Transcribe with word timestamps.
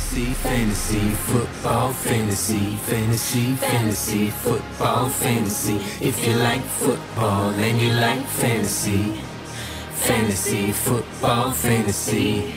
fantasy, 0.00 0.32
fantasy, 0.42 1.10
football, 1.28 1.92
fantasy, 1.92 2.76
fantasy, 2.88 3.54
fantasy, 3.56 4.30
football, 4.30 5.08
fantasy. 5.08 5.76
If 6.00 6.26
you 6.26 6.34
like 6.36 6.62
football 6.62 7.50
and 7.50 7.80
you 7.80 7.92
like 7.92 8.24
fantasy, 8.40 9.20
fantasy, 9.92 10.72
football, 10.72 11.52
fantasy. 11.52 12.52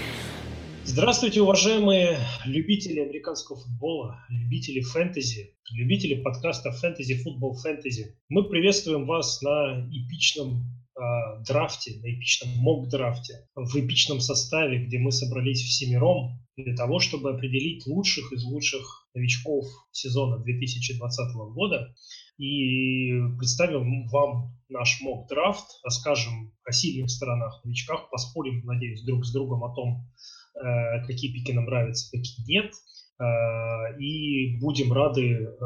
Здравствуйте, 0.85 1.41
уважаемые 1.41 2.19
любители 2.45 3.00
американского 3.00 3.57
футбола, 3.57 4.20
любители 4.30 4.82
фэнтези, 4.82 5.55
любители 5.71 6.21
подкаста 6.21 6.71
«Фэнтези 6.71 7.16
Футбол 7.23 7.55
Фэнтези». 7.55 8.16
Мы 8.30 8.44
приветствуем 8.44 9.05
вас 9.05 9.41
на 9.41 9.88
эпичном 9.91 10.66
э, 10.96 11.44
драфте, 11.48 12.00
на 12.02 12.14
эпичном 12.14 12.50
мок-драфте, 12.57 13.48
в 13.55 13.75
эпичном 13.75 14.20
составе, 14.20 14.86
где 14.86 15.00
мы 15.00 15.12
собрались 15.12 15.62
всемиром 15.62 16.39
для 16.55 16.75
того, 16.75 17.00
чтобы 17.00 17.32
определить 17.32 17.86
лучших 17.88 18.32
из 18.32 18.43
лучших 18.43 19.07
новичков 19.14 19.65
сезона 19.92 20.39
2020 20.39 21.36
года. 21.54 21.93
И 22.37 23.11
представим 23.37 24.07
вам 24.07 24.57
наш 24.70 25.01
мок-драфт, 25.01 25.65
расскажем 25.84 26.51
о 26.65 26.71
сильных 26.71 27.10
сторонах 27.10 27.62
новичках, 27.64 28.10
поспорим, 28.10 28.65
надеюсь, 28.65 29.04
друг 29.04 29.25
с 29.25 29.32
другом 29.32 29.64
о 29.64 29.73
том, 29.73 30.10
э, 30.56 31.06
какие 31.06 31.32
пики 31.32 31.51
нам 31.51 31.65
нравятся, 31.65 32.09
какие 32.12 32.45
нет. 32.48 32.72
Э, 33.20 33.98
и 34.00 34.58
будем 34.59 34.92
рады 34.92 35.22
э, 35.22 35.58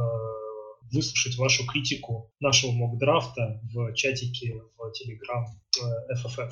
выслушать 0.91 1.37
вашу 1.37 1.65
критику 1.65 2.31
нашего 2.39 2.71
мок-драфта 2.71 3.61
в 3.73 3.93
чатике 3.93 4.53
в 4.53 4.91
Telegram 4.91 5.45
FFF. 6.15 6.51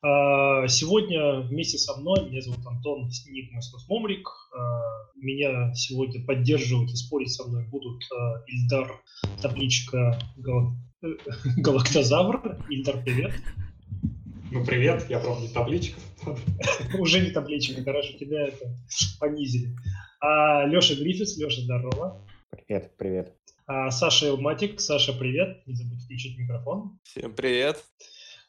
А, 0.00 0.68
сегодня 0.68 1.40
вместе 1.40 1.76
со 1.76 1.96
мной, 1.96 2.28
меня 2.28 2.40
зовут 2.40 2.64
Антон 2.64 3.10
Ник 3.28 3.50
Момрик. 3.88 4.28
А, 4.56 5.08
меня 5.16 5.74
сегодня 5.74 6.24
поддерживать 6.24 6.92
и 6.92 6.96
спорить 6.96 7.32
со 7.32 7.48
мной 7.48 7.66
будут 7.66 8.00
а, 8.12 8.44
Ильдар, 8.46 9.02
табличка 9.42 10.18
Галактозавр. 11.56 12.64
Ильдар, 12.70 13.02
привет. 13.02 13.32
Ну, 14.50 14.64
привет, 14.64 15.04
я 15.10 15.18
правда 15.18 15.42
не 15.42 15.52
табличка. 15.52 16.00
Уже 16.98 17.20
не 17.20 17.30
табличка, 17.30 17.82
хорошо, 17.82 18.16
тебя 18.16 18.46
это 18.46 18.78
понизили. 19.18 19.76
А 20.20 20.64
Леша 20.64 20.94
Гриффитс, 20.94 21.36
Леша, 21.38 21.62
здорово. 21.62 22.24
Привет, 22.50 22.96
привет. 22.96 23.36
А 23.66 23.90
Саша 23.90 24.28
Илматик, 24.28 24.80
Саша, 24.80 25.12
привет. 25.12 25.66
Не 25.66 25.74
забудь 25.74 26.02
включить 26.02 26.38
микрофон. 26.38 26.98
Всем 27.02 27.34
привет. 27.34 27.84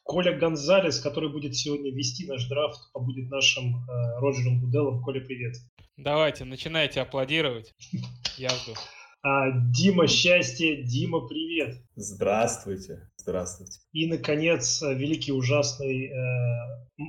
Коля 0.04 0.36
Гонзалес, 0.36 1.00
который 1.00 1.30
будет 1.30 1.54
сегодня 1.54 1.92
вести 1.92 2.26
наш 2.26 2.48
драфт, 2.48 2.80
будет 2.94 3.30
нашим 3.30 3.76
э, 3.76 4.20
Роджером 4.20 4.60
Гуделом. 4.60 5.02
Коля, 5.02 5.20
привет. 5.20 5.56
Давайте, 5.98 6.44
начинайте 6.44 7.02
аплодировать. 7.02 7.74
Я 8.38 8.48
жду. 8.48 8.72
А, 9.22 9.50
Дима, 9.70 10.06
счастье. 10.06 10.82
Дима, 10.82 11.28
привет. 11.28 11.76
Здравствуйте. 11.94 13.10
Здравствуйте. 13.16 13.80
И, 13.92 14.06
наконец, 14.06 14.80
великий 14.80 15.32
ужасный 15.32 16.06
э, 16.06 16.14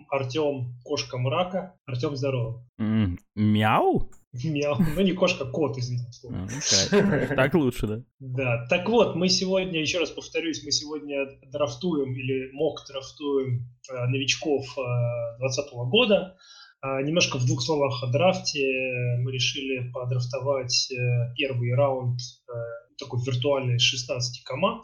Артем 0.09 0.75
Кошка 0.83 1.17
Мрака. 1.17 1.73
Артем, 1.85 2.17
здорово. 2.17 2.67
Mm, 2.79 3.17
мяу? 3.35 4.11
Мяу. 4.33 4.77
Ну, 4.95 5.01
не 5.01 5.11
кошка, 5.11 5.45
кот, 5.45 5.77
извините. 5.77 6.29
Okay. 6.29 7.35
Так 7.35 7.53
лучше, 7.53 7.87
да? 7.87 8.03
Да. 8.19 8.67
Так 8.69 8.87
вот, 8.87 9.15
мы 9.15 9.27
сегодня, 9.27 9.81
еще 9.81 9.99
раз 9.99 10.09
повторюсь, 10.09 10.63
мы 10.63 10.71
сегодня 10.71 11.27
драфтуем 11.51 12.13
или 12.13 12.49
мог 12.53 12.79
драфтуем 12.87 13.67
э, 13.89 14.05
новичков 14.07 14.65
2020 15.39 15.65
э, 15.65 15.89
года. 15.89 16.37
А, 16.81 17.01
немножко 17.01 17.37
в 17.37 17.45
двух 17.45 17.61
словах 17.61 18.03
о 18.03 18.07
драфте. 18.07 18.65
Мы 19.19 19.33
решили 19.33 19.91
подрафтовать 19.91 20.89
э, 20.91 21.33
первый 21.35 21.73
раунд 21.75 22.19
такой 22.97 23.19
виртуальный 23.25 23.79
16 23.79 24.43
команд. 24.43 24.83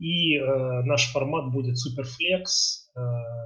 И 0.00 0.36
э, 0.36 0.82
наш 0.84 1.12
формат 1.12 1.52
будет 1.52 1.76
Superflex 1.76 2.44
э, 2.96 3.00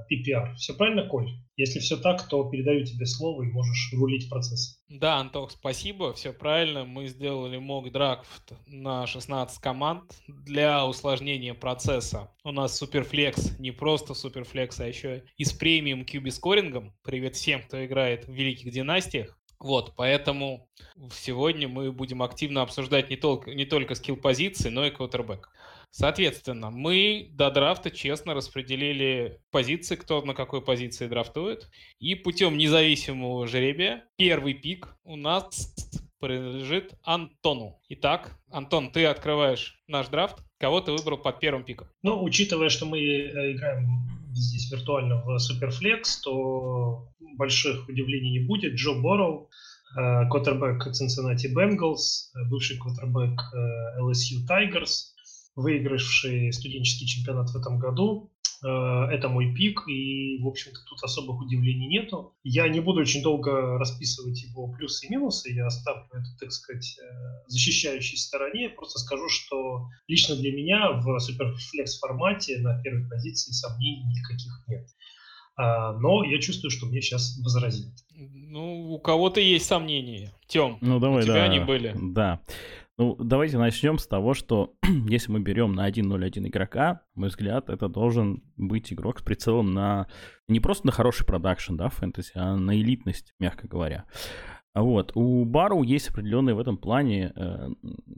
PPR. 0.09 0.55
Все 0.55 0.73
правильно, 0.73 1.05
Коль? 1.05 1.27
Если 1.57 1.79
все 1.79 1.97
так, 1.97 2.27
то 2.29 2.49
передаю 2.49 2.85
тебе 2.85 3.05
слово 3.05 3.43
и 3.43 3.47
можешь 3.47 3.91
рулить 3.93 4.29
процесс. 4.29 4.79
Да, 4.87 5.17
Антох, 5.17 5.51
спасибо. 5.51 6.13
Все 6.13 6.31
правильно. 6.31 6.85
Мы 6.85 7.07
сделали 7.07 7.57
мог 7.57 7.91
драфт 7.91 8.53
на 8.67 9.05
16 9.05 9.59
команд 9.59 10.03
для 10.29 10.87
усложнения 10.87 11.53
процесса. 11.53 12.31
У 12.45 12.51
нас 12.51 12.81
Superflex, 12.81 13.59
не 13.59 13.71
просто 13.71 14.13
Superflex, 14.13 14.75
а 14.79 14.87
еще 14.87 15.25
и 15.35 15.43
с 15.43 15.51
премиум 15.51 16.03
QB 16.03 16.31
скорингом. 16.31 16.93
Привет 17.03 17.35
всем, 17.35 17.63
кто 17.63 17.85
играет 17.85 18.27
в 18.27 18.31
Великих 18.31 18.71
Династиях. 18.71 19.37
Вот, 19.59 19.93
поэтому 19.95 20.69
сегодня 21.11 21.67
мы 21.67 21.91
будем 21.91 22.21
активно 22.21 22.61
обсуждать 22.61 23.09
не 23.09 23.15
только, 23.15 23.53
не 23.53 23.65
только 23.65 23.95
скилл-позиции, 23.95 24.69
но 24.69 24.85
и 24.85 24.91
квотербек. 24.91 25.49
Соответственно, 25.97 26.71
мы 26.71 27.29
до 27.31 27.49
драфта 27.49 27.89
честно 27.89 28.33
распределили 28.33 29.39
позиции, 29.49 29.95
кто 29.95 30.21
на 30.23 30.33
какой 30.33 30.61
позиции 30.61 31.07
драфтует. 31.07 31.69
И 31.99 32.15
путем 32.15 32.57
независимого 32.57 33.47
жеребия 33.47 34.03
первый 34.17 34.55
пик 34.55 34.93
у 35.05 35.15
нас 35.15 35.73
принадлежит 36.19 36.95
Антону. 37.01 37.79
Итак, 37.87 38.37
Антон, 38.51 38.91
ты 38.91 39.05
открываешь 39.05 39.81
наш 39.87 40.09
драфт. 40.09 40.39
Кого 40.59 40.81
ты 40.81 40.91
выбрал 40.91 41.17
под 41.17 41.39
первым 41.39 41.63
пиком? 41.63 41.87
Ну, 42.03 42.21
учитывая, 42.21 42.67
что 42.67 42.85
мы 42.85 42.99
э, 42.99 43.53
играем 43.53 43.87
здесь 44.33 44.69
виртуально 44.69 45.23
в 45.23 45.37
Superflex, 45.37 46.01
то 46.25 47.07
больших 47.37 47.87
удивлений 47.87 48.31
не 48.31 48.45
будет. 48.45 48.73
Джо 48.73 48.95
Борроу, 48.95 49.49
э, 49.97 50.29
квотербек 50.29 50.87
Cincinnati 50.87 51.47
Bengals, 51.55 52.35
э, 52.35 52.49
бывший 52.49 52.77
квотербек 52.79 53.39
LSU 53.97 54.45
Tigers– 54.45 54.91
выигравший 55.55 56.51
студенческий 56.53 57.07
чемпионат 57.07 57.49
в 57.49 57.55
этом 57.55 57.79
году. 57.79 58.31
Э, 58.63 59.07
это 59.11 59.29
мой 59.29 59.53
пик, 59.53 59.87
и, 59.87 60.37
в 60.41 60.47
общем-то, 60.47 60.79
тут 60.87 61.03
особых 61.03 61.41
удивлений 61.41 61.87
нету. 61.87 62.35
Я 62.43 62.67
не 62.67 62.79
буду 62.79 63.01
очень 63.01 63.21
долго 63.21 63.77
расписывать 63.77 64.41
его 64.43 64.71
плюсы 64.71 65.07
и 65.07 65.11
минусы, 65.11 65.51
я 65.51 65.67
оставлю 65.67 66.07
это, 66.11 66.27
так 66.39 66.51
сказать, 66.51 66.97
э, 66.99 67.47
защищающей 67.47 68.17
стороне. 68.17 68.69
Просто 68.69 68.99
скажу, 68.99 69.29
что 69.29 69.87
лично 70.07 70.35
для 70.35 70.51
меня 70.51 70.91
в 70.91 71.19
суперфлекс 71.19 71.99
формате 71.99 72.59
на 72.59 72.81
первой 72.81 73.07
позиции 73.07 73.51
сомнений 73.51 74.03
никаких 74.05 74.51
нет. 74.67 74.87
А, 75.57 75.93
но 75.93 76.23
я 76.25 76.39
чувствую, 76.41 76.69
что 76.69 76.85
мне 76.85 77.01
сейчас 77.01 77.37
возразят. 77.37 77.93
Ну, 78.13 78.93
у 78.93 78.99
кого-то 78.99 79.39
есть 79.39 79.65
сомнения. 79.65 80.33
Тем, 80.47 80.77
ну, 80.81 80.99
давай, 80.99 81.19
у 81.19 81.23
тебя 81.23 81.35
да. 81.35 81.43
они 81.45 81.59
были. 81.59 81.95
Да. 81.95 82.41
Ну, 82.97 83.15
давайте 83.19 83.57
начнем 83.57 83.97
с 83.97 84.07
того, 84.07 84.33
что 84.33 84.75
если 85.09 85.31
мы 85.31 85.41
берем 85.41 85.73
на 85.73 85.89
1.0.1 85.89 86.47
игрока, 86.47 87.01
на 87.15 87.21
мой 87.21 87.29
взгляд, 87.29 87.69
это 87.69 87.89
должен 87.89 88.41
быть 88.55 88.93
игрок 88.93 89.19
с 89.19 89.23
прицелом 89.23 89.73
на 89.73 90.07
не 90.47 90.61
просто 90.61 90.85
на 90.85 90.91
хороший 90.93 91.25
продакшн, 91.25 91.75
да, 91.75 91.89
фэнтези, 91.89 92.31
а 92.35 92.55
на 92.55 92.75
элитность, 92.75 93.33
мягко 93.39 93.67
говоря. 93.67 94.05
Вот. 94.75 95.13
У 95.15 95.45
Бару 95.45 95.83
есть 95.83 96.09
определенные 96.09 96.53
в 96.53 96.59
этом 96.59 96.77
плане... 96.77 97.31
Э, 97.35 97.69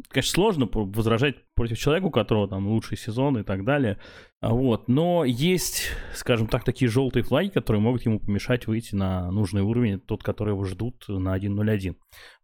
конечно, 0.10 0.32
сложно 0.32 0.68
возражать 0.72 1.36
против 1.56 1.78
человека, 1.78 2.06
у 2.08 2.12
которого 2.12 2.48
там 2.48 2.68
лучший 2.68 2.98
сезон 2.98 3.38
и 3.38 3.44
так 3.44 3.64
далее. 3.64 4.00
Вот. 4.42 4.88
Но 4.88 5.24
есть, 5.24 5.92
скажем 6.16 6.48
так, 6.48 6.64
такие 6.64 6.90
желтые 6.90 7.22
флаги, 7.22 7.50
которые 7.50 7.80
могут 7.80 8.06
ему 8.06 8.20
помешать 8.20 8.66
выйти 8.66 8.96
на 8.96 9.30
нужный 9.30 9.62
уровень, 9.62 10.00
тот, 10.00 10.24
который 10.24 10.54
его 10.54 10.64
ждут 10.64 11.06
на 11.08 11.38
1.0.1. 11.38 11.96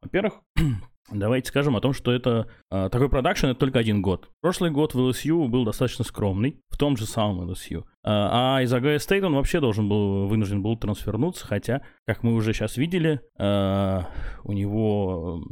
Во-первых, 0.04 0.42
Давайте 1.12 1.50
скажем 1.50 1.76
о 1.76 1.82
том, 1.82 1.92
что 1.92 2.12
это 2.12 2.48
э, 2.72 2.90
такой 2.90 3.10
production 3.10 3.48
это 3.48 3.60
только 3.60 3.80
один 3.80 4.02
год. 4.02 4.30
Прошлый 4.42 4.72
год 4.72 4.94
в 4.94 5.00
LSU 5.00 5.48
был 5.48 5.66
достаточно 5.66 6.06
скромный, 6.06 6.62
в 6.70 6.78
том 6.78 6.96
же 6.96 7.06
самом 7.06 7.50
LSU. 7.50 7.84
А, 8.04 8.58
а 8.58 8.62
из 8.62 8.74
Ohio 8.74 9.00
State 9.00 9.24
он 9.24 9.36
вообще 9.36 9.60
должен 9.60 9.90
был, 9.90 10.28
вынужден 10.28 10.62
был 10.62 10.78
трансфернуться, 10.78 11.46
хотя, 11.46 11.82
как 12.08 12.24
мы 12.24 12.34
уже 12.34 12.54
сейчас 12.54 12.78
видели, 12.78 13.20
э, 13.38 14.02
у 14.44 14.54
него 14.54 15.44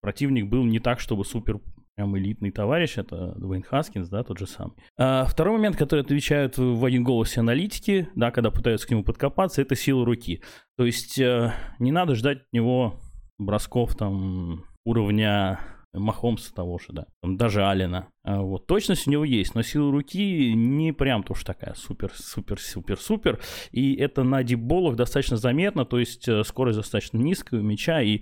противник 0.00 0.48
был 0.48 0.64
не 0.64 0.80
так, 0.80 0.98
чтобы 0.98 1.24
супер 1.24 1.60
прям 1.94 2.16
элитный 2.18 2.50
товарищ, 2.50 2.98
это 2.98 3.32
Дуэйн 3.36 3.62
Хаскинс, 3.62 4.08
да, 4.08 4.22
тот 4.22 4.38
же 4.38 4.46
самый. 4.46 4.74
А 4.98 5.24
второй 5.24 5.56
момент, 5.56 5.76
который 5.76 6.00
отвечают 6.00 6.58
в 6.58 6.84
один 6.84 7.04
голос 7.04 7.30
все 7.30 7.40
аналитики, 7.40 8.08
да, 8.14 8.30
когда 8.30 8.50
пытаются 8.50 8.86
к 8.86 8.90
нему 8.90 9.02
подкопаться, 9.02 9.62
это 9.62 9.76
сила 9.76 10.04
руки. 10.04 10.42
То 10.76 10.84
есть 10.84 11.18
э, 11.18 11.54
не 11.78 11.92
надо 11.92 12.14
ждать 12.16 12.38
от 12.38 12.52
него 12.52 13.00
бросков 13.38 13.96
там 13.96 14.64
уровня 14.86 15.58
Махомса 15.92 16.54
того 16.54 16.78
же, 16.78 16.86
да, 16.90 17.06
там 17.20 17.36
даже 17.36 17.66
Алина. 17.66 18.08
А 18.22 18.40
вот, 18.40 18.66
точность 18.66 19.06
у 19.06 19.10
него 19.10 19.24
есть, 19.24 19.54
но 19.54 19.62
сила 19.62 19.90
руки 19.90 20.54
не 20.54 20.92
прям 20.92 21.22
то 21.22 21.32
уж 21.32 21.44
такая 21.44 21.74
супер, 21.74 22.12
супер, 22.14 22.60
супер, 22.60 22.98
супер. 22.98 23.40
И 23.72 23.94
это 23.96 24.22
на 24.22 24.42
дипболах 24.42 24.96
достаточно 24.96 25.36
заметно, 25.36 25.84
то 25.84 25.98
есть 25.98 26.28
э, 26.28 26.44
скорость 26.44 26.78
достаточно 26.78 27.18
низкая 27.18 27.60
у 27.60 27.62
мяча, 27.62 28.00
и 28.00 28.18
э, 28.18 28.20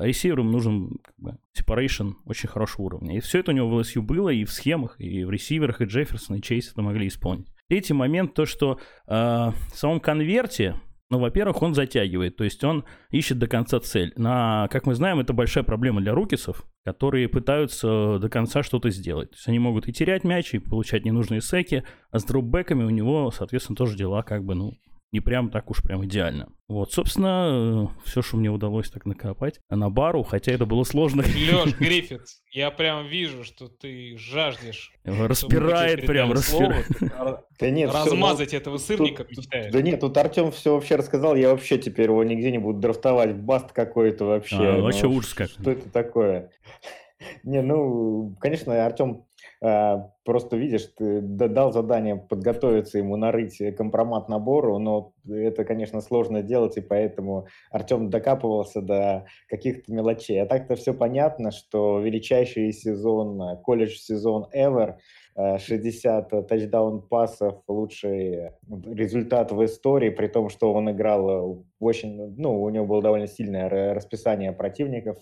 ресиверам 0.00 0.50
нужен 0.50 0.98
как 1.02 1.14
бы, 1.16 1.38
separation 1.58 2.14
очень 2.24 2.48
хорошего 2.48 2.86
уровня. 2.86 3.16
И 3.16 3.20
все 3.20 3.40
это 3.40 3.52
у 3.52 3.54
него 3.54 3.68
в 3.68 3.78
LSU 3.80 4.02
было 4.02 4.28
и 4.28 4.44
в 4.44 4.52
схемах, 4.52 5.00
и 5.00 5.24
в 5.24 5.30
ресиверах, 5.30 5.80
и 5.80 5.84
Джефферсон, 5.84 6.36
и 6.36 6.42
Чейз 6.42 6.72
это 6.72 6.82
могли 6.82 7.08
исполнить. 7.08 7.48
Третий 7.68 7.94
момент, 7.94 8.34
то 8.34 8.46
что 8.46 8.78
э, 9.06 9.12
в 9.12 9.74
самом 9.74 10.00
конверте 10.00 10.80
Ну, 11.08 11.20
во-первых, 11.20 11.62
он 11.62 11.72
затягивает, 11.72 12.36
то 12.36 12.42
есть 12.42 12.64
он 12.64 12.84
ищет 13.10 13.38
до 13.38 13.46
конца 13.46 13.78
цель. 13.78 14.12
На, 14.16 14.66
как 14.72 14.86
мы 14.86 14.94
знаем, 14.94 15.20
это 15.20 15.32
большая 15.32 15.62
проблема 15.62 16.00
для 16.00 16.12
рукисов, 16.12 16.64
которые 16.84 17.28
пытаются 17.28 18.18
до 18.18 18.28
конца 18.28 18.64
что-то 18.64 18.90
сделать. 18.90 19.30
То 19.30 19.36
есть 19.36 19.48
они 19.48 19.60
могут 19.60 19.86
и 19.86 19.92
терять 19.92 20.24
мяч, 20.24 20.52
и 20.52 20.58
получать 20.58 21.04
ненужные 21.04 21.40
секи, 21.40 21.84
а 22.10 22.18
с 22.18 22.24
дропбеками 22.24 22.82
у 22.82 22.90
него, 22.90 23.30
соответственно, 23.30 23.76
тоже 23.76 23.96
дела 23.96 24.22
как 24.22 24.44
бы, 24.44 24.56
ну, 24.56 24.72
не 25.12 25.20
прям 25.20 25.50
так 25.50 25.70
уж 25.70 25.82
прям 25.82 26.04
идеально. 26.04 26.48
Вот, 26.68 26.92
собственно, 26.92 27.92
все, 28.04 28.22
что 28.22 28.36
мне 28.36 28.50
удалось 28.50 28.90
так 28.90 29.06
накопать 29.06 29.60
на 29.70 29.88
бару, 29.88 30.24
хотя 30.24 30.52
это 30.52 30.66
было 30.66 30.82
сложно. 30.82 31.22
Леш 31.22 31.74
Гриффитс, 31.78 32.42
я 32.50 32.72
прям 32.72 33.06
вижу, 33.06 33.44
что 33.44 33.68
ты 33.68 34.16
жаждешь. 34.18 34.92
Распирает 35.04 36.06
прям, 36.06 36.32
распирает. 36.32 36.86
Да 37.58 37.70
нет, 37.70 37.90
Размазать 37.90 38.48
все, 38.48 38.58
этого 38.58 38.76
сырника 38.76 39.24
тут, 39.24 39.38
мечтаешь. 39.38 39.72
Да 39.72 39.80
нет, 39.80 40.00
тут 40.00 40.16
Артем 40.18 40.50
все 40.50 40.74
вообще 40.74 40.96
рассказал, 40.96 41.36
я 41.36 41.50
вообще 41.50 41.78
теперь 41.78 42.10
его 42.10 42.22
нигде 42.22 42.50
не 42.50 42.58
буду 42.58 42.80
драфтовать. 42.80 43.34
Баст 43.34 43.72
какой-то 43.72 44.26
вообще. 44.26 44.56
А, 44.56 44.72
ну, 44.76 44.82
вообще 44.82 45.06
ужас 45.06 45.32
как. 45.32 45.48
Что 45.48 45.70
это 45.70 45.88
такое? 45.88 46.50
Не, 47.44 47.62
ну, 47.62 48.36
конечно, 48.40 48.84
Артем 48.84 49.24
просто 49.60 50.56
видишь, 50.56 50.86
ты 50.96 51.20
дал 51.20 51.72
задание 51.72 52.16
подготовиться 52.16 52.98
ему 52.98 53.16
нарыть 53.16 53.60
компромат 53.76 54.28
набору, 54.28 54.78
но 54.78 55.12
это, 55.28 55.64
конечно, 55.64 56.00
сложно 56.00 56.42
делать, 56.42 56.76
и 56.76 56.80
поэтому 56.80 57.46
Артем 57.70 58.10
докапывался 58.10 58.82
до 58.82 59.26
каких-то 59.48 59.92
мелочей. 59.92 60.42
А 60.42 60.46
так-то 60.46 60.76
все 60.76 60.92
понятно, 60.92 61.50
что 61.50 62.00
величайший 62.00 62.72
сезон, 62.72 63.58
колледж-сезон 63.62 64.48
ever, 64.54 64.96
60 65.36 66.48
тачдаун 66.48 67.02
пассов, 67.02 67.56
лучший 67.68 68.52
результат 68.68 69.52
в 69.52 69.64
истории, 69.64 70.10
при 70.10 70.28
том, 70.28 70.48
что 70.48 70.72
он 70.72 70.90
играл 70.90 71.64
очень, 71.78 72.34
ну, 72.36 72.62
у 72.62 72.70
него 72.70 72.86
было 72.86 73.02
довольно 73.02 73.26
сильное 73.26 73.94
расписание 73.94 74.52
противников. 74.52 75.18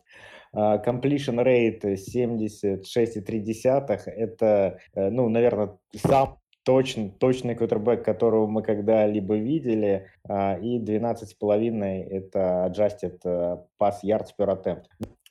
А, 0.54 0.78
completion 0.78 1.42
rate 1.42 1.96
76,3– 1.96 4.00
это, 4.06 4.78
э, 4.94 5.10
ну, 5.10 5.28
наверное, 5.28 5.76
сам 5.96 6.38
точный, 6.64 7.10
точный 7.10 7.56
квотербек, 7.56 8.04
которого 8.04 8.46
мы 8.46 8.62
когда-либо 8.62 9.36
видели, 9.36 10.06
а, 10.28 10.56
и 10.56 10.78
12,5– 10.78 12.04
это 12.10 12.70
adjusted 12.70 13.18
э, 13.24 13.56
pass 13.80 14.04
yards 14.04 14.28
per 14.38 14.48
attempt. 14.48 14.84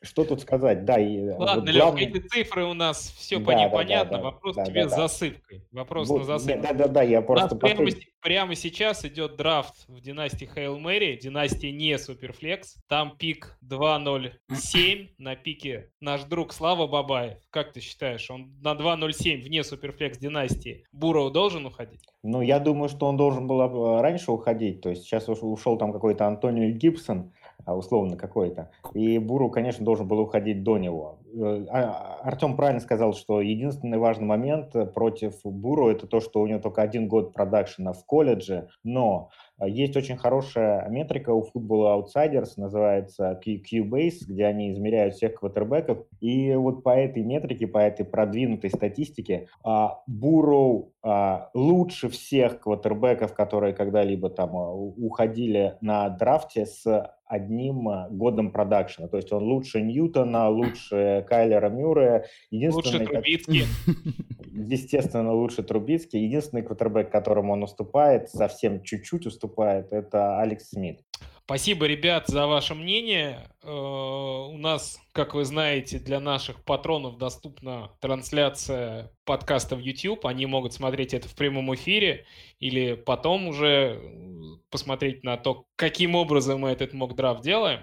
Что 0.03 0.25
тут 0.25 0.41
сказать? 0.41 0.83
Да, 0.83 0.99
и 0.99 1.17
э, 1.17 1.37
Ладно, 1.37 1.37
вот 1.37 1.45
главное... 1.45 1.73
Лёх, 1.73 2.01
эти 2.01 2.19
цифры 2.27 2.65
у 2.65 2.73
нас 2.73 3.13
все 3.17 3.39
да, 3.39 3.53
непонятно. 3.53 4.11
Да, 4.11 4.17
да, 4.17 4.23
Вопрос 4.23 4.55
да, 4.57 4.65
тебе 4.65 4.83
да, 4.83 4.89
с 4.89 4.95
засыпкой. 4.95 5.63
Вопрос 5.71 6.09
вот, 6.09 6.19
на 6.19 6.23
засыпку. 6.25 6.61
Да, 6.61 6.73
да, 6.73 6.87
да, 6.89 7.03
я 7.03 7.21
просто... 7.21 7.55
Прямо, 7.55 7.89
прямо 8.21 8.55
сейчас 8.55 9.05
идет 9.05 9.37
драфт 9.37 9.87
в 9.87 10.01
династии 10.01 10.49
Хейл 10.53 10.77
Мэри, 10.77 11.17
династия 11.21 11.71
не 11.71 11.97
Суперфлекс. 11.97 12.75
Там 12.89 13.15
пик 13.17 13.57
2.07 13.63 15.09
на 15.19 15.37
пике 15.37 15.89
наш 16.01 16.23
друг 16.23 16.51
Слава 16.51 16.85
Бабаев. 16.85 17.37
Как 17.49 17.71
ты 17.71 17.79
считаешь, 17.79 18.29
он 18.29 18.51
на 18.61 18.73
2.07 18.73 19.41
вне 19.41 19.63
Суперфлекс 19.63 20.17
династии 20.17 20.83
Буров 20.91 21.31
должен 21.31 21.65
уходить? 21.65 22.01
Ну, 22.23 22.41
я 22.41 22.59
думаю, 22.59 22.89
что 22.89 23.05
он 23.05 23.15
должен 23.15 23.47
был 23.47 23.61
э, 23.61 24.01
раньше 24.01 24.31
уходить. 24.31 24.81
То 24.81 24.89
есть 24.89 25.03
сейчас 25.03 25.29
ушел 25.29 25.77
там 25.77 25.93
какой-то 25.93 26.27
Антонио 26.27 26.71
Гибсон 26.71 27.31
условно 27.67 28.17
какой-то. 28.17 28.71
И 28.93 29.17
Буру, 29.19 29.49
конечно, 29.49 29.85
должен 29.85 30.07
был 30.07 30.19
уходить 30.19 30.63
до 30.63 30.77
него. 30.77 31.19
Э, 31.35 31.65
а, 31.69 32.19
Артем 32.23 32.55
правильно 32.55 32.79
сказал, 32.79 33.13
что 33.13 33.41
единственный 33.41 33.97
важный 33.97 34.25
момент 34.25 34.75
против 34.93 35.33
Буру 35.43 35.89
это 35.89 36.07
то, 36.07 36.19
что 36.19 36.41
у 36.41 36.47
него 36.47 36.59
только 36.59 36.81
один 36.81 37.07
год 37.07 37.33
продакшена 37.33 37.93
в 37.93 38.05
колледже, 38.05 38.69
но 38.83 39.29
а, 39.57 39.67
есть 39.67 39.95
очень 39.97 40.17
хорошая 40.17 40.87
метрика 40.89 41.33
у 41.33 41.41
футбола 41.41 41.99
Outsiders, 41.99 42.53
называется 42.57 43.39
Q-Base, 43.43 44.25
где 44.27 44.45
они 44.45 44.71
измеряют 44.71 45.15
всех 45.15 45.35
квотербеков. 45.35 46.05
И 46.19 46.53
вот 46.53 46.83
по 46.83 46.95
этой 46.95 47.23
метрике, 47.23 47.67
по 47.67 47.79
этой 47.79 48.05
продвинутой 48.05 48.69
статистике, 48.69 49.47
Буру 50.07 50.93
лучше 51.53 52.09
всех 52.09 52.59
квотербеков, 52.61 53.33
которые 53.33 53.73
когда-либо 53.73 54.29
там 54.29 54.55
уходили 54.55 55.77
на 55.81 56.09
драфте 56.09 56.65
с 56.65 57.11
одним 57.33 57.89
э, 57.89 58.07
годом 58.11 58.51
продакшена. 58.51 59.07
То 59.07 59.17
есть 59.17 59.31
он 59.33 59.43
лучше 59.43 59.81
Ньютона, 59.81 60.49
лучше 60.49 61.25
Кайлера 61.27 61.69
Мюррея. 61.69 62.25
Лучше 62.51 63.05
Трубицкий. 63.05 63.65
Естественно, 64.53 65.33
лучше 65.33 65.63
Трубицкий. 65.63 66.23
Единственный 66.23 66.61
квотербек, 66.61 67.09
которому 67.11 67.53
он 67.53 67.63
уступает, 67.63 68.29
совсем 68.29 68.83
чуть-чуть 68.83 69.25
уступает, 69.25 69.91
это 69.91 70.39
Алекс 70.39 70.69
Смит. 70.69 70.99
Спасибо, 71.45 71.87
ребят, 71.87 72.29
за 72.29 72.47
ваше 72.47 72.73
мнение. 72.73 73.49
Э, 73.63 73.69
у 73.69 74.57
нас, 74.57 74.97
как 75.11 75.33
вы 75.33 75.43
знаете, 75.43 75.99
для 75.99 76.21
наших 76.21 76.63
патронов 76.63 77.17
доступна 77.17 77.91
трансляция 77.99 79.11
подкаста 79.25 79.75
в 79.75 79.79
YouTube. 79.79 80.25
Они 80.25 80.45
могут 80.45 80.71
смотреть 80.71 81.13
это 81.13 81.27
в 81.27 81.35
прямом 81.35 81.75
эфире 81.75 82.25
или 82.59 82.93
потом 82.93 83.49
уже 83.49 84.01
посмотреть 84.69 85.25
на 85.25 85.35
то, 85.35 85.65
каким 85.75 86.15
образом 86.15 86.61
мы 86.61 86.69
этот 86.69 86.93
мок-драфт 86.93 87.43
делаем. 87.43 87.81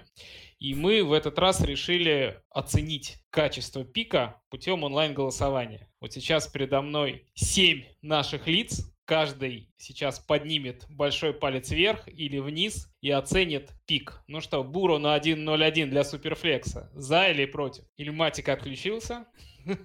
И 0.57 0.73
мы 0.73 1.03
в 1.03 1.13
этот 1.13 1.37
раз 1.37 1.61
решили 1.61 2.41
оценить 2.49 3.17
качество 3.29 3.83
пика 3.83 4.41
путем 4.49 4.83
онлайн-голосования. 4.83 5.87
Вот 5.99 6.13
сейчас 6.13 6.47
передо 6.47 6.81
мной 6.81 7.27
7 7.35 7.83
наших 8.01 8.47
лиц, 8.47 8.90
каждый 9.11 9.67
сейчас 9.75 10.19
поднимет 10.19 10.85
большой 10.89 11.33
палец 11.33 11.69
вверх 11.69 12.07
или 12.07 12.39
вниз 12.39 12.87
и 13.01 13.11
оценит 13.11 13.71
пик. 13.85 14.23
Ну 14.27 14.39
что, 14.39 14.63
Буру 14.63 14.99
на 14.99 15.17
1.01 15.17 15.87
для 15.87 16.05
Суперфлекса. 16.05 16.89
За 16.93 17.27
или 17.27 17.43
против? 17.43 17.83
Или 17.97 18.09
Матик 18.09 18.47
отключился? 18.47 19.25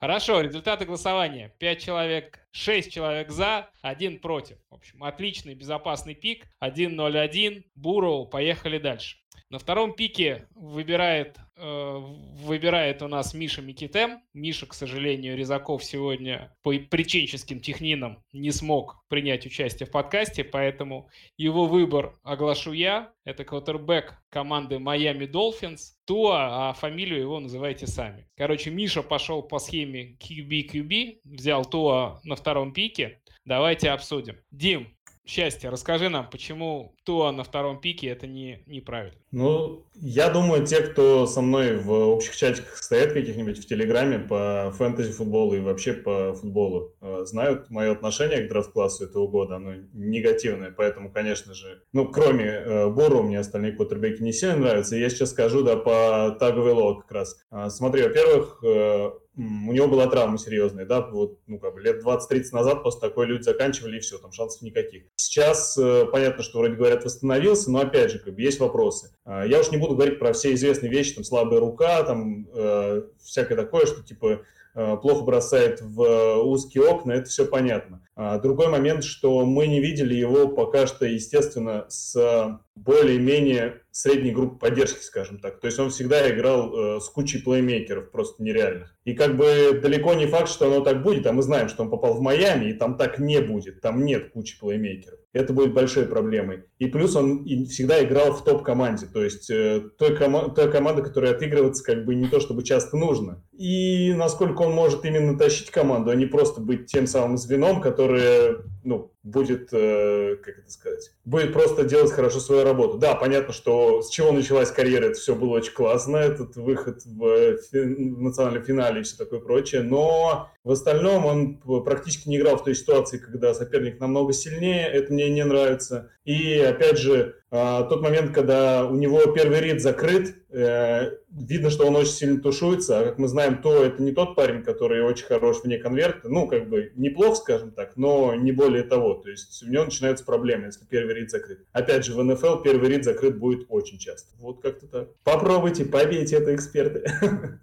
Хорошо, 0.00 0.42
результаты 0.42 0.84
голосования. 0.84 1.54
5 1.58 1.82
человек, 1.82 2.46
6 2.50 2.92
человек 2.92 3.30
за, 3.30 3.70
1 3.80 4.18
против. 4.18 4.58
В 4.68 4.74
общем, 4.74 5.02
отличный 5.02 5.54
безопасный 5.54 6.14
пик. 6.14 6.46
1.01. 6.62 7.64
Буру, 7.74 8.26
поехали 8.26 8.76
дальше. 8.76 9.16
На 9.48 9.60
втором 9.60 9.92
пике 9.94 10.48
выбирает, 10.56 11.38
э, 11.56 11.98
выбирает 11.98 13.00
у 13.02 13.06
нас 13.06 13.32
Миша 13.32 13.62
Микитем. 13.62 14.20
Миша, 14.34 14.66
к 14.66 14.74
сожалению, 14.74 15.36
Резаков 15.36 15.84
сегодня 15.84 16.52
по 16.62 16.72
причинческим 16.72 17.60
технинам 17.60 18.24
не 18.32 18.50
смог 18.50 19.04
принять 19.08 19.46
участие 19.46 19.86
в 19.86 19.92
подкасте, 19.92 20.42
поэтому 20.42 21.08
его 21.36 21.66
выбор 21.66 22.18
оглашу 22.24 22.72
я. 22.72 23.12
Это 23.24 23.44
квотербек 23.44 24.20
команды 24.30 24.76
Miami 24.76 25.30
Dolphins. 25.30 25.92
Туа, 26.06 26.70
а 26.70 26.72
фамилию 26.72 27.20
его 27.20 27.38
называйте 27.38 27.86
сами. 27.86 28.28
Короче, 28.36 28.70
Миша 28.70 29.02
пошел 29.04 29.42
по 29.42 29.60
схеме 29.60 30.16
QB-QB, 30.18 31.20
взял 31.22 31.64
Туа 31.64 32.20
на 32.24 32.34
втором 32.34 32.72
пике. 32.72 33.20
Давайте 33.44 33.90
обсудим. 33.90 34.38
Дим, 34.50 34.95
Счастье, 35.26 35.70
расскажи 35.70 36.08
нам, 36.08 36.30
почему 36.30 36.94
Туа 37.02 37.32
на 37.32 37.42
втором 37.42 37.80
пике 37.80 38.06
это 38.06 38.28
не, 38.28 38.62
неправильно? 38.66 39.18
Ну, 39.32 39.84
я 39.96 40.30
думаю, 40.30 40.64
те, 40.64 40.80
кто 40.82 41.26
со 41.26 41.40
мной 41.40 41.78
в 41.78 41.90
общих 41.90 42.36
чатиках 42.36 42.76
стоят 42.76 43.12
каких-нибудь 43.12 43.58
в 43.58 43.66
Телеграме 43.66 44.20
по 44.20 44.72
фэнтези-футболу 44.78 45.56
и 45.56 45.60
вообще 45.60 45.94
по 45.94 46.32
футболу, 46.32 46.94
э, 47.00 47.24
знают 47.24 47.70
мое 47.70 47.90
отношение 47.90 48.42
к 48.44 48.48
драфт-классу 48.48 49.06
этого 49.06 49.26
года, 49.26 49.56
оно 49.56 49.74
негативное, 49.92 50.70
поэтому, 50.70 51.10
конечно 51.10 51.54
же, 51.54 51.82
ну, 51.92 52.08
кроме 52.08 52.44
э, 52.44 52.88
Бору, 52.88 53.24
мне 53.24 53.40
остальные 53.40 53.72
квотербеки 53.72 54.22
не 54.22 54.32
сильно 54.32 54.56
нравятся. 54.56 54.94
Я 54.94 55.10
сейчас 55.10 55.30
скажу, 55.30 55.64
да, 55.64 55.74
по 55.74 56.36
Таговело 56.38 57.00
как 57.00 57.10
раз. 57.10 57.44
А, 57.50 57.68
смотри, 57.68 58.04
во-первых, 58.04 58.62
э, 58.64 59.10
у 59.36 59.72
него 59.72 59.86
была 59.86 60.06
травма 60.06 60.38
серьезная, 60.38 60.86
да, 60.86 61.02
вот, 61.02 61.38
ну, 61.46 61.58
как 61.58 61.74
бы 61.74 61.80
лет 61.80 62.02
20-30 62.02 62.44
назад 62.52 62.82
после 62.82 63.00
такой 63.00 63.26
люди 63.26 63.42
заканчивали, 63.42 63.98
и 63.98 64.00
все, 64.00 64.18
там 64.18 64.32
шансов 64.32 64.62
никаких. 64.62 65.04
Сейчас 65.16 65.76
э, 65.76 66.06
понятно, 66.10 66.42
что 66.42 66.58
вроде 66.58 66.74
говорят 66.74 67.04
восстановился, 67.04 67.70
но 67.70 67.80
опять 67.80 68.10
же, 68.10 68.18
как 68.18 68.34
бы 68.34 68.40
есть 68.40 68.60
вопросы. 68.60 69.10
Э, 69.26 69.44
я 69.46 69.60
уж 69.60 69.70
не 69.70 69.76
буду 69.76 69.94
говорить 69.94 70.18
про 70.18 70.32
все 70.32 70.54
известные 70.54 70.90
вещи, 70.90 71.14
там, 71.14 71.24
слабая 71.24 71.60
рука, 71.60 72.02
там, 72.04 72.48
э, 72.54 73.02
всякое 73.22 73.56
такое, 73.56 73.84
что, 73.84 74.02
типа, 74.02 74.42
э, 74.74 74.96
плохо 74.96 75.24
бросает 75.24 75.82
в 75.82 76.38
узкие 76.42 76.88
окна, 76.88 77.12
это 77.12 77.28
все 77.28 77.44
понятно. 77.44 78.05
А 78.16 78.38
другой 78.38 78.68
момент, 78.68 79.04
что 79.04 79.44
мы 79.44 79.66
не 79.66 79.80
видели 79.80 80.14
его 80.14 80.48
пока 80.48 80.86
что, 80.86 81.04
естественно, 81.04 81.84
с 81.88 82.58
более-менее 82.74 83.82
средней 83.90 84.30
группы 84.30 84.58
поддержки, 84.58 85.02
скажем 85.02 85.38
так. 85.38 85.58
То 85.58 85.66
есть 85.66 85.78
он 85.78 85.88
всегда 85.88 86.30
играл 86.30 86.96
э, 86.96 87.00
с 87.00 87.08
кучей 87.08 87.38
плеймейкеров 87.38 88.10
просто 88.10 88.42
нереальных. 88.42 88.94
И 89.04 89.14
как 89.14 89.38
бы 89.38 89.80
далеко 89.82 90.12
не 90.12 90.26
факт, 90.26 90.50
что 90.50 90.66
оно 90.66 90.80
так 90.80 91.02
будет, 91.02 91.26
а 91.26 91.32
мы 91.32 91.42
знаем, 91.42 91.70
что 91.70 91.82
он 91.82 91.90
попал 91.90 92.12
в 92.12 92.20
Майами, 92.20 92.70
и 92.70 92.74
там 92.74 92.98
так 92.98 93.18
не 93.18 93.40
будет, 93.40 93.80
там 93.80 94.04
нет 94.04 94.32
кучи 94.32 94.58
плеймейкеров. 94.60 95.18
Это 95.32 95.54
будет 95.54 95.72
большой 95.72 96.04
проблемой. 96.04 96.64
И 96.78 96.86
плюс 96.86 97.16
он 97.16 97.46
всегда 97.66 98.04
играл 98.04 98.32
в 98.32 98.44
топ-команде, 98.44 99.06
то 99.06 99.24
есть 99.24 99.48
э, 99.48 99.82
той, 99.98 100.14
кома- 100.14 100.54
той 100.54 100.70
команда, 100.70 101.00
которая 101.02 101.32
отыгрываться 101.32 101.82
как 101.82 102.04
бы 102.04 102.14
не 102.14 102.28
то 102.28 102.40
чтобы 102.40 102.62
часто 102.62 102.98
нужно. 102.98 103.42
И 103.52 104.12
насколько 104.12 104.60
он 104.62 104.74
может 104.74 105.06
именно 105.06 105.38
тащить 105.38 105.70
команду, 105.70 106.10
а 106.10 106.14
не 106.14 106.26
просто 106.26 106.60
быть 106.60 106.86
тем 106.86 107.06
самым 107.06 107.38
звеном, 107.38 107.80
которое 108.06 108.58
ну, 108.84 109.10
будет, 109.26 109.68
э, 109.72 110.36
как 110.36 110.58
это 110.58 110.70
сказать, 110.70 111.10
будет 111.24 111.52
просто 111.52 111.84
делать 111.84 112.12
хорошо 112.12 112.38
свою 112.38 112.64
работу. 112.64 112.96
Да, 112.96 113.14
понятно, 113.14 113.52
что 113.52 114.00
с 114.00 114.08
чего 114.08 114.32
началась 114.32 114.70
карьера, 114.70 115.06
это 115.06 115.18
все 115.18 115.34
было 115.34 115.56
очень 115.56 115.72
классно, 115.72 116.16
этот 116.16 116.56
выход 116.56 117.04
в, 117.04 117.58
в 117.72 118.22
национальном 118.22 118.64
финале 118.64 119.00
и 119.00 119.02
все 119.02 119.16
такое 119.16 119.40
прочее, 119.40 119.82
но 119.82 120.50
в 120.62 120.70
остальном 120.70 121.26
он 121.26 121.58
практически 121.84 122.28
не 122.28 122.38
играл 122.38 122.56
в 122.56 122.64
той 122.64 122.74
ситуации, 122.74 123.18
когда 123.18 123.52
соперник 123.52 123.98
намного 124.00 124.32
сильнее, 124.32 124.86
это 124.86 125.12
мне 125.12 125.28
не 125.28 125.44
нравится. 125.44 126.10
И 126.24 126.58
опять 126.58 126.98
же, 126.98 127.36
а, 127.52 127.84
тот 127.84 128.02
момент, 128.02 128.32
когда 128.32 128.84
у 128.86 128.96
него 128.96 129.26
первый 129.26 129.60
рид 129.60 129.80
закрыт, 129.80 130.34
э, 130.50 131.12
видно, 131.30 131.70
что 131.70 131.86
он 131.86 131.94
очень 131.94 132.12
сильно 132.12 132.40
тушуется, 132.40 132.98
а 132.98 133.04
как 133.04 133.18
мы 133.18 133.28
знаем, 133.28 133.62
то 133.62 133.84
это 133.84 134.02
не 134.02 134.10
тот 134.10 134.34
парень, 134.34 134.62
который 134.64 135.02
очень 135.02 135.26
хорош 135.26 135.62
вне 135.62 135.78
конверта, 135.78 136.28
ну, 136.28 136.48
как 136.48 136.68
бы 136.68 136.92
неплохо, 136.96 137.36
скажем 137.36 137.70
так, 137.70 137.96
но 137.96 138.34
не 138.34 138.50
более 138.50 138.82
того, 138.82 139.15
то 139.22 139.30
есть 139.30 139.62
у 139.62 139.70
него 139.70 139.84
начинаются 139.84 140.24
проблемы, 140.24 140.66
если 140.66 140.84
первый 140.84 141.14
рид 141.14 141.30
закрыт. 141.30 141.64
Опять 141.72 142.04
же, 142.04 142.14
в 142.14 142.22
НФЛ 142.22 142.62
первый 142.62 142.88
рид 142.88 143.04
закрыт 143.04 143.38
будет 143.38 143.66
очень 143.68 143.98
часто. 143.98 144.36
Вот 144.38 144.62
как-то 144.62 144.86
так. 144.86 145.08
Попробуйте, 145.24 145.84
побейте 145.84 146.36
это, 146.36 146.54
эксперты. 146.54 147.04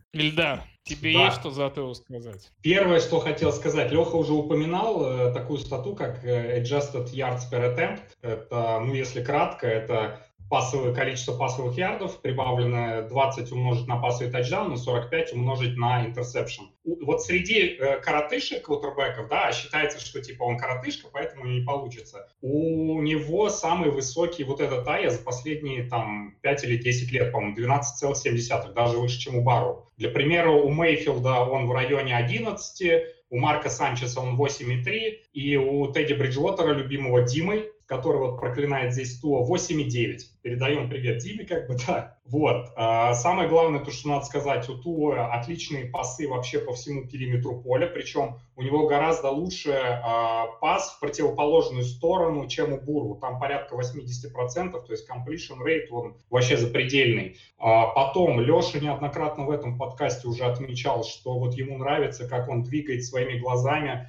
Ильдар, 0.13 0.63
Тебе 0.83 1.13
да. 1.13 1.25
есть 1.25 1.39
что 1.39 1.49
за 1.49 1.69
ТО 1.69 1.93
сказать? 1.93 2.51
Первое, 2.61 2.99
что 2.99 3.19
хотел 3.19 3.53
сказать, 3.53 3.91
Леха 3.91 4.15
уже 4.17 4.33
упоминал 4.33 5.05
э, 5.05 5.33
такую 5.33 5.59
стату, 5.59 5.95
как 5.95 6.25
э, 6.25 6.61
Adjusted 6.61 7.13
Yards 7.13 7.43
per 7.49 7.73
Attempt. 7.73 8.01
Это, 8.21 8.79
ну, 8.81 8.93
если 8.93 9.23
кратко, 9.23 9.65
это 9.65 10.27
пассовое 10.53 10.93
количество 10.93 11.35
пассовых 11.35 11.75
ярдов, 11.79 12.21
прибавленное 12.21 13.01
20 13.09 13.51
умножить 13.53 13.87
на 13.87 13.97
пассовый 13.97 14.31
тачдаун 14.31 14.71
и 14.71 14.77
45 14.77 15.33
умножить 15.33 15.75
на 15.77 16.05
интерсепшн. 16.05 16.65
Вот 16.83 17.23
среди 17.23 17.69
э, 17.69 17.99
коротышек 18.01 18.65
квотербеков, 18.65 19.29
да, 19.29 19.51
считается, 19.51 19.99
что 19.99 20.21
типа 20.21 20.43
он 20.43 20.59
коротышка, 20.59 21.07
поэтому 21.11 21.45
не 21.45 21.61
получится. 21.61 22.29
У 22.41 23.01
него 23.01 23.49
самый 23.49 23.89
высокий 23.89 24.43
вот 24.43 24.61
этот 24.61 24.87
АЯ 24.87 25.09
за 25.09 25.23
последние 25.23 25.85
там 25.85 26.35
5 26.43 26.65
или 26.65 26.77
10 26.77 27.11
лет, 27.11 27.31
по-моему, 27.31 27.57
12,7, 27.57 28.73
даже 28.73 28.99
выше, 28.99 29.19
чем 29.19 29.37
у 29.37 29.41
Бару. 29.41 29.89
Для 29.97 30.09
примера, 30.11 30.51
у 30.51 30.69
Мейфилда 30.69 31.45
он 31.45 31.65
в 31.65 31.71
районе 31.71 32.15
11, 32.15 33.05
у 33.31 33.39
Марка 33.39 33.71
Санчеса 33.71 34.21
он 34.21 34.39
8,3, 34.39 34.85
и 35.33 35.57
у 35.57 35.91
Тедди 35.91 36.13
Бриджвотера, 36.13 36.73
любимого 36.73 37.23
Димой, 37.23 37.72
который 37.97 38.17
вот 38.17 38.39
проклинает 38.39 38.93
здесь 38.93 39.19
Туа, 39.19 39.45
8,9. 39.47 40.17
Передаем 40.41 40.89
привет 40.89 41.19
Диме, 41.19 41.45
как 41.45 41.67
бы, 41.67 41.77
да. 41.87 42.17
Вот. 42.25 42.71
А, 42.77 43.13
самое 43.15 43.49
главное, 43.49 43.81
то, 43.81 43.91
что 43.91 44.07
надо 44.07 44.25
сказать, 44.25 44.69
у 44.69 44.77
Туа 44.77 45.33
отличные 45.33 45.85
пасы 45.85 46.27
вообще 46.27 46.59
по 46.59 46.73
всему 46.73 47.05
периметру 47.05 47.61
поля, 47.61 47.85
причем 47.87 48.37
у 48.55 48.61
него 48.61 48.87
гораздо 48.87 49.29
лучше 49.29 49.71
а, 49.71 50.47
пас 50.61 50.93
в 50.93 50.99
противоположную 51.01 51.83
сторону, 51.83 52.47
чем 52.47 52.73
у 52.73 52.79
Буру. 52.79 53.15
Там 53.15 53.39
порядка 53.39 53.75
80%, 53.75 54.71
то 54.71 54.85
есть 54.89 55.09
completion 55.09 55.59
rate, 55.65 55.87
он 55.91 56.15
вообще 56.29 56.55
запредельный. 56.55 57.37
А, 57.59 57.87
потом 57.87 58.39
Леша 58.39 58.79
неоднократно 58.79 59.45
в 59.45 59.51
этом 59.51 59.77
подкасте 59.77 60.27
уже 60.27 60.45
отмечал, 60.45 61.03
что 61.03 61.37
вот 61.37 61.55
ему 61.55 61.77
нравится, 61.77 62.27
как 62.27 62.47
он 62.47 62.63
двигает 62.63 63.03
своими 63.03 63.37
глазами 63.37 64.07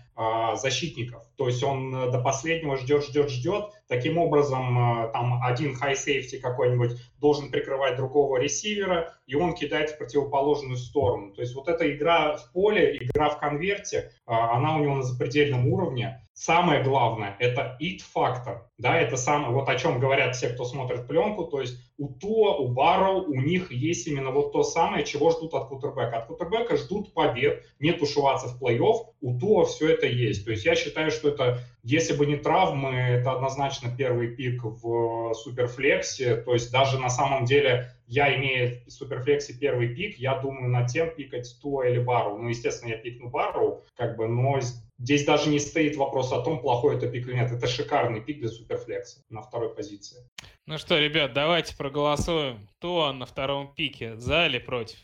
защитников. 0.55 1.25
То 1.37 1.49
есть 1.49 1.63
он 1.65 1.93
э, 1.93 2.11
до 2.13 2.21
последнего 2.21 2.77
ждет, 2.77 3.05
ждет, 3.05 3.31
ждет. 3.31 3.71
Таким 3.87 4.17
образом, 4.19 5.05
э, 5.05 5.13
там 5.13 5.43
один 5.43 5.73
high 5.73 5.95
safety 5.95 6.39
какой-нибудь 6.39 6.93
должен 7.19 7.51
прикрывать 7.51 7.97
другого 7.97 8.39
ресивера, 8.39 9.15
и 9.27 9.35
он 9.35 9.55
кидает 9.55 9.91
в 9.91 9.99
противоположную 9.99 10.79
сторону. 10.79 11.33
То 11.33 11.43
есть 11.43 11.55
вот 11.55 11.69
эта 11.69 11.91
игра 11.95 12.37
в 12.37 12.53
поле, 12.53 12.97
игра 12.97 13.29
в 13.29 13.39
конверте, 13.39 13.99
э, 13.99 14.11
она 14.27 14.77
у 14.77 14.83
него 14.83 14.97
на 14.97 15.03
запредельном 15.03 15.69
уровне. 15.69 16.27
Самое 16.37 16.83
главное– 16.83 17.37
это 17.39 17.79
it-фактор. 17.81 18.69
Да, 18.77 18.99
это 18.99 19.17
самое, 19.17 19.53
вот 19.53 19.69
о 19.69 19.77
чем 19.77 20.01
говорят 20.01 20.35
все, 20.35 20.49
кто 20.49 20.65
смотрит 20.65 21.07
пленку, 21.07 21.45
то 21.45 21.61
есть 21.61 21.79
у 21.97 22.09
Туа, 22.09 22.57
у 22.57 22.67
Барроу, 22.67 23.23
у 23.23 23.37
них 23.37 23.71
есть 23.71 24.09
именно 24.09 24.33
вот 24.33 24.53
то 24.53 24.65
самое, 24.65 25.05
чего 25.05 25.31
ждут 25.31 25.55
от 25.55 25.69
кутербека. 25.69 26.19
От 26.19 26.27
кутербека 26.27 26.77
ждут 26.77 27.15
побед, 27.15 27.65
не 27.79 27.93
тушеваться 27.93 28.49
в 28.49 28.61
плей-офф, 28.61 28.97
у 29.21 29.39
Туа 29.39 29.65
все 29.65 29.91
это 29.91 30.07
есть. 30.07 30.45
То 30.45 30.51
есть 30.51 30.65
я 30.65 30.75
считаю, 30.75 31.13
что 31.13 31.29
это, 31.29 31.61
если 31.85 32.17
бы 32.17 32.27
не 32.27 32.37
травмы, 32.37 32.91
это 32.91 33.31
однозначно 33.31 33.95
первый 33.97 34.35
пик 34.35 34.65
в 34.65 35.35
суперфлексе, 35.35 36.35
то 36.35 36.55
есть 36.55 36.73
даже 36.73 36.99
на 36.99 37.11
самом 37.11 37.45
деле 37.45 37.94
я, 38.07 38.37
имея 38.37 38.81
в 38.87 38.91
суперфлексе 38.91 39.55
первый 39.55 39.95
пик, 39.95 40.19
я 40.19 40.39
думаю 40.39 40.69
над 40.69 40.89
тем, 40.89 41.15
пикать 41.15 41.59
Туа 41.61 41.87
или 41.89 41.99
Барроу. 41.99 42.39
Ну, 42.39 42.49
естественно, 42.49 42.91
я 42.91 42.99
пикну 42.99 43.31
Барроу, 43.31 43.83
как 43.95 44.17
бы, 44.17 44.29
но 44.29 44.61
здесь 44.99 45.25
даже 45.25 45.49
не 45.49 45.59
стоит 45.59 45.97
вопрос 45.97 46.33
о 46.33 46.41
том, 46.41 46.61
плохой 46.61 46.97
это 46.97 47.09
пик 47.09 47.27
или 47.27 47.35
нет. 47.35 47.51
Это 47.51 47.67
шикарный 47.67 48.21
пик 48.21 48.41
для 48.41 48.49
суперфлекса 48.49 49.21
на 49.31 49.43
второй 49.43 49.75
позиции. 49.75 50.19
Ну 50.67 50.79
что, 50.79 50.99
ребят, 50.99 51.33
давайте 51.33 51.77
проголосуем. 51.77 52.69
Туа 52.79 53.13
на 53.13 53.27
втором 53.27 53.75
пике, 53.75 54.17
за 54.17 54.47
или 54.47 54.59
против? 54.59 54.99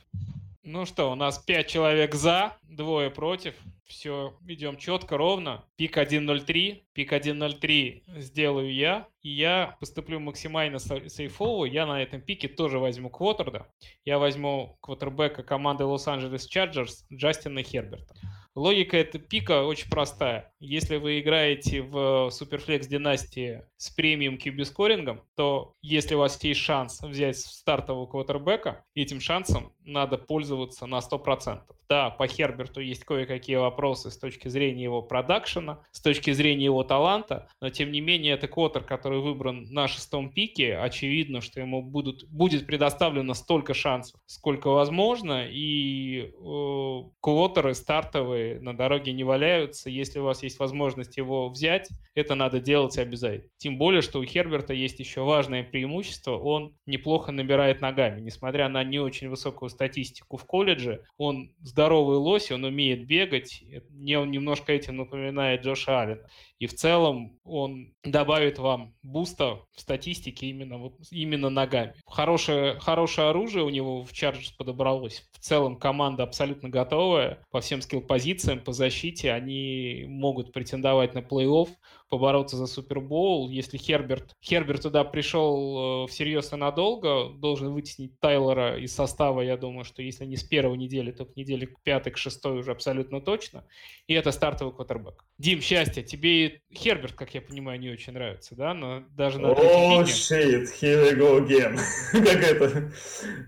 Ну 0.62 0.86
что, 0.86 1.10
у 1.10 1.14
нас 1.14 1.38
5 1.38 1.66
человек 1.66 2.14
за, 2.14 2.56
двое 2.62 3.10
против. 3.10 3.54
Все, 3.90 4.38
идем 4.46 4.76
четко, 4.76 5.16
ровно. 5.16 5.64
Пик 5.74 5.98
1.03, 5.98 6.84
пик 6.92 7.12
1.03 7.12 8.20
сделаю 8.20 8.72
я. 8.72 9.08
И 9.20 9.30
я 9.30 9.76
поступлю 9.80 10.20
максимально 10.20 10.78
сейфово. 10.78 11.64
Я 11.64 11.86
на 11.86 12.00
этом 12.00 12.20
пике 12.20 12.46
тоже 12.46 12.78
возьму 12.78 13.10
квотерда. 13.10 13.66
Я 14.04 14.20
возьму 14.20 14.78
квотербека 14.80 15.42
команды 15.42 15.84
Лос-Анджелес 15.84 16.46
Чарджерс 16.46 17.04
Джастина 17.12 17.64
Херберта. 17.64 18.14
Логика 18.56 18.96
этого 18.96 19.22
пика 19.22 19.64
очень 19.64 19.88
простая. 19.88 20.52
Если 20.58 20.96
вы 20.96 21.20
играете 21.20 21.82
в 21.82 22.30
Superflex 22.30 22.88
династии 22.88 23.62
с 23.76 23.90
премиум 23.90 24.34
QB 24.34 24.64
скорингом, 24.64 25.22
то 25.36 25.74
если 25.82 26.16
у 26.16 26.18
вас 26.18 26.42
есть 26.42 26.60
шанс 26.60 27.00
взять 27.00 27.38
стартового 27.38 28.06
квотербека, 28.06 28.84
этим 28.94 29.20
шансом 29.20 29.72
надо 29.84 30.18
пользоваться 30.18 30.86
на 30.86 30.98
100%. 30.98 31.62
Да, 31.88 32.10
по 32.10 32.28
Херберту 32.28 32.80
есть 32.80 33.04
кое-какие 33.04 33.56
вопросы 33.56 34.10
с 34.10 34.18
точки 34.18 34.46
зрения 34.46 34.84
его 34.84 35.02
продакшена, 35.02 35.82
с 35.90 36.00
точки 36.00 36.32
зрения 36.32 36.66
его 36.66 36.84
таланта, 36.84 37.48
но 37.60 37.70
тем 37.70 37.90
не 37.90 38.00
менее 38.00 38.34
это 38.34 38.46
квотер, 38.46 38.84
который 38.84 39.20
выбран 39.20 39.64
на 39.70 39.88
шестом 39.88 40.30
пике, 40.30 40.76
очевидно, 40.76 41.40
что 41.40 41.60
ему 41.60 41.82
будут, 41.82 42.28
будет 42.28 42.66
предоставлено 42.66 43.34
столько 43.34 43.74
шансов, 43.74 44.20
сколько 44.26 44.68
возможно, 44.68 45.46
и 45.48 46.30
э, 46.32 47.02
квотеры 47.20 47.74
стартовые 47.74 48.39
на 48.60 48.76
дороге 48.76 49.12
не 49.12 49.24
валяются. 49.24 49.90
Если 49.90 50.18
у 50.18 50.24
вас 50.24 50.42
есть 50.42 50.58
возможность 50.58 51.16
его 51.16 51.48
взять, 51.48 51.88
это 52.14 52.34
надо 52.34 52.60
делать 52.60 52.98
обязательно. 52.98 53.50
Тем 53.56 53.78
более, 53.78 54.02
что 54.02 54.20
у 54.20 54.24
Херберта 54.24 54.74
есть 54.74 55.00
еще 55.00 55.22
важное 55.22 55.62
преимущество, 55.62 56.36
он 56.36 56.76
неплохо 56.86 57.32
набирает 57.32 57.80
ногами, 57.80 58.20
несмотря 58.20 58.68
на 58.68 58.82
не 58.84 58.98
очень 58.98 59.28
высокую 59.28 59.68
статистику 59.68 60.36
в 60.36 60.44
колледже, 60.44 61.04
он 61.16 61.52
здоровый 61.60 62.16
лось, 62.16 62.50
он 62.50 62.64
умеет 62.64 63.06
бегать, 63.06 63.62
мне 63.90 64.18
он 64.18 64.30
немножко 64.30 64.72
этим 64.72 64.96
напоминает 64.96 65.62
Джоша 65.62 66.00
Аллена. 66.00 66.22
И 66.60 66.66
в 66.66 66.74
целом 66.74 67.40
он 67.42 67.94
добавит 68.04 68.58
вам 68.58 68.94
буста 69.02 69.60
в 69.74 69.80
статистике 69.80 70.46
именно, 70.46 70.92
именно 71.10 71.48
ногами. 71.48 71.94
Хорошее, 72.06 72.78
хорошее 72.78 73.30
оружие 73.30 73.64
у 73.64 73.70
него 73.70 74.04
в 74.04 74.12
Chargers 74.12 74.52
подобралось. 74.58 75.26
В 75.32 75.38
целом 75.38 75.78
команда 75.78 76.22
абсолютно 76.22 76.68
готовая 76.68 77.42
по 77.50 77.62
всем 77.62 77.80
скилл-позициям, 77.80 78.60
по 78.60 78.74
защите. 78.74 79.32
Они 79.32 80.04
могут 80.06 80.52
претендовать 80.52 81.14
на 81.14 81.20
плей-офф 81.20 81.70
побороться 82.10 82.56
за 82.56 82.66
Супербоул. 82.66 83.48
Если 83.48 83.78
Херберт, 83.78 84.34
Херберт 84.42 84.82
туда 84.82 85.04
пришел 85.04 86.04
э, 86.04 86.08
всерьез 86.08 86.52
и 86.52 86.56
надолго, 86.56 87.30
должен 87.30 87.72
вытеснить 87.72 88.18
Тайлора 88.20 88.78
из 88.78 88.94
состава, 88.94 89.40
я 89.40 89.56
думаю, 89.56 89.84
что 89.84 90.02
если 90.02 90.26
не 90.26 90.36
с 90.36 90.42
первой 90.42 90.76
недели, 90.76 91.12
то 91.12 91.24
к 91.24 91.36
неделе 91.36 91.68
к 91.68 91.80
пятой, 91.82 92.12
к 92.12 92.18
шестой 92.18 92.58
уже 92.58 92.72
абсолютно 92.72 93.20
точно. 93.20 93.64
И 94.08 94.14
это 94.14 94.32
стартовый 94.32 94.74
квотербек. 94.74 95.24
Дим, 95.38 95.60
счастье, 95.60 96.02
тебе 96.02 96.62
Херберт, 96.74 97.14
как 97.14 97.32
я 97.34 97.40
понимаю, 97.40 97.78
не 97.78 97.90
очень 97.90 98.12
нравится, 98.12 98.56
да? 98.56 98.74
Но 98.74 99.04
даже 99.16 99.38
на 99.38 99.52
О, 99.52 99.54
oh, 99.54 100.04
shit, 100.04 100.66
here 100.80 101.02
we 101.04 101.16
go 101.16 101.38
again. 101.38 101.78
как 102.12 102.42
это? 102.42 102.92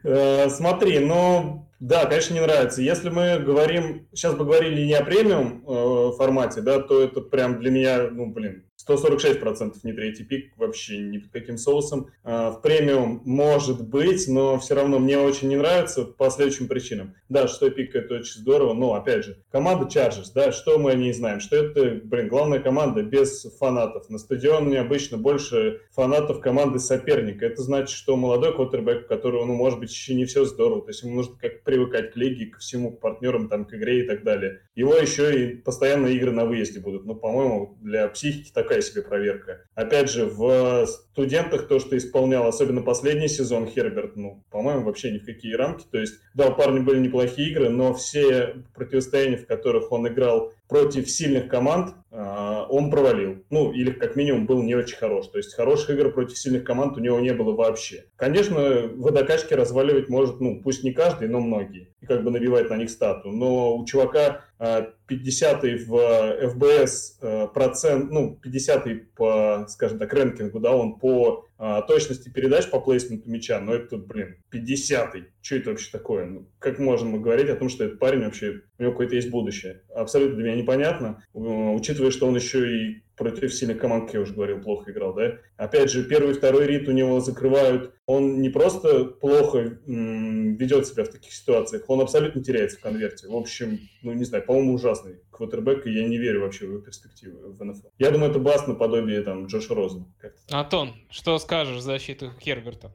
Uh, 0.05 0.49
смотри, 0.49 1.01
ну, 1.01 1.69
да, 1.83 2.07
конечно, 2.07 2.35
не 2.35 2.41
нравится. 2.41 2.81
Если 2.81 3.11
мы 3.11 3.41
говорим, 3.41 4.07
сейчас 4.15 4.37
бы 4.37 4.45
говорили 4.45 4.87
не 4.87 4.93
о 4.95 5.05
премиум 5.05 5.65
э, 5.67 6.17
формате, 6.17 6.61
да, 6.61 6.79
то 6.79 7.03
это 7.03 7.21
прям 7.21 7.59
для 7.59 7.73
меня, 7.73 8.09
ну, 8.09 8.33
блин, 8.33 8.65
146% 8.87 9.75
не 9.83 9.93
третий 9.93 10.25
пик, 10.25 10.53
вообще 10.57 10.99
ни 10.99 11.19
под 11.19 11.31
каким 11.31 11.59
соусом. 11.59 12.11
А, 12.25 12.51
в 12.51 12.63
премиум 12.63 13.23
может 13.25 13.87
быть, 13.89 14.27
но 14.29 14.59
все 14.59 14.75
равно 14.75 14.99
мне 14.99 15.19
очень 15.19 15.49
не 15.49 15.57
нравится 15.57 16.05
по 16.05 16.31
следующим 16.31 16.69
причинам. 16.69 17.15
Да, 17.29 17.49
что 17.49 17.71
пик 17.71 17.95
это 17.95 18.15
очень 18.15 18.41
здорово, 18.41 18.75
но 18.75 18.95
опять 18.95 19.25
же, 19.25 19.39
команда 19.51 19.87
Chargers, 19.87 20.31
да, 20.35 20.53
что 20.53 20.79
мы 20.79 20.93
о 20.93 20.95
ней 20.95 21.13
знаем? 21.13 21.41
Что 21.41 21.57
это, 21.57 22.01
блин, 22.05 22.29
главная 22.29 22.61
команда 22.61 23.03
без 23.03 23.47
фанатов. 23.59 24.09
На 24.09 24.19
стадионе 24.19 24.81
обычно 24.81 25.19
больше 25.19 25.81
фанатов 25.93 26.41
команды 26.41 26.79
соперника. 26.79 27.47
Это 27.47 27.63
значит, 27.63 27.97
что 27.97 28.17
молодой 28.17 28.55
квотербек, 28.55 29.05
у 29.05 29.09
которого, 29.09 29.45
ну, 29.45 29.55
может 29.55 29.79
быть, 29.79 29.91
еще 29.91 30.15
не 30.15 30.25
все 30.25 30.45
здорово, 30.45 30.83
то 30.83 30.89
есть 30.89 31.03
ему 31.03 31.15
нужно 31.15 31.37
как 31.39 31.63
привыкать 31.63 32.13
к 32.13 32.17
лиге, 32.17 32.47
ко 32.47 32.59
всему, 32.59 32.93
к 32.93 33.01
партнерам, 33.01 33.49
там, 33.49 33.65
к 33.65 33.75
игре 33.75 34.05
и 34.05 34.07
так 34.07 34.23
далее. 34.25 34.61
Его 34.75 34.95
еще 34.95 35.45
и 35.45 35.55
постоянно 35.57 36.09
игры 36.09 36.33
на 36.33 36.45
выезде 36.45 36.81
будут. 36.81 37.05
Ну, 37.05 37.15
по-моему, 37.15 37.79
для 37.81 38.09
психики 38.09 38.51
такая 38.53 38.72
такая 38.73 38.83
себе 38.83 39.03
проверка. 39.03 39.65
Опять 39.75 40.11
же, 40.11 40.27
в 40.27 40.87
студентах 40.87 41.69
то, 41.69 41.79
что 41.79 41.97
исполнял, 41.97 42.47
особенно 42.47 42.81
последний 42.81 43.29
сезон 43.29 43.67
Херберт, 43.67 44.17
ну, 44.17 44.43
по-моему, 44.51 44.85
вообще 44.85 45.11
ни 45.11 45.19
в 45.19 45.27
какие 45.27 45.55
рамки. 45.55 45.85
То 45.91 45.99
есть, 45.99 46.15
да, 46.35 46.49
у 46.49 46.55
парня 46.55 46.81
были 46.81 46.99
неплохие 46.99 47.51
игры, 47.51 47.69
но 47.69 47.93
все 47.93 48.57
противостояния, 48.75 49.37
в 49.37 49.47
которых 49.47 49.93
он 49.93 50.09
играл 50.09 50.53
против 50.73 51.11
сильных 51.11 51.49
команд, 51.49 51.95
а, 52.11 52.67
он 52.71 52.91
провалил. 52.91 53.45
Ну, 53.51 53.73
или 53.73 53.91
как 53.91 54.17
минимум 54.17 54.47
был 54.47 54.63
не 54.63 54.75
очень 54.75 54.97
хорош. 54.97 55.27
То 55.29 55.37
есть 55.37 55.55
хороших 55.55 55.91
игр 55.91 56.11
против 56.11 56.39
сильных 56.39 56.65
команд 56.65 56.97
у 56.97 57.01
него 57.01 57.21
не 57.21 57.35
было 57.35 57.55
вообще. 57.55 58.07
Конечно, 58.17 58.89
в 58.89 59.03
водокачке 59.03 59.55
разваливать 59.55 60.09
может, 60.09 60.41
ну, 60.41 60.63
пусть 60.63 60.83
не 60.83 60.93
каждый, 60.93 61.29
но 61.29 61.41
многие. 61.41 61.93
И 62.01 62.07
как 62.07 62.25
бы 62.25 62.31
набивать 62.31 62.71
на 62.71 62.77
них 62.79 62.89
стату. 62.89 63.31
Но 63.31 63.77
у 63.77 63.85
чувака 63.85 64.47
50 64.59 65.65
а, 65.65 65.67
в 65.87 66.49
ФБС 66.49 67.19
а, 67.21 67.47
процент, 67.49 68.11
ну, 68.11 68.39
50 68.43 69.15
по, 69.15 69.67
скажем 69.69 69.99
так, 69.99 70.11
рэнкингу, 70.11 70.59
да, 70.59 70.75
он 70.75 70.99
по 70.99 71.45
а, 71.65 71.81
точности 71.83 72.29
передач 72.29 72.69
по 72.69 72.81
плейсменту 72.81 73.31
мяча, 73.31 73.61
но 73.61 73.73
это, 73.73 73.97
блин, 73.97 74.35
50-й. 74.53 75.29
Что 75.43 75.55
это 75.55 75.71
вообще 75.71 75.93
такое? 75.93 76.27
Ну, 76.27 76.49
как 76.59 76.81
можем 76.81 77.11
мы 77.11 77.21
говорить 77.21 77.49
о 77.51 77.55
том, 77.55 77.69
что 77.69 77.85
этот 77.85 78.01
парень 78.01 78.25
вообще, 78.25 78.63
у 78.79 78.83
него 78.83 78.91
какое-то 78.91 79.15
есть 79.15 79.31
будущее? 79.31 79.83
Абсолютно 79.95 80.35
для 80.35 80.45
меня 80.47 80.57
непонятно, 80.57 81.23
учитывая, 81.33 82.11
что 82.11 82.27
он 82.27 82.35
еще 82.35 82.69
и 82.69 83.03
против 83.17 83.55
сильных 83.55 83.79
команд, 83.79 84.07
как 84.07 84.15
я 84.15 84.21
уже 84.23 84.35
говорил, 84.35 84.61
плохо 84.61 84.91
играл, 84.91 85.15
да. 85.15 85.39
Опять 85.57 85.93
же, 85.93 86.03
первый 86.03 86.33
и 86.33 86.35
второй 86.35 86.67
рит 86.67 86.89
у 86.89 86.93
него 86.93 87.21
закрывают. 87.21 87.95
Он 88.07 88.41
не 88.41 88.49
просто 88.49 89.05
плохо 89.05 89.79
м- 89.87 90.57
ведет 90.57 90.89
себя 90.89 91.05
в 91.05 91.11
таких 91.11 91.33
ситуациях, 91.33 91.85
он 91.87 92.01
абсолютно 92.01 92.43
теряется 92.43 92.79
в 92.79 92.81
конверте. 92.81 93.29
В 93.29 93.37
общем, 93.37 93.79
ну, 94.03 94.13
не 94.15 94.25
знаю, 94.25 94.45
по-моему, 94.45 94.75
ужасный 94.75 95.21
квотербек, 95.43 95.87
и 95.87 95.93
я 95.93 96.07
не 96.07 96.19
верю 96.19 96.43
вообще 96.43 96.67
в 96.67 96.71
его 96.71 96.81
перспективы 96.81 97.53
в 97.53 97.65
НФЛ. 97.65 97.89
Я 97.99 98.11
думаю, 98.11 98.31
это 98.31 98.39
Бас 98.39 98.67
наподобие 98.67 99.23
там 99.23 99.47
Джоша 99.47 99.75
Розена. 99.75 100.07
Антон, 100.51 100.95
что 101.11 101.39
скажешь 101.39 101.79
в 101.79 101.81
защиту 101.81 102.31
Херберта? 102.41 102.95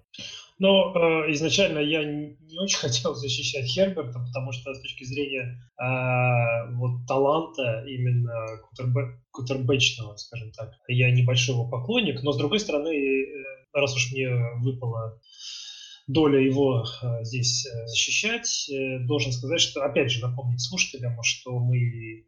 Но 0.60 0.94
э, 0.96 1.32
изначально 1.34 1.80
я 1.80 2.04
не 2.04 2.60
очень 2.60 2.78
хотел 2.80 3.16
защищать 3.16 3.66
Херберта, 3.66 4.20
потому 4.20 4.52
что 4.52 4.74
с 4.74 4.82
точки 4.82 5.04
зрения 5.04 5.62
э, 5.80 6.76
вот 6.76 7.06
таланта 7.08 7.84
именно 7.86 8.34
кутербэ, 8.70 9.20
кутербэчного, 9.32 10.16
скажем 10.16 10.52
так, 10.54 10.72
я 10.88 11.12
небольшой 11.12 11.56
его 11.56 11.70
поклонник, 11.70 12.24
но 12.24 12.32
с 12.32 12.38
другой 12.38 12.60
стороны, 12.60 12.90
э, 12.90 13.26
раз 13.74 13.96
уж 13.96 14.12
мне 14.12 14.30
выпала 14.62 15.20
доля 16.08 16.40
его 16.40 16.86
э, 16.86 17.24
здесь 17.24 17.66
э, 17.66 17.88
защищать, 17.88 18.70
э, 18.70 19.00
должен 19.06 19.32
сказать, 19.34 19.60
что, 19.60 19.84
опять 19.84 20.12
же, 20.12 20.22
напомнить 20.22 20.62
слушателям, 20.62 21.22
что 21.22 21.60
мы 21.60 21.78
э, 21.78 22.24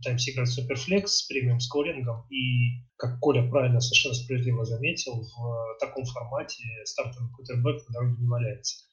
пытаемся 0.00 0.32
играть 0.32 0.48
суперфлекс 0.48 1.18
с 1.18 1.26
премиум 1.28 1.60
скорингом, 1.60 2.26
и, 2.30 2.82
как 2.96 3.20
Коля 3.20 3.48
правильно, 3.48 3.80
совершенно 3.80 4.14
справедливо 4.14 4.64
заметил, 4.64 5.22
в 5.22 5.78
таком 5.78 6.04
формате 6.06 6.64
стартовый 6.84 7.30
кутербэк 7.32 7.86
на 7.88 7.92
дороге 7.92 8.16
не 8.18 8.28
валяется. 8.28 8.84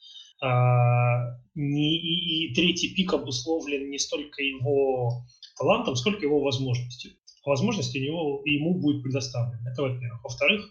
А, 0.42 1.38
не, 1.56 1.98
и, 1.98 2.52
и 2.52 2.54
третий 2.54 2.94
пик 2.94 3.14
обусловлен 3.14 3.90
не 3.90 3.98
столько 3.98 4.44
его 4.44 5.26
талантом, 5.58 5.96
сколько 5.96 6.26
его 6.26 6.42
возможностью. 6.42 7.12
Возможности 7.46 7.98
у 7.98 8.04
него, 8.04 8.42
ему 8.46 8.80
будет 8.80 9.04
предоставлена. 9.04 9.72
Это 9.72 9.82
во-первых. 9.82 10.24
Во-вторых, 10.24 10.70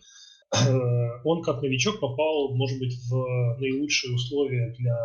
он 1.25 1.43
как 1.43 1.63
новичок 1.63 1.99
попал, 1.99 2.55
может 2.55 2.79
быть, 2.79 2.95
в 3.09 3.57
наилучшие 3.59 4.15
условия 4.15 4.75
для 4.79 4.97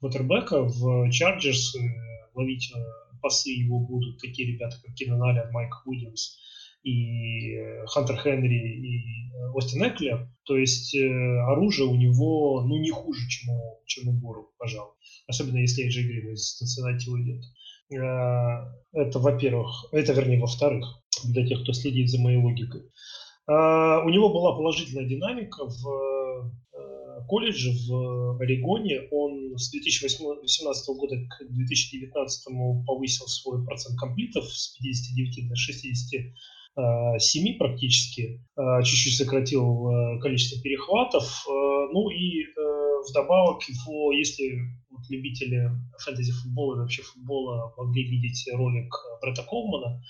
квотербека 0.00 0.62
в 0.62 1.10
Чарджерс, 1.10 1.76
ловить 2.34 2.72
э, 2.74 3.03
пасы 3.24 3.48
его 3.48 3.80
будут 3.80 4.20
такие 4.20 4.52
ребята, 4.52 4.76
как 4.82 4.94
Кинан 4.94 5.22
Аллен, 5.22 5.50
Майк 5.50 5.72
Уильямс 5.86 6.36
и 6.82 7.54
э, 7.54 7.86
Хантер 7.86 8.16
Хенри 8.18 8.54
и 8.54 9.32
э, 9.32 9.50
Остин 9.54 9.82
Эклер. 9.82 10.28
То 10.44 10.58
есть 10.58 10.94
э, 10.94 11.08
оружие 11.48 11.88
у 11.88 11.96
него 11.96 12.62
ну, 12.66 12.78
не 12.78 12.90
хуже, 12.90 13.26
чем 13.28 13.54
у, 13.54 13.80
чем 13.86 14.08
у 14.10 14.12
Буру, 14.12 14.50
пожалуй. 14.58 14.92
Особенно 15.26 15.56
если 15.56 15.84
Эйджи 15.84 16.02
Грин 16.02 16.34
из 16.34 16.62
Cincinnati 16.62 17.10
уйдет. 17.10 17.42
Это, 17.90 19.18
во-первых, 19.18 19.86
это, 19.92 20.12
вернее, 20.14 20.40
во-вторых, 20.40 21.02
для 21.24 21.46
тех, 21.46 21.62
кто 21.62 21.72
следит 21.72 22.08
за 22.08 22.18
моей 22.20 22.38
логикой. 22.38 22.82
У 23.46 24.08
него 24.08 24.32
была 24.32 24.56
положительная 24.56 25.04
динамика 25.04 25.66
в 25.66 26.50
колледже 27.28 27.72
в 27.86 28.40
Орегоне. 28.40 29.02
Он 29.10 29.56
с 29.56 29.70
2018 29.70 30.88
года 30.96 31.16
к 31.16 31.44
2019 31.48 32.86
повысил 32.86 33.26
свой 33.26 33.64
процент 33.64 33.98
комплитов 33.98 34.44
с 34.44 34.76
59 34.76 35.48
до 35.48 35.56
67 35.56 37.58
практически. 37.58 38.40
А, 38.56 38.82
чуть-чуть 38.82 39.16
сократил 39.16 39.88
э, 39.88 40.20
количество 40.20 40.60
перехватов. 40.60 41.46
Э, 41.46 41.50
ну 41.92 42.10
и 42.10 42.42
э, 42.42 42.44
вдобавок 43.08 43.62
его, 43.68 44.12
если 44.12 44.60
вот 44.90 45.02
любители 45.10 45.70
фэнтези-футбола 45.98 46.76
и 46.76 46.78
вообще 46.80 47.02
футбола 47.02 47.74
могли 47.76 48.04
видеть 48.04 48.48
ролик 48.52 48.92
Бретта 49.20 49.42
Колмана 49.42 50.02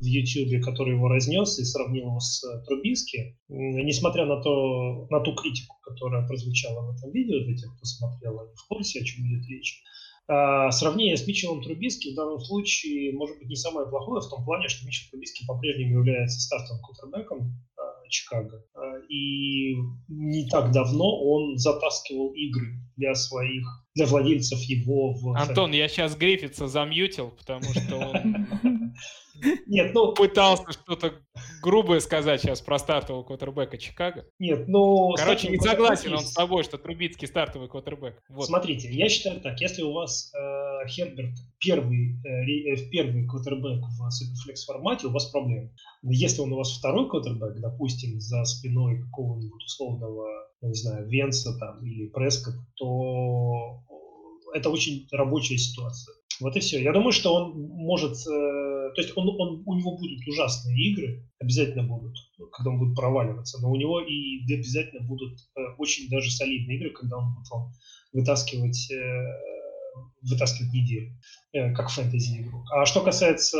в 0.00 0.04
YouTube, 0.04 0.62
который 0.64 0.94
его 0.94 1.08
разнес 1.08 1.58
и 1.58 1.64
сравнил 1.64 2.06
его 2.06 2.20
с 2.20 2.42
Трубински. 2.66 3.38
Несмотря 3.48 4.26
на, 4.26 4.42
то, 4.42 5.06
на 5.10 5.20
ту 5.20 5.34
критику, 5.34 5.76
которая 5.82 6.26
прозвучала 6.26 6.92
в 6.92 6.96
этом 6.96 7.10
видео, 7.12 7.44
для 7.44 7.56
тех, 7.56 7.74
кто 7.76 7.84
смотрел, 7.84 8.40
они 8.40 8.54
в 8.54 8.66
курсе, 8.68 9.00
о 9.00 9.04
чем 9.04 9.26
идет 9.26 9.46
речь, 9.48 9.82
а, 10.28 10.72
сравнение 10.72 11.16
с 11.16 11.26
Митчеллом 11.26 11.62
Трубиски 11.62 12.12
в 12.12 12.16
данном 12.16 12.40
случае 12.40 13.12
может 13.12 13.38
быть 13.38 13.48
не 13.48 13.54
самое 13.54 13.88
плохое 13.88 14.20
в 14.20 14.28
том 14.28 14.44
плане, 14.44 14.68
что 14.68 14.84
Митчелл 14.84 15.10
Трубиски 15.10 15.46
по-прежнему 15.46 15.98
является 16.00 16.40
стартовым 16.40 16.82
кутербеком 16.82 17.54
Чикаго. 18.08 18.64
А, 18.74 18.98
и 19.08 19.74
не 20.08 20.48
так 20.48 20.72
давно 20.72 21.04
он 21.22 21.56
затаскивал 21.56 22.32
игры 22.34 22.78
для 22.96 23.14
своих, 23.14 23.66
для 23.94 24.06
владельцев 24.06 24.60
его 24.60 25.12
в... 25.12 25.36
Антон, 25.36 25.72
я 25.72 25.88
сейчас 25.88 26.16
Гриффитса 26.16 26.66
замьютил, 26.66 27.30
потому 27.30 27.64
что 27.64 27.96
он 27.96 28.46
Нет, 29.66 29.92
ну... 29.94 30.12
Пытался 30.12 30.72
что-то 30.72 31.14
грубое 31.62 32.00
сказать 32.00 32.40
сейчас 32.40 32.60
про 32.60 32.78
стартового 32.78 33.22
квотербека 33.22 33.78
Чикаго. 33.78 34.26
Нет, 34.38 34.68
ну... 34.68 35.12
Короче, 35.16 35.48
не 35.48 35.58
согласен 35.58 36.12
он 36.14 36.20
с 36.20 36.32
тобой, 36.32 36.64
что 36.64 36.78
Трубицкий 36.78 37.28
стартовый 37.28 37.68
квотербек. 37.68 38.22
Вот. 38.28 38.46
Смотрите, 38.46 38.90
я 38.90 39.08
считаю 39.08 39.40
так, 39.40 39.60
если 39.60 39.82
у 39.82 39.92
вас 39.92 40.32
э, 40.34 40.88
Херберт 40.88 41.34
первый, 41.58 42.16
э, 42.24 42.72
э 42.72 42.90
первый 42.90 43.26
квотербек 43.26 43.82
в 43.82 44.10
суперфлекс 44.10 44.64
формате, 44.64 45.06
у 45.06 45.10
вас 45.10 45.26
проблемы. 45.26 45.72
Но 46.02 46.12
если 46.12 46.40
он 46.40 46.52
у 46.52 46.56
вас 46.56 46.78
второй 46.78 47.08
квотербек, 47.08 47.60
допустим, 47.60 48.20
за 48.20 48.44
спиной 48.44 49.00
какого-нибудь 49.02 49.64
условного, 49.64 50.26
не 50.62 50.74
знаю, 50.74 51.08
Венса 51.08 51.58
там 51.58 51.84
или 51.84 52.08
Преска, 52.08 52.52
то 52.76 53.82
это 54.54 54.70
очень 54.70 55.06
рабочая 55.10 55.58
ситуация. 55.58 56.14
Вот 56.40 56.56
и 56.56 56.60
все. 56.60 56.82
Я 56.82 56.92
думаю, 56.92 57.12
что 57.12 57.34
он 57.34 57.52
может... 57.58 58.16
То 58.96 59.02
есть 59.02 59.12
он, 59.14 59.28
он, 59.28 59.62
у 59.66 59.74
него 59.74 59.98
будут 59.98 60.26
ужасные 60.26 60.74
игры, 60.90 61.22
обязательно 61.38 61.82
будут, 61.82 62.16
когда 62.50 62.70
он 62.70 62.78
будет 62.78 62.96
проваливаться, 62.96 63.60
но 63.60 63.70
у 63.70 63.76
него 63.76 64.00
и 64.00 64.42
обязательно 64.50 65.06
будут 65.06 65.38
э, 65.54 65.60
очень 65.76 66.08
даже 66.08 66.30
солидные 66.30 66.78
игры, 66.78 66.90
когда 66.90 67.18
он 67.18 67.34
будет 67.34 67.50
вам 67.50 67.72
вытаскивать, 68.14 68.90
э, 68.90 68.96
вытаскивать 70.22 70.72
неделю, 70.72 71.12
э, 71.52 71.72
как 71.74 71.90
фэнтези 71.90 72.42
игру. 72.42 72.64
А 72.72 72.86
что 72.86 73.02
касается 73.02 73.58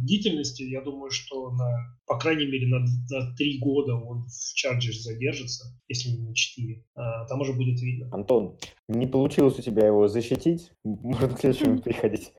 длительности, 0.00 0.62
я 0.62 0.80
думаю, 0.80 1.10
что 1.10 1.50
на, 1.50 1.96
по 2.06 2.18
крайней 2.18 2.46
мере 2.46 2.66
на, 2.68 2.80
на 2.80 3.34
3 3.36 3.58
года 3.58 3.94
он 3.94 4.26
в 4.26 4.54
Chargers 4.56 5.00
задержится, 5.00 5.64
если 5.88 6.10
не 6.10 6.22
на 6.22 6.34
4. 6.34 6.84
А, 6.94 7.26
там 7.26 7.40
уже 7.40 7.52
будет 7.52 7.80
видно. 7.80 8.08
Антон, 8.12 8.56
не 8.88 9.06
получилось 9.06 9.58
у 9.58 9.62
тебя 9.62 9.86
его 9.86 10.08
защитить, 10.08 10.72
можно 10.84 11.28
к 11.28 11.40
следующему 11.40 11.78
переходить. 11.82 12.32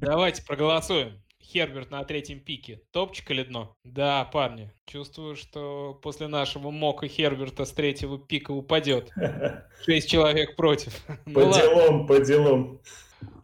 Давайте 0.00 0.42
проголосуем. 0.44 1.22
Херберт 1.42 1.90
на 1.90 2.04
третьем 2.04 2.40
пике. 2.40 2.80
Топчик 2.92 3.30
или 3.30 3.42
дно? 3.42 3.76
Да, 3.84 4.24
парни. 4.24 4.72
Чувствую, 4.86 5.36
что 5.36 5.98
после 6.02 6.28
нашего 6.28 6.70
mock'а 6.70 7.08
Херберта 7.08 7.64
с 7.64 7.72
третьего 7.72 8.18
пика 8.18 8.52
упадет. 8.52 9.10
Шесть 9.84 10.08
человек 10.08 10.56
против. 10.56 11.04
По 11.24 11.44
ну, 11.44 11.52
делам, 11.52 12.06
по 12.06 12.18
делам. 12.20 12.80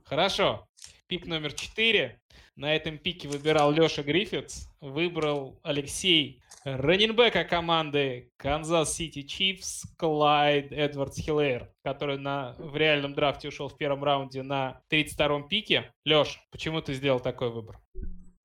Хорошо. 0.04 0.66
Пик 1.06 1.26
номер 1.26 1.52
четыре. 1.52 2.20
На 2.56 2.74
этом 2.74 2.98
пике 2.98 3.28
выбирал 3.28 3.70
Леша 3.70 4.02
Гриффитс, 4.02 4.68
выбрал 4.80 5.60
Алексей 5.62 6.42
running 6.76 7.13
back'а 7.13 7.44
команды 7.44 8.32
Канзас 8.36 8.94
Сити 8.94 9.22
Чифс 9.22 9.84
Клайд 9.96 10.72
Эдвардс 10.72 11.18
Хиллер, 11.18 11.72
который 11.82 12.18
на, 12.18 12.54
в 12.58 12.76
реальном 12.76 13.14
драфте 13.14 13.48
ушел 13.48 13.68
в 13.68 13.76
первом 13.76 14.04
раунде 14.04 14.42
на 14.42 14.80
32-м 14.90 15.48
пике. 15.48 15.92
Леш, 16.04 16.40
почему 16.50 16.80
ты 16.80 16.94
сделал 16.94 17.20
такой 17.20 17.50
выбор? 17.50 17.78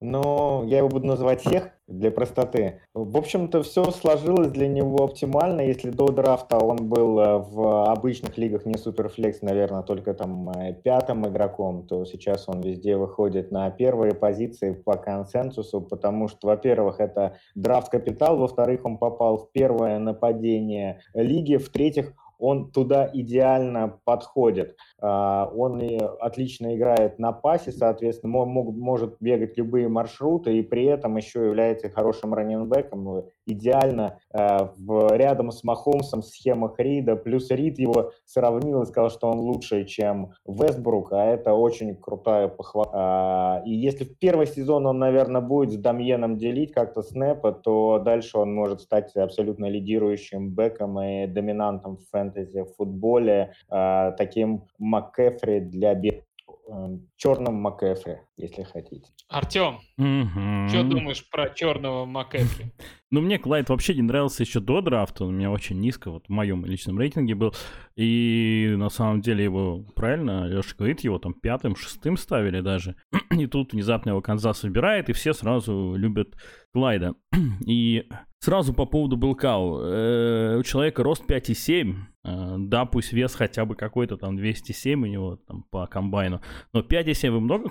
Но 0.03 0.63
я 0.67 0.79
его 0.79 0.89
буду 0.89 1.07
называть 1.07 1.41
Сех 1.43 1.69
для 1.87 2.11
простоты. 2.11 2.81
В 2.93 3.17
общем-то, 3.17 3.63
все 3.63 3.89
сложилось 3.91 4.49
для 4.49 4.67
него 4.67 5.05
оптимально. 5.05 5.61
Если 5.61 5.91
до 5.91 6.07
драфта 6.07 6.57
он 6.57 6.89
был 6.89 7.19
э, 7.19 7.37
в 7.37 7.89
обычных 7.89 8.37
лигах 8.37 8.65
не 8.65 8.77
суперфлекс, 8.77 9.41
наверное, 9.41 9.81
только 9.81 10.13
там 10.13 10.49
э, 10.49 10.73
пятым 10.73 11.25
игроком, 11.27 11.87
то 11.87 12.03
сейчас 12.03 12.49
он 12.49 12.61
везде 12.61 12.97
выходит 12.97 13.51
на 13.51 13.69
первые 13.71 14.13
позиции 14.13 14.73
по 14.73 14.97
консенсусу, 14.97 15.79
потому 15.81 16.27
что, 16.27 16.47
во-первых, 16.47 16.99
это 16.99 17.37
драфт-капитал, 17.55 18.37
во-вторых, 18.37 18.81
он 18.83 18.97
попал 18.97 19.37
в 19.37 19.51
первое 19.51 19.99
нападение 19.99 20.99
лиги, 21.13 21.55
в-третьих, 21.55 22.13
он 22.43 22.71
туда 22.71 23.09
идеально 23.13 23.99
подходит. 24.03 24.75
А, 25.01 25.49
он 25.55 25.81
отлично 26.19 26.75
играет 26.75 27.17
на 27.17 27.31
пасе, 27.31 27.71
соответственно, 27.71 28.43
может 28.43 29.15
бегать 29.21 29.57
любые 29.57 29.87
маршруты 29.87 30.57
и 30.57 30.61
при 30.61 30.83
этом 30.83 31.15
еще 31.15 31.45
является 31.45 31.89
хорошим 31.89 32.33
раненбеком. 32.33 33.23
Идеально 33.45 34.19
а, 34.33 34.73
рядом 35.11 35.51
с 35.51 35.63
Махомсом 35.63 36.21
в 36.21 36.25
схемах 36.25 36.77
Рида. 36.79 37.15
Плюс 37.15 37.49
Рид 37.49 37.79
его 37.79 38.11
сравнил 38.25 38.81
и 38.81 38.85
сказал, 38.87 39.09
что 39.09 39.29
он 39.29 39.39
лучше, 39.39 39.85
чем 39.85 40.33
Вестбрук, 40.45 41.13
а 41.13 41.23
это 41.23 41.53
очень 41.53 41.95
крутая 41.95 42.49
похвала. 42.49 42.89
А, 42.93 43.63
и 43.65 43.71
если 43.71 44.03
в 44.03 44.19
первый 44.19 44.47
сезон 44.47 44.85
он, 44.85 44.99
наверное, 44.99 45.39
будет 45.39 45.71
с 45.71 45.77
Дамьеном 45.77 46.37
делить 46.37 46.73
как-то 46.73 47.03
снэпа, 47.03 47.53
то 47.53 47.99
дальше 47.99 48.37
он 48.37 48.53
может 48.53 48.81
стать 48.81 49.15
абсолютно 49.15 49.69
лидирующим 49.69 50.53
бэком 50.53 50.99
и 50.99 51.25
доминантом 51.27 51.95
в 51.95 52.09
фэнтези 52.11 52.32
фэнтези, 52.33 52.61
в 52.61 52.75
футболе, 52.75 53.53
э, 53.69 54.11
таким 54.17 54.65
МакКефри 54.77 55.59
для 55.59 55.93
бед 55.95 56.25
эм, 56.67 57.07
черным 57.15 57.55
МакЭфри, 57.55 58.19
если 58.37 58.63
хотите. 58.63 59.11
Артем, 59.29 59.79
угу. 59.97 60.69
что 60.69 60.83
думаешь 60.83 61.27
про 61.29 61.49
черного 61.49 62.05
МакЭфри? 62.05 62.65
Ну, 63.11 63.21
мне 63.21 63.37
Клайд 63.37 63.69
вообще 63.69 63.93
не 63.93 64.01
нравился 64.01 64.41
еще 64.41 64.59
до 64.59 64.81
драфта, 64.81 65.23
он 65.23 65.35
у 65.35 65.37
меня 65.37 65.51
очень 65.51 65.79
низко, 65.79 66.09
вот 66.09 66.25
в 66.25 66.29
моем 66.29 66.65
личном 66.65 66.97
рейтинге 66.97 67.35
был. 67.35 67.53
И 67.95 68.73
на 68.75 68.89
самом 68.89 69.21
деле 69.21 69.43
его, 69.43 69.85
правильно, 69.95 70.47
Леша 70.47 70.73
говорит, 70.75 71.01
его 71.01 71.19
там 71.19 71.35
пятым, 71.35 71.75
шестым 71.75 72.17
ставили 72.17 72.61
даже. 72.61 72.95
И 73.29 73.45
тут 73.45 73.73
внезапно 73.73 74.09
его 74.09 74.21
Канзас 74.23 74.63
выбирает, 74.63 75.09
и 75.09 75.13
все 75.13 75.33
сразу 75.33 75.93
любят 75.95 76.35
Клайда. 76.73 77.13
И 77.67 78.09
сразу 78.39 78.73
по 78.73 78.85
поводу 78.85 79.15
Белкау. 79.15 79.79
Э, 79.79 80.57
у 80.57 80.63
человека 80.63 81.03
рост 81.03 81.23
5,7. 81.29 81.93
Э, 82.23 82.55
да, 82.57 82.85
пусть 82.85 83.13
вес 83.13 83.35
хотя 83.35 83.65
бы 83.65 83.75
какой-то 83.75 84.17
там 84.17 84.35
207 84.35 85.03
у 85.03 85.05
него 85.05 85.35
там 85.35 85.63
по 85.69 85.85
комбайну. 85.85 86.41
Но 86.73 86.81
5,7 86.81 87.29
вы 87.29 87.39
много 87.41 87.69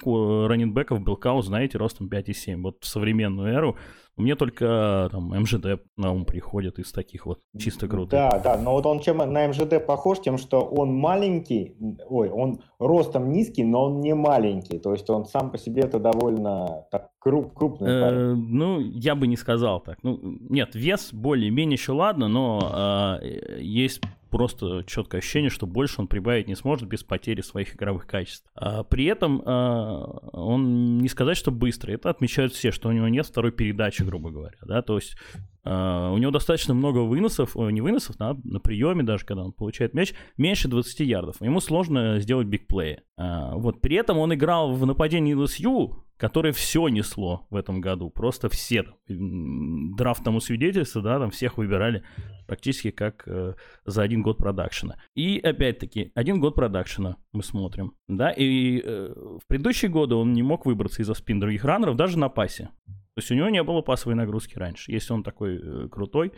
раненбеков 0.48 1.02
Белкау 1.04 1.42
знаете 1.42 1.78
ростом 1.78 2.08
5,7. 2.08 2.62
Вот 2.62 2.78
в 2.80 2.86
современную 2.86 3.52
эру 3.52 3.76
мне 4.16 4.36
только 4.36 5.08
там 5.10 5.30
МЖД 5.30 5.82
на 5.96 6.12
ум 6.12 6.24
приходит 6.24 6.78
из 6.78 6.92
таких 6.92 7.26
вот 7.26 7.40
чисто 7.58 7.88
крутых. 7.88 8.10
Да, 8.10 8.38
да, 8.38 8.58
но 8.58 8.72
вот 8.72 8.84
он 8.86 9.00
чем 9.00 9.18
на 9.18 9.48
МЖД 9.48 9.84
похож, 9.84 10.20
тем, 10.20 10.38
что 10.38 10.60
он 10.60 10.94
маленький, 10.94 11.74
ой, 12.08 12.28
он 12.28 12.60
ростом 12.78 13.32
низкий, 13.32 13.64
но 13.64 13.84
он 13.84 14.00
не 14.00 14.14
маленький, 14.14 14.78
то 14.78 14.92
есть 14.92 15.08
он 15.08 15.24
сам 15.24 15.50
по 15.50 15.58
себе 15.58 15.82
это 15.82 15.98
довольно 15.98 16.86
так, 16.90 17.08
круп, 17.18 17.54
крупный 17.54 17.90
э, 17.90 18.34
Ну, 18.34 18.80
я 18.80 19.14
бы 19.14 19.26
не 19.26 19.36
сказал 19.36 19.80
так. 19.80 19.98
Ну, 20.02 20.18
нет, 20.22 20.74
вес 20.74 21.12
более-менее 21.12 21.74
еще 21.74 21.92
ладно, 21.92 22.28
но 22.28 23.18
э, 23.22 23.60
есть 23.60 24.02
просто 24.32 24.82
четкое 24.86 25.20
ощущение, 25.20 25.50
что 25.50 25.66
больше 25.66 26.00
он 26.00 26.08
прибавить 26.08 26.48
не 26.48 26.56
сможет 26.56 26.88
без 26.88 27.04
потери 27.04 27.42
своих 27.42 27.76
игровых 27.76 28.06
качеств. 28.06 28.50
А 28.54 28.82
при 28.82 29.04
этом 29.04 29.42
а, 29.44 30.04
он 30.32 30.98
не 30.98 31.08
сказать, 31.08 31.36
что 31.36 31.52
быстрый. 31.52 31.94
Это 31.94 32.08
отмечают 32.08 32.54
все, 32.54 32.72
что 32.72 32.88
у 32.88 32.92
него 32.92 33.08
нет 33.08 33.26
второй 33.26 33.52
передачи, 33.52 34.02
грубо 34.02 34.30
говоря. 34.30 34.56
Да? 34.62 34.80
То 34.80 34.96
есть 34.96 35.16
а, 35.64 36.10
у 36.10 36.18
него 36.18 36.30
достаточно 36.32 36.74
много 36.74 36.98
выносов, 36.98 37.54
не 37.54 37.80
выносов, 37.80 38.18
на, 38.18 38.34
на 38.44 38.60
приеме 38.60 39.02
даже, 39.02 39.24
когда 39.24 39.44
он 39.44 39.52
получает 39.52 39.94
мяч, 39.94 40.14
меньше 40.36 40.68
20 40.68 41.00
ярдов. 41.00 41.40
Ему 41.40 41.60
сложно 41.60 42.18
сделать 42.20 42.48
бигплеи. 42.48 43.02
А, 43.16 43.54
вот 43.56 43.80
при 43.80 43.96
этом 43.96 44.18
он 44.18 44.34
играл 44.34 44.72
в 44.72 44.84
нападении 44.86 45.36
LSU, 45.36 46.02
которое 46.16 46.52
все 46.52 46.86
несло 46.88 47.46
в 47.50 47.56
этом 47.56 47.80
году. 47.80 48.10
Просто 48.10 48.48
все. 48.48 48.84
Драфт 49.08 50.22
тому 50.22 50.40
свидетельство, 50.40 51.02
да, 51.02 51.18
там 51.18 51.30
всех 51.30 51.58
выбирали 51.58 52.04
практически 52.46 52.90
как 52.90 53.26
э, 53.26 53.54
за 53.84 54.02
один 54.02 54.22
год 54.22 54.38
продакшена. 54.38 54.96
И 55.14 55.38
опять-таки, 55.38 56.12
один 56.14 56.38
год 56.38 56.54
продакшена 56.54 57.16
мы 57.32 57.42
смотрим, 57.42 57.94
да, 58.16 58.30
и 58.30 58.80
э, 58.84 59.14
в 59.42 59.46
предыдущие 59.46 59.90
годы 59.90 60.14
он 60.14 60.32
не 60.32 60.42
мог 60.42 60.66
выбраться 60.66 61.02
из-за 61.02 61.14
спин 61.14 61.40
других 61.40 61.64
раннеров 61.64 61.96
даже 61.96 62.18
на 62.18 62.28
пасе. 62.28 62.70
То 62.86 63.18
есть 63.18 63.30
у 63.30 63.34
него 63.34 63.48
не 63.48 63.62
было 63.62 63.82
пасовой 63.82 64.14
нагрузки 64.14 64.58
раньше. 64.58 64.90
Если 64.90 65.12
он 65.12 65.22
такой 65.22 65.60
э, 65.62 65.88
крутой, 65.88 66.32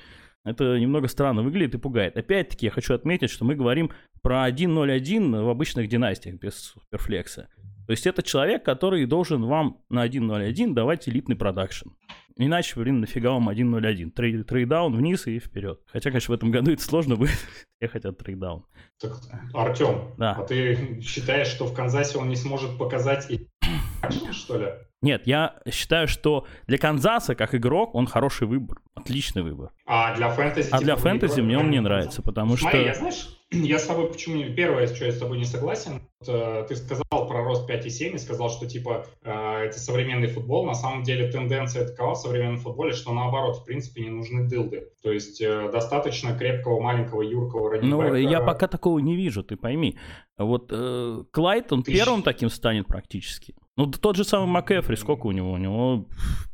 это 0.44 0.78
немного 0.78 1.08
странно 1.08 1.42
выглядит 1.42 1.76
и 1.76 1.78
пугает. 1.78 2.16
Опять-таки, 2.16 2.66
я 2.66 2.70
хочу 2.70 2.94
отметить, 2.94 3.30
что 3.30 3.44
мы 3.44 3.54
говорим 3.54 3.90
про 4.22 4.48
1.0.1 4.48 5.42
в 5.42 5.48
обычных 5.48 5.88
династиях 5.88 6.40
без 6.40 6.54
суперфлекса. 6.56 7.48
То 7.86 7.92
есть 7.92 8.06
это 8.06 8.22
человек, 8.22 8.64
который 8.64 9.04
должен 9.06 9.44
вам 9.44 9.78
на 9.88 10.06
1.0.1 10.06 10.72
давать 10.72 11.08
элитный 11.08 11.36
продакшн. 11.36 11.90
Иначе, 12.36 12.80
блин, 12.80 13.00
нафига 13.00 13.30
вам 13.32 13.48
1.01? 13.48 14.10
Трей, 14.10 14.42
trade 14.42 14.72
down 14.72 14.96
вниз 14.96 15.26
и 15.26 15.38
вперед. 15.38 15.80
Хотя, 15.86 16.10
конечно, 16.10 16.32
в 16.32 16.36
этом 16.36 16.50
году 16.50 16.72
это 16.72 16.82
сложно 16.82 17.14
будет. 17.16 17.30
Все 17.78 17.88
хотят 17.88 18.18
trade 18.18 18.41
down. 18.41 18.64
Так, 19.00 19.12
Артем, 19.52 20.14
да. 20.18 20.32
а 20.32 20.42
ты 20.44 21.00
считаешь, 21.00 21.46
что 21.46 21.66
в 21.66 21.74
Канзасе 21.74 22.18
он 22.18 22.28
не 22.28 22.36
сможет 22.36 22.76
показать 22.76 23.28
что 24.32 24.58
ли? 24.58 24.66
Нет, 25.04 25.26
я 25.26 25.60
считаю, 25.70 26.08
что 26.08 26.46
для 26.66 26.78
Канзаса, 26.78 27.34
как 27.34 27.54
игрок, 27.54 27.94
он 27.94 28.06
хороший 28.06 28.46
выбор. 28.46 28.80
Отличный 28.94 29.42
выбор. 29.42 29.70
А 29.86 30.14
для 30.16 30.30
фэнтези? 30.30 30.70
А 30.72 30.80
для 30.80 30.96
фэнтези 30.96 31.40
мне 31.40 31.58
он 31.58 31.70
не 31.70 31.80
нравится, 31.80 32.22
потому 32.22 32.56
Смотри, 32.56 32.80
что... 32.80 32.88
я, 32.88 32.94
знаешь, 32.94 33.28
я 33.50 33.78
с 33.78 33.86
тобой 33.86 34.10
почему... 34.10 34.42
Первое, 34.54 34.86
что 34.86 35.04
я 35.04 35.12
с 35.12 35.18
тобой 35.18 35.38
не 35.38 35.44
согласен, 35.44 36.08
ты 36.26 36.76
сказал 36.76 37.28
про 37.28 37.44
рост 37.44 37.68
5,7 37.68 38.14
и 38.14 38.18
сказал, 38.18 38.50
что 38.50 38.66
типа 38.66 39.06
э, 39.22 39.30
это 39.66 39.78
современный 39.78 40.28
футбол. 40.28 40.66
На 40.66 40.74
самом 40.74 41.02
деле 41.02 41.30
тенденция 41.30 41.86
такова 41.86 42.14
в 42.14 42.18
современном 42.18 42.58
футболе, 42.58 42.92
что 42.92 43.12
наоборот, 43.12 43.58
в 43.58 43.64
принципе, 43.64 44.02
не 44.02 44.10
нужны 44.10 44.48
дылды. 44.48 44.88
То 45.02 45.12
есть 45.12 45.40
э, 45.40 45.70
достаточно 45.70 46.36
крепкого, 46.36 46.80
маленького, 46.80 47.22
юркого 47.22 47.70
раннибека. 47.70 47.96
Ну, 47.96 48.14
я 48.14 48.40
пока 48.40 48.68
такого 48.68 48.98
не 48.98 49.16
вижу, 49.16 49.42
ты 49.42 49.56
пойми. 49.56 49.98
Вот 50.38 50.68
э, 50.70 51.24
Клайд, 51.30 51.72
он 51.72 51.82
ты 51.82 51.92
первым 51.92 52.22
таким 52.22 52.50
станет 52.50 52.86
практически. 52.86 53.54
Ну, 53.76 53.86
тот 53.90 54.16
же 54.16 54.22
самый 54.22 54.46
МакЭфри, 54.46 54.94
сколько 54.94 55.26
у 55.26 55.32
него? 55.32 55.52
У 55.52 55.56
него 55.56 56.06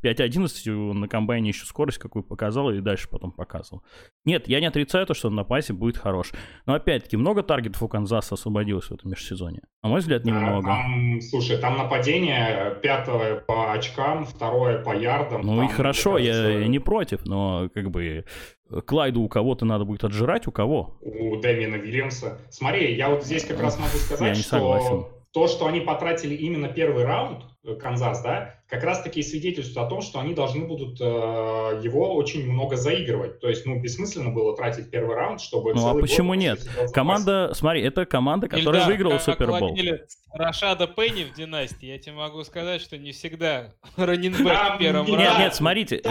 5.11 0.02 0.92
на 0.94 1.06
комбайне 1.06 1.50
еще 1.50 1.66
скорость 1.66 1.98
какую 1.98 2.22
показал 2.22 2.70
и 2.70 2.80
дальше 2.80 3.08
потом 3.10 3.30
показывал. 3.30 3.82
Нет, 4.24 4.48
я 4.48 4.60
не 4.60 4.66
отрицаю 4.66 5.06
то, 5.06 5.12
что 5.12 5.28
он 5.28 5.34
на 5.34 5.44
пасе 5.44 5.74
будет 5.74 5.98
хорош. 5.98 6.32
Но 6.64 6.72
опять-таки, 6.74 7.18
много 7.18 7.42
таргетов 7.42 7.82
у 7.82 7.88
Канзаса 7.88 8.34
освободилось 8.34 8.86
в 8.86 8.92
этом 8.92 9.10
межсезоне? 9.10 9.59
На 9.82 9.88
мой 9.88 10.00
взгляд, 10.00 10.24
немного. 10.26 10.66
Там, 10.66 11.20
слушай, 11.22 11.56
там 11.56 11.78
нападение 11.78 12.76
пятое 12.82 13.36
по 13.36 13.72
очкам, 13.72 14.26
второе 14.26 14.82
по 14.82 14.94
ярдам. 14.94 15.40
Ну 15.40 15.56
там, 15.56 15.66
и 15.66 15.68
хорошо, 15.68 16.12
кажется... 16.14 16.32
я, 16.32 16.58
я 16.58 16.66
не 16.66 16.78
против, 16.78 17.24
но 17.24 17.70
как 17.72 17.90
бы 17.90 18.26
Клайду 18.86 19.22
у 19.22 19.28
кого-то 19.28 19.64
надо 19.64 19.84
будет 19.84 20.04
отжирать, 20.04 20.46
у 20.46 20.52
кого? 20.52 20.98
У 21.00 21.36
Дэмина 21.36 21.76
Вильямса. 21.76 22.38
Смотри, 22.50 22.94
я 22.94 23.08
вот 23.08 23.24
здесь 23.24 23.44
как 23.44 23.60
раз 23.60 23.78
могу 23.78 23.96
сказать, 23.96 24.36
что 24.36 24.48
согласен. 24.48 25.06
то, 25.32 25.48
что 25.48 25.66
они 25.66 25.80
потратили 25.80 26.34
именно 26.34 26.68
первый 26.68 27.04
раунд, 27.04 27.44
э, 27.64 27.74
Канзас, 27.74 28.22
да, 28.22 28.59
как 28.70 28.84
раз-таки 28.84 29.22
свидетельствует 29.22 29.84
о 29.84 29.90
том, 29.90 30.00
что 30.00 30.20
они 30.20 30.32
должны 30.32 30.64
будут 30.64 31.00
э, 31.00 31.04
его 31.04 32.14
очень 32.14 32.48
много 32.48 32.76
заигрывать. 32.76 33.40
То 33.40 33.48
есть, 33.48 33.66
ну, 33.66 33.80
бессмысленно 33.80 34.30
было 34.30 34.56
тратить 34.56 34.90
первый 34.90 35.16
раунд, 35.16 35.40
чтобы... 35.40 35.74
Ну, 35.74 35.88
а 35.88 36.00
почему 36.00 36.34
нет? 36.34 36.60
Команда, 36.94 37.50
смотри, 37.52 37.82
это 37.82 38.06
команда, 38.06 38.48
которая 38.48 38.82
Ильдар, 38.82 38.86
выиграла 38.86 39.18
Супербол. 39.18 39.76
Рашада 40.32 40.86
Пенни 40.86 41.24
в 41.24 41.34
династии, 41.34 41.86
я 41.86 41.98
тебе 41.98 42.14
могу 42.14 42.44
сказать, 42.44 42.80
что 42.80 42.96
не 42.96 43.10
всегда 43.10 43.74
раненбэк 43.96 44.76
в 44.76 44.78
первом 44.78 45.06
Нет, 45.06 45.18
раунде 45.18 45.42
нет, 45.42 45.54
смотрите, 45.54 46.02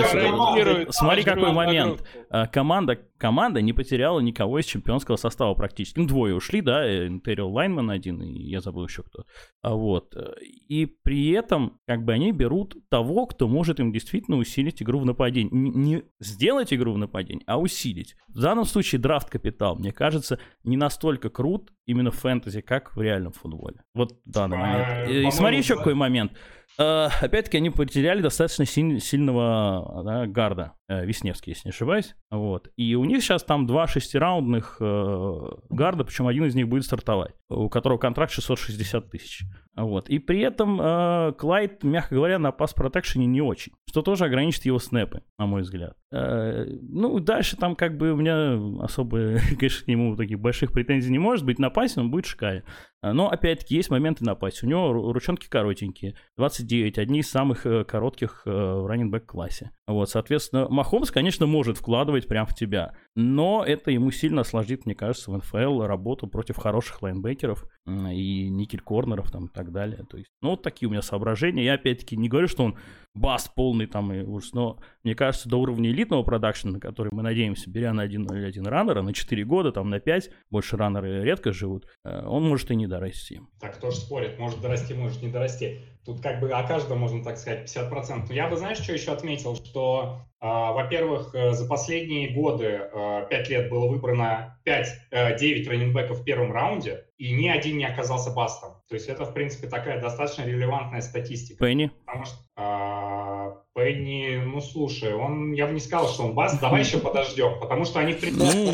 смотри 0.92 1.24
какой 1.24 1.54
момент. 1.54 2.04
А, 2.30 2.46
команда, 2.48 3.00
команда 3.20 3.62
не 3.62 3.74
потеряла 3.74 4.20
никого 4.20 4.60
из 4.60 4.66
чемпионского 4.66 5.18
состава 5.18 5.54
практически. 5.54 6.00
Ну, 6.00 6.08
двое 6.08 6.34
ушли, 6.34 6.62
да, 6.62 7.08
Интериал 7.08 7.52
Лайнман 7.52 7.92
один, 7.92 8.22
и 8.22 8.44
я 8.44 8.62
забыл 8.62 8.86
еще 8.86 9.04
кто. 9.04 9.26
А 9.62 9.76
вот. 9.76 10.16
И 10.42 10.86
при 10.86 11.30
этом, 11.32 11.80
как 11.86 12.04
бы 12.04 12.14
они 12.14 12.32
берут 12.32 12.78
того, 12.90 13.28
кто 13.28 13.48
может 13.48 13.80
им 13.80 13.92
действительно 13.92 14.38
усилить 14.38 14.82
игру 14.82 15.00
в 15.00 15.06
нападении. 15.06 15.50
Не 15.52 16.04
сделать 16.20 16.74
игру 16.74 16.94
в 16.94 16.98
нападении, 16.98 17.44
а 17.46 17.60
усилить. 17.60 18.16
В 18.30 18.40
данном 18.40 18.66
случае 18.66 19.00
драфт 19.00 19.30
капитал, 19.30 19.76
мне 19.76 19.92
кажется, 19.92 20.40
не 20.64 20.78
настолько 20.78 21.30
крут 21.30 21.72
именно 21.86 22.12
в 22.12 22.16
фэнтези, 22.16 22.62
как 22.62 22.96
в 22.96 23.02
реальном 23.02 23.34
футболе. 23.34 23.84
Вот 23.94 24.14
в 24.26 24.30
данный 24.30 24.58
момент. 24.58 25.10
И 25.10 25.30
смотри 25.32 25.58
еще 25.58 25.76
какой 25.76 25.94
момент. 25.94 26.32
Э, 26.80 27.10
опять-таки, 27.20 27.58
они 27.58 27.70
потеряли 27.70 28.22
достаточно 28.22 28.66
сильного 28.66 30.02
да, 30.06 30.28
гарда, 30.28 30.74
э, 30.88 31.06
Весневский, 31.06 31.52
если 31.52 31.68
не 31.68 31.72
ошибаюсь. 31.72 32.16
Вот. 32.32 32.70
И 32.78 32.96
у 32.96 33.04
них 33.04 33.22
сейчас 33.22 33.44
там 33.44 33.68
два 33.68 33.86
шестираундных 33.86 34.78
э, 34.80 35.36
гарда, 35.70 36.06
причем 36.06 36.28
один 36.28 36.46
из 36.46 36.56
них 36.56 36.70
будет 36.70 36.86
стартовать, 36.86 37.36
у 37.50 37.68
которого 37.68 37.98
контракт 37.98 38.32
660 38.32 39.12
тысяч. 39.12 39.42
Вот. 39.76 40.10
И 40.10 40.20
при 40.20 40.40
этом 40.40 40.80
э, 40.82 41.34
Клайд, 41.38 41.84
мягко 41.84 42.16
говоря, 42.16 42.40
на 42.40 42.52
пас-протекшене 42.52 43.26
не 43.26 43.42
очень, 43.42 43.74
что 43.86 44.02
тоже 44.02 44.26
ограничит 44.26 44.66
его 44.66 44.80
снэпы, 44.80 45.24
на 45.38 45.48
мой 45.48 45.64
взгляд. 45.64 45.98
Э, 46.12 46.66
ну, 46.82 47.20
дальше 47.20 47.58
там 47.58 47.76
как 47.76 47.98
бы 47.98 48.12
у 48.12 48.16
меня 48.16 48.58
особо, 48.84 49.38
конечно, 49.60 49.84
к 49.84 49.88
нему 49.88 50.16
таких 50.16 50.40
больших 50.40 50.72
претензий 50.72 51.12
не 51.12 51.20
может 51.20 51.46
быть. 51.46 51.60
На 51.60 51.70
пасе 51.70 52.00
он 52.00 52.10
будет 52.10 52.26
шикарен. 52.26 52.64
Но, 53.02 53.30
опять-таки, 53.30 53.76
есть 53.76 53.90
моменты 53.90 54.26
на 54.26 54.36
пасе. 54.36 54.66
У 54.66 54.70
него 54.70 54.92
ручонки 54.92 55.48
коротенькие. 55.48 56.16
29, 56.38 56.98
одни 56.98 57.20
из 57.20 57.30
самых 57.30 57.66
э, 57.66 57.86
коротких 57.86 58.44
э, 58.46 58.50
в 58.50 58.86
раннинг 58.88 59.26
классе. 59.26 59.72
Вот, 59.88 60.10
соответственно, 60.10 60.68
Махомс, 60.70 61.10
конечно, 61.10 61.46
может 61.46 61.78
вкладывать 61.78 62.28
прямо 62.28 62.46
в 62.46 62.54
тебя. 62.54 62.94
Но 63.16 63.64
это 63.66 63.92
ему 63.92 64.12
сильно 64.12 64.42
осложнит, 64.42 64.86
мне 64.86 64.96
кажется, 64.96 65.32
в 65.32 65.38
НФЛ 65.38 65.84
работу 65.84 66.28
против 66.28 66.58
хороших 66.58 67.02
лайнбекеров 67.02 67.66
и 67.88 68.50
никель-корнеров 68.50 69.32
там 69.32 69.46
и 69.46 69.50
так 69.50 69.72
далее. 69.72 70.06
То 70.10 70.18
есть, 70.18 70.30
ну, 70.42 70.52
вот 70.52 70.62
такие 70.62 70.88
у 70.88 70.92
меня 70.92 71.02
соображения. 71.02 71.64
Я, 71.64 71.76
опять-таки, 71.76 72.18
не 72.18 72.30
говорю, 72.30 72.48
что 72.48 72.64
он 72.66 72.78
бас 73.20 73.52
полный 73.54 73.86
там 73.86 74.14
и 74.14 74.24
ужас, 74.24 74.54
но 74.54 74.80
мне 75.04 75.14
кажется, 75.14 75.50
до 75.50 75.58
уровня 75.58 75.90
элитного 75.90 76.24
продакшена, 76.24 76.74
на 76.74 76.80
который 76.80 77.10
мы 77.12 77.22
надеемся, 77.22 77.70
беря 77.70 77.94
на 77.94 78.08
1.01 78.08 78.68
раннера, 78.68 79.02
на 79.02 79.14
4 79.14 79.44
года, 79.44 79.72
там 79.72 79.90
на 79.90 80.00
5, 80.00 80.30
больше 80.50 80.78
раннеры 80.78 81.24
редко 81.24 81.52
живут, 81.52 81.86
э, 82.06 82.26
он 82.26 82.48
может 82.48 82.72
и 82.72 82.76
не 82.76 82.88
дорасти. 82.88 83.42
Так 83.60 83.76
кто 83.76 83.92
же 83.92 83.98
спорит, 83.98 84.40
может 84.40 84.62
дорасти, 84.62 84.94
может 84.94 85.22
не 85.22 85.30
дорасти. 85.30 85.82
Тут 86.06 86.22
как 86.22 86.40
бы 86.40 86.50
о 86.50 86.64
каждом 86.64 87.00
можно 87.00 87.24
так 87.24 87.38
сказать 87.38 87.70
50%. 87.70 88.26
Но 88.30 88.34
я 88.34 88.48
бы, 88.48 88.56
знаешь, 88.56 88.78
что 88.78 88.94
еще 88.94 89.12
отметил, 89.12 89.56
что, 89.58 90.22
э, 90.42 90.46
во-первых, 90.48 91.36
э, 91.36 91.52
за 91.52 91.68
последние 91.68 92.34
годы, 92.34 92.66
э, 92.66 93.28
5 93.30 93.50
лет 93.50 93.70
было 93.70 93.88
выбрано 93.90 94.60
5, 94.64 94.88
э, 95.12 95.38
9 95.38 95.68
раненбеков 95.68 96.22
в 96.22 96.24
первом 96.24 96.54
раунде, 96.54 97.06
и 97.18 97.34
ни 97.34 97.50
один 97.50 97.78
не 97.78 97.86
оказался 97.86 98.32
бастом. 98.32 98.79
То 98.90 98.96
есть 98.96 99.08
это, 99.08 99.24
в 99.24 99.34
принципе, 99.36 99.68
такая 99.68 100.02
достаточно 100.02 100.44
релевантная 100.44 101.02
статистика. 101.02 101.64
Пенни? 101.64 101.92
Потому 102.06 102.26
что 102.26 102.38
э, 102.58 103.80
Пенни, 103.80 104.42
ну 104.44 104.60
слушай, 104.62 105.14
он, 105.14 105.54
я 105.54 105.68
бы 105.68 105.74
не 105.74 105.80
сказал, 105.80 106.08
что 106.10 106.24
он 106.24 106.34
баст, 106.34 106.60
давай 106.60 106.82
еще 106.82 106.98
подождем, 106.98 107.60
потому 107.60 107.86
что 107.86 108.00
они, 108.00 108.14
в 108.14 108.20
принципе... 108.20 108.46
Ну, 108.46 108.72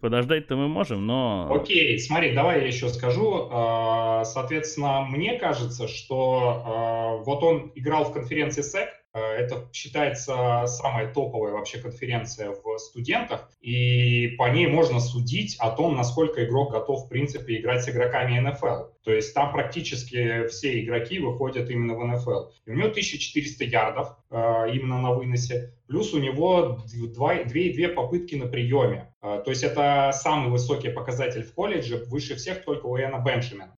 Подождать-то 0.00 0.56
мы 0.56 0.68
можем, 0.68 1.06
но... 1.06 1.48
Окей, 1.50 1.98
смотри, 1.98 2.34
давай 2.34 2.60
я 2.60 2.66
еще 2.66 2.88
скажу. 2.88 3.48
А, 3.50 4.24
соответственно, 4.24 5.02
мне 5.02 5.38
кажется, 5.38 5.86
что 5.86 6.62
а, 6.64 7.16
вот 7.18 7.42
он 7.42 7.72
играл 7.74 8.04
в 8.04 8.12
конференции 8.12 8.62
SEC, 8.62 8.84
а, 8.84 8.88
это 9.18 9.68
считается 9.72 10.64
самая 10.66 11.12
топовая 11.12 11.52
вообще 11.52 11.78
конференция 11.78 12.50
в 12.50 12.78
студентах, 12.78 13.50
и 13.60 14.28
по 14.38 14.48
ней 14.50 14.66
можно 14.66 15.00
судить 15.00 15.56
о 15.58 15.70
том, 15.70 15.96
насколько 15.96 16.44
игрок 16.44 16.72
готов, 16.72 17.04
в 17.04 17.08
принципе, 17.08 17.58
играть 17.58 17.82
с 17.84 17.88
игроками 17.88 18.38
НФЛ. 18.38 18.90
То 19.04 19.12
есть 19.12 19.34
там 19.34 19.52
практически 19.52 20.46
все 20.48 20.80
игроки 20.80 21.20
выходят 21.20 21.70
именно 21.70 21.94
в 21.94 22.04
НФЛ. 22.04 22.50
И 22.66 22.70
у 22.70 22.74
него 22.74 22.88
1400 22.88 23.64
ярдов 23.64 24.16
э, 24.30 24.70
именно 24.72 25.00
на 25.00 25.12
выносе, 25.12 25.74
плюс 25.86 26.12
у 26.12 26.18
него 26.18 26.78
2,2 26.92 27.88
попытки 27.88 28.34
на 28.34 28.46
приеме. 28.46 29.14
Э, 29.22 29.40
то 29.44 29.50
есть 29.50 29.62
это 29.62 30.10
самый 30.12 30.50
высокий 30.50 30.88
показатель 30.90 31.44
в 31.44 31.54
колледже, 31.54 32.04
выше 32.08 32.34
всех 32.34 32.64
только 32.64 32.86
у 32.86 32.96
Эна 32.96 33.18
Бенджамина. 33.18 33.76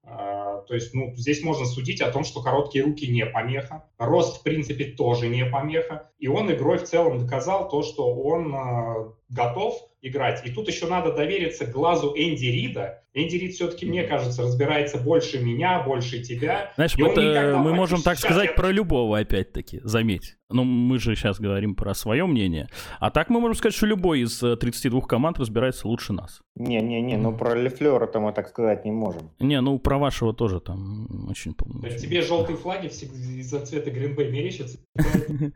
То 0.69 0.75
есть 0.75 0.95
ну, 0.95 1.15
здесь 1.17 1.43
можно 1.43 1.65
судить 1.65 2.01
о 2.03 2.13
том, 2.13 2.25
что 2.25 2.43
короткие 2.43 2.85
руки 2.85 3.09
не 3.09 3.25
помеха, 3.25 3.85
рост 3.99 4.41
в 4.41 4.43
принципе 4.43 4.85
тоже 4.85 5.29
не 5.29 5.45
помеха, 5.47 6.11
и 6.19 6.29
он 6.29 6.53
игрой 6.53 6.79
в 6.79 6.85
целом 6.85 7.19
доказал 7.19 7.69
то, 7.69 7.83
что 7.83 8.15
он 8.15 8.55
э, 8.55 9.13
готов 9.29 9.89
играть. 10.01 10.47
И 10.47 10.51
тут 10.51 10.69
еще 10.69 10.87
надо 10.87 11.13
довериться 11.13 11.67
глазу 11.67 12.13
Энди 12.17 12.47
Рида. 12.47 13.03
Энди 13.15 13.37
Рид 13.37 13.55
все-таки, 13.55 13.85
мне 13.85 14.05
кажется, 14.05 14.43
разбирается 14.43 14.99
больше 14.99 15.41
меня, 15.41 15.83
больше 15.83 16.23
тебя. 16.23 16.73
Знаешь, 16.77 16.95
это, 16.97 17.59
мы 17.59 17.75
можем 17.75 18.03
так 18.03 18.17
сказать 18.19 18.51
я... 18.51 18.53
про 18.53 18.71
любого, 18.71 19.19
опять-таки, 19.19 19.81
заметь. 19.83 20.37
Ну, 20.51 20.63
мы 20.65 20.99
же 20.99 21.17
сейчас 21.17 21.41
говорим 21.41 21.75
про 21.75 21.95
свое 21.95 22.27
мнение. 22.27 22.69
А 23.01 23.11
так 23.11 23.29
мы 23.29 23.41
можем 23.41 23.57
сказать, 23.57 23.75
что 23.75 23.87
любой 23.87 24.21
из 24.21 24.39
32 24.39 24.99
э, 24.99 25.03
команд 25.03 25.39
разбирается 25.39 25.89
лучше 25.89 26.13
нас. 26.13 26.41
Не-не-не, 26.55 27.17
ну 27.17 27.37
про 27.37 27.55
ЛаФлера-то 27.55 28.21
мы 28.21 28.33
так 28.33 28.49
сказать 28.49 28.85
не 28.85 28.93
можем. 28.93 29.31
Не, 29.41 29.61
ну 29.61 29.79
про 29.79 29.99
вашего 29.99 30.33
тоже 30.33 30.61
там 30.61 31.29
очень... 31.29 31.55
Тебе 31.55 32.23
желтые 32.23 32.57
флаги 32.57 32.87
из-за 32.87 33.67
цвета 33.67 33.91
Гринбей 33.91 34.31
мерещатся? 34.31 34.79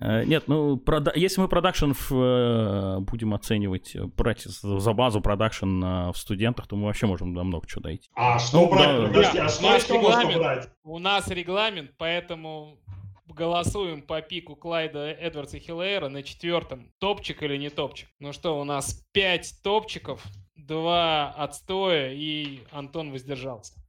Э, 0.00 0.24
нет, 0.24 0.44
ну, 0.48 0.76
прода... 0.76 1.12
если 1.14 1.40
мы 1.40 1.48
production 1.48 1.92
э, 1.92 2.98
будем 3.00 3.34
оценивать, 3.34 3.94
э, 3.94 4.04
брать 4.04 4.42
за 4.42 4.92
базу 4.92 5.20
production 5.20 6.10
в 6.10 6.14
студентах, 6.16 6.66
то 6.66 6.76
мы 6.76 6.86
вообще 6.86 7.06
можем 7.06 7.34
до 7.34 7.44
много 7.44 7.66
чего 7.66 7.82
дойти. 7.82 8.10
А 8.14 8.38
что 8.38 8.62
ну, 8.62 8.70
брать? 8.70 9.00
Да, 9.00 9.06
Подожди, 9.08 9.38
а 9.38 9.48
что, 9.48 9.78
что 9.78 10.00
можно 10.00 10.38
брать? 10.38 10.68
У 10.82 10.98
нас 10.98 11.28
регламент, 11.28 11.92
поэтому 11.96 12.78
голосуем 13.26 14.02
по 14.02 14.20
пику 14.20 14.56
Клайда 14.56 15.10
Эдвардса 15.10 15.58
Хиллера 15.58 16.08
на 16.08 16.22
четвертом. 16.22 16.92
Топчик 16.98 17.42
или 17.42 17.56
не 17.56 17.70
топчик? 17.70 18.08
Ну 18.18 18.32
что, 18.32 18.60
у 18.60 18.64
нас 18.64 19.04
пять 19.12 19.54
топчиков, 19.62 20.24
два 20.54 21.30
отстоя 21.30 22.12
и 22.12 22.60
Антон 22.70 23.10
воздержался. 23.12 23.83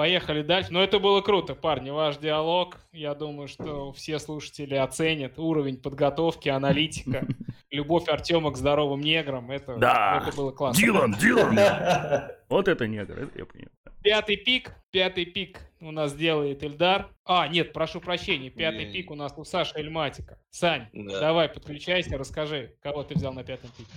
Поехали 0.00 0.40
дальше. 0.40 0.72
Но 0.72 0.82
это 0.82 0.98
было 0.98 1.20
круто, 1.20 1.54
парни. 1.54 1.90
Ваш 1.90 2.16
диалог, 2.16 2.78
я 2.90 3.14
думаю, 3.14 3.48
что 3.48 3.92
все 3.92 4.18
слушатели 4.18 4.74
оценят 4.74 5.38
уровень 5.38 5.76
подготовки, 5.76 6.48
аналитика, 6.48 7.26
любовь 7.70 8.08
Артема 8.08 8.50
к 8.50 8.56
здоровым 8.56 9.02
неграм. 9.02 9.50
Это, 9.50 9.76
да. 9.76 10.24
это 10.26 10.34
было 10.34 10.52
классно. 10.52 10.80
Дилан, 10.80 11.12
Дилан. 11.20 11.54
Вот 12.48 12.66
это 12.66 12.86
негр, 12.86 13.12
это 13.12 13.38
я 13.40 13.44
понимаю. 13.44 13.70
Пятый 14.02 14.36
пик, 14.38 14.72
пятый 14.90 15.26
пик 15.26 15.60
у 15.82 15.90
нас 15.90 16.14
делает 16.14 16.64
Эльдар. 16.64 17.10
А, 17.26 17.46
нет, 17.48 17.74
прошу 17.74 18.00
прощения, 18.00 18.48
пятый 18.48 18.86
не... 18.86 18.92
пик 18.94 19.10
у 19.10 19.14
нас 19.14 19.34
у 19.36 19.44
Саши 19.44 19.74
Эльматика. 19.76 20.38
Сань, 20.48 20.88
да. 20.94 21.20
давай 21.20 21.50
подключайся, 21.50 22.16
расскажи, 22.16 22.74
кого 22.80 23.02
ты 23.02 23.16
взял 23.16 23.34
на 23.34 23.44
пятом 23.44 23.68
пике. 23.76 23.90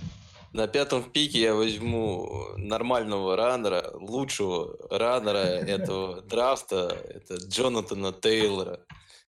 На 0.54 0.68
пятом 0.68 1.02
пике 1.02 1.40
я 1.40 1.54
возьму 1.54 2.46
нормального 2.56 3.34
раннера, 3.34 3.90
лучшего 3.94 4.76
раннера 4.88 5.38
этого 5.76 6.22
драфта, 6.22 6.96
это 7.08 7.34
Джонатана 7.44 8.12
Тейлора. 8.12 8.78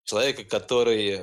Человека, 0.05 0.45
который 0.45 1.23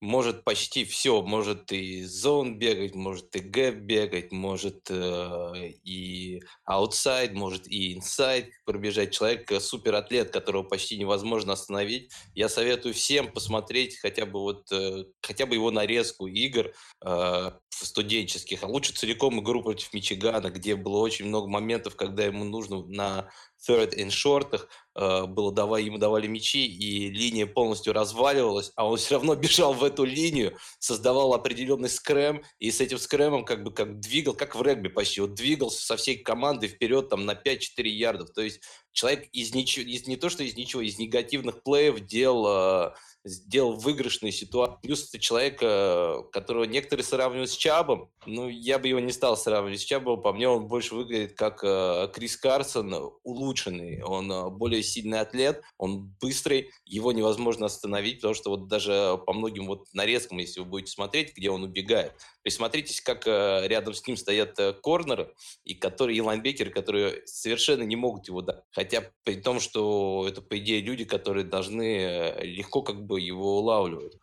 может 0.00 0.44
почти 0.44 0.84
все, 0.84 1.22
может 1.22 1.72
и 1.72 2.04
zone 2.04 2.58
бегать, 2.58 2.94
может 2.94 3.34
и 3.34 3.40
gap 3.40 3.74
бегать, 3.76 4.30
может 4.32 4.90
э, 4.90 5.70
и 5.84 6.40
outside, 6.64 7.34
может 7.34 7.66
и 7.66 7.94
inside 7.94 8.50
пробежать. 8.64 9.12
Человек 9.12 9.50
э, 9.50 9.60
суператлет, 9.60 10.30
которого 10.30 10.62
почти 10.62 10.98
невозможно 10.98 11.54
остановить. 11.54 12.12
Я 12.34 12.48
советую 12.48 12.94
всем 12.94 13.32
посмотреть 13.32 13.98
хотя 13.98 14.24
бы 14.24 14.40
вот 14.40 14.70
э, 14.70 15.04
хотя 15.20 15.46
бы 15.46 15.54
его 15.54 15.70
нарезку 15.70 16.26
игр 16.26 16.72
э, 17.04 17.50
студенческих, 17.70 18.62
а 18.62 18.66
лучше 18.66 18.92
целиком 18.92 19.40
игру 19.40 19.62
против 19.62 19.92
Мичигана, 19.92 20.50
где 20.50 20.76
было 20.76 20.98
очень 20.98 21.26
много 21.26 21.48
моментов, 21.48 21.96
когда 21.96 22.24
ему 22.24 22.44
нужно 22.44 22.84
на 22.86 23.30
third 23.66 23.94
and 23.96 24.10
short 24.10 24.60
э, 24.94 25.26
было 25.26 25.52
давай, 25.52 25.84
ему 25.84 25.98
давали 25.98 26.26
мячи, 26.26 26.66
и 26.66 27.10
линия 27.10 27.46
полностью 27.46 27.92
разваливалась, 27.92 28.72
а 28.76 28.86
он 28.86 28.96
все 28.96 29.14
равно 29.14 29.34
бежал 29.36 29.74
в 29.74 29.84
эту 29.84 30.04
линию, 30.04 30.56
создавал 30.78 31.34
определенный 31.34 31.88
скрэм, 31.88 32.42
и 32.58 32.70
с 32.70 32.80
этим 32.80 32.98
скрэмом 32.98 33.44
как 33.44 33.62
бы 33.62 33.72
как 33.72 34.00
двигал, 34.00 34.34
как 34.34 34.54
в 34.54 34.62
регби 34.62 34.88
почти, 34.88 35.20
вот 35.20 35.34
двигался 35.34 35.84
со 35.84 35.96
всей 35.96 36.18
командой 36.18 36.68
вперед 36.68 37.08
там 37.08 37.24
на 37.26 37.32
5-4 37.32 37.86
ярдов. 37.86 38.30
То 38.32 38.42
есть 38.42 38.60
человек 38.92 39.28
из 39.32 39.54
ничего, 39.54 39.86
из, 39.86 40.06
не 40.06 40.16
то 40.16 40.28
что 40.28 40.42
из 40.42 40.56
ничего, 40.56 40.82
из 40.82 40.98
негативных 40.98 41.62
плеев 41.62 42.00
делал, 42.00 42.94
сделал 43.28 43.74
выигрышные 43.74 44.32
ситуации. 44.32 44.78
Плюс 44.82 45.08
это 45.08 45.18
человек, 45.18 45.58
э, 45.60 46.22
которого 46.32 46.64
некоторые 46.64 47.04
сравнивают 47.04 47.50
с 47.50 47.56
Чабом. 47.56 48.10
Ну, 48.26 48.48
я 48.48 48.78
бы 48.78 48.88
его 48.88 49.00
не 49.00 49.12
стал 49.12 49.36
сравнивать 49.36 49.80
с 49.80 49.84
Чабом. 49.84 50.22
По 50.22 50.32
мне, 50.32 50.48
он 50.48 50.66
больше 50.66 50.94
выглядит 50.94 51.34
как 51.34 51.62
э, 51.62 52.08
Крис 52.14 52.36
Карсон, 52.36 53.12
улучшенный. 53.22 54.02
Он 54.02 54.30
э, 54.30 54.50
более 54.50 54.82
сильный 54.82 55.20
атлет, 55.20 55.62
он 55.76 56.14
быстрый, 56.20 56.70
его 56.84 57.12
невозможно 57.12 57.66
остановить, 57.66 58.16
потому 58.16 58.34
что 58.34 58.50
вот 58.50 58.68
даже 58.68 59.20
по 59.26 59.32
многим 59.32 59.66
вот 59.66 59.86
нарезкам, 59.92 60.38
если 60.38 60.60
вы 60.60 60.66
будете 60.66 60.92
смотреть, 60.92 61.36
где 61.36 61.50
он 61.50 61.62
убегает, 61.62 62.14
присмотритесь, 62.48 63.02
как 63.02 63.26
рядом 63.26 63.92
с 63.92 64.06
ним 64.06 64.16
стоят 64.16 64.58
корнеры, 64.82 65.34
и 65.64 65.74
которые 65.74 66.16
и 66.16 66.22
лайнбекеры, 66.22 66.70
которые 66.70 67.22
совершенно 67.26 67.82
не 67.82 67.94
могут 67.94 68.26
его 68.28 68.40
дать. 68.40 68.62
Хотя 68.70 69.04
при 69.22 69.34
том, 69.34 69.60
что 69.60 70.26
это, 70.26 70.40
по 70.40 70.58
идее, 70.58 70.80
люди, 70.80 71.04
которые 71.04 71.44
должны 71.44 72.34
легко 72.40 72.80
как 72.80 73.04
бы 73.04 73.20
его 73.20 73.58
улавливают. 73.58 74.14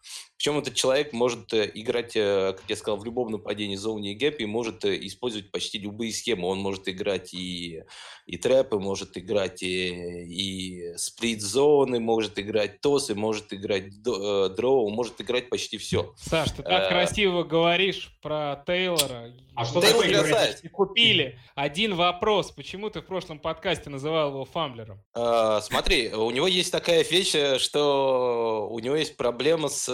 Причем 0.45 0.59
этот 0.59 0.75
человек 0.75 1.11
может 1.11 1.51
э, 1.55 1.71
играть, 1.73 2.15
э, 2.15 2.53
как 2.55 2.63
я 2.67 2.75
сказал, 2.75 2.99
в 2.99 3.05
любом 3.05 3.31
нападении 3.31 3.77
зоне 3.77 4.11
и 4.11 4.13
гэпе 4.13 4.43
и 4.43 4.45
может 4.45 4.85
э, 4.85 4.95
использовать 5.07 5.49
почти 5.49 5.79
любые 5.79 6.13
схемы. 6.13 6.47
Он 6.47 6.59
может 6.59 6.87
играть 6.87 7.33
и, 7.33 7.81
и 8.27 8.37
трэпы, 8.37 8.77
может 8.77 9.17
играть 9.17 9.63
и, 9.63 9.87
и 10.25 10.97
сплит-зоны, 10.97 11.99
может 11.99 12.37
играть 12.37 12.79
тосы, 12.79 13.15
может 13.15 13.53
играть 13.53 14.03
дроу, 14.03 14.89
может 14.91 15.19
играть 15.19 15.49
почти 15.49 15.79
все. 15.79 16.13
Саш, 16.15 16.51
ты 16.51 16.61
так 16.61 16.85
а... 16.85 16.89
красиво 16.89 17.41
говоришь 17.41 18.15
про 18.21 18.63
Тейлора. 18.67 19.33
А 19.55 19.65
что 19.65 19.81
Тейлор 19.81 20.05
красавец. 20.05 20.61
Купили. 20.71 21.39
Один 21.55 21.95
вопрос. 21.95 22.51
Почему 22.51 22.91
ты 22.91 23.01
в 23.01 23.05
прошлом 23.05 23.39
подкасте 23.39 23.89
называл 23.89 24.29
его 24.29 24.45
фамблером? 24.45 25.01
А, 25.15 25.61
смотри, 25.61 26.13
у 26.13 26.29
него 26.29 26.45
есть 26.45 26.71
такая 26.71 27.03
вещь, 27.03 27.33
что 27.59 28.67
у 28.69 28.77
него 28.79 28.95
есть 28.95 29.17
проблема 29.17 29.69
с 29.69 29.87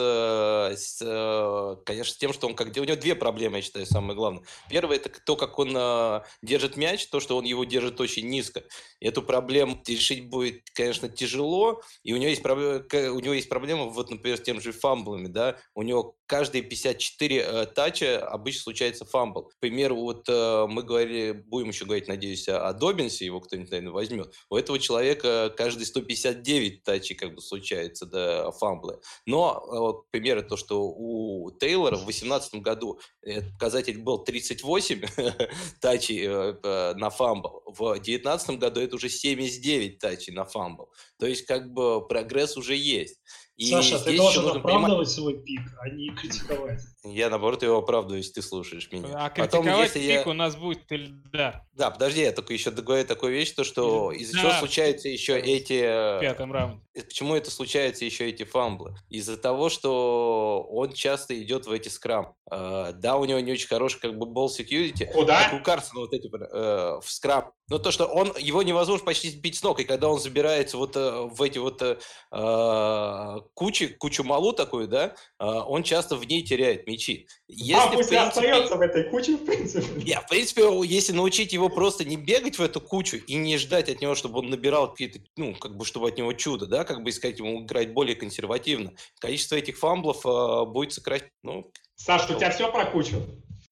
с, 0.75 0.99
э, 1.01 1.75
конечно, 1.85 2.15
тем, 2.19 2.33
что 2.33 2.47
он 2.47 2.55
как... 2.55 2.67
У 2.67 2.83
него 2.83 2.95
две 2.95 3.15
проблемы, 3.15 3.57
я 3.57 3.61
считаю, 3.61 3.85
самое 3.85 4.15
главное. 4.15 4.43
Первое– 4.69 4.95
это 4.97 5.09
то, 5.25 5.35
как 5.35 5.57
он 5.59 5.75
э, 5.75 6.21
держит 6.41 6.77
мяч, 6.77 7.07
то, 7.07 7.19
что 7.19 7.37
он 7.37 7.45
его 7.45 7.63
держит 7.65 7.99
очень 8.01 8.27
низко. 8.27 8.63
Эту 8.99 9.21
проблему 9.21 9.81
решить 9.87 10.29
будет, 10.29 10.69
конечно, 10.73 11.09
тяжело, 11.09 11.81
и 12.03 12.13
у 12.13 12.17
него 12.17 12.29
есть 12.29 12.43
проблема, 12.43 12.83
у 12.91 13.19
него 13.19 13.33
есть 13.33 13.49
проблема 13.49 13.85
вот, 13.85 14.09
например, 14.09 14.37
с 14.37 14.41
тем 14.41 14.61
же 14.61 14.71
фамблами, 14.71 15.27
да, 15.27 15.57
у 15.75 15.81
него 15.81 16.15
каждые 16.31 16.61
54 16.61 17.37
э, 17.39 17.65
тача 17.65 18.25
обычно 18.25 18.61
случается 18.61 19.03
фамбл. 19.03 19.49
К 19.49 19.59
примеру, 19.59 19.97
вот 19.97 20.29
э, 20.29 20.65
мы 20.69 20.81
говорили, 20.81 21.33
будем 21.33 21.67
еще 21.67 21.83
говорить, 21.83 22.07
надеюсь, 22.07 22.47
о 22.47 22.71
Добинсе, 22.71 23.25
его 23.25 23.41
кто-нибудь, 23.41 23.69
наверное, 23.69 23.91
возьмет. 23.91 24.33
У 24.49 24.55
этого 24.55 24.79
человека 24.79 25.53
каждые 25.57 25.85
159 25.85 26.83
touch'ей 26.83 27.17
как 27.17 27.35
бы 27.35 27.41
случается, 27.41 28.05
да, 28.05 28.49
фамблы. 28.51 29.01
Но, 29.25 29.99
э, 30.05 30.07
к 30.07 30.11
примеру, 30.11 30.41
то, 30.41 30.55
что 30.55 30.83
у 30.87 31.51
Тейлора 31.59 31.97
в 31.97 32.05
2018 32.05 32.61
году 32.61 32.97
показатель 33.59 33.97
был 33.97 34.23
38 34.23 35.01
touch'ей 35.81 36.25
э, 36.25 36.93
на 36.93 37.09
фамбл, 37.09 37.61
в 37.65 37.95
2019 37.95 38.51
году 38.51 38.79
это 38.79 38.95
уже 38.95 39.09
79 39.09 39.99
touch'ей 39.99 40.33
на 40.33 40.45
фамбл. 40.45 40.93
То 41.19 41.25
есть, 41.25 41.45
как 41.45 41.73
бы, 41.73 42.07
прогресс 42.07 42.55
уже 42.55 42.77
есть. 42.77 43.19
И 43.57 43.69
Саша, 43.69 43.99
ты 43.99 44.17
должен 44.17 44.47
оправдывать 44.47 44.89
понимать... 44.89 45.09
свой 45.09 45.41
пик, 45.43 45.61
а 45.79 45.89
не 45.89 46.09
критиковать. 46.09 46.81
Я, 47.03 47.29
наоборот, 47.29 47.61
его 47.61 47.77
оправдываю, 47.77 48.17
если 48.17 48.33
ты 48.33 48.41
слушаешь 48.41 48.91
меня. 48.91 49.09
А 49.13 49.29
Потом, 49.29 49.63
критиковать 49.63 49.93
пик 49.93 50.03
я... 50.03 50.23
у 50.23 50.33
нас 50.33 50.55
будет 50.55 50.91
Эльдар. 50.91 51.63
Да, 51.73 51.91
подожди, 51.91 52.21
я 52.21 52.31
только 52.31 52.53
еще 52.53 52.71
договорю 52.71 53.05
такую 53.05 53.33
вещь, 53.33 53.51
то, 53.51 53.63
что 53.63 54.11
из-за 54.11 54.33
да. 54.33 54.41
чего 54.41 54.51
случаются 54.53 55.09
еще 55.09 55.39
эти... 55.39 56.17
В 56.17 56.21
пятом 56.21 56.51
раунде. 56.51 56.81
Почему 56.93 57.35
это 57.35 57.51
случается 57.51 58.03
еще 58.03 58.29
эти 58.29 58.43
фамблы? 58.43 58.95
Из-за 59.09 59.37
того, 59.37 59.69
что 59.69 60.65
он 60.69 60.91
часто 60.93 61.39
идет 61.41 61.65
в 61.65 61.71
эти 61.71 61.87
scrum. 61.87 62.35
Э, 62.51 62.91
да, 62.93 63.15
у 63.15 63.23
него 63.23 63.39
не 63.39 63.51
очень 63.53 63.67
хороший 63.67 63.99
как 63.99 64.17
бы 64.17 64.25
ball 64.25 64.47
security. 64.47 65.05
Куда? 65.05 65.49
Как 65.49 65.61
у 65.61 65.63
Карсона 65.63 66.01
вот 66.01 66.13
эти 66.13 66.27
э, 66.27 66.99
в 66.99 67.09
scrum. 67.09 67.53
Но 67.71 67.79
то, 67.79 67.89
что 67.89 68.05
он, 68.05 68.33
его 68.37 68.63
невозможно 68.63 69.05
почти 69.05 69.29
сбить 69.29 69.55
с 69.55 69.63
ног, 69.63 69.79
и 69.79 69.85
когда 69.85 70.09
он 70.09 70.19
забирается 70.19 70.75
вот 70.75 70.97
э, 70.97 71.29
в 71.33 71.41
эти 71.41 71.57
вот 71.57 71.81
э, 71.81 73.41
кучи, 73.53 73.87
кучу 73.87 74.25
малу 74.25 74.51
такую, 74.51 74.89
да, 74.89 75.15
uh, 75.41 75.61
он 75.61 75.83
часто 75.83 76.17
в 76.17 76.27
ней 76.27 76.43
теряет 76.43 76.85
мячи. 76.85 77.29
Если, 77.47 77.81
а, 77.81 77.87
пусть 77.87 78.09
принципе, 78.09 78.19
остается 78.19 78.75
в 78.75 78.81
этой 78.81 79.09
куче, 79.09 79.37
в 79.37 79.45
принципе. 79.45 80.01
Я, 80.01 80.19
в 80.19 80.27
принципе, 80.27 80.63
если 80.83 81.13
научить 81.13 81.53
его 81.53 81.69
просто 81.69 82.03
не 82.03 82.17
бегать 82.17 82.59
в 82.59 82.61
эту 82.61 82.81
кучу 82.81 83.15
и 83.15 83.35
не 83.35 83.57
ждать 83.57 83.87
от 83.87 84.01
него, 84.01 84.15
чтобы 84.15 84.39
он 84.39 84.49
набирал 84.49 84.91
какие-то, 84.91 85.19
ну, 85.37 85.55
как 85.55 85.77
бы, 85.77 85.85
чтобы 85.85 86.09
от 86.09 86.17
него 86.17 86.33
чудо, 86.33 86.65
да, 86.65 86.83
как 86.83 87.03
бы 87.03 87.09
искать 87.09 87.39
ему 87.39 87.61
играть 87.61 87.93
более 87.93 88.17
консервативно, 88.17 88.91
количество 89.19 89.55
этих 89.55 89.77
фамблов 89.77 90.25
э, 90.25 90.65
будет 90.65 90.91
сокращать, 90.91 91.29
ну... 91.41 91.71
Саш, 91.95 92.29
у 92.29 92.33
тебя 92.33 92.51
все 92.51 92.69
про 92.69 92.83
кучу? 92.83 93.15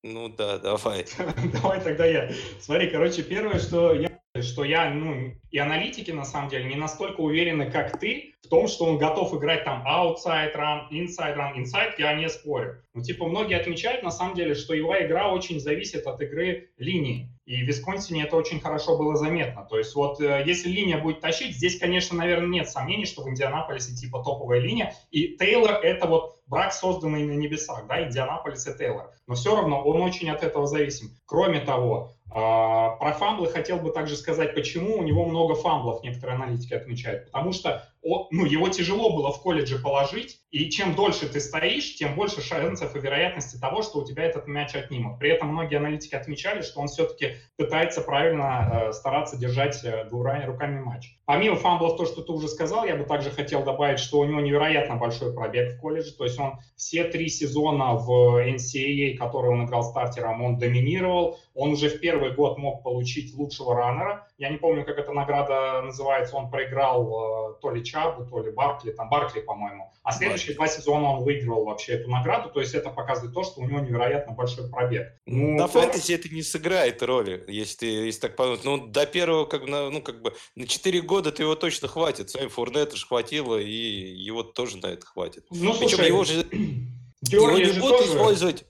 Ну 0.03 0.29
да, 0.29 0.57
давай. 0.59 1.05
давай 1.53 1.81
тогда 1.81 2.05
я. 2.05 2.31
Смотри, 2.59 2.89
короче, 2.89 3.23
первое, 3.23 3.59
что 3.59 3.93
я 3.93 4.09
что 4.41 4.63
я, 4.63 4.91
ну, 4.91 5.33
и 5.49 5.57
аналитики, 5.57 6.11
на 6.11 6.23
самом 6.23 6.49
деле, 6.49 6.65
не 6.65 6.75
настолько 6.75 7.19
уверены, 7.21 7.69
как 7.69 7.99
ты, 7.99 8.35
в 8.43 8.47
том, 8.47 8.67
что 8.67 8.85
он 8.85 8.97
готов 8.97 9.33
играть 9.33 9.65
там 9.65 9.83
outside 9.87 10.55
run, 10.55 10.89
inside 10.91 11.35
run, 11.35 11.55
inside, 11.57 11.93
я 11.97 12.13
не 12.13 12.29
спорю. 12.29 12.83
Ну, 12.93 13.01
типа, 13.01 13.27
многие 13.27 13.59
отмечают, 13.59 14.03
на 14.03 14.11
самом 14.11 14.35
деле, 14.35 14.53
что 14.53 14.73
его 14.73 14.95
игра 14.99 15.31
очень 15.31 15.59
зависит 15.59 16.05
от 16.05 16.21
игры 16.21 16.69
линии. 16.77 17.31
И 17.45 17.63
в 17.63 17.65
Висконсине 17.65 18.25
это 18.25 18.35
очень 18.35 18.59
хорошо 18.59 18.95
было 18.95 19.15
заметно. 19.15 19.65
То 19.67 19.79
есть 19.79 19.95
вот 19.95 20.21
э, 20.21 20.43
если 20.45 20.69
линия 20.69 20.99
будет 20.99 21.19
тащить, 21.19 21.55
здесь, 21.55 21.79
конечно, 21.79 22.15
наверное, 22.15 22.47
нет 22.47 22.69
сомнений, 22.69 23.05
что 23.05 23.23
в 23.23 23.29
Индианаполисе 23.29 23.95
типа 23.95 24.21
топовая 24.23 24.59
линия. 24.59 24.93
И 25.09 25.35
Тейлор 25.35 25.71
это 25.83 26.05
вот 26.05 26.38
брак, 26.49 26.73
созданный 26.73 27.23
на 27.23 27.33
небесах, 27.33 27.87
да, 27.87 28.03
Индианаполис 28.03 28.67
и 28.67 28.77
Тейлор. 28.77 29.11
Но 29.27 29.35
все 29.35 29.55
равно 29.55 29.81
он 29.83 30.01
очень 30.01 30.29
от 30.29 30.43
этого 30.43 30.65
зависим. 30.65 31.15
Кроме 31.25 31.59
того, 31.61 32.15
а, 32.31 32.91
про 32.97 33.13
фамблы 33.13 33.47
хотел 33.47 33.77
бы 33.77 33.91
также 33.91 34.15
сказать, 34.15 34.53
почему 34.53 34.97
у 34.97 35.03
него 35.03 35.25
много 35.25 35.55
фамблов, 35.55 36.03
некоторые 36.03 36.35
аналитики 36.35 36.73
отмечают. 36.73 37.25
Потому 37.25 37.53
что 37.53 37.87
ну, 38.31 38.45
его 38.45 38.69
тяжело 38.69 39.15
было 39.15 39.31
в 39.31 39.41
колледже 39.41 39.77
положить, 39.77 40.39
и 40.51 40.69
чем 40.69 40.95
дольше 40.95 41.27
ты 41.27 41.39
стоишь, 41.39 41.95
тем 41.95 42.15
больше 42.15 42.41
шансов 42.41 42.95
и 42.95 42.99
вероятности 42.99 43.59
того, 43.59 43.81
что 43.81 43.99
у 43.99 44.05
тебя 44.05 44.23
этот 44.23 44.47
мяч 44.47 44.73
отнимут. 44.73 45.19
При 45.19 45.31
этом 45.31 45.49
многие 45.49 45.77
аналитики 45.77 46.15
отмечали, 46.15 46.61
что 46.61 46.79
он 46.79 46.87
все-таки 46.87 47.35
пытается 47.57 48.01
правильно 48.01 48.87
э, 48.89 48.93
стараться 48.93 49.37
держать 49.37 49.83
э, 49.83 50.05
двумя 50.05 50.45
руками 50.45 50.79
мяч. 50.79 51.17
Помимо 51.25 51.57
фамблов, 51.57 51.97
то, 51.97 52.05
что 52.05 52.21
ты 52.21 52.31
уже 52.31 52.47
сказал, 52.47 52.85
я 52.85 52.95
бы 52.95 53.03
также 53.03 53.31
хотел 53.31 53.63
добавить, 53.63 53.99
что 53.99 54.19
у 54.19 54.25
него 54.25 54.39
невероятно 54.39 54.95
большой 54.95 55.33
пробег 55.33 55.73
в 55.73 55.79
колледже, 55.81 56.13
то 56.13 56.23
есть 56.23 56.38
он 56.39 56.59
все 56.75 57.03
три 57.05 57.29
сезона 57.29 57.95
в 57.95 58.09
NCAA, 58.45 59.17
которые 59.17 59.53
он 59.53 59.65
играл 59.65 59.83
стартером, 59.83 60.43
он 60.43 60.57
доминировал, 60.57 61.39
он 61.53 61.71
уже 61.73 61.89
в 61.89 61.99
первый 61.99 62.33
год 62.33 62.57
мог 62.57 62.83
получить 62.83 63.33
лучшего 63.35 63.75
раннера, 63.75 64.27
я 64.39 64.49
не 64.49 64.57
помню, 64.57 64.85
как 64.85 64.97
эта 64.97 65.11
награда 65.11 65.81
называется, 65.81 66.37
он 66.37 66.49
проиграл 66.49 67.55
э, 67.55 67.61
то 67.61 67.71
ли 67.71 67.83
Чабу, 67.83 68.25
то 68.25 68.41
ли 68.41 68.51
Баркли, 68.51 68.91
там 68.91 69.09
Баркли, 69.09 69.41
по-моему. 69.41 69.91
А 70.03 70.13
следующие 70.13 70.55
два 70.55 70.67
сезона 70.67 71.11
он 71.11 71.23
выиграл 71.23 71.65
вообще 71.65 71.93
эту 71.93 72.09
награду, 72.09 72.49
то 72.49 72.61
есть 72.61 72.73
это 72.73 72.89
показывает 72.89 73.33
то, 73.33 73.43
что 73.43 73.59
у 73.59 73.65
него 73.65 73.81
невероятно 73.81 74.33
большой 74.33 74.69
пробег. 74.69 75.13
Ну, 75.25 75.57
на 75.57 75.67
то... 75.67 75.81
фэнтези 75.81 76.13
это 76.13 76.29
не 76.29 76.41
сыграет 76.41 77.03
роли, 77.03 77.43
если 77.47 77.77
ты 77.77 77.85
если 77.85 78.21
так 78.21 78.37
подумать. 78.37 78.63
Ну, 78.63 78.87
до 78.87 79.05
первого, 79.05 79.45
как 79.45 79.67
на, 79.67 79.89
ну, 79.89 80.01
как 80.01 80.21
бы, 80.21 80.33
на 80.55 80.65
4 80.65 81.01
года 81.01 81.33
ты 81.33 81.43
его 81.43 81.55
точно 81.55 81.89
хватит. 81.89 82.29
Сами 82.29 82.47
Фурнета 82.47 82.95
же 82.95 83.05
хватило, 83.05 83.57
и 83.57 83.73
его 83.73 84.43
тоже 84.43 84.77
на 84.77 84.87
это 84.87 85.05
хватит. 85.05 85.45
Ну, 85.49 85.73
Причем 85.73 85.89
слушай, 85.89 86.07
его 86.07 86.23
же, 86.29 86.47
его 87.21 87.51
не 87.51 87.79
будут 87.79 87.99
тоже... 87.99 88.09
использовать 88.11 88.65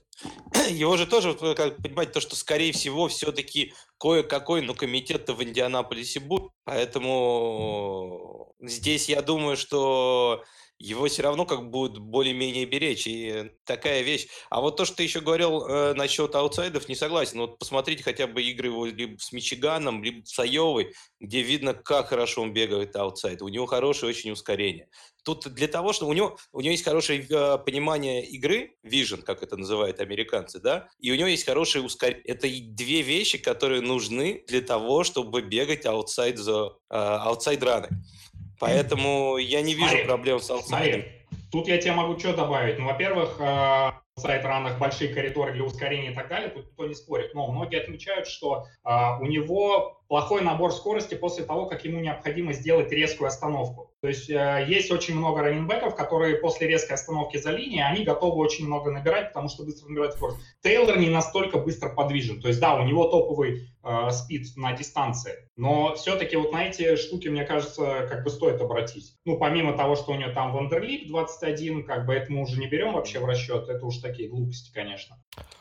его 0.70 0.96
же 0.96 1.06
тоже, 1.06 1.34
как 1.54 1.76
понимать, 1.76 2.12
то, 2.12 2.20
что, 2.20 2.36
скорее 2.36 2.72
всего, 2.72 3.08
все-таки 3.08 3.72
кое-какой, 3.98 4.62
но 4.62 4.74
комитет-то 4.74 5.34
в 5.34 5.42
Индианаполисе 5.42 6.20
будет. 6.20 6.50
Поэтому 6.64 8.54
здесь 8.60 9.08
я 9.08 9.22
думаю, 9.22 9.56
что 9.56 10.42
его 10.80 11.06
все 11.08 11.22
равно 11.22 11.44
как 11.44 11.68
будут 11.68 11.98
более-менее 11.98 12.64
беречь. 12.64 13.06
И 13.06 13.52
такая 13.64 14.00
вещь. 14.00 14.28
А 14.48 14.62
вот 14.62 14.78
то, 14.78 14.86
что 14.86 14.96
ты 14.96 15.02
еще 15.02 15.20
говорил 15.20 15.66
э, 15.66 15.92
насчет 15.92 16.34
аутсайдов, 16.34 16.88
не 16.88 16.94
согласен. 16.94 17.38
Вот 17.38 17.58
посмотрите 17.58 18.02
хотя 18.02 18.26
бы 18.26 18.42
игры 18.42 18.68
его 18.68 18.86
либо 18.86 19.18
с 19.18 19.30
Мичиганом, 19.32 20.02
либо 20.02 20.24
с 20.24 20.38
Айовой, 20.38 20.94
где 21.20 21.42
видно, 21.42 21.74
как 21.74 22.08
хорошо 22.08 22.40
он 22.40 22.54
бегает 22.54 22.96
outside. 22.96 23.42
У 23.42 23.48
него 23.48 23.66
хорошее 23.66 24.08
очень 24.08 24.30
ускорение. 24.30 24.88
Тут 25.24 25.52
для 25.52 25.68
того, 25.68 25.92
что 25.92 26.06
у 26.06 26.12
него, 26.12 26.36
у 26.52 26.60
него 26.60 26.72
есть 26.72 26.84
хорошее 26.84 27.26
э, 27.28 27.58
понимание 27.58 28.24
игры, 28.24 28.74
vision, 28.84 29.22
как 29.22 29.42
это 29.42 29.56
называют 29.56 30.00
американцы, 30.00 30.60
да, 30.60 30.88
и 30.98 31.10
у 31.12 31.16
него 31.16 31.28
есть 31.28 31.44
хорошее 31.44 31.84
ускорение. 31.84 32.22
Это 32.24 32.48
две 32.48 33.02
вещи, 33.02 33.38
которые 33.38 33.80
нужны 33.80 34.44
для 34.48 34.60
того, 34.60 35.04
чтобы 35.04 35.42
бегать 35.42 35.86
outside 35.86 36.38
за 36.38 36.72
outside 36.88 37.62
run'ы. 37.62 37.88
Поэтому 38.58 39.38
я 39.38 39.62
не 39.62 39.74
вижу 39.74 39.88
смотри, 39.88 40.04
проблем 40.04 40.40
с 40.40 40.50
аутсайдом. 40.50 41.02
Тут 41.50 41.66
я 41.66 41.78
тебе 41.78 41.92
могу 41.92 42.18
что 42.18 42.34
добавить. 42.34 42.78
Ну, 42.78 42.86
во-первых, 42.86 43.40
э, 43.40 43.90
сайт 44.20 44.44
ранах 44.44 44.78
большие 44.78 45.12
коридоры 45.12 45.52
для 45.52 45.64
ускорения 45.64 46.12
и 46.12 46.14
так 46.14 46.28
далее, 46.28 46.50
тут 46.50 46.66
никто 46.66 46.86
не 46.86 46.94
спорит. 46.94 47.34
Но 47.34 47.50
многие 47.50 47.80
отмечают, 47.80 48.28
что 48.28 48.66
а, 48.84 49.18
у 49.18 49.26
него 49.26 50.00
плохой 50.08 50.42
набор 50.42 50.72
скорости 50.72 51.14
после 51.14 51.44
того, 51.44 51.66
как 51.66 51.84
ему 51.84 52.00
необходимо 52.00 52.52
сделать 52.52 52.92
резкую 52.92 53.28
остановку. 53.28 53.89
То 54.00 54.08
есть 54.08 54.30
а, 54.30 54.58
есть 54.58 54.90
очень 54.90 55.14
много 55.14 55.42
раненбеков, 55.42 55.94
которые 55.94 56.36
после 56.36 56.66
резкой 56.66 56.94
остановки 56.94 57.36
за 57.36 57.50
линией, 57.50 57.82
они 57.82 58.04
готовы 58.04 58.36
очень 58.38 58.66
много 58.66 58.90
набирать, 58.90 59.28
потому 59.28 59.48
что 59.48 59.62
быстро 59.64 59.88
набирать 59.88 60.14
скорость. 60.14 60.40
Тейлор 60.62 60.98
не 60.98 61.10
настолько 61.10 61.58
быстро 61.58 61.90
подвижен. 61.90 62.40
То 62.40 62.48
есть 62.48 62.60
да, 62.60 62.76
у 62.76 62.84
него 62.84 63.08
топовый 63.08 63.68
э, 63.79 63.79
спид 64.10 64.46
на 64.56 64.72
дистанции. 64.72 65.48
Но 65.56 65.94
все-таки 65.94 66.36
вот 66.36 66.52
на 66.52 66.66
эти 66.66 66.96
штуки, 66.96 67.28
мне 67.28 67.44
кажется, 67.44 68.06
как 68.08 68.24
бы 68.24 68.30
стоит 68.30 68.60
обратить. 68.60 69.14
Ну, 69.24 69.38
помимо 69.38 69.76
того, 69.76 69.96
что 69.96 70.12
у 70.12 70.14
нее 70.16 70.30
там 70.30 70.52
Вандерлип 70.52 71.08
21, 71.08 71.84
как 71.84 72.06
бы 72.06 72.14
это 72.14 72.32
мы 72.32 72.42
уже 72.42 72.58
не 72.58 72.66
берем 72.66 72.94
вообще 72.94 73.18
в 73.18 73.24
расчет, 73.24 73.68
это 73.68 73.84
уж 73.84 73.98
такие 73.98 74.28
глупости, 74.28 74.70
конечно. 74.72 75.16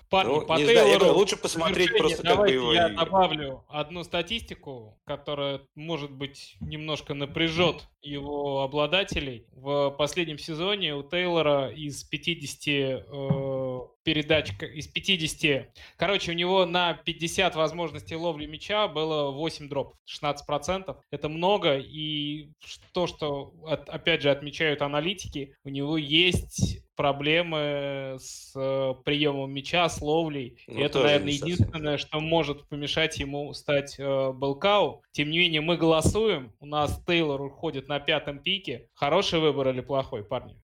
Парни, 0.09 0.33
Ну, 0.33 0.41
по 0.41 0.57
не 0.57 0.63
знаю, 0.63 0.77
я 0.77 0.83
Тейлору 0.85 0.99
говорю, 0.99 1.19
лучше 1.19 1.37
посмотреть 1.37 1.95
просто, 1.95 2.23
как 2.23 2.39
бы, 2.39 2.49
его 2.49 2.73
я 2.73 2.89
добавлю 2.89 3.63
одну 3.69 4.03
статистику, 4.03 4.99
которая, 5.05 5.61
может 5.75 6.09
быть, 6.09 6.55
немножко 6.61 7.13
напряжет 7.13 7.87
его 8.01 8.63
обладателей. 8.63 9.45
В 9.51 9.91
последнем 9.91 10.39
сезоне 10.39 10.95
у 10.95 11.03
Тейлора 11.03 11.69
из 11.69 12.03
50 12.03 12.67
э, 12.67 13.81
передач, 14.13 14.49
из 14.73 14.87
50, 14.87 15.67
короче, 15.95 16.31
у 16.31 16.35
него 16.35 16.65
на 16.65 16.93
50 16.95 17.55
возможностей 17.55 18.15
ловли 18.15 18.47
мяча 18.47 18.87
было 18.87 19.29
8 19.29 19.69
дропов, 19.69 19.97
16%. 20.07 20.97
Это 21.11 21.29
много, 21.29 21.77
и 21.77 22.49
то, 22.91 23.05
что, 23.05 23.53
от- 23.67 23.87
опять 23.87 24.23
же, 24.23 24.31
отмечают 24.31 24.81
аналитики, 24.81 25.53
у 25.63 25.69
него 25.69 25.95
есть 25.97 26.79
проблемы 26.95 28.17
с 28.19 28.51
э, 28.55 28.93
приемом 29.05 29.51
мяча, 29.53 29.87
с 29.87 30.01
ловлей. 30.01 30.57
И 30.67 30.71
Ну, 30.73 30.79
это, 30.81 30.93
тоже 30.93 31.05
наверное, 31.05 31.31
единственное, 31.33 31.97
что 31.97 32.19
может 32.19 32.67
помешать 32.67 33.19
ему 33.19 33.53
стать 33.53 33.95
э, 33.99 34.03
Белкау. 34.33 35.03
Тем 35.11 35.29
не 35.29 35.37
менее, 35.37 35.61
мы 35.61 35.77
голосуем. 35.77 36.51
У 36.59 36.65
нас 36.65 37.01
Тейлор 37.05 37.41
уходит 37.41 37.87
на 37.87 37.99
пятом 37.99 38.39
пике. 38.39 38.89
Хороший 38.95 39.39
выбор 39.39 39.69
или 39.69 39.81
плохой, 39.81 40.25
парни? 40.25 40.57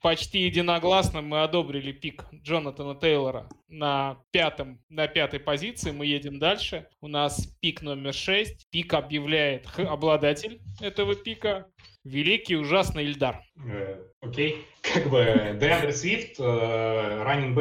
Почти 0.00 0.42
единогласно 0.42 1.22
мы 1.22 1.42
одобрили 1.42 1.90
пик 1.90 2.24
Джонатана 2.32 2.94
Тейлора 2.94 3.48
на 3.66 4.18
пятом, 4.30 4.80
на 4.88 5.08
пятой 5.08 5.40
позиции. 5.40 5.90
Мы 5.90 6.06
едем 6.06 6.38
дальше. 6.38 6.86
У 7.00 7.08
нас 7.08 7.48
пик 7.60 7.82
номер 7.82 8.14
6. 8.14 8.70
Пик 8.70 8.94
объявляет 8.94 9.66
обладатель 9.76 10.60
этого 10.80 11.16
пика. 11.16 11.66
Великий 12.04 12.56
ужасный 12.56 13.06
Ильдар. 13.06 13.42
Э, 13.66 14.00
Окей. 14.20 14.64
Как 14.94 15.10
бы 15.10 15.56
Деандре 15.60 15.92
Свифт, 15.92 16.38
раннинг 16.38 17.58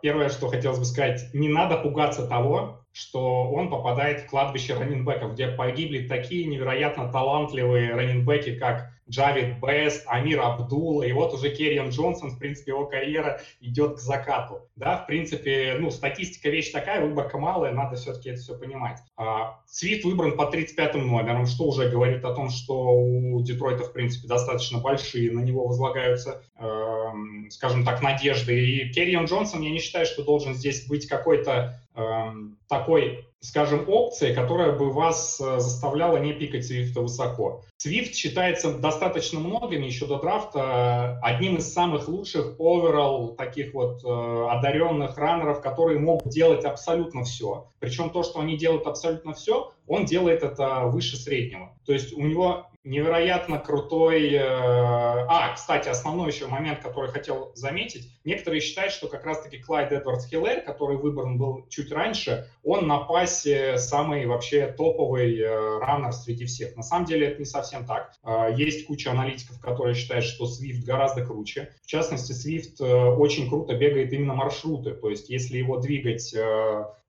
Первое, 0.00 0.30
что 0.30 0.48
хотелось 0.48 0.78
бы 0.78 0.84
сказать, 0.86 1.32
не 1.34 1.48
надо 1.48 1.76
пугаться 1.76 2.26
того, 2.26 2.84
что 2.92 3.50
он 3.50 3.70
попадает 3.70 4.22
в 4.22 4.26
кладбище 4.26 4.74
раннинбеков, 4.74 5.34
где 5.34 5.48
погибли 5.48 6.08
такие 6.08 6.46
невероятно 6.46 7.12
талантливые 7.12 7.94
раннинбеки, 7.94 8.58
как 8.58 8.91
Джавид 9.08 9.58
Бест, 9.60 10.04
Амир 10.06 10.40
Абдул, 10.40 11.02
и 11.02 11.12
вот 11.12 11.34
уже 11.34 11.50
Керриан 11.50 11.90
Джонсон, 11.90 12.30
в 12.30 12.38
принципе, 12.38 12.72
его 12.72 12.86
карьера 12.86 13.40
идет 13.60 13.96
к 13.96 13.98
закату. 13.98 14.68
Да, 14.76 14.98
в 14.98 15.06
принципе, 15.06 15.76
ну, 15.78 15.90
статистика 15.90 16.48
вещь 16.48 16.70
такая, 16.70 17.04
выборка 17.04 17.38
малая, 17.38 17.72
надо 17.72 17.96
все-таки 17.96 18.30
это 18.30 18.40
все 18.40 18.56
понимать. 18.56 18.98
А, 19.16 19.60
Свит 19.66 20.04
выбран 20.04 20.36
по 20.36 20.42
35-м 20.42 21.06
номерам, 21.06 21.46
что 21.46 21.64
уже 21.64 21.88
говорит 21.88 22.24
о 22.24 22.34
том, 22.34 22.50
что 22.50 22.92
у 22.94 23.42
Детройта, 23.42 23.84
в 23.84 23.92
принципе, 23.92 24.28
достаточно 24.28 24.78
большие 24.78 25.30
на 25.32 25.40
него 25.40 25.66
возлагаются, 25.66 26.42
эм, 26.58 27.48
скажем 27.50 27.84
так, 27.84 28.02
надежды. 28.02 28.58
И 28.58 28.92
Керриан 28.92 29.24
Джонсон, 29.24 29.62
я 29.62 29.70
не 29.70 29.78
считаю, 29.78 30.06
что 30.06 30.24
должен 30.24 30.54
здесь 30.54 30.86
быть 30.86 31.06
какой-то 31.06 31.80
эм, 31.94 32.58
такой, 32.68 33.26
скажем, 33.42 33.84
опцией, 33.88 34.34
которая 34.34 34.72
бы 34.72 34.92
вас 34.92 35.40
э, 35.40 35.58
заставляла 35.58 36.18
не 36.18 36.32
пикать 36.32 36.64
Свифта 36.64 37.00
высоко. 37.00 37.62
Свифт 37.76 38.14
считается 38.14 38.72
достаточно 38.72 39.40
многими 39.40 39.84
еще 39.84 40.06
до 40.06 40.18
драфта 40.20 41.18
э, 41.20 41.26
одним 41.26 41.56
из 41.56 41.72
самых 41.72 42.06
лучших 42.06 42.58
overall 42.60 43.34
таких 43.34 43.74
вот 43.74 44.04
э, 44.04 44.46
одаренных 44.48 45.18
раннеров, 45.18 45.60
которые 45.60 45.98
могут 45.98 46.32
делать 46.32 46.64
абсолютно 46.64 47.24
все. 47.24 47.66
Причем 47.80 48.10
то, 48.10 48.22
что 48.22 48.38
они 48.38 48.56
делают 48.56 48.86
абсолютно 48.86 49.34
все, 49.34 49.72
он 49.88 50.04
делает 50.04 50.44
это 50.44 50.84
выше 50.84 51.16
среднего. 51.16 51.76
То 51.84 51.92
есть 51.92 52.12
у 52.12 52.20
него 52.22 52.68
невероятно 52.84 53.58
крутой... 53.58 54.32
э, 54.32 54.40
А, 54.40 55.52
кстати, 55.54 55.88
основной 55.88 56.30
еще 56.30 56.46
момент, 56.46 56.80
который 56.80 57.10
хотел 57.10 57.52
заметить. 57.54 58.10
Некоторые 58.24 58.60
считают, 58.60 58.92
что 58.92 59.08
как 59.08 59.24
раз-таки 59.24 59.58
Клайд 59.58 59.92
Эдвардс 59.92 60.28
Хиллер, 60.28 60.62
который 60.62 60.96
выбран 60.96 61.38
был 61.38 61.66
чуть 61.68 61.92
раньше, 61.92 62.48
он 62.62 62.86
на 62.86 62.98
пасе 62.98 63.78
самый 63.78 64.26
вообще 64.26 64.66
топовый 64.66 65.38
э, 65.38 65.78
раннер 65.78 66.12
среди 66.12 66.44
всех. 66.46 66.76
На 66.76 66.82
самом 66.82 67.06
деле 67.06 67.28
это 67.28 67.38
не 67.38 67.44
совсем 67.44 67.86
так. 67.86 68.12
Э, 68.24 68.48
Есть 68.56 68.86
куча 68.86 69.10
аналитиков, 69.10 69.60
которые 69.60 69.94
считают, 69.94 70.24
что 70.24 70.44
Swift 70.44 70.84
гораздо 70.84 71.24
круче. 71.24 71.74
В 71.82 71.86
частности, 71.86 72.32
э, 72.80 72.84
очень 72.84 73.48
круто 73.48 73.74
бегает 73.74 74.12
именно 74.12 74.34
маршруты. 74.34 74.92
То 74.92 75.10
есть 75.10 75.30
если 75.30 75.58
его 75.58 75.78
двигать 75.78 76.34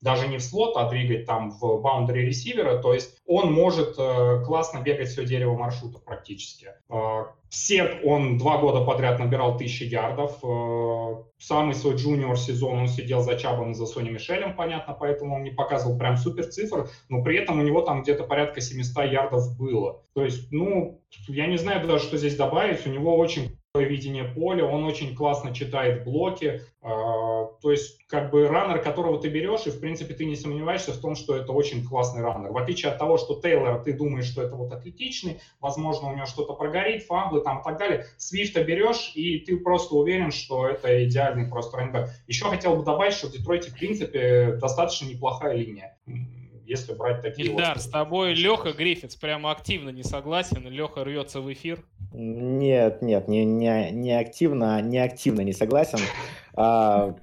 даже 0.04 0.28
не 0.28 0.38
в 0.38 0.44
слот, 0.44 0.76
а 0.76 0.90
двигать 0.90 1.26
там 1.26 1.50
в 1.50 1.64
boundary 1.82 2.26
ресивера, 2.26 2.78
то 2.78 2.94
есть 2.94 3.18
он 3.26 3.54
может 3.54 3.96
э, 3.98 4.44
классно 4.46 4.80
бегать 4.80 5.08
все 5.08 5.26
дерево 5.26 5.58
маршрутов 5.58 6.04
практически. 6.04 6.68
Э, 6.90 7.26
Все 7.50 8.00
он 8.04 8.38
два 8.38 8.58
года 8.58 8.84
подряд 8.84 9.20
набирал 9.20 9.58
тысячи 9.58 9.84
ярдов. 9.84 10.44
Э, 10.44 11.24
Самый 11.38 11.74
свой 11.74 11.96
джуниор 11.96 12.38
сезон 12.38 12.80
он 12.80 12.88
сидел 12.88 13.22
за 13.22 13.38
Чабом 13.38 13.72
и 13.72 13.74
за 13.76 13.86
Сони 13.86 14.10
Мишелем, 14.10 14.56
понятно, 14.56 14.94
поэтому 14.94 15.36
он 15.36 15.44
не 15.44 15.52
показывал 15.52 15.98
прям 15.98 16.18
супер 16.18 16.46
цифр, 16.46 16.90
но 17.10 17.24
при 17.24 17.38
этом 17.38 17.60
у 17.60 17.64
него 17.64 17.82
там 17.82 18.04
где-то 18.04 18.24
порядка 18.24 18.62
700 18.62 19.06
ярдов 19.06 19.58
было. 19.58 20.02
То 20.14 20.24
есть, 20.24 20.52
ну, 20.52 21.02
я 21.28 21.48
не 21.48 21.58
знаю 21.58 21.86
даже, 21.88 22.04
что 22.06 22.18
здесь 22.18 22.36
добавить. 22.36 22.86
У 22.86 22.90
него 22.90 23.18
очень 23.18 23.58
видение 23.82 24.24
поля, 24.24 24.66
он 24.66 24.84
очень 24.84 25.16
классно 25.16 25.52
читает 25.52 26.04
блоки. 26.04 26.62
А, 26.84 27.46
То 27.60 27.72
есть, 27.72 28.06
как 28.06 28.30
бы 28.30 28.48
раннер, 28.48 28.80
которого 28.80 29.20
ты 29.20 29.30
берешь, 29.30 29.66
и, 29.66 29.72
в 29.72 29.80
принципе, 29.80 30.14
ты 30.14 30.26
не 30.26 30.36
сомневаешься 30.36 30.94
в 30.94 31.00
том, 31.00 31.16
что 31.16 31.36
это 31.36 31.54
очень 31.54 31.84
классный 31.84 32.22
раннер. 32.22 32.52
В 32.52 32.58
отличие 32.58 32.92
от 32.92 33.00
того, 33.00 33.18
что 33.18 33.42
Тейлор, 33.42 33.82
ты 33.84 33.94
думаешь, 33.94 34.26
что 34.26 34.44
это 34.44 34.56
вот 34.56 34.72
атлетичный, 34.72 35.40
возможно, 35.60 36.10
у 36.10 36.16
него 36.16 36.28
что-то 36.28 36.54
прогорит, 36.54 37.04
фамблы 37.06 37.42
там 37.42 37.62
и 37.62 37.64
так 37.64 37.80
далее. 37.80 38.06
Свифта 38.18 38.64
берешь, 38.64 39.12
и 39.16 39.40
ты 39.40 39.58
просто 39.58 39.96
уверен, 39.96 40.32
что 40.32 40.68
это 40.68 41.04
идеальный 41.06 41.48
просто 41.50 41.78
раннер. 41.78 42.10
Еще 42.28 42.46
хотел 42.46 42.76
бы 42.76 42.84
добавить, 42.84 43.16
что 43.16 43.26
в 43.26 43.32
Детройте, 43.32 43.72
в 43.72 43.76
принципе, 43.76 44.56
достаточно 44.62 45.08
неплохая 45.08 45.56
линия. 45.56 45.98
Если 46.66 46.94
брать 46.94 47.22
такие 47.22 47.50
Ильдар, 47.50 47.76
вот... 47.76 47.84
с 47.84 47.90
тобой 47.90 48.34
Леха 48.34 48.72
Гриффитс 48.72 49.16
прямо 49.16 49.52
активно 49.52 49.90
не 49.90 50.04
согласен. 50.04 50.68
Леха 50.68 51.04
рвется 51.04 51.42
в 51.42 51.52
эфир. 51.52 51.84
Нет, 52.14 53.02
нет, 53.02 53.28
не, 53.28 53.44
не, 53.44 53.92
не 53.92 54.12
активно, 54.12 54.82
не 54.82 55.00
активно 55.00 55.42
не 55.42 55.54
согласен. 55.54 56.00
А, 56.56 57.16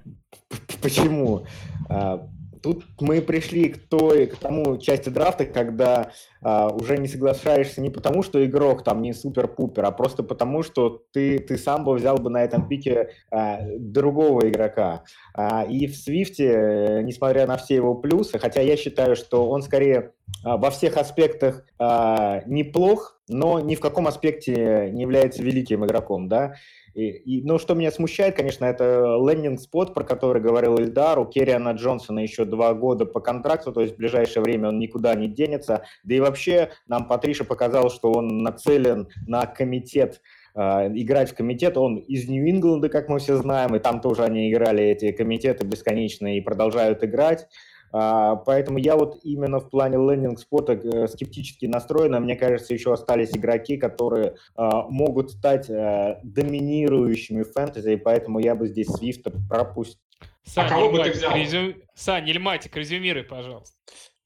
почему? 0.83 1.47
А, 1.89 2.29
тут 2.63 2.85
мы 3.01 3.21
пришли 3.21 3.69
к 3.71 3.89
той, 3.89 4.27
к 4.27 4.37
тому 4.37 4.79
части 4.79 5.09
драфта, 5.09 5.47
когда 5.47 6.13
а, 6.43 6.69
уже 6.69 6.97
не 6.99 7.09
соглашаешься 7.09 7.81
не 7.81 7.91
потому, 7.91 8.23
что 8.23 8.45
игрок 8.45 8.85
там 8.85 9.03
не 9.03 9.13
супер-пупер, 9.13 9.85
а 9.85 9.91
просто 9.91 10.23
потому, 10.23 10.63
что 10.63 11.03
ты, 11.13 11.39
ты 11.39 11.59
сам 11.59 11.85
бы 11.85 11.95
взял 11.95 12.17
бы 12.17 12.31
на 12.31 12.43
этом 12.43 12.69
пике 12.69 13.11
а, 13.31 13.61
другого 13.79 14.49
игрока. 14.49 15.05
А, 15.35 15.65
и 15.65 15.87
в 15.87 15.97
Свифте, 15.97 16.47
э, 16.47 17.03
несмотря 17.03 17.47
на 17.47 17.57
все 17.57 17.77
его 17.77 17.95
плюсы, 17.95 18.39
хотя 18.39 18.61
я 18.61 18.77
считаю, 18.77 19.17
что 19.17 19.49
он 19.49 19.63
скорее 19.63 20.13
а, 20.45 20.57
во 20.57 20.71
всех 20.71 20.97
аспектах 20.97 21.65
а, 21.79 22.43
неплох, 22.47 23.21
но 23.29 23.61
ни 23.61 23.75
в 23.75 23.81
каком 23.81 24.07
аспекте 24.07 24.91
не 24.93 25.03
является 25.03 25.43
великим 25.43 25.85
игроком, 25.85 26.29
да. 26.29 26.55
И, 26.95 27.09
и, 27.09 27.43
ну, 27.43 27.59
что 27.59 27.75
меня 27.75 27.91
смущает, 27.93 28.37
конечно, 28.37 28.65
это 28.65 29.17
лендинг-спот, 29.25 29.95
про 29.95 30.03
который 30.03 30.43
говорил 30.43 30.77
Ильдар, 30.77 31.19
у 31.19 31.27
Керриана 31.27 31.71
Джонсона 31.71 32.21
еще 32.21 32.45
два 32.45 32.75
года 32.75 33.07
по 33.07 33.21
контракту, 33.21 33.73
то 33.73 33.81
есть 33.81 33.95
в 33.95 33.97
ближайшее 33.97 34.43
время 34.43 34.71
он 34.71 34.79
никуда 34.79 35.15
не 35.15 35.29
денется. 35.29 35.85
Да 36.03 36.15
и 36.15 36.21
вообще 36.21 36.71
нам 36.89 37.07
Патриша 37.07 37.45
показал, 37.45 37.91
что 37.91 38.13
он 38.13 38.39
нацелен 38.39 39.09
на 39.27 39.47
комитет 39.47 40.21
э, 40.55 40.61
играть 40.61 41.31
в 41.31 41.35
комитет. 41.35 41.77
Он 41.77 41.97
из 41.97 42.29
Нью-Ингланда, 42.29 42.89
как 42.89 43.09
мы 43.09 43.21
все 43.21 43.37
знаем, 43.37 43.75
и 43.77 43.79
там 43.79 44.01
тоже 44.01 44.25
они 44.25 44.51
играли, 44.51 44.83
эти 44.83 45.13
комитеты 45.13 45.65
бесконечно, 45.65 46.37
и 46.37 46.41
продолжают 46.41 47.05
играть. 47.05 47.47
А, 47.93 48.37
Поэтому 48.37 48.79
я 48.79 48.97
вот 48.97 49.21
именно 49.25 49.59
в 49.61 49.69
плане 49.69 49.97
landing 49.97 50.39
spot'а 50.39 50.75
э, 50.75 51.09
скептически 51.09 51.67
настроен. 51.67 52.15
Мне 52.23 52.37
кажется, 52.37 52.73
еще 52.75 52.93
остались 52.93 53.31
игроки, 53.37 53.77
которые 53.77 54.37
а, 54.55 54.83
могут 54.89 55.31
стать 55.33 55.69
э, 55.69 56.21
доминирующими 56.23 57.43
в 57.43 57.53
фэнтези, 57.53 57.91
и 57.91 57.97
поэтому 57.97 58.39
я 58.39 58.55
бы 58.55 58.69
здесь 58.69 58.89
Свифта 58.89 59.33
пропустил. 59.49 60.01
Сань, 60.45 60.69
кого 60.69 60.91
бы 60.91 61.03
ты 61.03 61.11
взял? 61.13 61.37
резю- 61.37 61.75
Сань, 61.95 62.29
Ильматик, 62.29 62.77
резюмируй, 62.77 63.25
пожалуйста. 63.25 63.77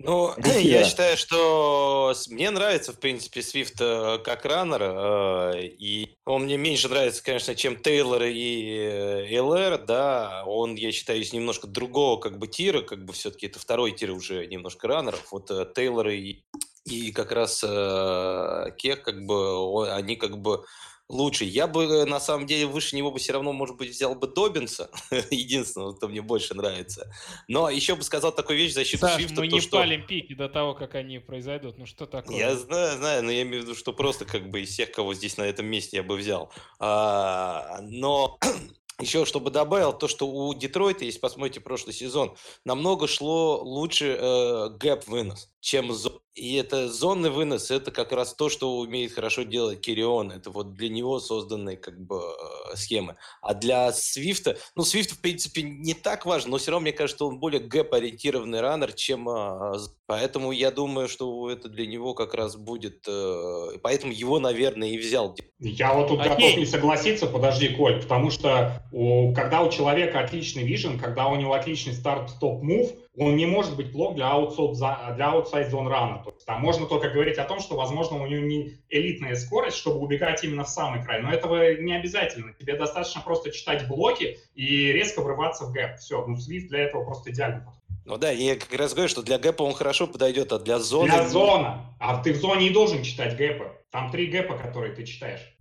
Ну, 0.01 0.35
Ресивера. 0.37 0.61
я 0.81 0.85
считаю, 0.85 1.17
что 1.17 2.15
мне 2.31 2.51
нравится, 2.51 2.93
в 2.93 2.99
принципе, 2.99 3.43
Свифт 3.43 3.81
э, 3.81 4.19
как 4.25 4.45
раннер, 4.45 4.83
э, 4.83 5.67
и 5.67 6.17
он 6.25 6.45
мне 6.45 6.57
меньше 6.57 6.89
нравится, 6.89 7.23
конечно, 7.23 7.55
чем 7.55 7.77
Тейлор 7.77 8.23
и 8.25 8.77
э, 8.77 9.41
CEH, 9.41 9.85
да, 9.87 10.43
он, 10.47 10.75
я 10.75 10.91
считаю, 10.91 11.21
из 11.21 11.33
немножко 11.33 11.67
другого 11.67 12.19
как 12.19 12.39
бы 12.39 12.49
тира, 12.49 12.83
как 12.83 13.05
бы 13.05 13.13
все-таки 13.13 13.47
это 13.47 13.59
второй 13.59 13.93
тир 13.93 14.11
уже 14.11 14.47
немножко 14.47 14.89
раннеров, 14.89 15.31
вот 15.31 15.51
Тейлор 15.75 16.09
и, 16.09 16.43
и 16.85 17.13
как 17.13 17.31
раз 17.31 17.61
Кех, 17.61 19.03
как 19.03 19.25
бы, 19.27 19.91
они 19.91 20.17
как 20.17 20.39
бы 20.39 20.65
лучше. 21.09 21.45
Я 21.45 21.67
бы, 21.67 21.85
э, 21.85 22.05
на 22.05 22.21
самом 22.21 22.47
деле, 22.47 22.67
выше 22.67 22.97
него 22.97 23.11
бы 23.11 23.19
все 23.19 23.33
равно, 23.33 23.53
может 23.53 23.77
быть, 23.77 23.91
взял 23.91 24.15
бы 24.15 24.27
Добинса, 24.27 24.91
единственного, 25.31 25.95
кто 25.95 26.09
мне 26.09 26.23
больше 26.23 26.55
нравится. 26.55 27.13
Но 27.49 27.71
еще 27.71 27.95
бы 27.95 28.03
сказал 28.03 28.33
такую 28.33 28.59
вещь 28.59 28.73
в 28.73 28.75
защиту 28.75 29.07
Саш, 29.07 29.17
Свифта, 29.17 29.41
мы 29.41 29.49
не 29.49 29.61
что... 29.61 29.79
палим 29.79 30.07
пики 30.07 30.35
до 30.35 30.49
того, 30.49 30.75
как 30.75 30.95
они 30.95 31.19
произойдут. 31.19 31.79
Ну 31.79 31.87
что 31.87 32.07
такое? 32.07 32.37
Я 32.37 32.57
знаю, 32.57 32.97
знаю, 32.99 33.23
но 33.23 33.31
я 33.31 33.43
имею 33.43 33.63
в 33.63 33.65
виду, 33.67 33.75
что 33.75 33.93
просто 33.93 34.25
как 34.25 34.51
бы 34.51 34.63
из 34.63 34.71
всех, 34.71 34.93
кого 34.93 35.15
здесь 35.15 35.37
на 35.37 35.43
этом 35.43 35.67
месте 35.67 35.99
я 35.99 36.03
бы 36.03 36.17
взял. 36.17 36.53
А, 36.79 37.79
но 37.83 38.39
еще 39.01 39.25
чтобы 39.25 39.51
добавил, 39.51 39.93
то, 39.93 40.09
что 40.09 40.27
у 40.27 40.55
Детройта, 40.55 41.05
если 41.05 41.19
посмотрите 41.19 41.61
прошлый 41.61 41.95
сезон, 41.95 42.37
намного 42.65 43.09
шло 43.09 43.63
лучше 43.63 44.17
э, 44.19 44.69
гэп-вынос, 44.79 45.49
чем 45.65 45.93
зон. 45.93 46.21
И 46.35 46.57
это 46.57 46.89
зонный 46.89 47.31
вынос, 47.31 47.71
это 47.71 47.91
как 47.91 48.13
раз 48.13 48.35
то, 48.35 48.49
что 48.49 48.79
умеет 48.79 49.13
хорошо 49.13 49.45
делать 49.45 49.81
Кирион. 49.81 50.33
Это 50.33 50.51
вот 50.51 50.75
для 50.75 50.89
него 50.89 51.21
созданные 51.21 51.77
как 51.77 51.99
бы 51.99 52.17
э, 52.17 52.77
схемы. 52.77 53.17
А 53.41 53.55
для 53.55 53.93
Свифта, 53.93 54.59
ну, 54.75 54.83
Свифт, 54.83 55.13
в 55.13 55.21
принципе, 55.21 55.63
не 55.63 55.95
так 55.95 56.27
важен, 56.27 56.51
но 56.51 56.59
все 56.59 56.73
равно, 56.73 56.83
мне 56.83 56.93
кажется, 56.93 57.25
он 57.25 57.39
более 57.39 57.63
гэп-ориентированный 57.63 58.61
раннер, 58.61 58.93
чем... 58.93 59.29
Э, 59.29 59.79
поэтому 60.07 60.51
я 60.51 60.71
думаю, 60.71 61.09
что 61.09 61.49
это 61.49 61.69
для 61.69 61.87
него 61.87 62.15
как 62.15 62.35
раз 62.35 62.57
будет... 62.57 63.07
Э, 63.09 63.79
поэтому 63.81 64.13
его, 64.13 64.41
наверное, 64.41 64.89
и 64.89 64.99
взял. 64.99 65.37
Я 65.61 65.95
вот 65.95 66.09
тут 66.09 66.21
Окей. 66.21 66.31
готов 66.31 66.57
не 66.59 66.67
согласиться, 66.67 67.27
подожди, 67.27 67.69
Коль, 67.69 68.03
потому 68.03 68.31
что 68.31 68.83
у, 68.93 69.33
когда 69.33 69.63
у 69.63 69.71
человека 69.71 70.19
отличный 70.19 70.65
vision, 70.65 70.99
когда 70.99 71.29
у 71.29 71.37
него 71.37 71.55
отличный 71.55 71.95
start-stop 71.95 72.60
move, 72.60 72.93
он 73.17 73.37
не 73.37 73.47
может 73.47 73.77
быть 73.77 73.93
плох 73.93 74.15
для 74.15 74.31
outside 74.31 75.17
для 75.17 75.33
outside 75.33 75.71
zone 75.71 75.87
run 75.87 76.08
а. 76.08 76.23
То 76.25 76.31
есть 76.31 76.45
там 76.47 76.61
можно 76.61 76.87
только 76.87 77.11
говорить 77.11 77.39
о 77.39 77.45
том, 77.45 77.61
что, 77.61 77.77
возможно, 77.77 78.21
у 78.21 78.27
него 78.27 78.45
не 78.45 78.79
элитная 78.89 79.37
скорость, 79.37 79.77
чтобы 79.77 80.01
убегать 80.01 80.43
именно 80.43 80.65
в 80.65 80.69
самый 80.69 81.03
край. 81.03 81.23
Но 81.23 81.33
этого 81.33 81.75
не 81.77 81.95
обязательно. 81.95 82.53
Тебе 82.55 82.77
достаточно 82.77 83.21
просто 83.21 83.53
читать 83.53 83.87
блоки 83.87 84.39
и 84.55 84.93
резко 84.93 85.23
врываться 85.23 85.65
в 85.65 85.73
gap. 85.73 85.97
Все, 85.99 86.27
ну 86.27 86.37
Свифт 86.37 86.69
для 86.69 86.81
этого 86.81 87.05
просто 87.05 87.31
идеально. 87.31 87.73
Ну 88.05 88.19
да, 88.19 88.31
я 88.31 88.57
как 88.57 88.73
раз 88.75 88.93
говорю, 88.93 89.09
что 89.09 89.23
для 89.23 89.39
gap 89.39 89.57
а 89.57 89.63
он 89.63 89.73
хорошо 89.73 90.07
подойдет, 90.07 90.53
а 90.53 90.59
для 90.59 90.79
зоны... 90.79 91.09
Для 91.09 91.27
зона. 91.27 91.97
А 92.01 92.23
ты 92.23 92.33
в 92.33 92.37
зоне 92.37 92.69
не 92.69 92.71
должен 92.71 93.03
читать 93.03 93.37
gap 93.37 93.57
ы. 93.57 93.71
Там 93.91 94.11
три 94.11 94.27
gap 94.27 94.46
а, 94.46 94.59
которые 94.59 94.93
ты 94.93 95.05
читаешь. 95.05 95.57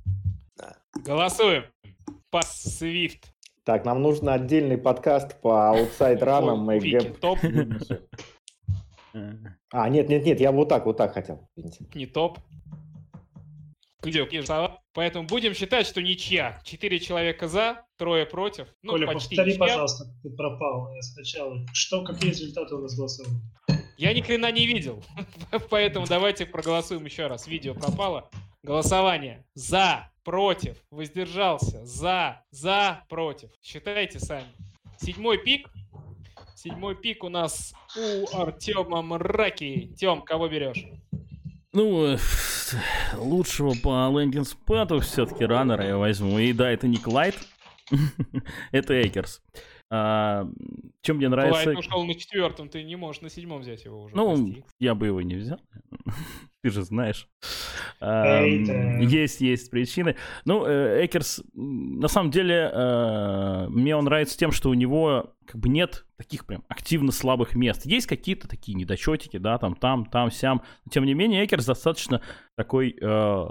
Голосуем. 0.96 1.66
Пас 2.30 2.64
Свифт. 2.64 3.33
Так, 3.66 3.86
нам 3.86 4.02
нужен 4.02 4.28
отдельный 4.28 4.78
подкаст 4.78 5.40
по 5.40 5.70
outside 5.70 6.28
run 6.28 6.53
ам 6.53 6.70
и 6.72 6.80
gap. 6.80 7.18
Топ, 7.20 7.40
А, 9.72 9.90
нет, 9.90 10.10
нет, 10.10 10.26
нет, 10.26 10.40
я 10.42 10.52
вот 10.52 10.70
так, 10.70 10.86
вот 10.86 10.98
так 10.98 11.14
хотел. 11.14 11.48
Не 11.94 12.06
топ. 12.06 12.40
Где? 14.02 14.28
Поэтому 14.94 15.28
будем 15.28 15.54
считать, 15.54 15.88
что 15.88 16.02
ничья. 16.02 16.60
Четыре 16.66 17.00
человека 17.00 17.48
за, 17.48 17.86
трое 17.98 18.26
против. 18.26 18.68
Ну, 18.82 18.92
Коля, 18.92 19.08
почти 19.08 19.36
повтори, 19.38 19.52
ничья. 19.52 19.60
пожалуйста, 19.60 20.06
ты 20.22 20.30
пропал. 20.32 20.94
Я 20.94 21.02
сначала. 21.02 21.66
Что, 21.74 22.04
какие 22.04 22.32
результаты 22.32 22.76
у 22.76 22.80
нас 22.80 22.96
голосования? 22.98 23.42
Я 23.98 24.14
ни 24.14 24.20
хрена 24.20 24.52
не 24.52 24.68
видел. 24.68 25.02
Поэтому 25.70 26.06
давайте 26.06 26.46
проголосуем 26.46 27.06
еще 27.06 27.28
раз. 27.28 27.48
Видео 27.48 27.74
пропало. 27.74 28.30
Голосование. 28.64 29.46
За, 29.56 30.10
против, 30.24 30.78
воздержался, 30.90 31.86
за, 31.86 32.42
за, 32.50 33.04
против. 33.10 33.50
Считайте 33.62 34.20
сами. 34.20 34.48
Седьмой 34.98 35.38
пик. 35.38 35.70
Седьмой 36.56 36.96
пик 36.96 37.26
у 37.26 37.30
нас 37.30 37.74
у 37.98 38.38
Артема 38.38 39.02
Мраки. 39.02 39.94
Тем, 39.98 40.22
кого 40.22 40.48
берешь? 40.48 40.86
Ну, 41.74 42.14
э, 42.14 42.18
лучшего 43.18 43.74
по 43.84 44.10
лендинг 44.18 44.48
спату 44.48 45.02
все-таки 45.02 45.44
раннера 45.44 45.86
я 45.86 45.98
возьму. 45.98 46.40
И 46.40 46.54
да, 46.54 46.72
это 46.72 46.88
не 46.88 46.98
Клайд, 46.98 47.36
это 48.72 48.94
Экерс. 49.02 49.42
А, 49.96 50.50
чем 51.04 51.18
мне 51.18 51.30
нравится... 51.30 51.66
Клайд 51.66 51.78
ушел 51.78 52.04
на 52.04 52.16
четвертом, 52.16 52.68
ты 52.68 52.82
не 52.82 52.96
можешь 52.96 53.22
на 53.22 53.30
седьмом 53.30 53.62
взять 53.62 53.86
его 53.86 54.02
уже. 54.02 54.16
Ну, 54.16 54.36
прости. 54.36 54.64
я 54.80 54.96
бы 54.96 55.06
его 55.06 55.22
не 55.22 55.36
взял. 55.36 55.60
Ты 56.64 56.72
же 56.72 56.82
знаешь. 56.82 57.28
Есть, 58.02 59.42
есть 59.42 59.70
причины. 59.70 60.16
Ну, 60.46 60.66
Экерс, 60.66 61.44
на 61.54 62.08
самом 62.08 62.32
деле, 62.32 62.72
э, 62.74 63.68
мне 63.68 63.96
он 63.96 64.06
нравится 64.06 64.36
тем, 64.36 64.52
что 64.52 64.70
у 64.70 64.74
него 64.74 65.36
как 65.46 65.62
бы 65.62 65.70
нет 65.70 66.06
таких 66.18 66.48
прям 66.48 66.64
активно 66.70 67.12
слабых 67.12 67.54
мест. 67.54 67.86
Есть 67.86 68.08
какие-то 68.08 68.48
такие 68.48 68.76
недочетики, 68.76 69.38
да, 69.38 69.60
там, 69.60 69.76
там, 69.76 70.06
там, 70.06 70.32
сям. 70.32 70.64
Но, 70.86 70.92
тем 70.92 71.06
не 71.06 71.14
менее, 71.14 71.46
Экерс 71.46 71.66
достаточно 71.66 72.22
такой 72.56 72.98
э, 73.00 73.48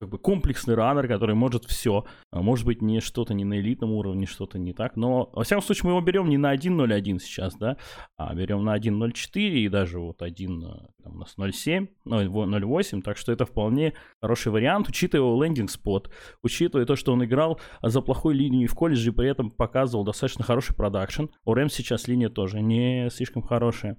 как 0.00 0.08
бы 0.08 0.18
комплексный 0.18 0.74
раннер, 0.74 1.06
который 1.06 1.34
может 1.34 1.66
все. 1.66 2.06
Может 2.32 2.64
быть, 2.64 2.80
не 2.80 3.00
что-то 3.00 3.34
не 3.34 3.44
на 3.44 3.60
элитном 3.60 3.92
уровне, 3.92 4.24
что-то 4.24 4.58
не 4.58 4.72
так. 4.72 4.96
Но, 4.96 5.28
во 5.34 5.44
всяком 5.44 5.62
случае, 5.62 5.84
мы 5.84 5.90
его 5.90 6.00
берем 6.00 6.30
не 6.30 6.38
на 6.38 6.54
1.01 6.54 7.18
сейчас, 7.18 7.54
да, 7.56 7.76
а 8.16 8.34
берем 8.34 8.64
на 8.64 8.78
1.04 8.78 9.36
и 9.36 9.68
даже 9.68 9.98
вот 10.00 10.22
1 10.22 10.64
э, 10.64 10.68
там, 11.02 11.16
у 11.16 11.18
нас 11.18 11.34
0.7, 11.38 11.88
ну, 12.06 12.22
0.8, 12.22 13.02
так 13.02 13.18
что 13.18 13.30
это 13.30 13.44
вполне 13.44 13.92
хороший 14.22 14.52
вариант, 14.52 14.88
учитывая 14.88 15.38
лендинг-спот, 15.44 16.10
учитывая 16.42 16.86
то, 16.86 16.96
что 16.96 17.12
он 17.12 17.22
играл 17.22 17.60
за 17.82 18.00
плохой 18.00 18.32
линией 18.32 18.68
в 18.68 18.74
колледже 18.74 19.10
и 19.10 19.12
при 19.12 19.28
этом 19.28 19.50
показывал 19.50 20.04
достаточно 20.04 20.44
хороший 20.44 20.74
продакшн. 20.74 21.26
У 21.44 21.52
Рэмс 21.52 21.74
сейчас 21.74 22.08
линия 22.08 22.30
тоже 22.30 22.62
не 22.62 23.10
слишком 23.10 23.42
хорошая. 23.42 23.98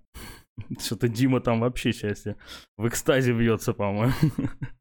Что-то 0.80 1.08
Дима 1.08 1.42
там 1.42 1.60
вообще 1.60 1.92
счастье 1.92 2.38
в 2.76 2.88
экстазе 2.88 3.34
бьется, 3.34 3.74
по-моему. 3.74 4.14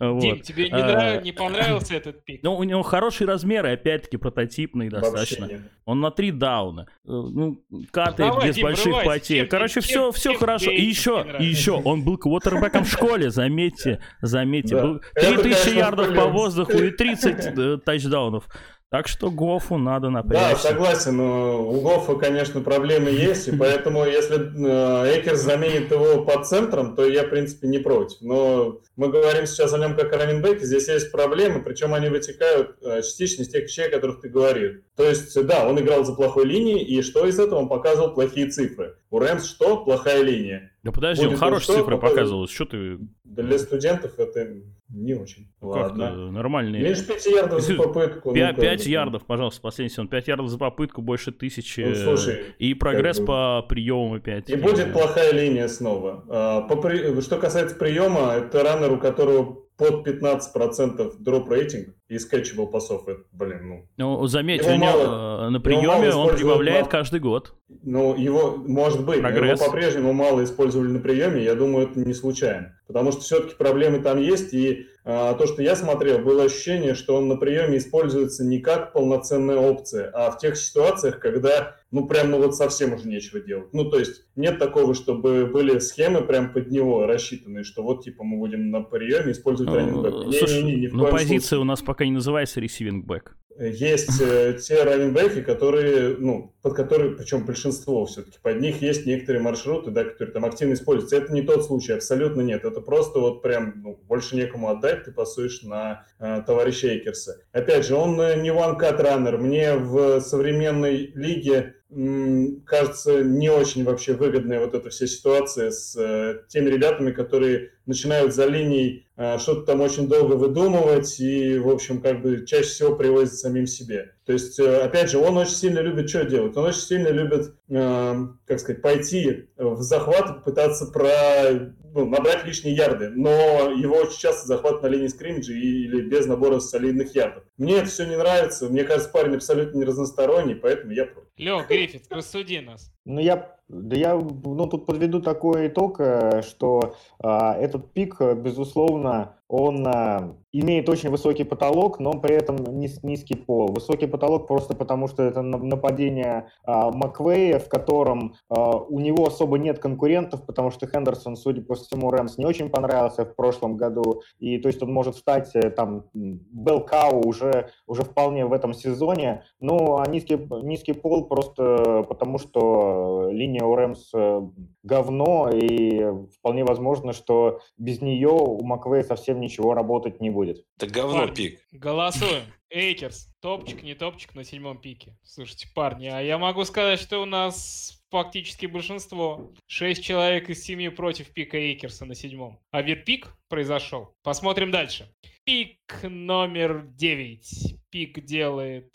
Вот. 0.00 0.20
Дим, 0.20 0.40
тебе 0.40 0.64
не, 0.68 0.72
А, 0.72 0.86
нрав- 1.14 1.22
не 1.24 1.32
понравился 1.32 1.94
этот 1.94 2.24
пик? 2.24 2.40
Ну, 2.42 2.56
у 2.56 2.62
него 2.64 2.82
хорошие 2.82 3.26
размеры, 3.28 3.72
опять-таки 3.72 4.16
прототипный 4.16 4.88
достаточно. 4.88 5.48
Он 5.84 6.00
на 6.00 6.10
три 6.10 6.30
дауна. 6.32 6.86
Э, 7.04 7.08
Ну, 7.08 7.62
катает 7.90 8.32
Давай, 8.32 8.48
без 8.48 8.56
Дим, 8.56 8.64
больших 8.64 8.84
врывайся. 8.86 9.10
потерь. 9.10 9.46
Короче, 9.46 9.80
все, 9.80 10.10
все 10.12 10.34
хорошо. 10.34 10.70
И 10.70 10.82
еще, 10.82 11.24
и 11.38 11.44
еще, 11.44 11.72
он 11.72 12.02
был 12.04 12.18
квотербеком 12.18 12.84
в 12.84 12.90
школе, 12.90 13.30
заметьте, 13.30 14.00
заметьте. 14.20 14.74
Да. 14.76 14.82
Был 14.82 15.00
Это, 15.14 15.34
3000 15.36 15.42
конечно, 15.42 15.78
ярдов 15.78 16.14
по 16.14 16.24
воздуху 16.26 16.72
и 16.78 16.90
30 16.90 17.46
э, 17.58 17.78
тачдаунов. 17.84 18.48
Так 18.96 19.08
что 19.08 19.30
Гофу 19.30 19.76
надо 19.76 20.06
Да, 20.06 20.10
напрячься. 20.10 20.68
согласен, 20.68 21.18
но 21.18 21.68
у 21.68 21.82
Гофа, 21.82 22.14
конечно, 22.14 22.62
проблемы 22.62 23.10
есть, 23.10 23.46
и 23.46 23.54
поэтому, 23.54 24.06
если 24.06 24.36
э, 24.38 25.18
Экерс 25.20 25.40
заменит 25.40 25.90
его 25.90 26.24
под 26.24 26.46
центром, 26.46 26.96
то 26.96 27.04
я, 27.04 27.24
в 27.24 27.28
принципе, 27.28 27.68
не 27.68 27.78
против. 27.78 28.22
Но 28.22 28.80
мы 28.96 29.10
говорим 29.10 29.44
сейчас 29.44 29.74
о 29.74 29.78
нем 29.78 29.96
как 29.96 30.14
о 30.14 30.16
раненбеке, 30.16 30.64
здесь 30.64 30.88
есть 30.88 31.12
проблемы, 31.12 31.60
причем 31.62 31.92
они 31.92 32.08
вытекают 32.08 32.78
э, 32.80 33.02
частично 33.02 33.42
из 33.42 33.50
тех 33.50 33.64
вещей, 33.64 33.88
о 33.88 33.90
которых 33.90 34.22
ты 34.22 34.30
говорил. 34.30 34.80
То 34.96 35.02
есть, 35.02 35.46
да, 35.46 35.68
он 35.68 35.78
играл 35.78 36.02
за 36.02 36.14
плохой 36.14 36.46
линией, 36.46 36.82
и 36.82 37.02
что 37.02 37.26
из 37.26 37.38
этого? 37.38 37.58
Он 37.58 37.68
показывал 37.68 38.14
плохие 38.14 38.48
цифры. 38.48 38.96
У 39.10 39.18
Рэмс 39.18 39.44
что? 39.44 39.84
Плохая 39.84 40.22
линия. 40.22 40.72
Да 40.82 40.90
подожди, 40.90 41.24
он 41.24 41.32
будет 41.32 41.40
хорошие 41.40 41.64
что, 41.64 41.74
цифры 41.74 41.98
показывал. 41.98 42.48
Что 42.48 42.64
ты, 42.64 42.98
Для 43.24 43.58
студентов 43.58 44.18
это 44.18 44.54
не 44.88 45.14
очень. 45.14 45.48
ну, 45.60 45.72
как 45.72 45.82
Ладно. 45.82 46.08
ты, 46.10 46.16
нормальные. 46.32 46.82
Меньше 46.82 47.06
5 47.06 47.26
ярдов 47.26 47.60
за 47.60 47.74
попытку. 47.74 48.28
ну, 48.30 48.34
5, 48.34 48.56
как 48.56 48.78
бы. 48.84 48.90
ярдов, 48.90 49.26
пожалуйста, 49.26 49.60
последний 49.60 49.90
сезон. 49.90 50.08
5 50.08 50.28
ярдов 50.28 50.48
за 50.48 50.58
попытку, 50.58 51.02
больше 51.02 51.32
тысячи. 51.32 51.80
Ну, 51.80 51.94
слушай, 51.94 52.54
и 52.58 52.74
прогресс 52.74 53.18
бы- 53.18 53.26
по 53.26 53.62
приемам 53.68 54.14
опять. 54.14 54.48
И 54.48 54.56
будет 54.56 54.92
плохая 54.92 55.32
линия 55.32 55.68
снова. 55.68 56.24
А, 56.28 56.60
по 56.62 56.76
при- 56.76 57.20
Что 57.20 57.38
касается 57.38 57.76
приема, 57.76 58.32
это 58.34 58.62
раннер, 58.62 58.92
у 58.92 58.98
которого 58.98 59.65
под 59.76 60.06
15% 60.06 61.16
дроп 61.18 61.50
рейтинг 61.50 61.94
и 62.08 62.18
скетчебл 62.18 62.66
пасов. 62.68 63.08
Это, 63.08 63.20
блин, 63.32 63.68
ну... 63.68 63.88
Ну, 63.96 64.26
заметь, 64.26 64.62
Его 64.62 64.72
у 64.72 64.76
него, 64.76 64.86
мало- 64.86 65.46
э, 65.46 65.50
на 65.50 65.60
приеме 65.60 66.14
он 66.14 66.34
прибавляет 66.34 66.84
на- 66.86 66.90
каждый 66.90 67.20
год. 67.20 67.54
Ну, 67.82 68.16
его, 68.16 68.56
может 68.56 69.04
быть, 69.04 69.20
Прогресс. 69.20 69.60
его 69.60 69.66
по-прежнему 69.70 70.12
мало 70.12 70.44
использовали 70.44 70.88
на 70.88 71.00
приеме, 71.00 71.42
я 71.42 71.54
думаю, 71.54 71.88
это 71.88 72.00
не 72.00 72.14
случайно. 72.14 72.78
Потому 72.86 73.12
что 73.12 73.20
все-таки 73.22 73.54
проблемы 73.56 73.98
там 73.98 74.18
есть, 74.20 74.54
и 74.54 74.86
а, 75.04 75.34
то, 75.34 75.46
что 75.46 75.62
я 75.62 75.74
смотрел, 75.76 76.20
было 76.20 76.44
ощущение, 76.44 76.94
что 76.94 77.16
он 77.16 77.28
на 77.28 77.36
приеме 77.36 77.78
используется 77.78 78.44
не 78.44 78.60
как 78.60 78.92
полноценная 78.92 79.56
опция, 79.58 80.10
а 80.14 80.30
в 80.30 80.38
тех 80.38 80.56
ситуациях, 80.56 81.18
когда, 81.18 81.76
ну, 81.90 82.06
прям, 82.06 82.30
ну, 82.30 82.38
вот 82.38 82.56
совсем 82.56 82.94
уже 82.94 83.08
нечего 83.08 83.40
делать. 83.40 83.72
Ну, 83.72 83.90
то 83.90 83.98
есть 83.98 84.24
нет 84.34 84.58
такого, 84.58 84.94
чтобы 84.94 85.46
были 85.46 85.78
схемы 85.78 86.22
прям 86.22 86.52
под 86.52 86.70
него 86.70 87.06
рассчитанные, 87.06 87.64
что 87.64 87.82
вот, 87.82 88.04
типа, 88.04 88.24
мы 88.24 88.38
будем 88.38 88.70
на 88.70 88.82
приеме 88.82 89.32
использовать 89.32 89.72
раненбэк. 89.72 90.12
Э, 90.12 90.16
Не-не-не, 90.18 90.38
Слушай, 90.38 90.62
ни 90.62 90.86
в 90.88 90.94
ну 90.94 91.06
позиция 91.08 91.58
у 91.58 91.64
нас 91.64 91.82
пока 91.82 92.04
не 92.04 92.12
называется 92.12 92.60
ресивинг 92.60 93.06
бэк. 93.06 93.36
Есть 93.58 94.20
э, 94.20 94.58
те 94.62 94.82
раненбеки, 94.82 95.42
которые, 95.42 96.16
ну, 96.18 96.54
под 96.62 96.74
которые, 96.74 97.12
причем 97.12 97.46
большинство 97.46 98.04
все-таки, 98.04 98.38
под 98.42 98.60
них 98.60 98.82
есть 98.82 99.06
некоторые 99.06 99.42
маршруты, 99.42 99.90
да, 99.90 100.04
которые 100.04 100.32
там 100.32 100.44
активно 100.44 100.74
используются. 100.74 101.16
Это 101.16 101.32
не 101.32 101.42
тот 101.42 101.64
случай, 101.64 101.92
абсолютно 101.92 102.42
нет. 102.42 102.64
Это 102.64 102.80
просто 102.80 103.18
вот 103.18 103.42
прям, 103.42 103.74
ну, 103.82 103.98
больше 104.06 104.36
некому 104.36 104.68
отдать, 104.68 105.04
ты 105.04 105.12
пасуешь 105.12 105.62
на 105.62 106.04
э, 106.18 106.42
товарища 106.46 106.88
Эйкерса. 106.88 107.40
Опять 107.52 107.86
же, 107.86 107.94
он 107.94 108.20
э, 108.20 108.40
не 108.40 108.50
one-cut 108.50 109.00
раннер. 109.00 109.38
Мне 109.38 109.76
в 109.76 110.20
современной 110.20 111.12
лиге 111.14 111.75
кажется 111.88 113.22
не 113.22 113.48
очень 113.48 113.84
вообще 113.84 114.14
выгодная 114.14 114.58
вот 114.58 114.74
эта 114.74 114.90
вся 114.90 115.06
ситуация 115.06 115.70
с 115.70 115.96
э, 115.96 116.42
теми 116.48 116.68
ребятами, 116.68 117.12
которые 117.12 117.70
начинают 117.86 118.34
за 118.34 118.46
линией 118.46 119.06
э, 119.16 119.38
что-то 119.38 119.62
там 119.62 119.80
очень 119.80 120.08
долго 120.08 120.34
выдумывать 120.34 121.20
и, 121.20 121.58
в 121.58 121.68
общем, 121.68 122.02
как 122.02 122.22
бы 122.22 122.44
чаще 122.44 122.68
всего 122.68 122.96
привозят 122.96 123.36
самим 123.36 123.68
себе. 123.68 124.14
То 124.24 124.32
есть, 124.32 124.58
э, 124.58 124.80
опять 124.80 125.10
же, 125.10 125.18
он 125.18 125.36
очень 125.36 125.54
сильно 125.54 125.78
любит 125.78 126.08
что 126.08 126.24
делать? 126.24 126.56
Он 126.56 126.64
очень 126.64 126.80
сильно 126.80 127.08
любит, 127.08 127.54
как 127.68 128.60
сказать, 128.60 128.82
пойти 128.82 129.48
в 129.56 129.80
захват, 129.80 130.44
пытаться 130.44 130.86
про, 130.86 131.72
ну, 131.94 132.06
набрать 132.06 132.44
лишние 132.44 132.74
ярды, 132.74 133.10
но 133.10 133.70
его 133.70 133.96
очень 133.96 134.18
часто 134.18 134.48
захват 134.48 134.82
на 134.82 134.88
линии 134.88 135.06
скриммиджа 135.06 135.52
или 135.52 136.00
без 136.00 136.26
набора 136.26 136.58
солидных 136.58 137.14
ярдов. 137.14 137.44
Мне 137.58 137.78
это 137.78 137.86
все 137.86 138.06
не 138.06 138.16
нравится, 138.16 138.68
мне 138.68 138.82
кажется, 138.82 139.10
парень 139.10 139.36
абсолютно 139.36 139.78
не 139.78 139.84
разносторонний, 139.84 140.56
поэтому 140.56 140.92
я 140.92 141.04
против. 141.04 141.25
Лех 141.38 141.68
Гриффит, 141.68 142.10
рассуди 142.10 142.60
нас. 142.60 142.92
Ну, 143.04 143.20
я, 143.20 143.56
да 143.68 143.96
я 143.96 144.14
ну, 144.14 144.66
тут 144.66 144.86
подведу 144.86 145.20
такой 145.20 145.68
итог, 145.68 146.00
э, 146.00 146.42
что 146.42 146.96
а, 147.18 147.54
этот 147.54 147.92
пик, 147.92 148.20
безусловно, 148.20 149.35
он 149.48 149.86
а, 149.86 150.36
имеет 150.52 150.88
очень 150.88 151.10
высокий 151.10 151.44
потолок, 151.44 152.00
но 152.00 152.12
при 152.12 152.34
этом 152.34 152.56
низ, 152.56 153.02
низкий 153.02 153.36
пол. 153.36 153.68
Высокий 153.68 154.06
потолок 154.06 154.48
просто 154.48 154.74
потому, 154.74 155.06
что 155.06 155.22
это 155.22 155.42
нападение 155.42 156.48
а, 156.64 156.90
Маквея, 156.90 157.58
в 157.58 157.68
котором 157.68 158.34
а, 158.48 158.76
у 158.76 158.98
него 158.98 159.26
особо 159.26 159.58
нет 159.58 159.78
конкурентов, 159.78 160.44
потому 160.46 160.70
что 160.70 160.86
Хендерсон, 160.86 161.36
судя 161.36 161.62
по 161.62 161.74
всему, 161.74 162.10
Рэмс 162.10 162.38
не 162.38 162.46
очень 162.46 162.70
понравился 162.70 163.24
в 163.24 163.36
прошлом 163.36 163.76
году, 163.76 164.22
и 164.38 164.58
то 164.58 164.68
есть 164.68 164.82
он 164.82 164.92
может 164.92 165.16
стать 165.16 165.54
э, 165.54 165.70
там 165.70 166.04
Белкау 166.14 167.26
уже, 167.26 167.70
уже 167.86 168.02
вполне 168.02 168.46
в 168.46 168.52
этом 168.52 168.74
сезоне, 168.74 169.44
но 169.60 169.98
а 169.98 170.08
низкий, 170.08 170.38
низкий 170.62 170.92
пол 170.92 171.26
просто 171.26 172.04
потому, 172.08 172.38
что 172.38 173.28
линия 173.30 173.64
у 173.64 173.74
Рэмс 173.74 174.10
э, 174.14 174.40
говно, 174.82 175.50
и 175.52 176.04
вполне 176.38 176.64
возможно, 176.64 177.12
что 177.12 177.60
без 177.78 178.00
нее 178.00 178.30
у 178.30 178.62
Маквея 178.64 179.02
совсем 179.02 179.35
ничего 179.40 179.74
работать 179.74 180.20
не 180.20 180.30
будет. 180.30 180.64
Это 180.76 180.86
говно 180.92 181.18
Парни, 181.20 181.34
пик. 181.34 181.60
Голосуем. 181.72 182.44
Эйкерс, 182.70 183.28
топчик, 183.40 183.82
не 183.82 183.94
топчик 183.94 184.34
на 184.34 184.44
седьмом 184.44 184.80
пике. 184.80 185.16
Слушайте, 185.22 185.68
парни, 185.74 186.08
а 186.08 186.20
я 186.20 186.36
могу 186.36 186.64
сказать, 186.64 187.00
что 187.00 187.22
у 187.22 187.24
нас 187.24 188.02
фактически 188.10 188.66
большинство. 188.66 189.52
Шесть 189.66 190.02
человек 190.02 190.50
из 190.50 190.62
семи 190.62 190.88
против 190.88 191.32
пика 191.32 191.56
Эйкерса 191.56 192.04
на 192.04 192.14
седьмом. 192.14 192.58
А 192.70 192.82
пик 192.82 193.28
произошел. 193.48 194.14
Посмотрим 194.22 194.70
дальше. 194.70 195.12
Пик 195.44 195.78
номер 196.02 196.86
девять. 196.88 197.76
Пик 197.90 198.24
делает 198.24 198.92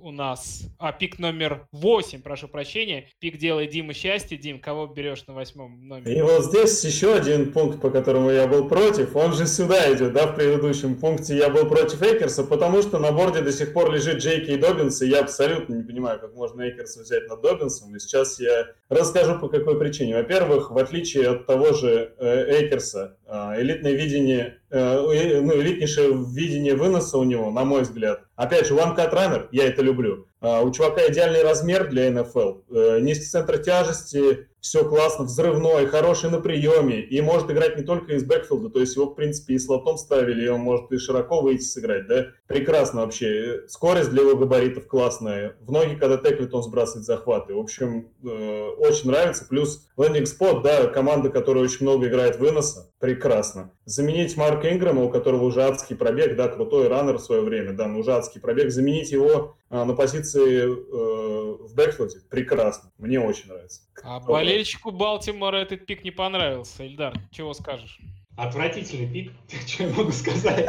у 0.00 0.10
нас... 0.12 0.62
А, 0.78 0.92
пик 0.92 1.18
номер 1.18 1.66
8, 1.72 2.22
прошу 2.22 2.48
прощения. 2.48 3.08
Пик 3.18 3.38
делает 3.38 3.70
Дима 3.70 3.92
Счастье. 3.92 4.38
Дим, 4.38 4.60
кого 4.60 4.86
берешь 4.86 5.26
на 5.26 5.34
восьмом 5.34 5.86
номере? 5.88 6.18
И 6.18 6.22
вот 6.22 6.44
здесь 6.44 6.84
еще 6.84 7.14
один 7.14 7.52
пункт, 7.52 7.80
по 7.80 7.90
которому 7.90 8.30
я 8.30 8.46
был 8.46 8.68
против. 8.68 9.16
Он 9.16 9.32
же 9.32 9.46
сюда 9.46 9.92
идет, 9.92 10.12
да, 10.12 10.26
в 10.26 10.36
предыдущем 10.36 10.96
пункте 10.96 11.36
я 11.36 11.50
был 11.50 11.66
против 11.66 12.02
Экерса, 12.02 12.44
потому 12.44 12.82
что 12.82 12.98
на 12.98 13.12
борде 13.12 13.40
до 13.40 13.52
сих 13.52 13.72
пор 13.72 13.92
лежит 13.92 14.18
Джейки 14.18 14.52
и 14.52 14.56
Добинс, 14.56 15.02
и 15.02 15.08
я 15.08 15.20
абсолютно 15.20 15.74
не 15.74 15.82
понимаю, 15.82 16.20
как 16.20 16.34
можно 16.34 16.68
Экерса 16.68 17.02
взять 17.02 17.28
над 17.28 17.40
Добинсом. 17.42 17.94
И 17.94 17.98
сейчас 17.98 18.38
я 18.38 18.68
расскажу, 18.88 19.38
по 19.38 19.48
какой 19.48 19.78
причине. 19.78 20.16
Во-первых, 20.16 20.70
в 20.70 20.78
отличие 20.78 21.28
от 21.28 21.46
того 21.46 21.72
же 21.72 22.14
Экерса, 22.18 23.16
элитное 23.28 23.92
видение, 23.92 24.58
э, 24.70 25.40
ну, 25.40 25.60
элитнейшее 25.60 26.12
видение 26.32 26.74
выноса 26.74 27.18
у 27.18 27.24
него, 27.24 27.50
на 27.50 27.64
мой 27.64 27.82
взгляд, 27.82 28.20
Опять 28.36 28.66
же, 28.66 28.74
One 28.74 28.94
Cut 28.94 29.12
Runner, 29.14 29.48
я 29.50 29.66
это 29.66 29.80
люблю. 29.80 30.28
А, 30.40 30.60
у 30.60 30.70
чувака 30.70 31.00
идеальный 31.08 31.42
размер 31.42 31.88
для 31.88 32.10
НФЛ. 32.10 32.58
Э, 32.70 33.00
низкий 33.00 33.24
центр 33.24 33.56
тяжести, 33.58 34.48
все 34.66 34.84
классно, 34.84 35.26
взрывной, 35.26 35.86
хороший 35.86 36.28
на 36.28 36.40
приеме. 36.40 37.00
И 37.00 37.20
может 37.20 37.48
играть 37.48 37.76
не 37.76 37.84
только 37.84 38.14
из 38.14 38.24
бэкфилда, 38.24 38.70
то 38.70 38.80
есть 38.80 38.96
его, 38.96 39.06
в 39.06 39.14
принципе, 39.14 39.54
и 39.54 39.58
слотом 39.60 39.96
ставили, 39.96 40.44
и 40.44 40.48
он 40.48 40.60
может 40.60 40.90
и 40.90 40.98
широко 40.98 41.40
выйти 41.40 41.62
сыграть, 41.62 42.08
да? 42.08 42.26
Прекрасно 42.48 43.02
вообще. 43.02 43.62
Скорость 43.68 44.10
для 44.10 44.22
его 44.22 44.36
габаритов 44.36 44.88
классная. 44.88 45.56
В 45.60 45.70
ноги, 45.70 45.94
когда 45.94 46.16
теклит, 46.16 46.52
он 46.52 46.64
сбрасывает 46.64 47.06
захваты. 47.06 47.54
В 47.54 47.60
общем, 47.60 48.08
э, 48.24 48.68
очень 48.78 49.08
нравится. 49.08 49.46
Плюс 49.48 49.86
лендинг 49.96 50.26
спот, 50.26 50.64
да, 50.64 50.86
команда, 50.86 51.30
которая 51.30 51.62
очень 51.62 51.86
много 51.86 52.08
играет 52.08 52.40
выноса, 52.40 52.90
прекрасно. 52.98 53.70
Заменить 53.84 54.36
Марка 54.36 54.72
Инграма, 54.72 55.04
у 55.04 55.10
которого 55.10 55.44
уже 55.44 55.62
адский 55.62 55.94
пробег, 55.94 56.34
да, 56.34 56.48
крутой 56.48 56.88
раннер 56.88 57.18
в 57.18 57.22
свое 57.22 57.42
время, 57.42 57.72
да, 57.72 57.86
но 57.86 58.00
уже 58.00 58.12
адский 58.12 58.40
пробег, 58.40 58.72
заменить 58.72 59.12
его 59.12 59.54
а, 59.68 59.84
на 59.84 59.94
позиции 59.94 60.62
э, 60.62 61.56
в 61.66 61.74
бэкфилде 61.74 62.20
прекрасно. 62.30 62.92
Мне 62.98 63.20
очень 63.20 63.48
нравится. 63.48 63.82
А 64.02 64.20
болельщику 64.56 64.90
Балтимора 64.90 65.58
этот 65.58 65.84
пик 65.84 66.02
не 66.02 66.10
понравился. 66.10 66.82
Ильдар, 66.82 67.12
чего 67.30 67.52
скажешь? 67.52 67.98
Отвратительный 68.38 69.06
пик, 69.06 69.32
что 69.66 69.82
я 69.82 69.94
могу 69.94 70.12
сказать. 70.12 70.66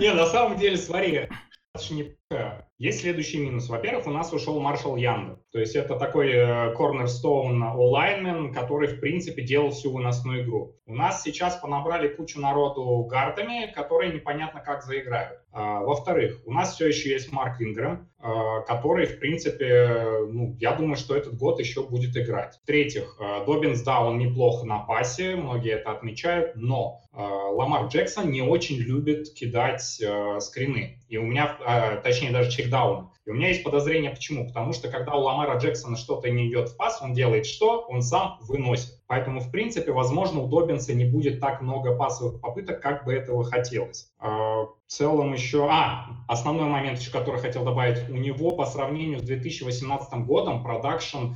Не, 0.00 0.14
на 0.14 0.26
самом 0.26 0.58
деле, 0.58 0.78
смотри, 0.78 1.28
есть 2.78 3.00
следующий 3.00 3.38
минус. 3.38 3.68
Во-первых, 3.68 4.06
у 4.06 4.10
нас 4.10 4.32
ушел 4.32 4.60
Маршал 4.60 4.96
Янда. 4.96 5.38
То 5.52 5.60
есть 5.60 5.76
это 5.76 5.96
такой 5.96 6.32
э, 6.32 6.74
онлайнмен, 6.74 8.52
который, 8.52 8.88
в 8.88 9.00
принципе, 9.00 9.42
делал 9.42 9.70
всю 9.70 9.92
выносную 9.92 10.44
игру. 10.44 10.76
У 10.86 10.94
нас 10.94 11.22
сейчас 11.22 11.56
понабрали 11.56 12.08
кучу 12.08 12.38
народу 12.40 13.06
гардами, 13.08 13.72
которые 13.72 14.12
непонятно 14.12 14.60
как 14.60 14.82
заиграют. 14.82 15.40
А, 15.50 15.80
во-вторых, 15.80 16.42
у 16.44 16.52
нас 16.52 16.74
все 16.74 16.88
еще 16.88 17.10
есть 17.10 17.32
Марк 17.32 17.62
Ингрэм, 17.62 18.10
а, 18.18 18.60
который, 18.62 19.06
в 19.06 19.18
принципе, 19.18 20.26
ну, 20.28 20.56
я 20.58 20.72
думаю, 20.72 20.96
что 20.96 21.16
этот 21.16 21.38
год 21.38 21.60
еще 21.60 21.84
будет 21.84 22.16
играть. 22.16 22.58
В-третьих, 22.64 23.16
а, 23.18 23.44
Добинс, 23.46 23.80
да, 23.82 24.04
он 24.04 24.18
неплохо 24.18 24.66
на 24.66 24.80
пасе, 24.80 25.36
многие 25.36 25.74
это 25.74 25.92
отмечают, 25.92 26.56
но 26.56 27.00
Ламар 27.12 27.86
Джексон 27.86 28.32
не 28.32 28.42
очень 28.42 28.76
любит 28.76 29.32
кидать 29.34 29.80
screen 30.40 30.84
ы. 30.84 30.98
И 31.08 31.16
у 31.16 31.22
меня, 31.22 32.00
точнее, 32.02 32.23
даже 32.32 32.50
checkdown. 32.50 33.10
И 33.26 33.30
у 33.30 33.34
меня 33.34 33.48
есть 33.48 33.64
подозрение, 33.64 34.10
почему? 34.10 34.46
Потому 34.46 34.72
что 34.72 34.88
когда 34.88 35.14
у 35.14 35.20
Ламара 35.20 35.58
Джексона 35.58 35.96
что-то 35.96 36.30
не 36.30 36.48
идет 36.48 36.68
в 36.68 36.76
пас, 36.76 37.00
он 37.00 37.14
делает 37.14 37.46
что? 37.46 37.86
Он 37.88 38.02
сам 38.02 38.38
выносит. 38.42 39.00
Поэтому, 39.06 39.40
в 39.40 39.50
принципе, 39.50 39.92
возможно, 39.92 40.40
у 40.40 40.48
Добинса 40.48 40.94
не 40.94 41.04
будет 41.04 41.40
так 41.40 41.62
много 41.62 41.96
пасовых 41.96 42.40
попыток, 42.40 42.80
как 42.80 43.04
бы 43.04 43.14
этого 43.14 43.44
хотелось. 43.44 44.12
А, 44.18 44.64
в 44.64 44.76
целом 44.86 45.32
еще... 45.32 45.66
А, 45.70 46.06
основной 46.28 46.68
момент, 46.68 47.00
который 47.12 47.40
хотел 47.40 47.64
добавить. 47.64 48.08
У 48.10 48.14
него 48.14 48.50
по 48.50 48.66
сравнению 48.66 49.20
с 49.20 49.22
2018 49.22 50.26
годом 50.26 50.62
production 50.62 51.32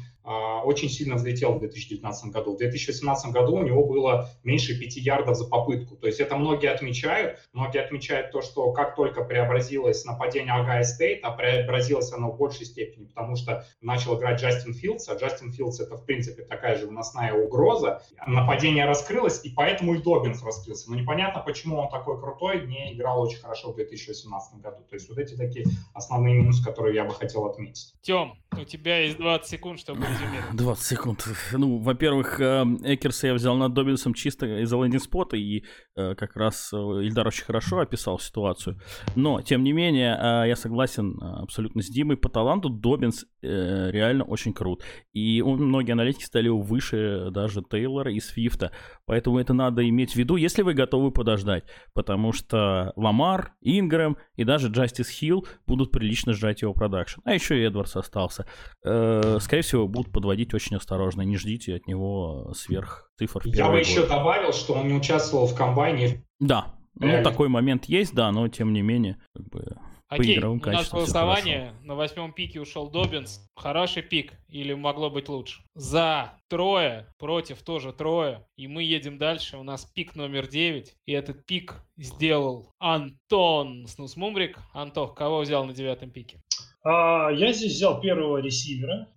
очень 0.65 0.91
сильно 0.91 1.15
взлетел 1.15 1.55
в 1.55 1.61
2019 1.61 2.33
году. 2.33 2.55
В 2.55 2.59
2018 2.59 3.33
году 3.33 3.57
у 3.57 3.63
него 3.63 3.85
было 3.85 4.29
меньше 4.45 4.79
5 4.79 4.97
ярдов 4.97 5.37
за 5.37 5.47
попытку. 5.47 5.97
То 5.97 6.07
есть 6.07 6.21
это 6.21 6.37
многие 6.37 6.71
отмечают. 6.71 7.39
Многие 7.53 7.83
отмечают 7.83 8.31
то, 8.31 8.43
что 8.43 8.73
как 8.73 8.95
только 8.95 9.25
преобразилось 9.25 10.05
нападение 10.05 10.53
Огайо 10.53 10.85
Стейт, 10.85 11.21
а 11.23 11.31
преобразилось 11.31 12.13
оно 12.13 12.31
в 12.31 12.37
большей 12.37 12.67
степени, 12.67 13.07
потому 13.07 13.37
что 13.37 13.65
начал 13.81 14.19
играть 14.19 14.41
Джастин 14.41 14.75
Филдс, 14.75 15.09
а 15.09 15.15
Джастин 15.15 15.53
Филдс 15.53 15.81
это 15.81 15.97
в 15.97 16.05
принципе 16.05 16.43
такая 16.43 16.77
же 16.77 16.87
выносная 16.87 17.33
угроза. 17.33 18.03
Нападение 18.27 18.85
раскрылось, 18.85 19.45
и 19.45 19.51
поэтому 19.51 19.95
и 19.95 20.03
Добинс 20.03 20.43
раскрылся. 20.43 20.91
Но 20.91 20.97
непонятно, 20.97 21.41
почему 21.41 21.79
он 21.79 21.89
такой 21.89 22.21
крутой, 22.21 22.67
не 22.67 22.93
играл 22.93 23.23
очень 23.23 23.39
хорошо 23.39 23.73
в 23.73 23.77
2018 23.77 24.61
году. 24.61 24.85
То 24.89 24.95
есть 24.95 25.09
вот 25.09 25.19
эти 25.19 25.35
такие 25.35 25.65
основные 25.95 26.35
минусы, 26.35 26.63
которые 26.63 26.95
я 26.95 27.05
бы 27.05 27.15
хотел 27.15 27.47
отметить. 27.47 27.95
Тем, 28.03 28.35
у 28.53 28.65
тебя 28.65 28.99
есть 28.99 29.17
20 29.17 29.49
секунд, 29.49 29.81
чтобы. 29.81 30.05
20 30.53 30.85
секунд. 30.85 31.29
Ну, 31.53 31.79
во-первых, 31.79 32.41
э, 32.41 32.65
Экерса 32.85 33.29
я 33.29 33.35
взял 33.35 33.57
над 33.57 33.75
Добинсом 33.75 34.15
чисто 34.15 34.63
из-за 34.63 34.77
лендинг-спота, 34.77 35.37
и 35.37 35.65
э, 35.97 36.15
как 36.15 36.37
раз 36.37 36.71
э, 36.73 36.77
Ильдар 36.77 37.27
очень 37.27 37.45
хорошо 37.45 37.79
описал 37.79 38.19
ситуацию. 38.19 38.81
Но, 39.15 39.41
тем 39.43 39.63
не 39.63 39.73
менее, 39.73 40.19
я 40.47 40.57
согласен 40.57 41.19
абсолютно 41.23 41.83
с 41.83 41.89
Димой. 41.89 42.17
По 42.17 42.29
таланту 42.29 42.69
Добинс 42.69 43.25
реально 43.43 44.25
очень 44.25 44.53
крут. 44.53 44.83
И 45.13 45.43
многие 45.43 45.93
аналитики 45.93 46.25
стали 46.25 46.49
выше 46.49 47.29
даже 47.31 47.63
Тейлора 47.63 48.13
и 48.13 48.21
Свифта. 48.21 48.73
Поэтому 49.07 49.39
это 49.39 49.55
надо 49.55 49.89
иметь 49.89 50.13
в 50.13 50.17
виду, 50.17 50.37
если 50.37 50.63
вы 50.63 50.75
готовы 50.75 51.11
подождать. 51.11 51.65
Потому 51.95 52.33
что 52.33 52.93
Ламар, 52.97 53.53
Ингрэм 53.61 54.17
и 54.37 54.45
даже 54.45 54.69
Джастис 54.69 55.09
Хилл 55.09 55.47
будут 55.67 55.93
прилично 55.93 56.33
сжать 56.33 56.63
его 56.63 56.73
продакшн. 56.75 57.21
А 57.25 57.35
еще 57.35 57.59
и 57.59 57.65
Эдвардс 57.65 57.97
остался. 57.97 58.47
Скорее 58.81 59.63
всего, 59.63 59.89
будут 59.89 60.08
подводить 60.09 60.55
очень 60.55 60.77
осторожно. 60.77 61.23
Не 61.23 61.37
ждите 61.37 61.75
от 61.75 61.87
него 61.87 62.53
сверх 62.55 63.11
цифр. 63.17 63.43
Я 63.45 63.67
бы 63.67 63.79
год. 63.79 63.81
еще 63.81 64.07
добавил, 64.07 64.53
что 64.53 64.75
он 64.75 64.89
не 64.89 64.95
участвовал 64.95 65.47
в 65.47 65.55
комбайне. 65.55 66.25
Да, 66.41 66.75
ну 66.95 67.23
такой 67.23 67.49
момент 67.49 67.87
есть, 67.87 68.15
да, 68.15 68.31
но 68.33 68.49
тем 68.49 68.73
не 68.73 68.83
менее, 68.83 69.19
как 69.35 69.49
бы 69.49 69.77
Окей, 70.11 70.43
у 70.43 70.57
нас 70.57 70.91
голосование. 70.91 71.75
На 71.83 71.95
восьмом 71.95 72.33
пике 72.33 72.61
ушел 72.61 72.91
Добинс. 72.91 73.47
Хороший 73.55 74.03
пик 74.03 74.33
или 74.49 74.73
могло 74.73 75.11
быть 75.11 75.29
лучше? 75.29 75.61
За 75.75 76.33
трое, 76.49 77.07
против 77.19 77.63
тоже 77.63 77.93
трое. 77.93 78.47
И 78.57 78.69
мы 78.69 78.85
едем 78.85 79.19
дальше. 79.19 79.59
У 79.59 79.63
нас 79.63 79.85
пик 79.85 80.17
номер 80.17 80.49
девять. 80.49 80.95
И 81.05 81.13
этот 81.13 81.45
пик 81.45 81.75
сделал 81.99 82.73
Антон 82.79 83.87
Снусмумрик. 83.87 84.59
Антох, 84.73 85.15
кого 85.15 85.41
взял 85.41 85.67
на 85.67 85.75
девятом 85.75 86.11
пике? 86.11 86.43
А, 86.83 87.31
я 87.31 87.53
здесь 87.53 87.75
взял 87.75 88.01
первого 88.01 88.39
ресивера. 88.39 89.09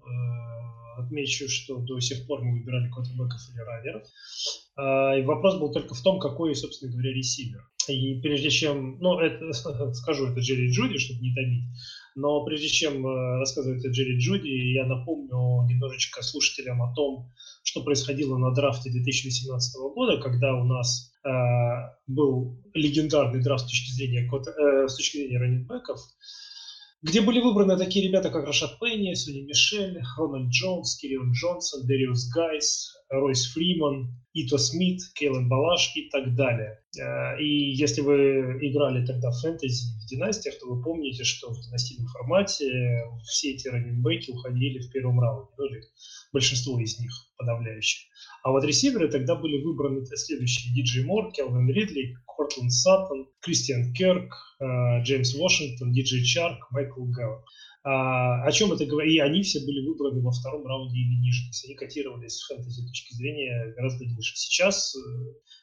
Отмечу, 1.01 1.49
что 1.49 1.77
до 1.77 1.99
сих 1.99 2.27
пор 2.27 2.41
мы 2.41 2.59
выбирали 2.59 2.89
квотербеков 2.89 3.39
или 3.49 3.59
раннеров. 3.59 4.03
А, 4.75 5.17
и 5.17 5.23
вопрос 5.23 5.59
был 5.59 5.71
только 5.71 5.93
в 5.93 6.01
том, 6.01 6.19
какой, 6.19 6.55
собственно 6.55 6.91
говоря, 6.91 7.13
ресивер. 7.13 7.61
И 7.87 8.21
прежде 8.21 8.49
чем, 8.49 8.97
ну, 8.99 9.19
это, 9.19 9.51
скажу, 9.93 10.27
это 10.27 10.39
Джерри 10.39 10.71
Джуди, 10.71 10.97
чтобы 10.97 11.21
не 11.21 11.33
томить, 11.33 11.65
но 12.15 12.43
прежде 12.45 12.67
чем 12.67 13.05
э, 13.05 13.39
рассказывать 13.39 13.85
о 13.85 13.89
Джерри 13.89 14.17
Джуди, 14.17 14.73
я 14.73 14.85
напомню 14.85 15.67
немножечко 15.67 16.21
слушателям 16.21 16.81
о 16.81 16.93
том, 16.93 17.31
что 17.63 17.83
происходило 17.83 18.37
на 18.37 18.51
драфте 18.51 18.91
2018 18.91 19.79
года, 19.95 20.21
когда 20.21 20.53
у 20.53 20.65
нас 20.65 21.13
э, 21.23 21.29
был 22.07 22.59
легендарный 22.73 23.41
драфт 23.41 23.65
с 23.65 23.69
точки 23.69 23.91
зрения, 23.91 24.29
э, 24.29 24.87
с 24.87 24.95
точки 24.95 25.17
зрения 25.17 25.39
running 25.39 25.69
back 25.69 25.87
ов, 25.87 25.99
где 27.01 27.21
были 27.21 27.41
выбраны 27.41 27.77
такие 27.77 28.07
ребята, 28.07 28.29
как 28.29 28.45
Рашад 28.45 28.79
Пенни, 28.79 29.13
Сони 29.13 29.41
Мишель, 29.41 30.01
Рональд 30.17 30.49
Джонс, 30.49 30.95
Кирион 30.97 31.31
Джонсон, 31.31 31.85
Дэриус 31.85 32.29
Гайс, 32.29 32.93
Ройс 33.11 33.51
Фриман, 33.53 34.15
Ито 34.33 34.57
Смит, 34.57 35.01
Кейлен 35.15 35.49
Балаш 35.49 35.91
и 35.95 36.09
так 36.09 36.35
далее. 36.35 36.79
Э, 36.97 37.39
и 37.41 37.71
если 37.73 38.01
вы 38.01 38.59
играли 38.61 39.05
тогда 39.05 39.29
в 39.31 39.39
фэнтези, 39.41 39.87
в 40.01 40.07
династиях, 40.07 40.57
то 40.59 40.67
вы 40.67 40.81
помните, 40.81 41.23
что 41.25 41.51
в 41.51 41.59
династийном 41.61 42.07
формате 42.07 43.03
все 43.23 43.51
эти 43.51 43.67
running 43.67 44.05
back 44.05 44.26
и 44.26 44.31
уходили 44.31 44.79
в 44.79 44.89
первом 44.91 45.19
раунде, 45.19 45.51
ну 45.57 45.65
или 45.65 45.81
большинство 46.31 46.79
из 46.79 46.97
них 46.99 47.11
подавляющее. 47.37 48.09
А 48.43 48.51
вот 48.51 48.63
ресиверы 48.63 49.09
тогда 49.09 49.35
были 49.35 49.61
выбраны 49.61 50.05
следующие. 50.05 50.73
Диджей 50.73 51.03
Мор, 51.03 51.31
Келвин 51.33 51.69
Ридли, 51.69 52.15
Кортленд 52.25 52.71
Саттон, 52.71 53.27
Кристиан 53.41 53.93
Керк, 53.93 54.33
э, 54.61 55.03
Джеймс 55.03 55.35
Вашингтон, 55.35 55.91
Диджей 55.91 56.23
Чарк, 56.23 56.71
Майкл 56.71 57.03
Галлоп. 57.03 57.43
А, 57.83 58.43
о 58.43 58.51
чем 58.51 58.71
это 58.71 58.85
говорит? 58.85 59.15
И 59.15 59.19
они 59.19 59.41
все 59.41 59.59
были 59.59 59.85
выбраны 59.87 60.21
во 60.21 60.31
втором 60.31 60.65
раунде 60.67 60.99
или 60.99 61.19
ниже. 61.19 61.43
То 61.43 61.49
есть 61.49 61.65
они 61.65 61.75
котировались 61.75 62.37
с 62.37 62.47
фэнтези 62.47 62.85
точки 62.85 63.13
зрения 63.15 63.73
гораздо 63.75 64.05
ниже. 64.05 64.35
Сейчас, 64.35 64.95
э, 64.95 64.99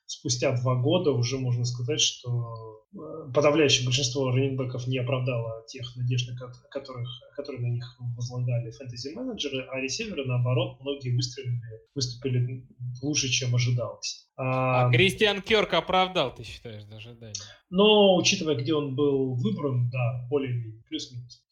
спустя 0.06 0.56
два 0.56 0.74
года, 0.74 1.12
уже 1.12 1.38
можно 1.38 1.64
сказать, 1.64 2.00
что 2.00 2.82
э, 2.92 3.32
подавляющее 3.32 3.84
большинство 3.84 4.30
раненбеков 4.30 4.88
не 4.88 4.98
оправдало 4.98 5.64
тех 5.68 5.94
надежд, 5.94 6.28
которых, 6.70 7.08
которые 7.36 7.62
на 7.62 7.72
них 7.74 7.84
возлагали 8.16 8.72
фэнтези-менеджеры, 8.72 9.68
а 9.70 9.78
ресиверы, 9.80 10.24
наоборот, 10.24 10.80
многие 10.80 11.14
выстрелили, 11.14 11.60
выступили 11.94 12.66
лучше, 13.00 13.28
чем 13.28 13.54
ожидалось. 13.54 14.28
А, 14.36 14.88
а 14.88 14.90
Кристиан 14.90 15.40
Керк 15.40 15.72
оправдал, 15.74 16.34
ты 16.34 16.42
считаешь, 16.42 16.82
даже 16.84 17.10
ожидания? 17.10 17.34
Но, 17.70 18.16
учитывая, 18.16 18.56
где 18.56 18.74
он 18.74 18.96
был 18.96 19.34
выбран, 19.34 19.88
да, 19.90 20.26
более-менее, 20.28 20.82
плюс-минус. 20.88 21.42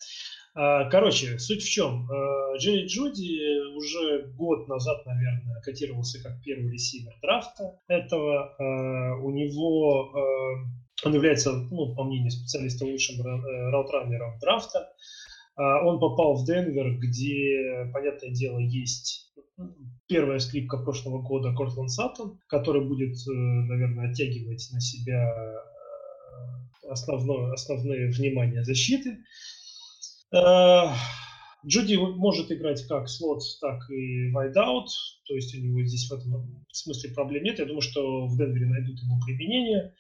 А, 0.57 0.89
короче, 0.89 1.39
суть 1.39 1.63
в 1.63 1.69
чем. 1.69 2.11
А, 2.11 2.57
Джерри 2.57 2.87
Джуди 2.87 3.77
уже 3.77 4.33
год 4.37 4.67
назад, 4.69 5.05
наверное, 5.05 5.61
котировался 5.61 6.23
как 6.23 6.43
первый 6.43 6.73
ресивер 6.73 7.13
драфта 7.21 7.79
этого. 7.89 8.57
А, 8.59 9.17
у 9.21 9.31
него 9.31 10.13
он 11.05 11.15
является, 11.15 11.53
ну, 11.53 11.95
по 11.95 12.05
мнению 12.05 12.31
специалиста, 12.31 12.87
лучшим 12.87 13.21
э, 13.21 13.71
route 13.71 13.97
runner 13.97 14.28
ом 14.28 14.39
драфта. 14.41 14.89
Он 15.59 16.01
попал 16.01 16.37
в 16.37 16.47
Денвер, 16.47 16.99
где, 16.99 17.91
понятное 17.93 18.31
дело, 18.31 18.59
есть 18.59 19.27
первая 20.07 20.39
скрипка 20.39 20.79
прошлого 20.79 21.23
года 21.23 21.55
Кортланд 21.55 21.91
Саттон, 21.91 22.39
который 22.47 22.87
будет, 22.87 23.17
э, 23.27 23.33
наверное, 23.33 24.11
оттягивать 24.11 24.69
на 24.73 24.81
себя 24.81 25.33
э, 25.33 26.89
основное, 26.91 27.53
основное 27.53 28.11
внимание 28.11 28.65
защиты. 28.65 29.19
Э, 30.33 30.93
Джуди 31.67 31.97
может 31.97 32.51
играть 32.53 32.87
как 32.87 33.09
слот, 33.09 33.43
так 33.61 33.91
и 33.91 34.31
wideout, 34.31 34.89
то 35.27 35.35
есть 35.35 35.55
у 35.55 35.59
него 35.59 35.83
здесь 35.83 36.09
в 36.09 36.13
этом 36.13 36.65
смысле 36.71 37.11
проблем 37.11 37.45
нет. 37.45 37.59
Я 37.59 37.67
думаю, 37.67 37.83
что 37.83 38.27
в 38.27 38.37
Денвере 38.37 38.67
найдут 38.67 39.01
ему 39.01 39.21
применение. 39.25 39.95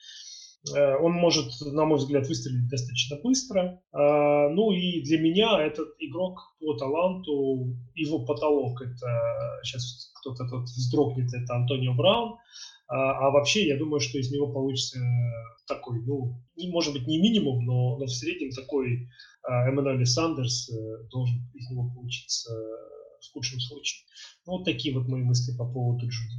Э, 0.74 0.96
он 0.96 1.12
может, 1.12 1.52
на 1.60 1.84
мой 1.84 1.98
взгляд, 1.98 2.28
выстрелить 2.28 2.68
достаточно 2.68 3.16
быстро. 3.22 3.80
Э, 3.92 4.48
ну 4.48 4.72
и 4.72 5.02
для 5.02 5.18
меня 5.20 5.60
этот 5.60 5.88
игрок 5.98 6.56
по 6.60 6.74
таланту, 6.74 7.76
его 7.94 8.24
потолок, 8.24 8.80
это 8.82 9.60
сейчас 9.64 10.12
кто-то 10.20 10.48
тут 10.48 10.64
вздрогнет, 10.64 11.32
это 11.34 11.54
Антонио 11.54 11.94
Браун. 11.94 12.38
А, 12.88 13.26
а 13.26 13.30
вообще, 13.30 13.66
я 13.66 13.78
думаю, 13.78 14.00
что 14.00 14.18
из 14.18 14.30
него 14.30 14.52
получится 14.52 14.98
такой, 15.66 16.02
ну, 16.04 16.40
может 16.70 16.92
быть, 16.92 17.06
не 17.06 17.18
минимум, 17.18 17.64
но, 17.64 17.98
но 17.98 18.04
в 18.04 18.10
среднем 18.10 18.50
такой 18.50 19.08
а 19.46 19.68
Эммануэль 19.68 20.04
Сандерс 20.06 20.68
э, 20.70 21.08
должен 21.08 21.38
из 21.54 21.70
него 21.70 21.88
получиться 21.94 22.50
в 23.20 23.32
худшем 23.32 23.60
случае. 23.60 24.04
Ну, 24.44 24.54
вот 24.54 24.64
такие 24.64 24.94
вот 24.94 25.06
мои 25.08 25.22
мысли 25.22 25.56
по 25.56 25.64
поводу 25.64 26.06
Джуди. 26.08 26.36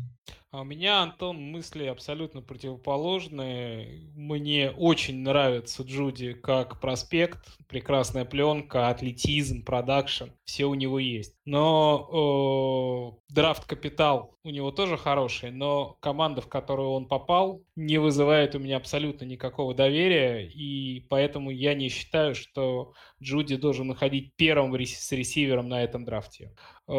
А 0.50 0.62
у 0.62 0.64
меня, 0.64 1.02
Антон, 1.02 1.36
мысли 1.36 1.86
абсолютно 1.86 2.42
противоположные. 2.42 4.10
Мне 4.16 4.72
очень 4.72 5.22
нравится 5.22 5.84
Джуди 5.84 6.34
как 6.34 6.80
проспект. 6.80 7.40
Прекрасная 7.68 8.24
пленка, 8.24 8.88
атлетизм, 8.88 9.66
продакшн. 9.66 10.28
Все 10.46 10.66
у 10.66 10.74
него 10.74 11.00
есть. 11.00 11.36
Но 11.44 13.20
э, 13.30 13.34
драфт-капитал 13.34 14.38
у 14.46 14.50
него 14.50 14.72
тоже 14.72 14.98
хороший, 14.98 15.52
но 15.52 15.98
команда, 16.00 16.40
в 16.40 16.48
которую 16.48 16.92
он 16.92 17.10
попал, 17.10 17.62
не 17.76 17.98
вызывает 17.98 18.56
у 18.56 18.60
меня 18.60 18.78
абсолютно 18.78 19.26
никакого 19.26 19.74
доверия. 19.74 20.48
И 20.48 21.02
поэтому 21.10 21.52
я 21.52 21.74
не 21.74 21.90
считаю, 21.90 22.34
что 22.34 22.94
Джуди 23.22 23.58
должен 23.58 23.88
находить 23.88 24.34
первым 24.38 24.74
с 24.80 25.12
ресивером 25.12 25.68
на 25.68 25.84
этом 25.84 26.06
драфте. 26.06 26.56
Э, 26.88 26.94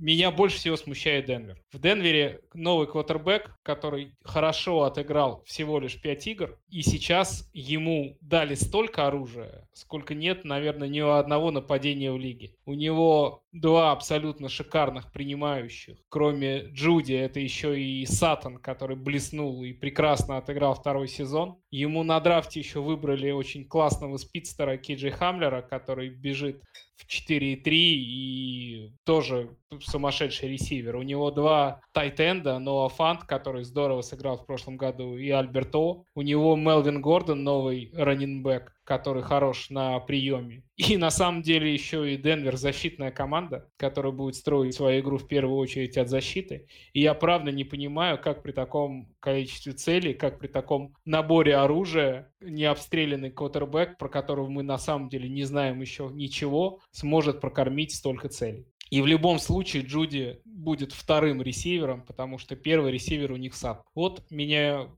меня 0.00 0.30
больше 0.30 0.58
всего 0.58 0.76
смущает 0.76 1.26
Денвер. 1.26 1.60
В 1.72 1.80
Денвере 1.80 2.40
новый 2.54 2.86
квотербек, 2.86 3.56
который 3.62 4.14
хорошо 4.22 4.84
отыграл 4.84 5.42
всего 5.44 5.80
лишь 5.80 6.00
5 6.00 6.26
игр, 6.28 6.58
и 6.68 6.82
сейчас 6.82 7.50
ему 7.52 8.16
дали 8.20 8.54
столько 8.54 9.06
оружия, 9.06 9.68
сколько 9.72 10.14
нет, 10.14 10.44
наверное, 10.44 10.88
ни 10.88 11.00
у 11.00 11.10
одного 11.10 11.50
нападения 11.50 12.12
в 12.12 12.18
лиге. 12.18 12.54
У 12.64 12.74
него 12.74 13.42
два 13.52 13.92
абсолютно 13.92 14.48
шикарных 14.48 15.10
принимающих. 15.12 15.98
Кроме 16.08 16.66
Джуди, 16.72 17.14
это 17.14 17.40
еще 17.40 17.80
и 17.80 18.04
Сатан, 18.06 18.58
который 18.58 18.96
блеснул 18.96 19.64
и 19.64 19.72
прекрасно 19.72 20.36
отыграл 20.36 20.74
второй 20.74 21.08
сезон. 21.08 21.58
Ему 21.70 22.02
на 22.02 22.20
драфте 22.20 22.60
еще 22.60 22.80
выбрали 22.80 23.30
очень 23.30 23.64
классного 23.64 24.16
спидстера 24.16 24.76
Киджи 24.76 25.10
Хамлера, 25.10 25.62
который 25.62 26.10
бежит 26.10 26.62
в 26.96 27.06
4.3 27.06 27.62
и 27.72 28.92
тоже 29.04 29.56
сумасшедший 29.80 30.50
ресивер. 30.50 30.96
У 30.96 31.02
него 31.02 31.30
два 31.30 31.80
тайтенда, 31.92 32.58
Ноа 32.58 32.88
Фант, 32.88 33.24
который 33.24 33.64
здорово 33.64 34.02
сыграл 34.02 34.36
в 34.36 34.46
прошлом 34.46 34.76
году, 34.76 35.16
и 35.16 35.30
Альберто. 35.30 36.04
У 36.14 36.22
него 36.22 36.56
Мелвин 36.56 37.00
Гордон, 37.00 37.44
новый 37.44 37.92
раннинбэк, 37.94 38.72
который 38.88 39.22
хорош 39.22 39.68
на 39.68 40.00
приеме. 40.00 40.62
И 40.76 40.96
на 40.96 41.10
самом 41.10 41.42
деле 41.42 41.70
еще 41.70 42.10
и 42.10 42.16
Денвер 42.16 42.56
защитная 42.56 43.10
команда, 43.10 43.68
которая 43.76 44.12
будет 44.12 44.34
строить 44.34 44.74
свою 44.74 45.02
игру 45.02 45.18
в 45.18 45.28
первую 45.28 45.58
очередь 45.58 45.98
от 45.98 46.08
защиты. 46.08 46.68
И 46.94 47.02
я 47.02 47.12
правда 47.12 47.52
не 47.52 47.64
понимаю, 47.64 48.18
как 48.18 48.42
при 48.42 48.52
таком 48.52 49.14
количестве 49.20 49.74
целей, 49.74 50.14
как 50.14 50.38
при 50.38 50.46
таком 50.46 50.94
наборе 51.04 51.56
оружия 51.56 52.32
необстрелянный 52.40 53.30
квотербек, 53.30 53.98
про 53.98 54.08
которого 54.08 54.48
мы 54.48 54.62
на 54.62 54.78
самом 54.78 55.10
деле 55.10 55.28
не 55.28 55.44
знаем 55.44 55.82
еще 55.82 56.08
ничего, 56.10 56.80
сможет 56.90 57.42
прокормить 57.42 57.94
столько 57.94 58.30
целей. 58.30 58.68
И 58.90 59.02
в 59.02 59.06
любом 59.06 59.38
случае 59.38 59.82
Джуди 59.82 60.40
будет 60.44 60.92
вторым 60.92 61.42
ресивером, 61.42 62.02
потому 62.02 62.38
что 62.38 62.56
первый 62.56 62.92
ресивер 62.92 63.32
у 63.32 63.36
них 63.36 63.54
сад. 63.54 63.82
Вот 63.94 64.24
меня 64.30 64.88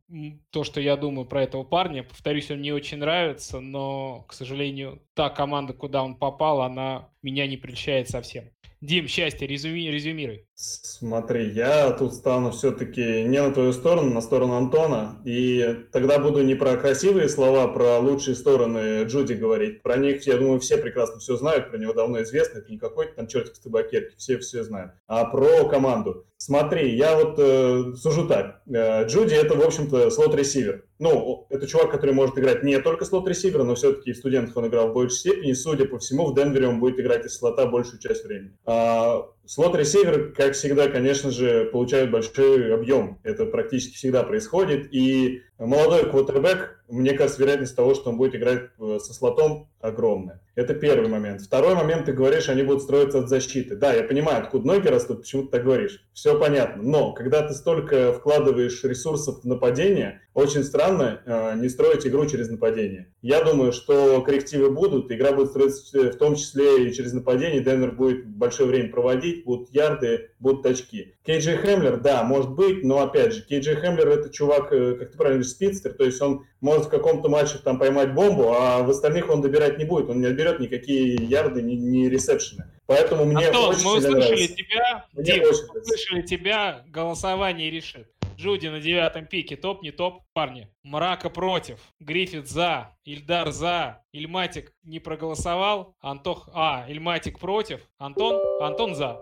то, 0.51 0.65
что 0.65 0.81
я 0.81 0.97
думаю 0.97 1.27
про 1.27 1.43
этого 1.43 1.65
парня. 1.65 2.03
Повторюсь, 2.03 2.51
он 2.51 2.59
мне 2.59 2.75
очень 2.75 2.99
нравится, 2.99 3.61
но, 3.61 4.25
к 4.29 4.33
сожалению, 4.33 5.03
та 5.15 5.31
команда, 5.31 5.73
куда 5.73 6.03
он 6.03 6.17
попал, 6.17 6.63
она 6.63 7.09
меня 7.23 7.47
не 7.47 7.57
прельщает 7.57 8.09
совсем. 8.09 8.51
Дим, 8.81 9.09
счастье, 9.09 9.47
резюми, 9.47 9.91
резюмируй. 9.91 10.47
Смотри, 10.55 11.51
я 11.51 11.91
тут 11.91 12.15
стану 12.15 12.51
все-таки 12.51 13.25
не 13.25 13.43
на 13.43 13.53
твою 13.53 13.75
сторону, 13.75 14.15
на 14.15 14.23
сторону 14.23 14.55
Антона. 14.55 15.21
И 15.27 15.85
тогда 15.93 16.19
буду 16.19 16.43
не 16.43 16.55
про 16.55 16.79
красивые 16.79 17.29
слова, 17.29 17.69
про 17.69 17.99
лучшие 17.99 18.35
стороны 18.35 19.05
Джуди 19.05 19.35
говорить. 19.35 19.83
Про 19.83 19.99
них, 19.99 20.27
я 20.27 20.39
думаю, 20.39 20.61
все 20.61 20.79
прекрасно 20.79 21.19
все 21.19 21.37
знают, 21.37 21.71
про 21.71 21.77
него 21.77 21.93
давно 21.93 22.23
известно. 22.23 22.59
Это 22.59 22.73
не 22.73 22.79
какой-то 22.79 23.17
там 23.17 23.27
чертик 23.27 23.55
с 23.55 23.59
табакерки, 23.59 24.17
все 24.17 24.39
все 24.39 24.65
знают. 24.65 24.93
А 25.07 25.27
про 25.27 25.69
команду. 25.69 26.27
Смотри, 26.43 26.97
я 26.97 27.17
вот 27.17 27.39
э, 27.39 27.93
сужу 27.97 28.27
так. 28.27 28.63
Э, 28.67 29.05
Джуди 29.05 29.35
это, 29.35 29.55
в 29.55 29.61
общем-то, 29.61 30.09
слот-ресивер. 30.09 30.87
Ну, 30.99 31.47
это 31.51 31.67
чувак, 31.67 31.91
который 31.91 32.15
может 32.15 32.39
играть 32.39 32.63
не 32.63 32.81
только 32.81 33.05
слот-ресивера, 33.05 33.63
но 33.63 33.75
все-таки 33.75 34.15
в 34.15 34.17
студентах 34.17 34.57
он 34.57 34.67
играл 34.67 34.89
в 34.89 34.95
большей 34.95 35.19
степени. 35.19 35.53
Судя 35.53 35.85
по 35.85 35.99
всему, 35.99 36.25
в 36.29 36.35
Денвере 36.35 36.67
он 36.67 36.81
будет 36.81 36.99
играть 36.99 37.27
из 37.27 37.37
слота 37.37 37.67
большую 37.67 38.01
часть 38.01 38.25
времени. 38.25 38.57
А, 38.65 39.27
Слот-ресиверы, 39.53 40.31
как 40.31 40.53
всегда, 40.53 40.87
конечно 40.87 41.33
же, 41.33 41.65
получают 41.73 42.13
большой 42.13 42.73
объем. 42.73 43.19
Это 43.25 43.47
практически 43.47 43.97
всегда 43.97 44.23
происходит. 44.23 44.95
И 44.95 45.43
молодой 45.59 46.09
квотербек, 46.09 46.85
мне 46.89 47.15
кажется, 47.15 47.43
вероятность 47.43 47.75
того, 47.75 47.95
что 47.95 48.11
он 48.11 48.17
будет 48.17 48.37
играть 48.37 48.71
э, 48.79 48.99
со 49.01 49.13
слотом, 49.13 49.69
огромная. 49.81 50.41
Это 50.55 50.75
первый 50.75 51.09
момент. 51.09 51.41
Второй 51.41 51.75
момент, 51.75 52.05
ты 52.05 52.13
говоришь, 52.13 52.49
они 52.49 52.63
будут 52.63 52.83
строиться 52.83 53.21
от 53.21 53.29
защиты. 53.29 53.77
Да, 53.77 53.95
я 53.95 54.03
понимаю, 54.03 54.43
откуда 54.43 54.67
ноги 54.67 54.89
растут, 54.89 55.23
почему 55.23 55.45
ты 55.45 55.49
так 55.51 55.65
говоришь. 55.65 56.05
Все 56.13 56.39
понятно. 56.39 56.83
Но 56.83 57.13
когда 57.13 57.47
ты 57.47 57.55
столько 57.55 58.13
вкладываешь 58.13 58.85
ресурсов 58.85 59.41
в 59.43 59.47
нападение, 59.47 60.21
очень 60.35 60.65
странно 60.65 61.23
э, 61.25 61.57
не 61.57 61.69
строить 61.69 62.07
игру 62.07 62.27
через 62.27 62.51
нападение. 62.51 63.13
Я 63.23 63.43
думаю, 63.43 63.73
что 63.73 64.21
коррективы 64.23 64.71
будут, 64.71 65.11
игра 65.11 65.33
будет 65.33 65.51
строиться 65.51 66.13
в 66.13 66.17
том 66.17 66.35
числе 66.35 66.89
и 66.89 66.93
через 66.93 67.13
нападение. 67.13 67.63
Денвер 67.63 67.93
будет 67.93 68.27
большое 68.27 68.69
время 68.69 68.91
проводить, 68.91 69.40
будут 69.45 69.71
ярды, 69.75 70.31
будут 70.39 70.67
очки. 70.67 71.15
Кейджи 71.25 71.57
Хемлер, 71.57 71.99
да, 71.99 72.23
может 72.23 72.51
быть, 72.51 72.85
но 72.85 73.01
опять 73.01 73.33
же, 73.35 73.43
Кейджи 73.47 73.77
Хемлер 73.77 74.09
это 74.09 74.31
чувак, 74.31 74.73
э, 74.73 74.95
как 74.95 75.13
ты 75.13 75.17
правильно 75.17 75.39
говоришь, 75.39 75.53
спидстер, 75.53 75.93
то 75.93 76.05
есть 76.05 76.21
он 76.21 76.45
может 76.61 76.87
в 76.87 76.89
каком-то 76.89 77.29
матче 77.29 77.59
там 77.59 77.79
поймать 77.79 78.15
бомбу, 78.15 78.53
а 78.53 78.83
в 78.83 78.91
остальных 78.91 79.29
он 79.31 79.43
добирать 79.43 79.79
не 79.79 79.85
будет, 79.85 80.09
он 80.09 80.21
не 80.21 80.27
отберет 80.27 80.61
никакие 80.61 81.15
ярды, 81.15 81.63
ни, 81.63 81.75
ни 81.75 82.07
ресепшены. 82.07 82.65
Поэтому 82.87 83.25
мне 83.25 83.47
Антон, 83.47 83.71
очень 83.71 83.85
мы 83.85 83.97
услышали 83.99 84.21
нравится. 84.21 84.57
тебя, 84.57 85.07
Мне 85.13 85.25
Дим, 85.25 85.35
очень 85.35 85.45
мы 85.45 85.53
нравится. 85.53 85.79
услышали 85.81 86.23
тебя, 86.23 86.85
голосование 86.89 87.71
решит. 87.71 88.09
Джуди 88.37 88.69
на 88.69 88.81
девятом 88.81 89.27
пике, 89.27 89.55
топ, 89.55 89.83
не 89.83 89.91
топ, 89.91 90.23
парни. 90.33 90.67
Мрака 90.83 91.29
против, 91.29 91.79
Гриффит 92.01 92.49
за, 92.49 92.97
Ильдар 93.05 93.51
за, 93.53 94.03
Ильматик 94.13 94.73
не 94.83 94.99
проголосовал, 94.99 95.95
Антох, 96.01 96.49
а, 96.55 96.87
Ильматик 96.89 97.39
против, 97.39 97.81
Антон, 97.99 98.41
Антон 98.63 98.95
за. 98.95 99.21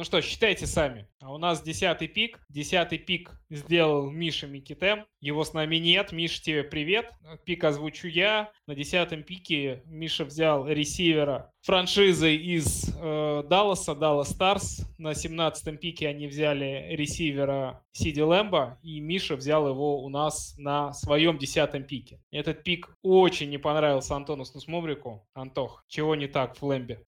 Ну 0.00 0.04
что, 0.04 0.22
считайте 0.22 0.66
сами. 0.66 1.06
А 1.20 1.30
у 1.30 1.36
нас 1.36 1.60
десятый 1.60 2.08
пик. 2.08 2.40
Десятый 2.48 2.96
пик 2.96 3.38
сделал 3.50 4.10
Миша 4.10 4.46
Микитем. 4.46 5.04
Его 5.20 5.44
с 5.44 5.52
нами 5.52 5.76
нет. 5.76 6.10
Миша, 6.10 6.42
тебе 6.42 6.64
привет. 6.64 7.10
Пик 7.44 7.64
озвучу 7.64 8.08
я. 8.08 8.50
На 8.66 8.74
десятом 8.74 9.22
пике 9.22 9.82
Миша 9.84 10.24
взял 10.24 10.66
ресивера 10.66 11.52
франшизы 11.60 12.34
из 12.34 12.96
э, 12.98 13.44
Далласа, 13.46 13.94
Даллас 13.94 14.30
Старс. 14.30 14.86
На 14.96 15.14
семнадцатом 15.14 15.76
пике 15.76 16.08
они 16.08 16.28
взяли 16.28 16.86
ресивера 16.92 17.84
Сиди 17.92 18.22
Лэмбо, 18.22 18.78
и 18.82 19.00
Миша 19.00 19.36
взял 19.36 19.68
его 19.68 20.02
у 20.02 20.08
нас 20.08 20.54
на 20.56 20.94
своем 20.94 21.36
десятом 21.36 21.84
пике. 21.84 22.22
Этот 22.30 22.62
пик 22.62 22.96
очень 23.02 23.50
не 23.50 23.58
понравился 23.58 24.16
Антону 24.16 24.46
Снусмобрику. 24.46 25.28
Антох, 25.34 25.84
чего 25.88 26.14
не 26.14 26.26
так 26.26 26.56
в 26.56 26.62
Лэмбе? 26.62 27.04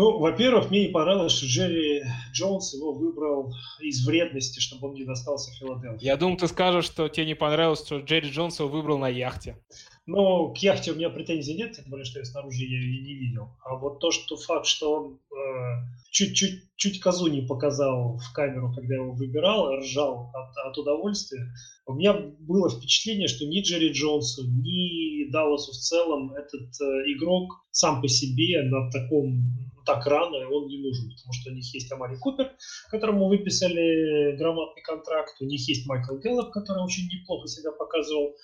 Ну, 0.00 0.18
во-первых, 0.18 0.70
мне 0.70 0.86
не 0.86 0.92
понравилось, 0.92 1.32
что 1.32 1.44
Джерри 1.44 2.02
Джонс 2.32 2.72
его 2.72 2.94
выбрал 2.94 3.52
из 3.80 4.06
вредности, 4.06 4.58
чтобы 4.58 4.88
он 4.88 4.94
не 4.94 5.04
достался 5.04 5.52
Филадельфии. 5.58 6.02
Я 6.02 6.16
думал, 6.16 6.38
ты 6.38 6.48
скажешь, 6.48 6.86
что 6.86 7.10
тебе 7.10 7.26
не 7.26 7.34
понравилось, 7.34 7.84
что 7.84 7.98
Джерри 7.98 8.30
Джонс 8.30 8.60
его 8.60 8.70
выбрал 8.70 8.96
на 8.96 9.10
яхте. 9.10 9.62
Но 10.06 10.54
к 10.54 10.56
яхте 10.56 10.92
у 10.92 10.94
меня 10.94 11.10
претензий 11.10 11.54
нет, 11.54 11.72
тем 11.72 11.84
более, 11.88 12.06
что 12.06 12.18
я 12.18 12.24
снаружи 12.24 12.62
ее 12.62 12.98
и 12.98 13.02
не 13.02 13.12
видел. 13.12 13.50
А 13.62 13.76
вот 13.76 14.00
то, 14.00 14.10
что 14.10 14.38
факт, 14.38 14.64
что 14.64 14.90
он 14.90 15.18
э, 15.36 15.84
чуть-чуть 16.10 16.70
чуть 16.76 16.98
козу 16.98 17.26
не 17.26 17.42
показал 17.42 18.16
в 18.16 18.32
камеру, 18.32 18.72
когда 18.74 18.94
его 18.94 19.12
выбирал, 19.12 19.76
ржал 19.80 20.30
от, 20.32 20.56
от 20.56 20.78
удовольствия, 20.78 21.52
у 21.84 21.92
меня 21.92 22.14
было 22.14 22.70
впечатление, 22.70 23.28
что 23.28 23.44
ни 23.44 23.60
Джерри 23.60 23.92
Джонсу, 23.92 24.46
ни 24.46 25.30
Далласу 25.30 25.72
в 25.72 25.76
целом 25.76 26.32
этот 26.32 26.70
э, 26.80 26.84
игрок 27.12 27.52
сам 27.70 28.00
по 28.00 28.08
себе 28.08 28.62
на 28.62 28.90
таком 28.90 29.69
так 29.84 30.06
рано 30.06 30.48
он 30.48 30.66
не 30.68 30.78
нужен, 30.78 31.10
потому 31.10 31.32
что 31.32 31.50
у 31.50 31.54
них 31.54 31.74
есть 31.74 31.90
Амари 31.92 32.16
Купер, 32.18 32.52
которому 32.90 33.28
выписали 33.28 34.36
грамотный 34.36 34.82
контракт, 34.82 35.36
у 35.40 35.44
них 35.44 35.66
есть 35.68 35.86
Майкл 35.86 36.16
Гэллоп, 36.16 36.52
который 36.52 36.84
очень 36.84 37.08
неплохо 37.08 37.48
себя 37.48 37.72
показывал 37.72 38.34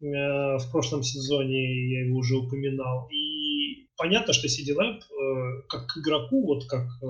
э, 0.00 0.58
в 0.58 0.70
прошлом 0.70 1.02
сезоне, 1.02 1.90
я 1.92 2.06
его 2.06 2.18
уже 2.18 2.36
упоминал. 2.36 3.08
И 3.10 3.88
понятно, 3.96 4.32
что 4.32 4.48
Сиди 4.48 4.72
Лэмп 4.72 5.02
э, 5.02 5.62
как 5.68 5.96
игроку, 5.96 6.46
вот 6.46 6.66
как 6.66 6.86
э, 7.02 7.06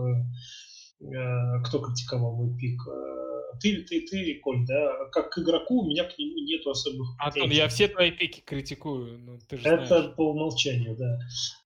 кто 0.99 1.81
критиковал 1.81 2.37
мой 2.37 2.57
пик, 2.57 2.81
э, 2.89 3.59
ты, 3.61 3.83
ты, 3.83 4.07
ты, 4.07 4.41
Коль, 4.43 4.65
да, 4.67 5.09
как 5.13 5.31
к 5.31 5.39
игроку 5.39 5.83
у 5.83 5.89
меня 5.89 6.05
к 6.05 6.19
нему 6.19 6.39
нету 6.39 6.71
особых 6.71 7.09
Антон, 7.19 7.43
претензий. 7.43 7.57
я 7.59 7.69
все 7.69 7.89
твои 7.89 8.11
пики 8.11 8.41
критикую, 8.41 9.19
ну 9.19 9.39
ты 9.49 9.59
же 9.59 9.69
Это 9.69 9.87
знаешь. 9.87 10.15
по 10.15 10.31
умолчанию, 10.31 10.97
да. 10.97 11.19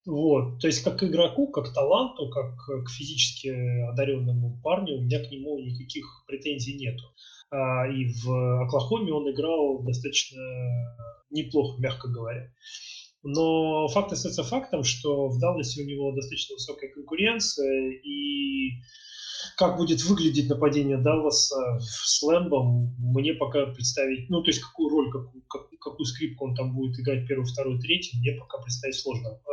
Вот. 0.06 0.60
То 0.60 0.66
есть 0.66 0.82
как 0.82 0.98
к 0.98 1.04
игроку, 1.04 1.48
как 1.48 1.70
к 1.70 1.74
таланту, 1.74 2.28
как 2.30 2.56
к 2.56 2.90
физически 2.90 3.48
одаренному 3.90 4.60
парню, 4.62 4.98
у 4.98 5.02
меня 5.02 5.24
к 5.24 5.30
нему 5.30 5.58
никаких 5.58 6.24
претензий 6.26 6.74
нету. 6.74 7.04
А, 7.50 7.86
и 7.88 8.06
в 8.06 8.64
Оклахоме 8.64 9.12
он 9.12 9.30
играл 9.30 9.82
достаточно 9.82 10.40
неплохо, 11.30 11.80
мягко 11.80 12.08
говоря. 12.08 12.52
Но 13.22 13.86
факт 13.88 14.12
остается 14.12 14.44
фактом, 14.44 14.82
что 14.82 15.28
в 15.28 15.38
Далласе 15.38 15.82
у 15.82 15.86
него 15.86 16.12
достаточно 16.12 16.54
высокая 16.54 16.90
конкуренция, 16.90 17.90
и 18.02 18.80
как 19.56 19.76
будет 19.76 20.02
выглядеть 20.04 20.48
нападение 20.48 20.96
Далласа 20.98 21.78
с 21.80 22.22
Лэмбом, 22.22 22.94
мне 22.98 23.34
пока 23.34 23.66
представить, 23.66 24.28
ну, 24.30 24.42
то 24.42 24.48
есть 24.50 24.60
какую 24.60 24.88
роль, 24.90 25.10
какую, 25.10 25.42
как- 25.48 25.68
какую 25.80 26.06
скрипку 26.06 26.46
он 26.46 26.54
там 26.54 26.74
будет 26.74 26.98
играть 27.00 27.26
первый, 27.26 27.44
второй, 27.46 27.78
третий, 27.80 28.18
мне 28.18 28.32
пока 28.38 28.58
представить 28.62 28.96
сложно. 28.96 29.28
Э, 29.28 29.50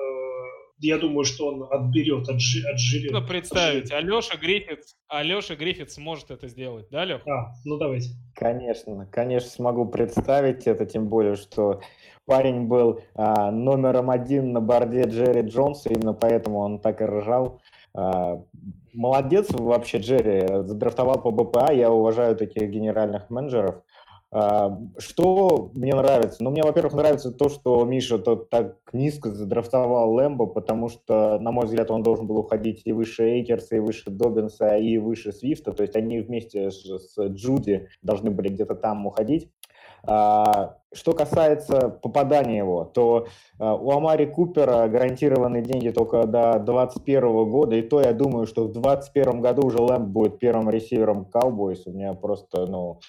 Я 0.79 0.99
думаю, 0.99 1.23
что 1.25 1.47
он 1.47 1.63
отберет, 1.71 2.29
отжи, 2.29 2.63
отжирет. 2.67 3.09
Трудно 3.09 3.27
представить. 3.27 3.91
Алеша 3.91 4.37
Гриффитс, 4.37 4.93
Алеша 5.07 5.55
Гриффитс 5.55 5.95
сможет 5.95 6.29
это 6.29 6.47
сделать, 6.47 6.85
да, 6.91 7.03
Лех? 7.03 7.21
А, 7.27 7.51
ну 7.65 7.77
давайте. 7.77 8.09
Конечно, 8.35 9.07
конечно, 9.11 9.49
смогу 9.49 9.87
представить 9.87 10.67
это, 10.67 10.85
тем 10.85 11.07
более, 11.07 11.35
что 11.35 11.81
парень 12.25 12.67
был 12.67 13.01
а, 13.15 13.49
номером 13.51 14.11
один 14.11 14.51
на 14.51 14.61
борде 14.61 15.05
Джерри 15.05 15.41
Джонса, 15.49 15.89
именно 15.89 16.13
поэтому 16.13 16.59
он 16.59 16.79
так 16.79 17.01
и 17.01 17.05
ржал. 17.05 17.59
А, 17.95 18.43
молодец 18.97 19.47
вообще 19.51 19.99
Джерри, 19.99 20.63
задрафтовал 20.63 21.21
по 21.21 21.31
БПА, 21.31 21.71
я 21.71 21.91
уважаю 21.91 22.35
таких 22.35 22.69
генеральных 22.69 23.29
менеджеров. 23.29 23.83
А, 24.29 24.77
Что 24.97 25.71
мне 25.73 25.93
нравится? 25.93 26.43
Ну, 26.43 26.49
мне, 26.49 26.63
во-первых, 26.63 26.93
нравится 26.93 27.31
то, 27.31 27.47
что 27.47 27.85
Миша 27.85 28.17
тот 28.17 28.49
так 28.49 28.75
низко 28.91 29.31
задрафтовал 29.31 30.13
Лэмбо, 30.13 30.47
потому 30.47 30.89
что, 30.89 31.39
на 31.39 31.51
мой 31.51 31.65
взгляд, 31.65 31.91
он 31.91 32.03
должен 32.03 32.27
был 32.27 32.37
уходить 32.37 32.81
и 32.83 32.91
выше 32.91 33.23
Эйкерса, 33.23 33.77
и 33.77 33.79
выше 33.79 34.09
Добинса, 34.09 34.75
и 34.75 34.97
выше 34.97 35.31
Свифта. 35.31 35.71
То 35.71 35.83
есть 35.83 35.95
они 35.95 36.19
вместе 36.19 36.71
с, 36.71 36.83
с 36.83 37.17
Джуди 37.27 37.87
должны 38.01 38.31
были 38.31 38.49
где-то 38.49 38.75
там 38.75 39.05
уходить. 39.05 39.49
А, 40.03 40.77
Что 40.93 41.13
касается 41.13 41.89
попадания 41.89 42.57
его, 42.57 42.85
то 42.85 43.27
а, 43.59 43.75
у 43.75 43.91
Амари 43.91 44.25
Купера 44.25 44.87
гарантированные 44.87 45.61
деньги 45.61 45.89
только 45.89 46.25
до 46.25 46.59
2021 46.59 47.49
года, 47.49 47.75
и 47.75 47.81
то 47.81 48.01
я 48.01 48.13
думаю, 48.13 48.47
что 48.47 48.63
в 48.63 48.71
2021 48.71 49.41
году 49.41 49.67
уже 49.67 49.81
Лэмб 49.81 50.07
будет 50.07 50.39
первым 50.39 50.69
ресивером 50.69 51.27
Cowboys. 51.31 51.81
У 51.85 51.91
меня 51.91 52.13
просто, 52.13 52.65
ну, 52.67 52.99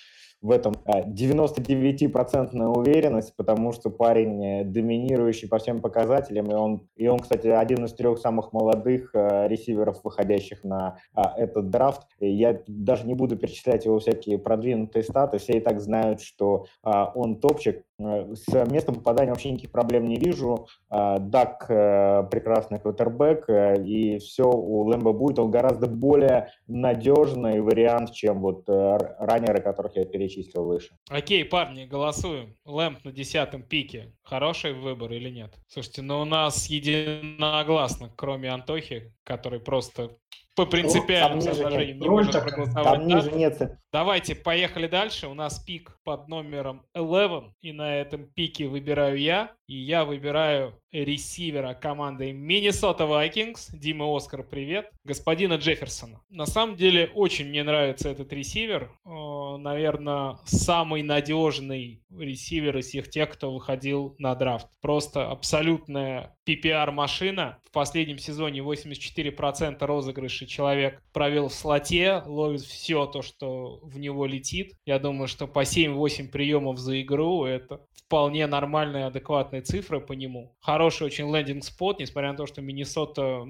в 0.41 0.51
этом 0.51 0.74
а, 0.84 1.03
99% 1.03 2.64
уверенность, 2.64 3.34
потому 3.36 3.72
что 3.72 3.91
парень 3.91 4.45
э, 4.45 4.64
доминирующий 4.64 5.49
по 5.49 5.59
всем 5.59 5.80
показателям, 5.80 6.51
и 6.51 6.55
он, 6.55 6.89
и 6.97 7.09
он, 7.09 7.18
кстати, 7.18 7.49
один 7.49 7.84
из 7.84 7.93
трех 7.93 8.18
самых 8.18 8.53
молодых 8.53 9.11
э, 9.14 9.49
ресиверов, 9.49 10.01
выходящих 10.05 10.62
на 10.62 10.99
а, 11.12 11.34
этот 11.36 11.70
драфт. 11.70 12.03
Я 12.20 12.61
даже 12.68 13.07
не 13.07 13.14
буду 13.14 13.36
перечислять 13.36 13.84
его 13.84 13.99
всякие 13.99 14.39
продвинутые 14.39 15.03
статы, 15.03 15.39
все 15.39 15.55
и 15.55 15.61
так 15.61 15.80
знают, 15.80 16.20
что 16.20 16.66
а, 16.82 17.11
он 17.14 17.41
топчик. 17.41 17.82
Э, 18.01 18.32
С 18.34 18.70
местом 18.70 18.95
попадания 18.95 19.30
вообще 19.30 19.51
никаких 19.51 19.72
проблем 19.72 20.07
не 20.07 20.16
вижу. 20.16 20.68
А, 20.89 21.18
Дак 21.18 21.66
прекрасный 21.66 22.78
квотербек, 22.78 23.49
и 23.49 24.18
все 24.18 24.45
у 24.45 24.84
Лэмбо 24.84 25.12
будет. 25.12 25.39
Он 25.39 25.51
гораздо 25.51 25.86
более 25.89 26.51
надежный 26.68 27.61
вариант, 27.61 28.12
чем 28.12 28.41
вот 28.41 28.64
раннеры, 28.68 29.61
которых 29.61 29.97
я 29.97 30.05
перечислил 30.05 30.28
выше. 30.55 30.97
Окей, 31.09 31.45
парни, 31.45 31.85
голосуем. 31.85 32.57
Лэмп 32.64 33.05
на 33.05 33.12
десятом 33.12 33.62
пике. 33.62 34.14
Хороший 34.22 34.72
выбор 34.72 35.12
или 35.12 35.31
нет? 35.31 35.55
Слушайте, 35.68 36.03
ну 36.03 36.20
у 36.20 36.24
нас 36.24 36.66
единогласно, 36.66 38.12
кроме 38.16 38.51
Антохи, 38.51 39.14
который 39.24 39.61
просто 39.61 40.16
по 40.59 40.66
принципиальным 40.66 41.39
ниже 41.39 41.55
соображениям 41.55 41.99
не 42.01 42.09
может 42.09 42.33
проголосовать. 42.33 42.85
Там 42.85 43.09
да? 43.09 43.14
ниже 43.14 43.31
нет 43.31 43.79
Давайте, 43.93 44.35
поехали 44.35 44.89
дальше. 44.89 45.29
У 45.29 45.35
нас 45.35 45.61
пик 45.61 45.97
под 46.03 46.26
номером 46.29 46.85
11, 46.95 47.53
и 47.61 47.72
на 47.72 47.97
этом 47.97 48.26
пике 48.26 48.66
выбираю 48.66 49.18
я, 49.18 49.53
и 49.69 49.77
я 49.77 50.07
выбираю 50.07 50.75
ресивера 50.91 51.75
команды 51.75 52.33
Миннесота 52.33 53.05
Vikings. 53.05 53.69
Дима 53.75 54.16
Оскар, 54.16 54.43
привет. 54.43 54.91
Господина 55.05 55.55
Джефферсона. 55.55 56.23
На 56.31 56.47
самом 56.47 56.77
деле, 56.77 57.11
очень 57.14 57.49
мне 57.49 57.62
нравится 57.62 58.09
этот 58.09 58.33
ресивер. 58.33 58.91
Наверное, 59.05 60.39
самый 60.47 61.03
надежный 61.03 62.03
ресивер 62.11 62.79
из 62.79 62.87
всех 62.87 63.11
тех, 63.11 63.29
кто 63.29 63.53
выходил 63.53 64.16
на 64.19 64.35
драфт. 64.35 64.69
Просто 64.81 65.31
абсолютная 65.31 66.35
PPR-машина. 66.49 67.59
В 67.66 67.71
последнем 67.71 68.16
сезоне 68.19 68.61
84% 68.61 69.85
розыгрышей 69.85 70.47
человек 70.47 71.03
провел 71.12 71.49
в 71.49 71.55
слоте, 71.55 72.23
ловит 72.25 72.62
все 72.62 73.05
то, 73.05 73.21
что 73.21 73.81
в 73.83 73.99
него 73.99 74.25
летит. 74.25 74.73
Я 74.87 74.99
думаю, 74.99 75.29
что 75.29 75.47
по 75.47 75.64
7-8 75.64 76.29
приемов 76.29 76.79
за 76.79 77.03
игру 77.03 77.45
это 77.45 77.85
вполне 78.07 78.47
нормальные, 78.47 79.05
адекватные 79.59 79.62
цифры 79.62 80.00
по 80.00 80.12
нему. 80.12 80.56
Хороший 80.61 81.06
очень 81.06 81.32
лендинг-спот, 81.34 81.98
несмотря 82.00 82.32
на 82.32 82.36
то, 82.36 82.46
что 82.46 82.62
Миннесота 82.62 83.46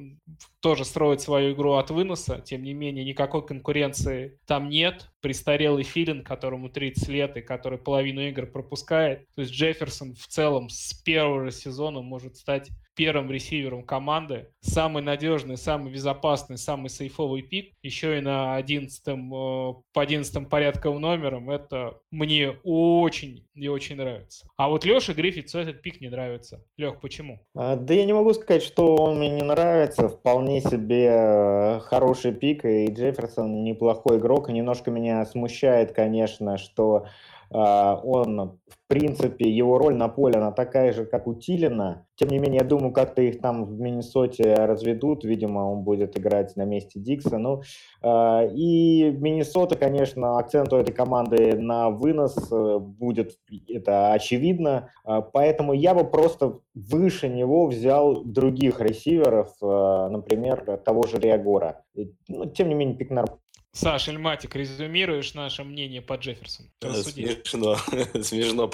тоже 0.60 0.84
строит 0.84 1.20
свою 1.20 1.54
игру 1.54 1.74
от 1.74 1.90
выноса. 1.90 2.40
Тем 2.40 2.62
не 2.62 2.74
менее, 2.74 3.04
никакой 3.04 3.46
конкуренции 3.46 4.38
там 4.46 4.68
нет. 4.68 5.10
Престарелый 5.20 5.84
Филин, 5.84 6.24
которому 6.24 6.68
30 6.68 7.08
лет 7.08 7.36
и 7.36 7.42
который 7.42 7.78
половину 7.78 8.20
игр 8.22 8.46
пропускает. 8.46 9.26
То 9.34 9.42
есть 9.42 9.52
Джефферсон 9.52 10.14
в 10.14 10.26
целом 10.26 10.68
с 10.68 10.94
первого 10.94 11.50
сезона 11.50 12.02
может 12.02 12.36
стать 12.36 12.70
первым 12.98 13.30
ресивером 13.30 13.84
команды. 13.84 14.48
Самый 14.60 15.04
надежный, 15.04 15.56
самый 15.56 15.92
безопасный, 15.92 16.58
самый 16.58 16.90
сейфовый 16.90 17.42
пик. 17.42 17.72
Еще 17.80 18.18
и 18.18 18.20
на 18.20 18.56
11 18.56 19.02
э, 19.06 19.12
по 19.12 19.82
11 19.94 20.48
порядковым 20.48 21.00
номерам. 21.00 21.48
Это 21.48 22.00
мне 22.10 22.56
очень 22.64 23.46
и 23.54 23.68
очень 23.68 23.96
нравится. 23.96 24.48
А 24.56 24.68
вот 24.68 24.84
Леша 24.84 25.12
Гриффитсу 25.12 25.60
этот 25.60 25.80
пик 25.80 26.00
не 26.00 26.08
нравится. 26.08 26.64
Лех, 26.76 27.00
почему? 27.00 27.38
А, 27.54 27.76
да 27.76 27.94
я 27.94 28.04
не 28.04 28.12
могу 28.12 28.34
сказать, 28.34 28.64
что 28.64 28.96
он 28.96 29.18
мне 29.18 29.30
не 29.30 29.42
нравится. 29.42 30.08
Вполне 30.08 30.60
себе 30.60 31.06
э, 31.08 31.80
хороший 31.84 32.32
пик, 32.32 32.64
и 32.64 32.92
Джефферсон 32.92 33.62
неплохой 33.62 34.18
игрок. 34.18 34.48
Немножко 34.48 34.90
меня 34.90 35.24
смущает, 35.24 35.92
конечно, 35.92 36.58
что 36.58 37.06
он, 37.50 38.58
в 38.68 38.88
принципе, 38.88 39.48
его 39.48 39.78
роль 39.78 39.94
на 39.94 40.08
поле, 40.08 40.36
она 40.36 40.52
такая 40.52 40.92
же, 40.92 41.04
как 41.04 41.26
у 41.26 41.34
Тилина. 41.34 42.06
Тем 42.16 42.30
не 42.30 42.38
менее, 42.38 42.60
я 42.62 42.64
думаю, 42.64 42.92
как-то 42.92 43.22
их 43.22 43.40
там 43.40 43.64
в 43.64 43.78
Миннесоте 43.78 44.54
разведут. 44.54 45.24
Видимо, 45.24 45.60
он 45.70 45.84
будет 45.84 46.18
играть 46.18 46.56
на 46.56 46.64
месте 46.64 46.98
Дикса. 46.98 47.38
Ну, 47.38 47.62
а, 48.02 48.44
и 48.44 49.10
Миннесота, 49.10 49.76
конечно, 49.76 50.38
акцент 50.38 50.72
у 50.72 50.76
этой 50.76 50.92
команды 50.92 51.56
на 51.56 51.90
вынос 51.90 52.50
э, 52.50 52.78
будет, 52.78 53.38
это 53.68 54.12
очевидно. 54.12 54.90
А, 55.04 55.20
поэтому 55.20 55.72
я 55.72 55.94
бы 55.94 56.04
просто 56.04 56.58
выше 56.74 57.28
него 57.28 57.66
взял 57.66 58.24
других 58.24 58.80
ресиверов, 58.80 59.52
например, 59.60 60.80
того 60.84 61.06
же 61.06 61.18
Риагора. 61.18 61.82
Но, 61.94 62.04
ну, 62.28 62.46
тем 62.46 62.68
не 62.68 62.74
менее, 62.74 62.96
пик 62.96 63.10
Саша 63.78 64.10
Эльматик, 64.10 64.56
резюмируешь 64.56 65.34
наше 65.34 65.62
мнение 65.62 66.02
по 66.02 66.14
Джефферсону? 66.14 66.68
Смешно, 66.80 67.76
смешно. 68.24 68.68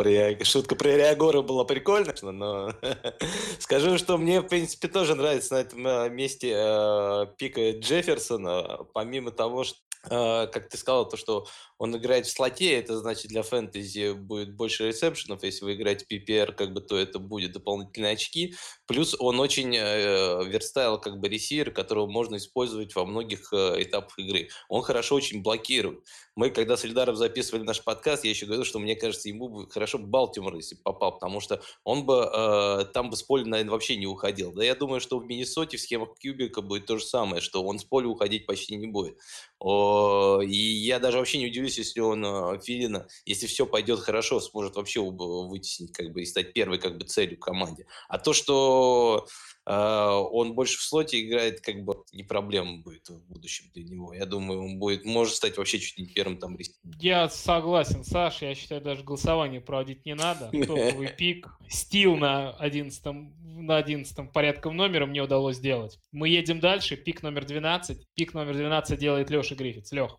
Шутка 0.45 0.77
про 0.77 0.97
Реагора 0.97 1.43
была 1.43 1.65
прикольная, 1.65 2.15
но 2.23 2.73
скажу, 3.59 3.99
что 3.99 4.17
мне, 4.17 4.41
в 4.41 4.49
принципе, 4.49 4.89
тоже 4.89 5.15
нравится 5.15 5.55
на 5.55 5.59
этом 5.59 5.87
э, 5.87 6.09
месте 6.09 6.55
э, 6.57 7.27
пика 7.37 7.73
Джефферсона, 7.73 8.87
помимо 8.95 9.31
того, 9.31 9.65
что 9.65 9.77
как 10.09 10.69
ты 10.69 10.77
сказал, 10.77 11.09
то, 11.09 11.17
что 11.17 11.47
он 11.79 11.97
играет 11.97 12.27
в 12.27 12.31
слоте, 12.31 12.79
это 12.79 12.97
значит 12.99 13.29
для 13.29 13.43
фэнтези 13.43 14.13
будет 14.13 14.55
больше 14.55 14.89
ресепшенов, 14.89 15.43
если 15.43 15.65
вы 15.65 15.75
играете 15.75 16.07
PPR, 16.11 16.53
как 16.53 16.73
бы, 16.73 16.81
то 16.81 16.97
это 16.97 17.19
будет 17.19 17.53
дополнительные 17.53 18.13
очки. 18.13 18.55
Плюс 18.87 19.17
он 19.19 19.41
очень 19.41 19.75
э, 19.77 20.45
верстайл, 20.47 20.99
как 21.01 21.19
бы, 21.19 21.29
ресивер, 21.29 21.71
которого 21.71 22.07
можно 22.07 22.37
использовать 22.37 22.95
во 22.95 23.05
многих 23.05 23.53
э, 23.53 23.83
этапах 23.83 24.19
игры. 24.19 24.49
Он 24.69 24.83
хорошо 24.83 25.17
очень 25.17 25.43
блокирует. 25.43 26.05
Мы, 26.37 26.51
когда 26.51 26.77
с 26.77 26.85
Эльдаром 26.85 27.15
записывали 27.15 27.63
наш 27.63 27.83
подкаст, 27.83 28.25
я 28.25 28.31
еще 28.31 28.47
говорил, 28.47 28.65
что 28.65 28.81
мне 28.81 28.97
кажется, 28.97 29.29
ему 29.29 29.49
бы 29.49 29.71
хорошо 29.71 29.99
Балтимор, 29.99 30.57
если 30.57 30.75
попал, 30.75 31.13
потому 31.13 31.39
что 31.39 31.63
он 31.85 32.05
бы 32.05 32.29
э, 32.33 32.87
там 32.93 33.11
бы 33.11 33.17
с 33.17 33.23
поля, 33.23 33.45
наверное, 33.45 33.71
вообще 33.71 33.97
не 33.97 34.07
уходил. 34.07 34.53
Да 34.53 34.65
я 34.65 34.75
думаю, 34.75 35.01
что 35.01 35.19
в 35.19 35.27
Миннесоте 35.27 35.77
в 35.77 35.81
схемах 35.81 36.19
Кьюбика 36.19 36.61
будет 36.61 36.87
то 36.87 36.99
же 36.99 37.05
самое, 37.05 37.41
что 37.41 37.63
он 37.63 37.79
с 37.79 37.85
поля 37.85 38.09
уходить 38.09 38.47
почти 38.47 38.75
не 38.75 38.89
будет. 38.89 39.17
О, 39.61 40.41
и 40.43 40.57
я 40.57 40.99
даже 40.99 41.19
вообще 41.19 41.39
не 41.39 41.47
удивлюсь, 41.47 41.79
если 41.79 42.01
он 42.01 42.25
э, 42.25 42.61
Филина, 42.61 43.07
если 43.25 43.47
все 43.47 43.65
пойдет 43.65 44.01
хорошо, 44.01 44.41
сможет 44.41 44.75
вообще 44.75 45.01
вытеснить 45.01 45.93
как 45.93 46.13
бы 46.13 46.23
и 46.23 46.27
стать 46.27 46.53
первой 46.53 46.79
как 46.79 46.99
бы 46.99 47.05
целью 47.05 47.39
команде. 47.39 47.87
А 48.09 48.19
то, 48.19 48.33
что 48.33 49.27
он 49.67 50.55
больше 50.55 50.79
в 50.79 50.83
слоте 50.83 51.21
играет, 51.21 51.61
как 51.61 51.85
бы 51.85 52.05
не 52.13 52.23
проблема 52.23 52.83
будет 52.83 53.09
в 53.09 53.27
будущем 53.29 53.71
для 53.73 53.85
него. 53.85 54.13
Я 54.13 54.27
думаю, 54.27 54.63
он 54.63 54.79
будет, 54.79 55.05
может 55.05 55.35
стать 55.35 55.57
вообще 55.57 55.79
чуть 55.79 55.99
не 55.99 56.07
первым 56.07 56.39
там. 56.39 56.59
Я 57.01 57.29
согласен, 57.29 58.05
Саша, 58.05 58.47
я 58.47 58.55
считаю, 58.55 58.83
даже 58.83 59.03
голосование 59.05 59.61
проводить 59.61 60.05
не 60.05 60.15
надо. 60.15 60.51
Топовый 60.67 61.09
пик. 61.17 61.49
Стил 61.69 62.17
на 62.17 62.51
11 62.51 63.03
на 63.57 63.77
11 63.77 64.33
порядком 64.33 64.77
номера 64.77 65.07
мне 65.07 65.23
удалось 65.23 65.57
сделать. 65.57 65.99
Мы 66.13 66.29
едем 66.29 66.61
дальше. 66.61 66.97
Пик 66.97 67.23
номер 67.23 67.45
12. 67.45 68.07
Пик 68.15 68.35
номер 68.35 68.55
12 68.55 68.99
делает 68.99 69.31
Леша 69.31 69.55
Гриффитс. 69.55 69.93
Лех. 69.93 70.19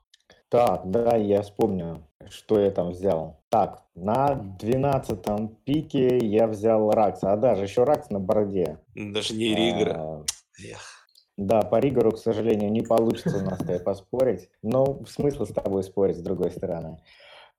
Так, 0.49 0.89
да, 0.89 1.15
я 1.15 1.41
вспомню, 1.41 2.03
что 2.29 2.59
я 2.59 2.71
там 2.71 2.91
взял. 2.91 3.41
Так, 3.49 3.83
на 3.95 4.35
12 4.35 5.19
пике 5.63 6.17
я 6.17 6.47
взял 6.47 6.91
Ракс. 6.91 7.23
А 7.23 7.35
даже 7.35 7.63
еще 7.63 7.83
Ракс 7.83 8.09
на 8.09 8.19
бороде. 8.19 8.77
Даже 8.95 9.33
не 9.33 9.55
Ригра. 9.55 9.95
А, 9.95 10.23
да, 11.37 11.61
по 11.61 11.79
Ригору, 11.79 12.11
к 12.11 12.19
сожалению, 12.19 12.71
не 12.71 12.81
получится 12.81 13.37
у 13.37 13.41
нас 13.41 13.59
поспорить. 13.83 14.49
Но 14.61 15.03
смысл 15.05 15.45
с 15.45 15.53
тобой 15.53 15.83
спорить, 15.83 16.17
с 16.17 16.21
другой 16.21 16.51
стороны. 16.51 17.01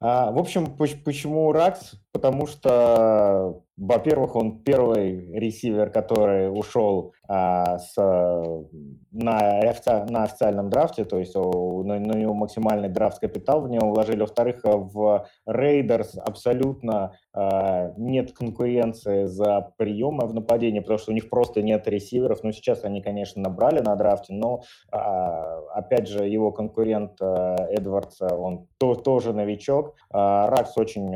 А, 0.01 0.30
в 0.30 0.39
общем, 0.39 0.76
почему 0.76 1.53
Ракс? 1.53 1.95
Потому 2.17 2.47
что, 2.47 3.61
во-первых, 3.77 4.37
он 4.37 4.62
первый 4.62 5.39
ресивер, 5.39 5.91
который 5.91 6.49
ушел 6.49 7.12
а, 7.29 7.77
с, 7.77 7.95
на, 7.95 8.64
на 9.12 10.23
официальном 10.23 10.71
драфте, 10.71 11.05
то 11.05 11.19
есть 11.19 11.37
у, 11.37 11.83
на, 11.83 11.99
на 11.99 12.17
него 12.17 12.33
максимальный 12.33 12.89
драфт 12.89 13.19
капитал 13.19 13.61
в 13.61 13.69
него 13.69 13.91
вложили. 13.91 14.21
Во-вторых, 14.21 14.61
в 14.64 15.27
Рейдерс 15.45 16.17
абсолютно 16.17 17.12
а, 17.35 17.93
нет 17.99 18.33
конкуренции 18.33 19.27
за 19.27 19.73
приемы 19.77 20.27
в 20.27 20.33
нападении, 20.33 20.81
потому 20.81 20.99
что 20.99 21.11
у 21.11 21.14
них 21.14 21.29
просто 21.29 21.61
нет 21.61 21.87
ресиверов. 21.87 22.43
Ну, 22.43 22.53
сейчас 22.53 22.83
они, 22.85 23.03
конечно, 23.03 23.43
набрали 23.43 23.81
на 23.81 23.95
драфте, 23.95 24.33
но, 24.33 24.62
а, 24.91 25.59
опять 25.75 26.09
же, 26.09 26.27
его 26.27 26.51
конкурент 26.51 27.21
а, 27.21 27.57
Эдвардс, 27.69 28.23
он 28.23 28.69
то, 28.79 28.95
тоже 28.95 29.35
новичок. 29.35 29.97
А, 30.11 30.47
Раггс 30.47 30.78
очень 30.79 31.14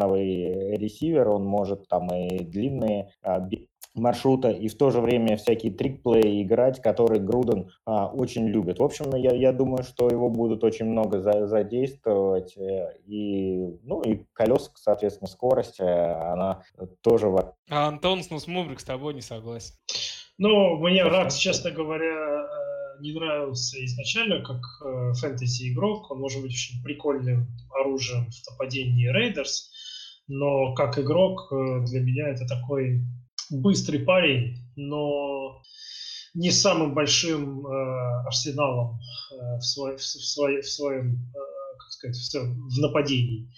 разноплановый 0.00 0.76
ресивер, 0.76 1.28
он 1.28 1.44
может 1.44 1.88
там 1.88 2.08
и 2.14 2.40
длинные 2.44 3.12
а, 3.22 3.46
маршрута 3.94 4.50
и 4.50 4.68
в 4.68 4.76
то 4.76 4.90
же 4.90 5.00
время 5.00 5.36
всякие 5.36 5.72
trick 5.72 6.07
play 6.07 6.35
и 6.35 6.42
играть, 6.42 6.80
которые 6.80 7.20
Груден 7.20 7.70
а, 7.84 8.06
очень 8.06 8.46
любит. 8.46 8.78
В 8.78 8.84
общем, 8.84 9.14
я, 9.16 9.32
я 9.34 9.52
думаю, 9.52 9.82
что 9.82 10.08
его 10.08 10.28
будут 10.30 10.64
очень 10.64 10.86
много 10.86 11.20
за, 11.20 11.46
задействовать. 11.46 12.56
Э, 12.56 12.94
и, 13.06 13.66
ну, 13.82 14.00
и 14.02 14.24
колеса, 14.32 14.70
соответственно, 14.74 15.28
скорость, 15.28 15.80
э, 15.80 15.84
она 15.84 16.62
тоже... 17.02 17.26
А 17.68 17.88
Антон 17.88 18.22
Снусмумрик 18.22 18.80
с 18.80 18.84
тобой 18.84 19.14
не 19.14 19.22
согласен. 19.22 19.74
Ну, 20.38 20.78
мне 20.78 21.02
Раггс, 21.02 21.36
честно 21.36 21.70
говоря, 21.70 22.06
э, 22.06 23.02
не 23.02 23.12
нравился 23.12 23.84
изначально 23.84 24.42
как 24.42 24.60
фэнтези-игрок. 25.18 26.10
Он 26.10 26.20
может 26.20 26.42
быть 26.42 26.52
очень 26.52 26.82
прикольным 26.82 27.48
оружием 27.80 28.30
в 28.30 28.50
нападении 28.50 29.08
Рейдерс, 29.08 29.69
но 30.30 30.74
как 30.74 30.98
игрок 30.98 31.48
для 31.50 32.00
меня 32.00 32.28
это 32.28 32.46
такой 32.46 33.02
быстрый 33.50 33.98
парень, 33.98 34.56
но 34.76 35.60
не 36.34 36.50
самым 36.50 36.94
большим 36.94 37.66
э, 37.66 38.26
арсеналом 38.26 38.98
э, 39.32 39.58
в, 39.58 39.62
свой, 39.62 39.96
в, 39.96 40.02
свой, 40.02 40.60
в 40.60 40.68
своем, 40.68 41.14
э, 41.14 41.38
сказать, 42.00 42.46
в, 42.46 42.80
нападении, 42.80 43.50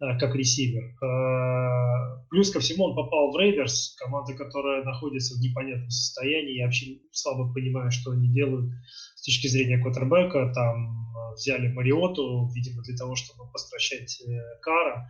э, 0.00 0.18
как 0.18 0.34
ресивер. 0.34 0.82
Э, 1.02 2.26
плюс 2.30 2.50
ко 2.50 2.60
всему 2.60 2.84
он 2.84 2.96
попал 2.96 3.32
в 3.32 3.38
Рейдерс, 3.38 3.94
команда, 3.98 4.34
которая 4.34 4.84
находится 4.84 5.34
в 5.36 5.40
непонятном 5.40 5.90
состоянии. 5.90 6.58
Я 6.58 6.64
вообще 6.64 6.98
слабо 7.12 7.52
понимаю, 7.52 7.90
что 7.90 8.10
они 8.12 8.28
делают 8.32 8.70
с 9.14 9.24
точки 9.24 9.46
зрения 9.48 9.78
квотербека. 9.78 10.52
Там 10.54 10.86
э, 10.86 11.34
взяли 11.34 11.72
Мариоту, 11.72 12.50
видимо, 12.54 12.82
для 12.82 12.96
того, 12.96 13.14
чтобы 13.14 13.50
постращать 13.50 14.22
Кара. 14.62 15.08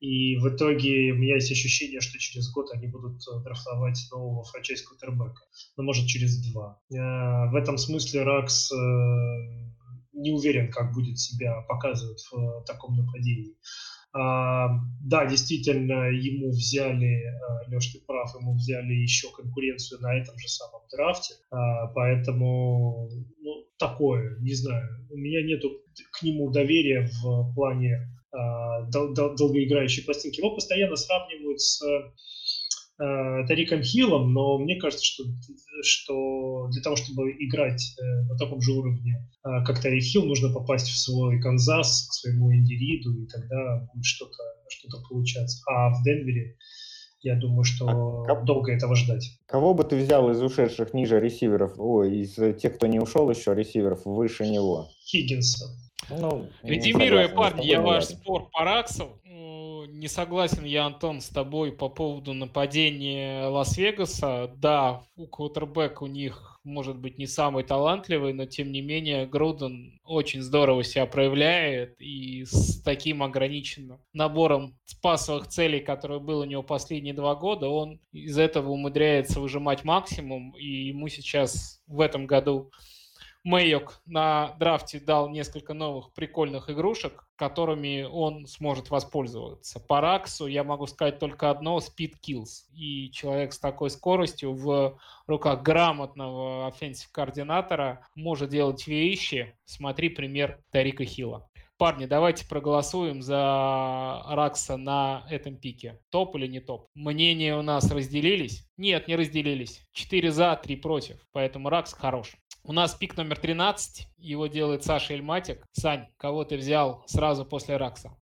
И 0.00 0.36
в 0.36 0.48
итоге 0.48 1.10
у 1.12 1.16
меня 1.16 1.34
есть 1.34 1.50
ощущение, 1.50 2.00
что 2.00 2.18
через 2.18 2.52
год 2.52 2.70
они 2.72 2.86
будут 2.86 3.20
драфтовать 3.42 3.98
нового 4.12 4.44
франчайз 4.44 4.82
квотербека. 4.82 5.42
Ну, 5.76 5.82
может, 5.82 6.06
через 6.06 6.40
два. 6.52 6.80
В 6.88 7.56
этом 7.56 7.78
смысле 7.78 8.22
Ракс 8.22 8.70
не 10.18 10.32
уверен, 10.32 10.70
как 10.70 10.92
будет 10.92 11.18
себя 11.18 11.62
показывать 11.68 12.24
в 12.30 12.64
таком 12.64 12.96
нападении. 12.96 13.54
А, 14.12 14.68
да, 15.02 15.26
действительно, 15.26 16.08
ему 16.10 16.50
взяли, 16.50 17.24
а, 17.26 17.70
Леш, 17.70 17.92
ты 17.92 18.00
прав, 18.06 18.34
ему 18.40 18.54
взяли 18.54 18.94
еще 18.94 19.28
конкуренцию 19.30 20.00
на 20.00 20.16
этом 20.18 20.38
же 20.38 20.48
самом 20.48 20.82
драфте, 20.90 21.34
а, 21.50 21.88
поэтому 21.88 23.10
ну, 23.40 23.66
такое, 23.78 24.38
не 24.40 24.54
знаю, 24.54 25.06
у 25.10 25.16
меня 25.16 25.42
нету 25.42 25.70
к 26.12 26.22
нему 26.22 26.50
доверия 26.50 27.08
в 27.22 27.54
плане 27.54 28.14
дол- 28.92 29.14
дол- 29.14 29.36
долгоиграющей 29.36 30.04
пластинки. 30.04 30.38
Его 30.38 30.54
постоянно 30.54 30.96
сравнивают 30.96 31.60
с 31.60 31.82
э, 32.98 33.46
Тариком 33.46 33.82
Хиллом, 33.82 34.32
но 34.32 34.58
мне 34.58 34.76
кажется, 34.76 35.04
что, 35.04 35.24
что 35.82 36.68
для 36.70 36.82
того, 36.82 36.96
чтобы 36.96 37.30
играть 37.32 37.96
э, 38.00 38.22
на 38.22 38.36
таком 38.36 38.60
же 38.60 38.72
уровне, 38.72 39.28
э, 39.44 39.64
как 39.64 39.80
Тарик 39.80 40.02
Хилл, 40.02 40.24
нужно 40.24 40.52
попасть 40.52 40.88
в 40.88 40.98
свой 40.98 41.40
Канзас, 41.40 42.08
к 42.08 42.12
своему 42.12 42.52
Индириду, 42.54 43.22
и 43.22 43.26
тогда 43.26 43.88
будет 43.92 44.04
что-то 44.04 44.36
что 44.68 44.88
получаться. 45.08 45.62
А 45.66 45.90
в 45.90 46.02
Денвере 46.04 46.56
я 47.20 47.34
думаю, 47.36 47.64
что 47.64 48.24
а 48.28 48.34
долго 48.42 48.72
этого 48.72 48.94
ждать. 48.94 49.38
Кого 49.46 49.74
бы 49.74 49.84
ты 49.84 49.96
взял 49.96 50.30
из 50.30 50.40
ушедших 50.40 50.94
ниже 50.94 51.20
ресиверов, 51.20 51.74
ой, 51.78 52.18
из 52.18 52.34
тех, 52.58 52.76
кто 52.76 52.86
не 52.86 53.00
ушел 53.00 53.28
еще 53.30 53.54
ресиверов, 53.54 54.04
выше 54.04 54.46
него? 54.46 54.88
Хиггинса. 55.04 55.66
Ну, 56.10 56.46
Редимируя, 56.62 57.28
парни, 57.28 57.66
я 57.66 57.82
ваш 57.82 58.06
спор 58.06 58.48
по 58.50 58.64
Раксу, 58.64 59.20
не 59.98 60.06
согласен 60.06 60.64
я, 60.64 60.86
Антон, 60.86 61.20
с 61.20 61.28
тобой 61.28 61.72
по 61.72 61.88
поводу 61.88 62.32
нападения 62.32 63.46
Лас-Вегаса. 63.46 64.52
Да, 64.56 65.02
у 65.16 65.26
квотербек 65.26 66.02
у 66.02 66.06
них 66.06 66.60
может 66.62 66.96
быть 66.96 67.18
не 67.18 67.26
самый 67.26 67.64
талантливый, 67.64 68.32
но 68.32 68.46
тем 68.46 68.70
не 68.70 68.80
менее 68.80 69.26
Груден 69.26 69.98
очень 70.04 70.40
здорово 70.40 70.84
себя 70.84 71.06
проявляет 71.06 72.00
и 72.00 72.44
с 72.44 72.80
таким 72.82 73.22
ограниченным 73.22 74.00
набором 74.12 74.78
спасовых 74.84 75.48
целей, 75.48 75.80
который 75.80 76.20
был 76.20 76.40
у 76.40 76.44
него 76.44 76.62
последние 76.62 77.14
два 77.14 77.34
года, 77.34 77.68
он 77.68 78.00
из 78.12 78.38
этого 78.38 78.70
умудряется 78.70 79.40
выжимать 79.40 79.82
максимум, 79.82 80.54
и 80.56 80.88
ему 80.88 81.08
сейчас 81.08 81.82
в 81.86 82.00
этом 82.00 82.26
году 82.26 82.70
Мэйок 83.48 84.02
на 84.04 84.54
драфте 84.58 85.00
дал 85.00 85.30
несколько 85.30 85.72
новых 85.72 86.12
прикольных 86.12 86.68
игрушек, 86.68 87.26
которыми 87.34 88.02
он 88.02 88.46
сможет 88.46 88.90
воспользоваться. 88.90 89.80
По 89.80 90.02
Раггсу 90.02 90.46
я 90.46 90.64
могу 90.64 90.86
сказать 90.86 91.18
только 91.18 91.48
одно– 91.48 91.78
Speed 91.78 92.16
Kills. 92.22 92.68
И 92.74 93.10
человек 93.10 93.54
с 93.54 93.58
такой 93.58 93.88
скоростью 93.88 94.52
в 94.52 95.00
руках 95.26 95.62
грамотного 95.62 96.66
offensive 96.66 97.26
координатора 97.26 98.06
может 98.14 98.50
делать 98.50 98.86
вещи. 98.86 99.56
Смотри 99.64 100.10
пример 100.10 100.62
Тарика 100.70 101.06
Хилла. 101.06 101.48
Парни, 101.78 102.04
давайте 102.04 102.46
проголосуем 102.46 103.22
за 103.22 104.24
Раггса 104.28 104.76
на 104.76 105.24
этом 105.30 105.56
пике. 105.56 105.98
Топ 106.10 106.36
или 106.36 106.48
не 106.48 106.60
топ? 106.60 106.88
Мнения 106.94 107.56
у 107.56 107.62
нас 107.62 107.90
разделились? 107.90 108.68
Нет, 108.76 109.08
не 109.08 109.16
разделились. 109.16 109.80
Четыре 109.92 110.32
за, 110.32 110.54
три 110.62 110.76
против. 110.76 111.26
Поэтому 111.32 111.70
Раггс 111.70 111.94
хорош. 111.94 112.36
У 112.64 112.72
нас 112.72 112.94
пик 112.94 113.16
номер 113.16 113.38
13, 113.38 114.08
его 114.18 114.46
делает 114.46 114.84
Саша 114.84 115.14
Эльматик. 115.14 115.64
Сань, 115.72 116.08
кого 116.16 116.44
ты 116.44 116.56
взял 116.56 117.02
сразу 117.06 117.44
после 117.44 117.76
Ракса? 117.76 118.16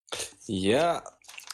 Я 0.47 1.03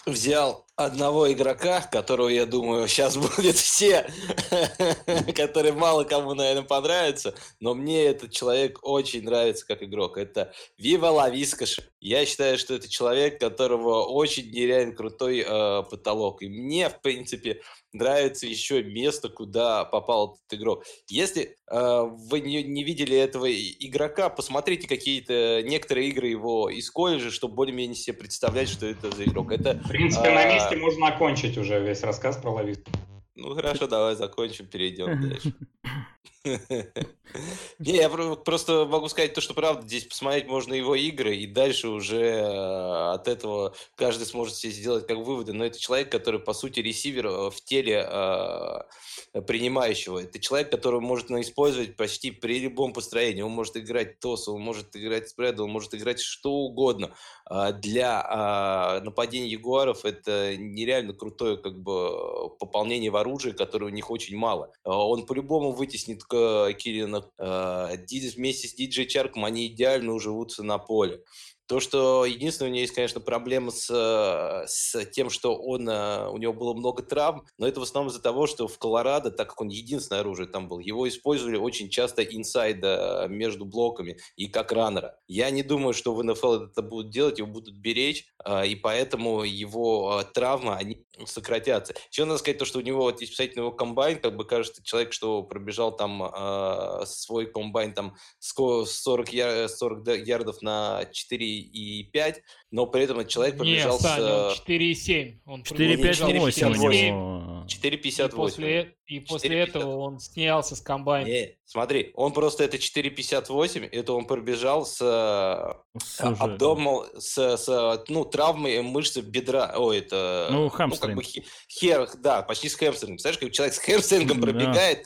взял 0.05 0.65
одного 0.75 1.31
игрока, 1.31 1.81
которого, 1.81 2.27
я 2.27 2.45
думаю, 2.45 2.87
сейчас 2.87 3.15
будет 3.15 3.55
все, 3.55 4.05
который 5.35 5.71
мало 5.71 6.03
кому, 6.03 6.33
наверное, 6.33 6.63
понравится, 6.63 7.35
но 7.59 7.73
мне 7.73 8.05
этот 8.05 8.31
человек 8.31 8.79
очень 8.81 9.23
нравится 9.23 9.65
как 9.65 9.83
игрок. 9.83 10.17
Это 10.17 10.53
Вива 10.77 11.07
Лавискаш. 11.07 11.79
Я 11.99 12.25
считаю, 12.25 12.57
что 12.57 12.73
это 12.73 12.89
человек, 12.89 13.39
которого 13.39 14.03
очень 14.05 14.51
нереально 14.51 14.93
крутой 14.93 15.45
э, 15.47 15.83
потолок. 15.89 16.41
И 16.41 16.49
мне, 16.49 16.89
в 16.89 17.01
принципе, 17.01 17.61
нравится 17.93 18.47
еще 18.47 18.83
место, 18.83 19.29
куда 19.29 19.85
попал 19.85 20.33
этот 20.35 20.59
игрок. 20.59 20.85
Если 21.07 21.57
э, 21.71 22.01
вы 22.29 22.41
не, 22.41 22.63
не 22.63 22.83
видели 22.83 23.15
этого 23.15 23.51
игрока, 23.51 24.29
посмотрите 24.29 24.87
какие-то 24.87 25.61
некоторые 25.63 26.09
игры 26.09 26.27
его 26.27 26.69
из 26.69 26.89
колледжа, 26.89 27.31
чтобы 27.31 27.55
более-менее 27.55 27.95
себе 27.95 28.17
представлять, 28.17 28.69
что 28.69 28.85
это 28.85 29.15
за 29.15 29.23
игрок. 29.25 29.51
Это, 29.51 29.81
в 29.85 29.89
принципе, 29.89 30.27
э, 30.27 30.33
на 30.33 30.53
месте 30.53 30.75
можно 30.75 31.07
окончить 31.07 31.57
уже 31.57 31.79
весь 31.81 32.01
рассказ 32.01 32.37
про 32.37 32.51
Лависту. 32.51 32.91
Ну 33.35 33.55
хорошо, 33.55 33.87
давай 33.87 34.15
закончим, 34.15 34.67
перейдем 34.67 35.21
дальше. 35.21 35.53
Не, 37.79 37.95
я 37.95 38.09
просто 38.09 38.85
могу 38.85 39.07
сказать 39.07 39.33
то, 39.33 39.41
что 39.41 39.53
правда, 39.53 39.87
здесь 39.87 40.05
посмотреть 40.05 40.47
можно 40.47 40.73
его 40.73 40.93
игры, 40.93 41.35
и 41.35 41.47
дальше 41.47 41.87
уже 41.87 42.19
э, 42.19 43.13
от 43.13 43.27
этого 43.27 43.73
каждый 43.95 44.25
сможет 44.25 44.55
себе 44.55 44.73
сделать 44.73 45.07
как 45.07 45.17
выводы. 45.17 45.53
Но 45.53 45.65
это 45.65 45.79
человек, 45.79 46.11
который, 46.11 46.39
по 46.39 46.53
сути, 46.53 46.81
ресивер 46.81 47.27
э, 47.27 47.49
в 47.49 47.61
теле 47.63 48.05
э, 48.07 49.41
принимающего. 49.41 50.19
Это 50.19 50.37
человек, 50.39 50.69
который 50.69 50.99
может 50.99 51.31
использовать 51.31 51.95
почти 51.95 52.31
при 52.31 52.59
любом 52.59 52.91
построении. 52.93 53.41
Он 53.41 53.51
может 53.51 53.77
играть 53.77 54.19
тос, 54.19 54.47
он 54.47 54.61
может 54.61 54.95
играть 54.95 55.29
спред, 55.29 55.59
он 55.59 55.71
может 55.71 55.95
играть 55.95 56.19
что 56.19 56.51
угодно. 56.51 57.15
А 57.55 57.71
для 57.71 58.25
а, 58.27 58.99
нападения 59.01 59.47
ягуаров 59.47 60.05
это 60.05 60.57
нереально 60.57 61.13
крутое 61.13 61.55
как 61.55 61.79
бы 61.83 62.49
пополнение 62.57 63.11
в 63.11 63.15
оружии, 63.15 63.51
которое 63.51 63.85
у 63.85 63.89
них 63.89 64.09
очень 64.09 64.35
мало. 64.35 64.71
А 64.83 65.07
он 65.07 65.27
по-любому 65.27 65.71
вытеснит 65.71 66.23
Кирина. 66.25 67.29
Вместе 67.37 68.67
с 68.67 68.73
Диджей 68.73 69.05
Чарком 69.05 69.45
они 69.45 69.67
идеально 69.67 70.13
уживутся 70.13 70.63
на 70.63 70.79
поле. 70.79 71.23
То, 71.67 71.79
что 71.79 72.25
единственное, 72.25 72.69
у 72.69 72.73
него 72.73 72.81
есть, 72.81 72.93
конечно, 72.93 73.21
проблема 73.21 73.71
с, 73.71 73.89
э, 73.89 74.67
с 74.67 75.05
тем, 75.11 75.29
что 75.29 75.55
он, 75.55 75.87
э, 75.87 76.27
у 76.29 76.37
него 76.37 76.53
было 76.53 76.73
много 76.73 77.03
травм, 77.03 77.45
но 77.57 77.67
это 77.67 77.79
в 77.79 77.83
основном 77.83 78.11
из-за 78.11 78.21
того, 78.21 78.47
что 78.47 78.67
в 78.67 78.77
Колорадо, 78.77 79.31
так 79.31 79.49
как 79.49 79.61
он 79.61 79.69
единственное 79.69 80.21
оружие 80.21 80.47
там 80.47 80.67
был, 80.67 80.79
его 80.79 81.07
использовали 81.07 81.57
очень 81.57 81.89
часто 81.89 82.21
инсайда 82.23 83.27
между 83.29 83.65
блоками 83.65 84.17
и 84.35 84.47
как 84.47 84.73
раннера. 84.73 85.17
Я 85.27 85.49
не 85.51 85.63
думаю, 85.63 85.93
что 85.93 86.13
в 86.13 86.23
НФЛ 86.23 86.65
это 86.65 86.81
будут 86.81 87.11
делать, 87.11 87.39
его 87.39 87.47
будут 87.47 87.75
беречь, 87.77 88.25
э, 88.43 88.67
и 88.67 88.75
поэтому 88.75 89.43
его 89.43 90.21
травмы, 90.33 90.75
они 90.75 91.05
сократятся. 91.25 91.93
Еще 92.11 92.25
надо 92.25 92.39
сказать 92.39 92.57
то, 92.57 92.65
что 92.65 92.79
у 92.79 92.81
него, 92.81 93.01
вот, 93.01 93.21
если 93.21 93.33
посмотреть 93.33 93.55
на 93.55 93.61
его 93.61 93.71
комбайн, 93.71 94.19
как 94.19 94.35
бы 94.35 94.45
кажется, 94.45 94.83
человек, 94.83 95.13
что 95.13 95.43
пробежал 95.43 95.95
там 95.95 96.23
э, 96.23 97.05
свой 97.05 97.45
комбайн 97.45 97.93
там 97.93 98.15
40, 98.39 99.33
яр, 99.33 99.69
40 99.69 100.27
ярдов 100.27 100.61
на 100.61 101.05
4 101.11 101.43
4,5, 101.43 102.35
но 102.71 102.85
при 102.85 103.03
этом 103.03 103.19
этот 103.19 103.31
человек 103.31 103.57
пробежал 103.57 103.93
Нет, 103.93 104.01
Саня, 104.01 104.49
с... 104.51 104.63
4,7. 104.67 105.39
Он 105.45 105.61
4,58. 105.61 107.52
4,58. 107.65 108.25
И 108.25 108.29
после, 108.29 108.95
и 109.05 109.19
после 109.19 109.59
этого 109.59 109.97
он 109.97 110.19
снялся 110.19 110.75
с 110.75 110.81
комбайна. 110.81 111.27
Не, 111.27 111.57
смотри, 111.65 112.11
он 112.15 112.33
просто 112.33 112.63
это 112.63 112.77
4,58, 112.77 113.89
это 113.91 114.13
он 114.13 114.25
пробежал 114.25 114.85
с, 114.85 114.97
Слушай. 114.97 116.37
абдомал, 116.39 117.05
с, 117.17 117.57
с 117.57 118.03
ну, 118.07 118.25
травмой 118.25 118.81
мышцы 118.81 119.21
бедра. 119.21 119.73
О, 119.75 119.91
это... 119.91 120.47
Ну, 120.51 120.69
хамстринг. 120.69 121.15
Ну, 121.15 121.21
как 121.21 121.43
бы 121.43 121.47
хер, 121.69 122.09
да, 122.17 122.41
почти 122.41 122.69
с 122.69 122.75
хэмстрингом. 122.75 123.15
Представляешь, 123.15 123.39
как 123.39 123.51
человек 123.51 123.73
с 123.75 123.79
хэмстрингом 123.79 124.41
пробегает, 124.41 125.05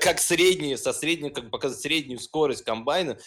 как 0.00 0.20
средний, 0.20 0.76
со 0.76 0.92
средним, 0.92 1.32
как 1.32 1.50
показывает 1.50 1.82
среднюю 1.82 2.18
скорость 2.18 2.64
комбайна, 2.64 3.18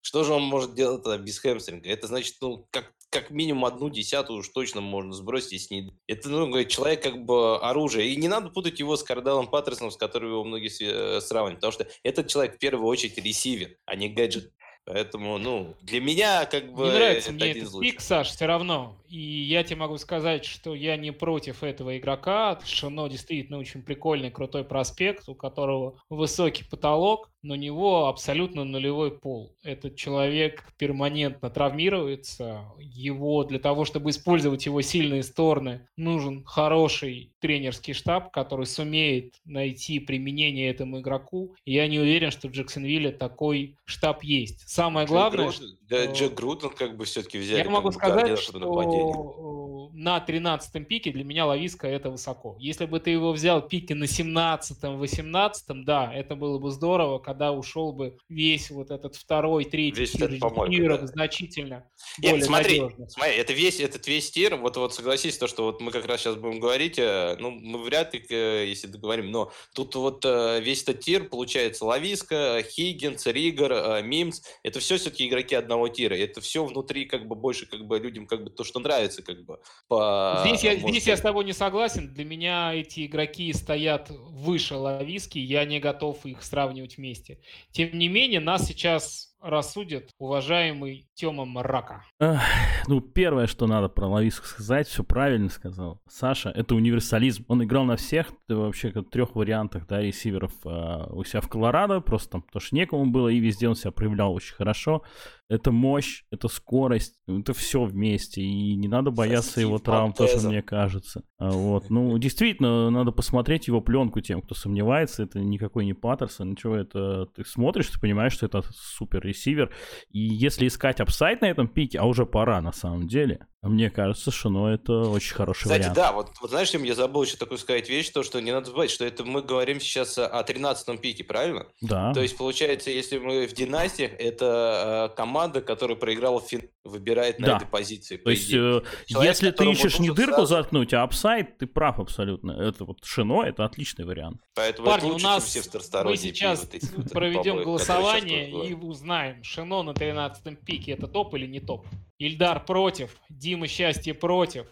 что 0.00 0.24
же 0.24 0.32
он 0.32 0.42
может 0.42 0.74
делать 0.74 1.02
тогда 1.02 1.18
без 1.18 1.38
хэмстринга? 1.38 1.88
Это 1.88 2.06
значит, 2.06 2.36
ну, 2.40 2.66
как, 2.70 2.92
как 3.14 3.30
минимум 3.30 3.64
одну 3.64 3.88
десятую 3.88 4.40
уж 4.40 4.48
точно 4.48 4.80
можно 4.80 5.12
сбросить, 5.12 5.52
если 5.52 5.74
не... 5.74 5.92
Это, 6.08 6.28
ну, 6.28 6.48
говорит, 6.48 6.68
человек 6.68 7.02
как 7.02 7.24
бы 7.24 7.58
оружие. 7.58 8.08
И 8.08 8.16
не 8.16 8.26
надо 8.26 8.50
путать 8.50 8.80
его 8.80 8.96
с 8.96 9.04
Кардалом 9.04 9.46
Паттерсоном, 9.46 9.92
с 9.92 9.96
которым 9.96 10.30
его 10.30 10.44
многие 10.44 10.70
э, 10.82 11.20
сравнивают, 11.20 11.60
потому 11.60 11.72
что 11.72 11.86
этот 12.02 12.26
человек 12.26 12.56
в 12.56 12.58
первую 12.58 12.86
очередь 12.86 13.16
ресивер, 13.16 13.76
а 13.86 13.94
не 13.94 14.08
гаджет. 14.08 14.52
Поэтому, 14.86 15.38
ну, 15.38 15.74
для 15.80 16.00
меня 16.00 16.44
как 16.44 16.72
бы... 16.74 16.84
Не 16.84 16.90
нравится 16.90 17.32
мне 17.32 17.52
этот 17.52 17.80
пик, 17.80 18.00
Саш, 18.00 18.28
все 18.28 18.44
равно. 18.44 18.98
И 19.08 19.18
я 19.18 19.64
тебе 19.64 19.76
могу 19.76 19.96
сказать, 19.96 20.44
что 20.44 20.74
я 20.74 20.96
не 20.96 21.10
против 21.10 21.62
этого 21.62 21.96
игрока. 21.96 22.58
Шино 22.64 23.08
действительно 23.08 23.58
очень 23.58 23.82
прикольный, 23.82 24.30
крутой 24.30 24.64
проспект, 24.64 25.26
у 25.28 25.34
которого 25.34 26.02
высокий 26.10 26.64
потолок, 26.64 27.30
но 27.44 27.54
у 27.54 27.56
него 27.58 28.06
абсолютно 28.06 28.64
нулевой 28.64 29.10
пол. 29.12 29.54
Этот 29.62 29.96
человек 29.96 30.64
перманентно 30.78 31.50
травмируется. 31.50 32.64
Его 32.78 33.44
для 33.44 33.58
того, 33.58 33.84
чтобы 33.84 34.10
использовать 34.10 34.64
его 34.64 34.80
сильные 34.80 35.22
стороны, 35.22 35.86
нужен 35.96 36.42
хороший 36.44 37.32
тренерский 37.40 37.92
штаб, 37.92 38.32
который 38.32 38.64
сумеет 38.64 39.34
найти 39.44 40.00
применение 40.00 40.70
этому 40.70 41.00
игроку. 41.00 41.54
И 41.66 41.74
я 41.74 41.86
не 41.86 41.98
уверен, 41.98 42.30
что 42.30 42.48
в 42.48 42.52
Джексонвилле 42.52 43.12
такой 43.12 43.76
штаб 43.84 44.24
есть 44.24 44.66
самое 44.66 45.06
главное... 45.06 45.50
Джек 45.50 45.58
Груден, 45.58 45.78
да, 45.82 46.06
Джек 46.06 46.34
Груден 46.34 46.70
как 46.70 46.96
бы 46.96 47.04
все-таки 47.04 47.36
взяли. 47.36 47.58
Я 47.62 47.70
могу 47.70 47.92
сказать, 47.92 48.38
что 48.38 49.90
на 49.92 50.20
13 50.20 50.88
пике 50.88 51.12
для 51.12 51.24
меня 51.24 51.46
Лависка 51.46 51.86
это 51.86 52.10
высоко. 52.10 52.56
Если 52.58 52.86
бы 52.86 53.00
ты 53.00 53.10
его 53.10 53.32
взял 53.32 53.62
пики 53.62 53.92
на 53.92 54.04
17-18, 54.04 55.84
да, 55.84 56.12
это 56.12 56.34
было 56.36 56.58
бы 56.58 56.70
здорово, 56.70 57.18
когда 57.34 57.50
ушел 57.50 57.92
бы 57.92 58.16
весь 58.28 58.70
вот 58.70 58.92
этот 58.92 59.16
второй, 59.16 59.64
третий 59.64 60.00
Весь 60.00 60.12
тир 60.12 60.28
тиров 60.28 61.00
да. 61.00 61.06
значительно 61.08 61.90
Нет, 62.18 62.32
более 62.32 62.44
смотри, 62.44 62.80
надежных. 62.80 63.10
смотри, 63.10 63.34
это 63.34 63.52
весь 63.52 63.80
этот 63.80 64.06
весь 64.06 64.30
тир, 64.30 64.54
вот 64.54 64.76
вот 64.76 64.94
согласись 64.94 65.36
то, 65.36 65.48
что 65.48 65.64
вот 65.64 65.80
мы 65.80 65.90
как 65.90 66.06
раз 66.06 66.20
сейчас 66.20 66.36
будем 66.36 66.60
говорить, 66.60 66.96
э, 66.96 67.36
ну 67.40 67.50
мы 67.50 67.82
вряд 67.82 68.14
ли, 68.14 68.24
э, 68.30 68.66
если 68.68 68.86
договорим, 68.86 69.32
но 69.32 69.50
тут 69.74 69.96
вот 69.96 70.24
э, 70.24 70.60
весь 70.60 70.84
этот 70.84 71.00
тир 71.00 71.24
получается 71.24 71.84
Лависка, 71.84 72.62
Хиггинс, 72.62 73.26
Ригер, 73.26 74.04
Мимс, 74.04 74.42
это 74.62 74.78
все 74.78 74.96
все-таки 74.96 75.26
игроки 75.26 75.56
одного 75.56 75.88
тира, 75.88 76.14
это 76.14 76.40
все 76.40 76.64
внутри 76.64 77.06
как 77.06 77.26
бы 77.26 77.34
больше 77.34 77.66
как 77.66 77.84
бы 77.84 77.98
людям 77.98 78.28
как 78.28 78.44
бы 78.44 78.50
то, 78.50 78.62
что 78.62 78.78
нравится 78.78 79.22
как 79.22 79.44
бы. 79.44 79.58
По, 79.88 80.44
Здесь, 80.46 80.62
я, 80.62 80.74
может 80.74 80.90
здесь 80.90 81.06
я 81.08 81.16
с 81.16 81.20
тобой 81.20 81.44
не 81.44 81.52
согласен. 81.52 82.14
Для 82.14 82.24
меня 82.24 82.72
эти 82.72 83.06
игроки 83.06 83.52
стоят 83.52 84.10
выше 84.10 84.76
Лависки. 84.76 85.38
Я 85.38 85.64
не 85.64 85.80
готов 85.80 86.24
их 86.26 86.44
сравнивать 86.44 86.96
вместе. 86.96 87.23
Тем 87.72 87.98
не 87.98 88.08
менее, 88.08 88.40
нас 88.40 88.66
сейчас 88.66 89.33
рассудит 89.44 90.10
уважаемый 90.18 91.06
Тёма 91.14 91.44
Мрака. 91.44 92.02
Ах, 92.18 92.40
Ну, 92.88 93.00
первое, 93.00 93.46
что 93.46 93.66
надо 93.66 93.88
про 93.88 94.08
Лависку 94.08 94.46
сказать, 94.46 94.88
все 94.88 95.04
правильно 95.04 95.48
сказал. 95.50 96.00
Саша, 96.08 96.50
это 96.50 96.74
универсализм. 96.74 97.44
Он 97.48 97.62
играл 97.62 97.84
на 97.84 97.96
всех, 97.96 98.32
да, 98.48 98.56
вообще, 98.56 98.90
как 98.90 99.10
трех 99.10 99.34
вариантах, 99.36 99.86
да, 99.86 100.00
ресиверов 100.00 100.52
а, 100.64 101.06
у 101.12 101.24
себя 101.24 101.40
в 101.40 101.48
Колорадо, 101.48 102.00
просто 102.00 102.30
там, 102.30 102.42
потому 102.42 102.60
что 102.60 102.74
некому 102.74 103.06
было, 103.06 103.28
и 103.28 103.38
везде 103.38 103.68
он 103.68 103.74
себя 103.74 103.90
проявлял 103.90 104.32
очень 104.34 104.54
хорошо. 104.54 105.02
Это 105.50 105.72
мощь, 105.72 106.24
это 106.30 106.48
скорость, 106.48 107.16
это 107.28 107.52
все 107.52 107.84
вместе, 107.84 108.40
и 108.40 108.74
не 108.76 108.88
надо 108.88 109.10
бояться 109.10 109.50
Стив 109.50 109.64
его 109.64 109.78
травм, 109.78 110.14
тоже, 110.14 110.48
мне 110.48 110.62
кажется. 110.62 111.22
А, 111.38 111.50
Вот, 111.50 111.90
ну, 111.90 112.16
действительно, 112.16 112.88
надо 112.90 113.12
посмотреть 113.12 113.68
его 113.68 113.82
пленку 113.82 114.20
тем, 114.20 114.40
кто 114.40 114.54
сомневается, 114.54 115.22
это 115.22 115.40
никакой 115.40 115.84
не 115.84 115.92
Паттерсон, 115.92 116.52
ничего, 116.52 116.76
это 116.76 117.26
ты 117.26 117.44
смотришь, 117.44 117.88
ты 117.88 118.00
понимаешь, 118.00 118.32
что 118.32 118.46
это 118.46 118.62
супер 118.72 119.26
ресивер, 119.34 119.70
и 120.10 120.20
если 120.20 120.66
искать 120.66 121.00
upside 121.00 121.40
на 121.42 121.50
этом 121.50 121.68
пике, 121.68 121.98
а 121.98 122.04
уже 122.04 122.24
пора 122.24 122.60
на 122.60 122.72
самом 122.72 123.06
деле, 123.06 123.46
мне 123.68 123.90
кажется, 123.90 124.30
что 124.30 124.48
ну, 124.50 124.66
это 124.68 124.92
очень 125.08 125.34
хороший 125.34 125.62
Кстати, 125.64 125.80
вариант. 125.82 125.96
да, 125.96 126.12
вот, 126.12 126.30
вот 126.40 126.50
знаешь, 126.50 126.70
я 126.72 126.94
забыл 126.94 127.22
еще 127.24 127.36
такую 127.36 127.58
сказать 127.58 127.88
вещь, 127.88 128.10
то, 128.10 128.22
что 128.22 128.40
не 128.40 128.52
надо 128.52 128.66
забывать, 128.66 128.90
что 128.90 129.04
это 129.04 129.24
мы 129.24 129.42
говорим 129.42 129.80
сейчас 129.80 130.18
о 130.18 130.42
13 130.42 131.00
пике, 131.00 131.24
правильно? 131.24 131.66
Да. 131.80 132.12
То 132.12 132.20
есть, 132.22 132.36
получается, 132.36 132.90
если 132.90 133.18
мы 133.18 133.46
в 133.46 133.52
династиях, 133.52 134.12
это 134.18 135.10
э, 135.12 135.16
команда, 135.16 135.60
которая 135.60 135.96
проиграла 135.96 136.40
фин, 136.40 136.68
выбирает 136.84 137.38
на 137.38 137.46
Да. 137.46 137.56
этой 137.56 137.66
позиции. 137.68 138.16
по 138.16 138.24
То 138.24 138.30
есть, 138.30 138.52
э, 138.52 138.82
Человек, 139.06 139.30
если 139.32 139.50
ты 139.50 139.70
ищешь 139.70 139.98
не 139.98 140.10
дырку 140.10 140.34
сразу- 140.40 140.46
заткнуть, 140.46 140.92
а 140.92 141.02
upside, 141.02 141.58
ты 141.58 141.66
прав 141.66 141.98
абсолютно. 141.98 142.52
Это 142.52 142.84
вот 142.84 143.04
Шено, 143.04 143.42
это 143.42 143.64
отличный 143.64 144.04
вариант. 144.04 144.40
Поэтому 144.54 144.86
Парни, 144.86 144.98
это 144.98 145.06
у 145.06 145.12
лучше, 145.12 145.22
чем 145.24 145.30
нас 145.30 145.44
все 145.44 145.62
мы 146.04 146.16
сейчас 146.16 146.60
пиво, 146.66 147.02
проведем 147.12 147.54
сейчас 147.54 147.64
голосование 147.64 148.50
и 148.68 148.74
узнаем, 148.74 149.42
Шино 149.42 149.82
на 149.82 149.94
13 149.94 150.56
пике 150.64 150.92
это 150.92 151.06
топ 151.06 151.34
или 151.34 151.46
не 151.46 151.60
топ. 151.60 151.86
Ильдар 152.18 152.64
против, 152.64 153.16
Дима 153.28 153.66
Счастье 153.66 154.14
против, 154.14 154.66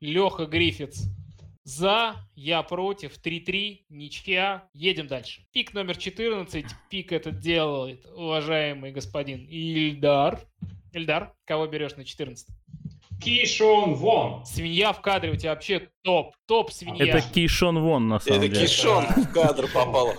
Леха 0.00 0.46
Гриффитс 0.46 1.08
за, 1.64 2.14
я 2.36 2.62
против, 2.62 3.18
3-3, 3.18 3.86
ничья. 3.88 4.68
Едем 4.72 5.08
дальше. 5.08 5.44
Пик 5.52 5.74
номер 5.74 5.96
14, 5.96 6.64
пик 6.90 7.10
этот 7.10 7.40
делает 7.40 8.06
уважаемый 8.14 8.92
господин 8.92 9.44
Ильдар. 9.46 10.40
Ильдар, 10.92 11.34
кого 11.44 11.66
берешь 11.66 11.96
на 11.96 12.04
14? 12.04 12.48
Кишон 13.20 13.94
Вон. 13.94 14.44
Свинья 14.44 14.92
в 14.92 15.00
кадре 15.00 15.32
у 15.32 15.36
тебя 15.36 15.50
вообще 15.50 15.88
топ, 16.02 16.34
топ 16.46 16.70
свинья. 16.70 17.06
Это 17.06 17.20
Кейшон 17.20 17.80
Вон, 17.80 18.08
на 18.08 18.20
самом 18.20 18.38
Это 18.38 18.48
деле. 18.48 18.66
Кишон 18.66 19.04
в 19.04 19.32
кадр 19.32 19.68
попал. 19.72 20.12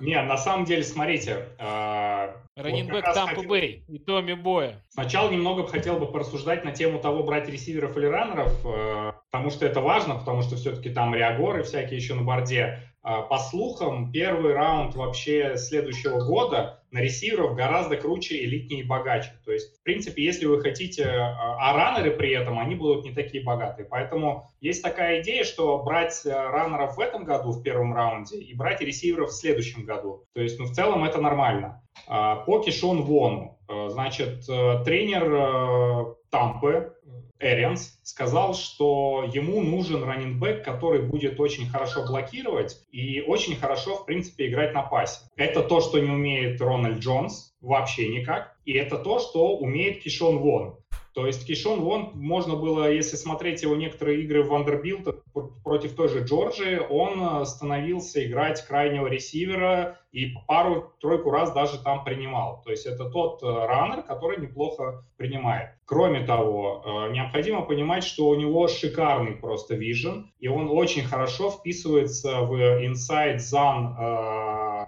Не, 0.00 0.20
на 0.22 0.36
самом 0.36 0.64
деле, 0.64 0.82
смотрите. 0.82 1.48
вот 1.58 2.64
Раннинбэк 2.64 3.12
Тампа 3.12 3.42
Бэй 3.42 3.84
и 3.88 3.98
Томми 3.98 4.32
Боя. 4.32 4.82
Сначала 4.88 5.30
немного 5.30 5.62
бы 5.62 5.68
хотел 5.68 5.98
бы 5.98 6.06
порассуждать 6.10 6.64
на 6.64 6.72
тему 6.72 6.98
того, 6.98 7.22
брать 7.22 7.48
ресиверов 7.48 7.96
или 7.96 8.06
раннеров, 8.06 8.54
э, 8.64 9.12
потому 9.30 9.50
что 9.50 9.66
это 9.66 9.80
важно, 9.80 10.14
потому 10.14 10.42
что 10.42 10.56
все-таки 10.56 10.88
там 10.88 11.14
реагоры 11.14 11.62
всякие 11.64 11.96
еще 11.96 12.14
на 12.14 12.22
борде. 12.22 12.82
А, 13.08 13.22
По 13.22 13.38
слухам, 13.38 14.10
первый 14.10 14.52
раунд 14.52 14.96
вообще 14.96 15.56
следующего 15.56 16.24
года 16.24 16.82
на 16.90 16.98
ресиверов 16.98 17.54
гораздо 17.54 17.96
круче, 17.96 18.44
элитнее 18.44 18.80
и 18.80 18.84
богаче. 18.84 19.30
То 19.44 19.52
есть, 19.52 19.78
в 19.78 19.82
принципе, 19.84 20.24
если 20.24 20.46
вы 20.46 20.60
хотите, 20.60 21.04
э, 21.04 21.16
а 21.16 21.72
раннеры 21.72 22.10
при 22.16 22.32
этом, 22.32 22.58
они 22.58 22.74
будут 22.74 23.04
не 23.04 23.12
такие 23.12 23.44
богатые. 23.44 23.86
Поэтому 23.86 24.50
есть 24.60 24.82
такая 24.82 25.22
идея, 25.22 25.44
что 25.44 25.84
брать 25.84 26.20
э, 26.26 26.32
раннеров 26.32 26.96
в 26.96 27.00
этом 27.00 27.22
году, 27.22 27.52
в 27.52 27.62
первом 27.62 27.94
раунде, 27.94 28.38
и 28.38 28.52
брать 28.54 28.80
ресиверов 28.80 29.30
в 29.30 29.34
следующем 29.34 29.84
году. 29.84 30.24
То 30.34 30.42
есть, 30.42 30.58
ну, 30.58 30.64
в 30.64 30.72
целом 30.72 31.04
это 31.04 31.20
нормально. 31.20 31.80
А, 32.08 32.34
По 32.34 32.58
Кишон 32.58 33.02
Вону, 33.02 33.56
э, 33.68 33.88
значит, 33.88 34.48
э, 34.48 34.82
тренер 34.84 36.16
Тампы, 36.30 36.95
Эрианс, 37.38 37.98
сказал, 38.02 38.54
что 38.54 39.30
ему 39.32 39.60
нужен 39.60 40.02
running 40.02 40.38
back, 40.38 40.64
который 40.64 41.02
будет 41.02 41.38
очень 41.40 41.68
хорошо 41.68 42.06
блокировать 42.06 42.80
и 42.90 43.20
очень 43.20 43.56
хорошо, 43.56 43.96
в 43.96 44.06
принципе, 44.06 44.48
играть 44.48 44.72
на 44.74 44.82
пасе. 44.82 45.20
Это 45.36 45.62
то, 45.62 45.80
что 45.80 45.98
не 45.98 46.10
умеет 46.10 46.60
Рональд 46.60 46.98
Джонс 46.98 47.54
вообще 47.60 48.08
никак, 48.08 48.56
и 48.64 48.72
это 48.72 48.98
то, 48.98 49.18
что 49.18 49.56
умеет 49.56 50.02
Кишон 50.02 50.38
Вон. 50.38 50.78
То 51.16 51.26
есть 51.26 51.46
Кишон 51.46 51.80
Вон, 51.80 52.10
можно 52.12 52.56
было, 52.56 52.92
если 52.92 53.16
смотреть 53.16 53.62
его 53.62 53.74
некоторые 53.74 54.22
игры 54.22 54.42
в 54.42 54.48
Вандербилт 54.48 55.24
против 55.64 55.96
той 55.96 56.10
же 56.10 56.22
Джорджии, 56.22 56.78
он 56.90 57.40
э, 57.40 57.46
становился 57.46 58.22
играть 58.26 58.60
крайнего 58.66 59.06
ресивера 59.06 59.98
и 60.12 60.34
пару-тройку 60.46 61.30
раз 61.30 61.54
даже 61.54 61.82
там 61.82 62.04
принимал. 62.04 62.60
То 62.62 62.70
есть 62.70 62.84
это 62.84 63.08
тот 63.08 63.42
э, 63.42 63.46
раннер, 63.46 64.02
который 64.02 64.38
неплохо 64.38 65.06
принимает. 65.16 65.70
Кроме 65.86 66.20
того, 66.26 66.82
э, 66.84 67.12
необходимо 67.14 67.62
понимать, 67.62 68.04
что 68.04 68.28
у 68.28 68.34
него 68.34 68.68
шикарный 68.68 69.32
просто 69.32 69.74
vision, 69.74 70.30
и 70.38 70.48
он 70.48 70.68
очень 70.68 71.04
хорошо 71.04 71.50
вписывается 71.50 72.42
в 72.42 72.52
inside 72.84 73.36
zone 73.38 74.86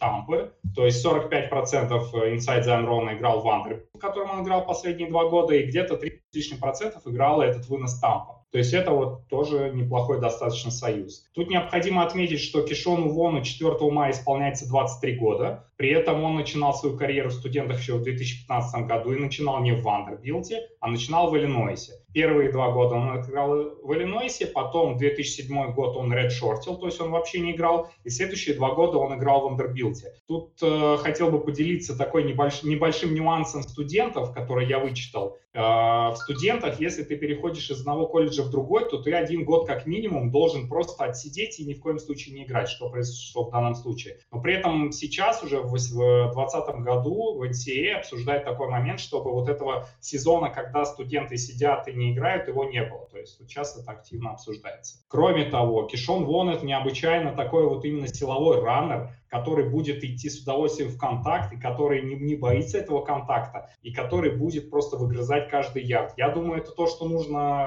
э, 0.00 0.04
э, 0.04 0.08
Тампы. 0.08 0.52
То 0.74 0.84
есть 0.84 1.04
45% 1.04 1.90
inside 2.34 2.64
zone 2.64 2.86
run 2.86 3.16
играл 3.16 3.42
Вандер, 3.42 3.84
в 3.94 3.98
котором 3.98 4.30
он 4.30 4.44
играл 4.44 4.64
последние 4.64 5.08
два 5.08 5.28
года, 5.28 5.54
и 5.54 5.66
где-то 5.66 5.96
30 5.96 6.20
с 6.30 6.34
лишним 6.34 6.58
процентов 6.58 7.06
играл 7.06 7.40
этот 7.42 7.66
вынос 7.68 7.98
Тампа. 8.00 8.37
То 8.50 8.58
есть 8.58 8.72
это 8.72 8.92
вот 8.92 9.28
тоже 9.28 9.72
неплохой 9.74 10.20
достаточно 10.20 10.70
союз. 10.70 11.26
Тут 11.34 11.50
необходимо 11.50 12.02
отметить, 12.02 12.40
что 12.40 12.62
Кишону 12.62 13.10
Вону 13.10 13.42
4 13.42 13.76
мая 13.90 14.12
исполняется 14.12 14.68
23 14.68 15.16
года. 15.16 15.64
При 15.76 15.90
этом 15.90 16.24
он 16.24 16.34
начинал 16.34 16.74
свою 16.74 16.96
карьеру 16.96 17.28
в 17.28 17.34
студентах 17.34 17.78
еще 17.78 17.94
в 17.94 18.02
2015 18.02 18.86
году 18.86 19.12
и 19.12 19.18
начинал 19.18 19.60
не 19.60 19.72
в 19.72 19.82
Вандербилте, 19.82 20.68
а 20.80 20.88
начинал 20.88 21.30
в 21.30 21.36
Иллинойсе. 21.36 21.92
Первые 22.12 22.50
два 22.50 22.72
года 22.72 22.96
он 22.96 23.20
играл 23.20 23.76
в 23.82 23.92
Иллинойсе, 23.92 24.46
потом 24.46 24.96
2007 24.96 25.72
год 25.74 25.96
он 25.96 26.12
redshirt 26.12 26.59
ил, 26.59 26.76
то 26.76 26.86
есть 26.86 27.00
он 27.00 27.10
вообще 27.10 27.38
не 27.38 27.52
играл, 27.52 27.90
и 28.02 28.10
следующие 28.10 28.56
два 28.56 28.74
года 28.74 28.98
он 28.98 29.16
играл 29.16 29.42
в 29.42 29.44
Вандербилте. 29.44 30.14
Тут 30.26 30.54
э, 30.62 30.96
хотел 31.00 31.30
бы 31.30 31.38
поделиться 31.38 31.96
такой 31.96 32.24
небольш, 32.24 32.64
небольшим 32.64 33.14
нюансом 33.14 33.62
студентов, 33.62 34.32
который 34.32 34.66
я 34.66 34.80
вычитал. 34.80 35.36
Э, 35.52 36.10
в 36.10 36.16
студентах, 36.16 36.80
если 36.80 37.04
ты 37.04 37.16
переходишь 37.16 37.70
из 37.70 37.80
одного 37.80 38.06
колледжа 38.06 38.37
в 38.42 38.50
другой, 38.50 38.88
то 38.88 38.98
ты 38.98 39.12
один 39.12 39.44
год 39.44 39.66
как 39.66 39.86
минимум 39.86 40.30
должен 40.30 40.68
просто 40.68 41.04
отсидеть 41.04 41.58
и 41.60 41.64
ни 41.64 41.74
в 41.74 41.80
коем 41.80 41.98
случае 41.98 42.34
не 42.34 42.44
играть, 42.44 42.68
что 42.68 42.88
произошло 42.90 43.44
в 43.44 43.50
данном 43.50 43.74
случае. 43.74 44.18
Но 44.30 44.40
при 44.40 44.54
этом 44.54 44.92
сейчас 44.92 45.42
уже 45.42 45.60
в 45.60 45.70
2020 45.70 46.74
году 46.80 47.38
в 47.38 47.42
NCAA 47.42 47.98
обсуждает 47.98 48.44
такой 48.44 48.68
момент, 48.68 49.00
чтобы 49.00 49.32
вот 49.32 49.48
этого 49.48 49.86
сезона, 50.00 50.50
когда 50.50 50.84
студенты 50.84 51.36
сидят 51.36 51.88
и 51.88 51.92
не 51.92 52.12
играют, 52.12 52.48
его 52.48 52.64
не 52.64 52.82
было. 52.82 53.06
То 53.10 53.18
есть 53.18 53.38
сейчас 53.38 53.76
это 53.76 53.90
активно 53.90 54.32
обсуждается. 54.32 54.98
Кроме 55.08 55.44
того, 55.44 55.84
Кишон 55.84 56.24
Вон 56.24 56.50
это 56.50 56.64
необычайно 56.64 57.32
такой 57.32 57.66
вот 57.66 57.84
именно 57.84 58.08
силовой 58.08 58.60
раннер, 58.60 59.10
который 59.28 59.68
будет 59.68 60.02
идти 60.04 60.28
с 60.28 60.40
удовольствием 60.40 60.90
в 60.90 60.98
контакт, 60.98 61.52
и 61.52 61.56
который 61.58 62.02
не, 62.02 62.14
не 62.14 62.36
боится 62.36 62.78
этого 62.78 63.04
контакта, 63.04 63.70
и 63.82 63.92
который 63.92 64.30
будет 64.30 64.70
просто 64.70 64.96
выгрызать 64.96 65.48
каждый 65.48 65.84
ярд. 65.84 66.14
Я 66.16 66.30
думаю, 66.30 66.60
это 66.60 66.72
то, 66.72 66.86
что 66.86 67.08
нужно 67.08 67.66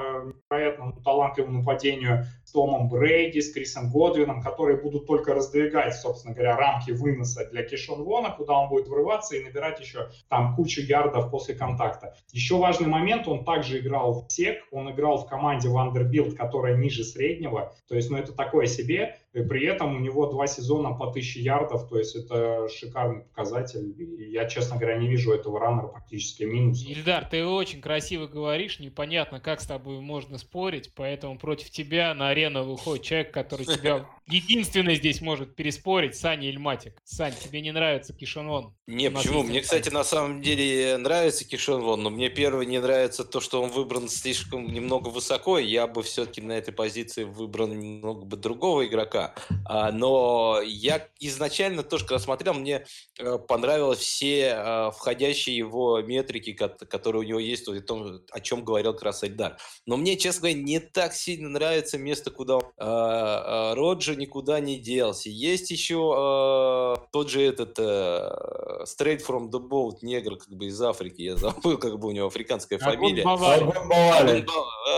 невероятному 0.50 1.00
талантливому 1.02 1.58
нападению 1.60 2.26
с 2.44 2.52
Томом 2.52 2.88
Брейди, 2.88 3.40
с 3.40 3.52
Крисом 3.52 3.90
Годвином, 3.90 4.42
которые 4.42 4.80
будут 4.80 5.06
только 5.06 5.34
раздвигать, 5.34 5.94
собственно 5.94 6.34
говоря, 6.34 6.56
рамки 6.56 6.90
выноса 6.90 7.48
для 7.50 7.62
Кишон 7.62 8.04
Вона, 8.04 8.30
куда 8.30 8.58
он 8.58 8.68
будет 8.68 8.88
врываться 8.88 9.36
и 9.36 9.44
набирать 9.44 9.80
еще 9.80 10.08
там 10.28 10.54
кучу 10.54 10.80
ярдов 10.80 11.30
после 11.30 11.54
контакта. 11.54 12.14
Еще 12.32 12.56
важный 12.56 12.88
момент, 12.88 13.28
он 13.28 13.44
также 13.44 13.78
играл 13.78 14.12
в 14.12 14.32
СЕК, 14.32 14.64
он 14.70 14.90
играл 14.90 15.18
в 15.18 15.26
команде 15.26 15.68
Вандербилд, 15.68 16.36
которая 16.36 16.76
ниже 16.76 17.04
среднего, 17.04 17.74
то 17.88 17.94
есть, 17.94 18.10
ну, 18.10 18.18
это 18.18 18.32
такое 18.32 18.66
себе, 18.66 19.18
и 19.32 19.42
при 19.42 19.66
этом 19.66 19.96
у 19.96 19.98
него 19.98 20.26
два 20.26 20.46
сезона 20.46 20.92
по 20.92 21.08
1000 21.08 21.40
ярдов, 21.40 21.88
то 21.88 21.98
есть 21.98 22.14
это 22.14 22.68
шикарный 22.68 23.22
показатель. 23.22 23.94
И 23.98 24.30
я, 24.30 24.46
честно 24.46 24.76
говоря, 24.76 24.98
не 24.98 25.08
вижу 25.08 25.32
этого 25.32 25.58
раннера 25.58 25.88
практически 25.88 26.42
минус. 26.42 26.84
Ильдар, 26.84 27.24
ты 27.24 27.46
очень 27.46 27.80
красиво 27.80 28.26
говоришь, 28.26 28.78
непонятно, 28.78 29.40
как 29.40 29.62
с 29.62 29.66
тобой 29.66 30.00
можно 30.00 30.36
спорить, 30.36 30.92
поэтому 30.94 31.38
против 31.38 31.70
тебя 31.70 32.12
на 32.14 32.28
арену 32.28 32.64
выходит 32.64 33.04
человек, 33.04 33.32
который 33.32 33.64
тебя 33.64 34.06
единственный 34.26 34.96
здесь 34.96 35.20
может 35.20 35.54
переспорить, 35.54 36.16
Саня 36.16 36.48
Ильматик. 36.50 37.00
Сань, 37.04 37.34
тебе 37.34 37.60
не 37.60 37.72
нравится 37.72 38.12
Кишон 38.12 38.48
Вон? 38.48 38.74
Не, 38.86 39.10
почему? 39.10 39.42
Мне, 39.42 39.60
кстати, 39.60 39.88
на 39.88 40.04
самом 40.04 40.42
деле 40.42 40.96
нравится 40.96 41.44
Кишон 41.44 41.82
Вон, 41.82 42.02
но 42.02 42.10
мне 42.10 42.28
первое 42.28 42.64
не 42.66 42.80
нравится 42.80 43.24
то, 43.24 43.40
что 43.40 43.62
он 43.62 43.70
выбран 43.70 44.08
слишком 44.08 44.66
немного 44.72 45.08
высоко. 45.08 45.58
Я 45.58 45.86
бы 45.86 46.02
все-таки 46.02 46.40
на 46.40 46.52
этой 46.52 46.72
позиции 46.72 47.24
выбрал 47.24 47.68
немного 47.68 48.24
бы 48.24 48.36
другого 48.36 48.86
игрока. 48.86 49.34
А, 49.64 49.92
но 49.92 50.60
я 50.64 51.08
изначально 51.20 51.82
тоже, 51.82 52.04
когда 52.04 52.18
смотрел, 52.18 52.54
мне 52.54 52.86
э, 53.18 53.38
понравилось 53.38 53.98
все 53.98 54.54
э, 54.56 54.90
входящие 54.92 55.56
его 55.56 56.00
метрики, 56.02 56.52
которые 56.52 57.20
у 57.20 57.24
него 57.24 57.38
есть, 57.38 57.68
о 57.68 57.80
том, 57.80 58.20
о 58.30 58.40
чем 58.40 58.64
говорил 58.64 58.92
как 58.92 59.02
раз 59.02 59.24
Эльдар. 59.24 59.58
Но 59.86 59.96
мне, 59.96 60.16
честно 60.16 60.42
говоря, 60.42 60.62
не 60.62 60.80
так 60.80 61.14
сильно 61.14 61.48
нравится 61.48 61.98
место, 61.98 62.30
куда 62.30 62.58
э, 62.58 63.74
Роджер 64.12 64.18
никуда 64.18 64.60
не 64.60 64.78
делся. 64.78 65.30
Есть 65.30 65.70
еще 65.70 66.98
тот 67.12 67.30
же 67.30 67.42
этот 67.42 67.78
Straight 67.78 69.24
from 69.26 69.50
the 69.50 69.60
Boat 69.60 69.98
негр 70.02 70.36
как 70.36 70.50
бы 70.50 70.66
из 70.66 70.80
Африки, 70.80 71.22
я 71.22 71.36
забыл, 71.36 71.78
как 71.78 71.98
бы 71.98 72.08
у 72.08 72.12
него 72.12 72.26
африканская 72.26 72.78
фамилия. 72.78 73.22
Агумбавали. 73.22 74.46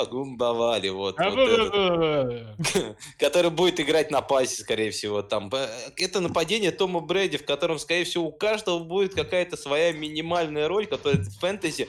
Агумбавали, 0.00 0.88
вот. 0.88 1.16
Который 3.18 3.50
будет 3.50 3.80
играть 3.80 4.10
на 4.10 4.22
пасе, 4.22 4.62
скорее 4.62 4.90
всего, 4.90 5.22
там. 5.22 5.50
Это 5.96 6.20
нападение 6.20 6.70
Тома 6.70 7.00
Брэди, 7.00 7.38
в 7.38 7.44
котором, 7.44 7.78
скорее 7.78 8.04
всего, 8.04 8.26
у 8.26 8.32
каждого 8.32 8.80
будет 8.80 9.14
какая-то 9.14 9.56
своя 9.56 9.92
минимальная 9.92 10.68
роль, 10.68 10.86
которая 10.86 11.22
в 11.22 11.38
фэнтези, 11.38 11.88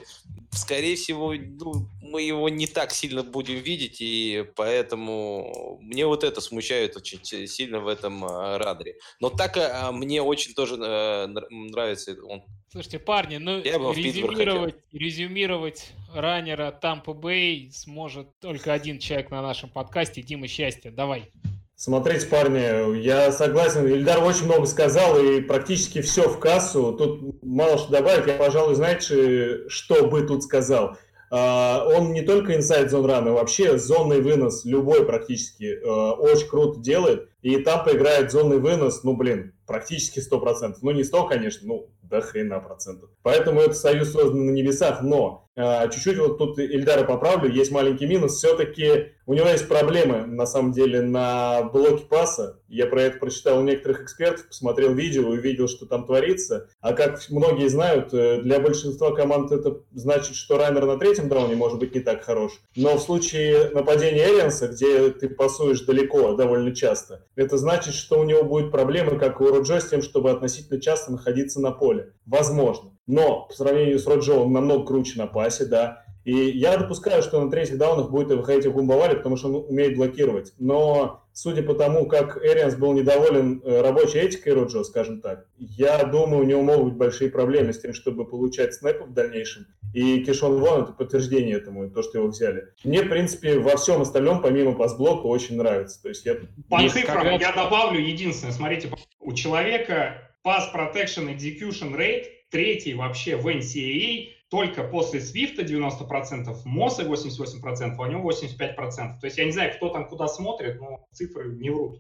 скорее 0.55 0.95
всего, 0.95 1.33
ну, 1.33 1.89
мы 2.01 2.21
его 2.21 2.49
не 2.49 2.67
так 2.67 2.91
сильно 2.91 3.23
будем 3.23 3.55
видеть, 3.55 3.97
и 3.99 4.45
поэтому 4.55 5.77
мне 5.81 6.05
вот 6.05 6.23
это 6.23 6.41
смущает 6.41 6.95
очень 6.95 7.23
сильно 7.47 7.79
в 7.79 7.87
этом 7.87 8.23
э, 8.25 8.57
радере. 8.57 8.95
Но 9.19 9.29
так 9.29 9.57
э, 9.57 9.91
мне 9.91 10.21
очень 10.21 10.53
тоже 10.53 10.75
э, 10.75 11.27
нравится 11.27 12.15
он. 12.23 12.43
Слушайте, 12.71 12.99
парни, 12.99 13.37
ну 13.37 13.61
резюмировать, 13.61 14.75
резюмировать 14.91 15.91
раннера 16.13 16.71
Тампа 16.71 17.13
Бэй 17.13 17.71
сможет 17.71 18.37
только 18.39 18.73
один 18.73 18.99
человек 18.99 19.31
на 19.31 19.41
нашем 19.41 19.69
подкасте, 19.69 20.21
Дима 20.21 20.47
Счастье. 20.47 20.91
Давай. 20.91 21.31
Смотрите, 21.77 22.27
парни, 22.27 23.01
я 23.01 23.33
согласен, 23.33 23.85
Ильдар 23.85 24.23
очень 24.23 24.45
много 24.45 24.65
сказал, 24.65 25.19
и 25.19 25.41
практически 25.41 26.01
все 26.01 26.29
в 26.29 26.39
кассу. 26.39 26.93
Тут 26.93 27.43
мало 27.43 27.77
что 27.77 27.91
добавить. 27.91 28.27
Я, 28.27 28.35
пожалуй, 28.35 28.75
знаете, 28.75 29.67
что 29.67 30.07
бы 30.07 30.21
тут 30.21 30.43
сказал? 30.43 30.97
А, 31.31 31.85
он 31.85 32.13
не 32.13 32.21
только 32.21 32.53
zone 32.53 32.89
run, 32.89 33.27
а 33.27 33.33
вообще 33.33 33.77
зонный 33.77 34.21
вынос 34.21 34.63
любой 34.63 35.05
практически 35.05 35.65
э, 35.65 35.85
очень 35.85 36.47
круто 36.47 36.79
делает. 36.79 37.29
И 37.41 37.57
там 37.57 37.83
поиграет 37.83 38.31
зонный 38.31 38.59
вынос, 38.59 39.03
ну, 39.03 39.17
блин, 39.17 39.53
практически 39.67 40.19
100%. 40.19 40.75
Ну, 40.81 40.91
не 40.91 41.03
100, 41.03 41.27
конечно, 41.27 41.67
ну, 41.67 41.89
до 42.03 42.21
хрена 42.21 42.61
процентов. 42.61 43.09
Поэтому 43.21 43.59
это 43.59 43.73
союз 43.73 44.13
создан 44.13 44.45
на 44.45 44.51
небесах, 44.51 45.01
но 45.01 45.44
чуть-чуть 45.55 46.17
вот 46.17 46.37
тут 46.37 46.59
Ильдара 46.59 47.03
поправлю, 47.05 47.51
есть 47.51 47.71
маленький 47.71 48.05
минус. 48.05 48.35
Все-таки 48.35 49.13
у 49.25 49.33
него 49.33 49.47
есть 49.47 49.67
проблемы, 49.67 50.25
на 50.27 50.45
самом 50.45 50.71
деле, 50.71 51.01
на 51.01 51.63
блоке 51.63 52.05
паса. 52.05 52.59
Я 52.67 52.85
про 52.87 53.03
это 53.03 53.19
прочитал 53.19 53.59
у 53.59 53.63
некоторых 53.63 54.03
экспертов, 54.03 54.47
посмотрел 54.47 54.93
видео 54.93 55.33
и 55.33 55.37
увидел, 55.37 55.67
что 55.67 55.85
там 55.85 56.05
творится. 56.05 56.69
А 56.81 56.93
как 56.93 57.19
многие 57.29 57.67
знают, 57.67 58.13
э, 58.13 58.41
для 58.41 58.59
большинства 58.59 59.11
команд 59.11 59.51
это 59.51 59.81
значит, 59.93 60.35
что 60.35 60.57
Райнер 60.57 60.85
на 60.85 60.97
третьем 60.97 61.29
дауне 61.29 61.55
может 61.55 61.79
быть 61.79 61.95
не 61.95 62.01
так 62.01 62.23
хорош. 62.23 62.59
Но 62.75 62.97
в 62.97 63.01
случае 63.01 63.69
нападения 63.69 64.27
Эрианса, 64.27 64.67
где 64.67 65.09
ты 65.09 65.29
пасуешь 65.29 65.81
далеко 65.81 66.33
довольно 66.33 66.75
часто, 66.75 67.25
это 67.35 67.57
значит, 67.57 67.93
что 67.93 68.19
у 68.19 68.23
него 68.23 68.43
будет 68.43 68.71
проблемы, 68.71 69.17
как 69.17 69.41
у 69.41 69.47
Роджо, 69.47 69.79
с 69.79 69.89
тем, 69.89 70.01
чтобы 70.01 70.31
относительно 70.31 70.79
часто 70.79 71.11
находиться 71.11 71.59
на 71.59 71.71
поле. 71.71 72.13
Возможно. 72.25 72.91
Но 73.07 73.45
по 73.47 73.53
сравнению 73.53 73.99
с 73.99 74.07
Роджо 74.07 74.43
он 74.43 74.53
намного 74.53 74.85
круче 74.85 75.17
на 75.17 75.27
пасе, 75.27 75.65
да. 75.65 76.05
И 76.25 76.33
я 76.33 76.75
допускаю, 76.75 77.21
что 77.21 77.39
на 77.39 77.51
третьих 77.51 77.77
даунах 77.77 78.09
будет 78.09 78.29
выходить 78.29 78.71
Гумбавали, 78.71 79.15
потому 79.15 79.37
что 79.37 79.49
он 79.49 79.65
умеет 79.69 79.95
блокировать. 79.95 80.53
Но 80.57 81.23
судя 81.33 81.61
по 81.61 81.75
тому, 81.75 82.07
как 82.07 82.43
Эрианс 82.43 82.75
был 82.75 82.93
недоволен 82.93 83.61
э, 83.63 83.81
рабочей 83.81 84.19
этикой 84.19 84.53
Роджо, 84.53 84.83
скажем 84.83 85.21
так, 85.21 85.45
я 85.59 86.03
думаю, 86.03 86.41
у 86.41 86.45
него 86.45 86.63
могут 86.63 86.85
быть 86.85 86.97
большие 86.97 87.29
проблемы 87.29 87.73
с 87.73 87.79
тем, 87.79 87.93
чтобы 87.93 88.25
получать 88.25 88.73
снэпы 88.73 89.03
в 89.03 89.13
дальнейшем. 89.13 89.67
И 89.93 90.23
Кишон 90.25 90.59
Вон– 90.59 90.81
это 90.83 90.93
подтверждение 90.93 91.57
этому, 91.57 91.91
то, 91.91 92.01
что 92.01 92.17
его 92.17 92.29
взяли. 92.29 92.69
Мне, 92.83 93.03
в 93.03 93.09
принципе, 93.09 93.59
во 93.59 93.77
всем 93.77 94.01
остальном, 94.01 94.41
помимо 94.41 94.73
пасблока, 94.73 95.27
очень 95.27 95.57
нравится. 95.57 96.01
То 96.01 96.09
есть 96.09 96.25
я... 96.25 96.37
По 96.69 96.89
цифрам 96.89 97.39
я 97.39 97.51
добавлю 97.51 97.99
единственное. 97.99 98.51
Смотрите, 98.51 98.89
у 99.19 99.31
человека 99.33 100.24
Pass 100.45 100.71
Protection 100.71 101.35
Execution 101.35 101.95
Rate 101.95 102.27
третий 102.51 102.93
вообще 102.93 103.35
в 103.35 103.47
NCAA 103.47 104.27
только 104.49 104.83
после 104.83 105.19
Свифта 105.19 105.63
90%, 105.63 106.55
Моса 106.65 107.03
88%, 107.03 107.95
а 107.97 108.01
у 108.01 108.05
него 108.05 108.31
85%. 108.31 109.19
То 109.19 109.25
есть 109.25 109.39
я 109.39 109.45
не 109.45 109.51
знаю, 109.51 109.73
кто 109.75 109.89
там 109.89 110.07
куда 110.07 110.27
смотрит, 110.27 110.79
но 110.79 111.07
цифры 111.11 111.51
не 111.55 111.71
врут. 111.71 111.99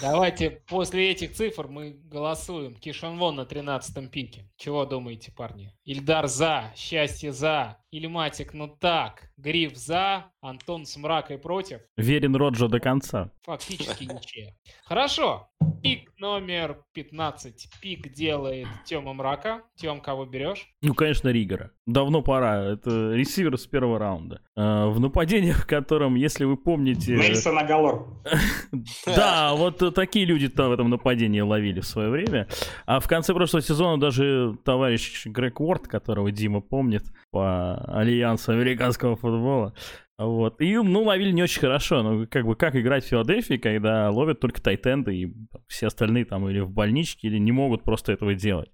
Давайте 0.00 0.50
после 0.50 1.10
этих 1.10 1.32
цифр 1.34 1.68
мы 1.68 1.96
голосуем. 2.04 2.74
Кишон 2.74 3.18
Вон 3.18 3.36
на 3.36 3.46
13 3.46 4.10
пике. 4.10 4.50
Чего 4.56 4.84
думаете, 4.84 5.32
парни? 5.32 5.72
Ильдар 5.84 6.26
за, 6.28 6.72
счастье 6.76 7.32
за, 7.32 7.78
Ильматик 7.90 8.54
ну 8.54 8.68
так, 8.68 9.30
Гриф 9.36 9.76
за, 9.76 10.24
Антон 10.40 10.84
с 10.84 10.96
мракой 10.96 11.38
против. 11.38 11.80
Верен 11.96 12.34
Роджо 12.34 12.68
до 12.68 12.80
конца. 12.80 13.30
Фактически 13.44 14.04
ничья. 14.04 14.52
Хорошо. 14.84 15.48
Пик 15.82 16.12
номер 16.18 16.82
15. 16.92 17.68
Пик 17.80 18.12
делает 18.12 18.66
Тёма 18.84 19.12
Мрака. 19.12 19.62
Тём, 19.76 20.00
кого 20.00 20.24
берешь? 20.24 20.66
Ну, 20.82 20.94
конечно, 20.94 21.28
Ригора. 21.28 21.70
Давно 21.86 22.22
пора. 22.22 22.72
Это 22.72 23.12
ресивер 23.12 23.56
с 23.58 23.66
первого 23.66 23.98
раунда. 23.98 24.40
Э, 24.56 24.86
в 24.88 24.98
нападении, 24.98 25.52
в 25.52 25.66
котором, 25.66 26.14
если 26.14 26.44
вы 26.44 26.56
помните... 26.56 27.14
Мейсона 27.16 27.64
Галор. 27.64 28.08
Да, 29.06 29.53
вот 29.54 29.94
такие 29.94 30.24
люди-то 30.24 30.68
в 30.68 30.72
этом 30.72 30.90
нападении 30.90 31.40
ловили 31.40 31.80
в 31.80 31.86
свое 31.86 32.10
время. 32.10 32.48
А 32.86 33.00
в 33.00 33.08
конце 33.08 33.34
прошлого 33.34 33.62
сезона 33.62 34.00
даже 34.00 34.56
товарищ 34.64 35.26
Грег 35.26 35.60
Уорд, 35.60 35.88
которого 35.88 36.30
Дима 36.30 36.60
помнит 36.60 37.04
по 37.30 37.76
альянсу 37.88 38.52
американского 38.52 39.16
футбола, 39.16 39.74
вот. 40.16 40.60
И, 40.60 40.76
ну, 40.76 41.02
ловили 41.02 41.32
не 41.32 41.42
очень 41.42 41.60
хорошо. 41.60 42.02
Ну, 42.02 42.26
как 42.28 42.46
бы, 42.46 42.54
как 42.54 42.76
играть 42.76 43.04
в 43.04 43.08
Филадельфии, 43.08 43.56
когда 43.56 44.10
ловят 44.10 44.38
только 44.38 44.62
тайтенды, 44.62 45.16
и 45.16 45.34
все 45.66 45.88
остальные 45.88 46.24
там 46.24 46.48
или 46.48 46.60
в 46.60 46.70
больничке, 46.70 47.26
или 47.26 47.38
не 47.38 47.50
могут 47.50 47.82
просто 47.82 48.12
этого 48.12 48.34
делать. 48.34 48.70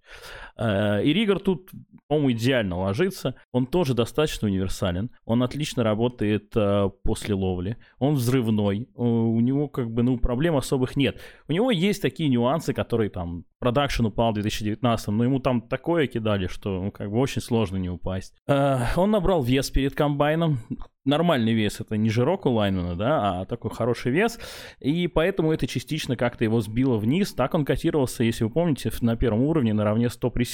Э, 0.60 1.02
и 1.02 1.12
Ригор 1.12 1.40
тут, 1.40 1.70
по-моему, 2.06 2.32
идеально 2.32 2.78
ложится. 2.78 3.34
Он 3.52 3.66
тоже 3.66 3.94
достаточно 3.94 4.46
универсален. 4.46 5.10
Он 5.24 5.42
отлично 5.42 5.82
работает 5.82 6.52
э, 6.54 6.90
после 7.02 7.34
ловли. 7.34 7.78
Он 7.98 8.14
взрывной. 8.14 8.88
У 8.94 9.40
него, 9.40 9.68
как 9.68 9.90
бы, 9.90 10.02
ну, 10.02 10.18
проблем 10.18 10.56
особых 10.56 10.96
нет. 10.96 11.20
У 11.48 11.52
него 11.52 11.70
есть 11.70 12.02
такие 12.02 12.28
нюансы, 12.28 12.74
которые 12.74 13.10
там 13.10 13.44
продакшн 13.60 14.06
упал 14.06 14.32
в 14.32 14.34
2019, 14.34 15.08
но 15.08 15.24
ему 15.24 15.38
там 15.38 15.60
такое 15.60 16.06
кидали, 16.06 16.46
что 16.46 16.82
ну, 16.82 16.90
как 16.90 17.10
бы 17.10 17.18
очень 17.18 17.42
сложно 17.42 17.76
не 17.76 17.90
упасть. 17.90 18.34
Э, 18.48 18.78
он 18.96 19.10
набрал 19.10 19.42
вес 19.42 19.70
перед 19.70 19.94
комбайном, 19.94 20.58
нормальный 21.04 21.52
вес, 21.52 21.80
это 21.80 21.96
не 21.96 22.08
жирок 22.08 22.46
у 22.46 22.50
Лайнмана, 22.50 22.96
да, 22.96 23.40
а 23.40 23.44
такой 23.44 23.70
хороший 23.70 24.12
вес, 24.12 24.38
и 24.80 25.06
поэтому 25.08 25.52
это 25.52 25.66
частично 25.66 26.16
как-то 26.16 26.44
его 26.44 26.60
сбило 26.60 26.96
вниз, 26.96 27.32
так 27.34 27.54
он 27.54 27.64
котировался, 27.64 28.24
если 28.24 28.44
вы 28.44 28.50
помните, 28.50 28.90
на 29.02 29.16
первом 29.16 29.42
уровне 29.42 29.74
наравне 29.74 30.08
с 30.08 30.16
топ-ресиверами, 30.16 30.49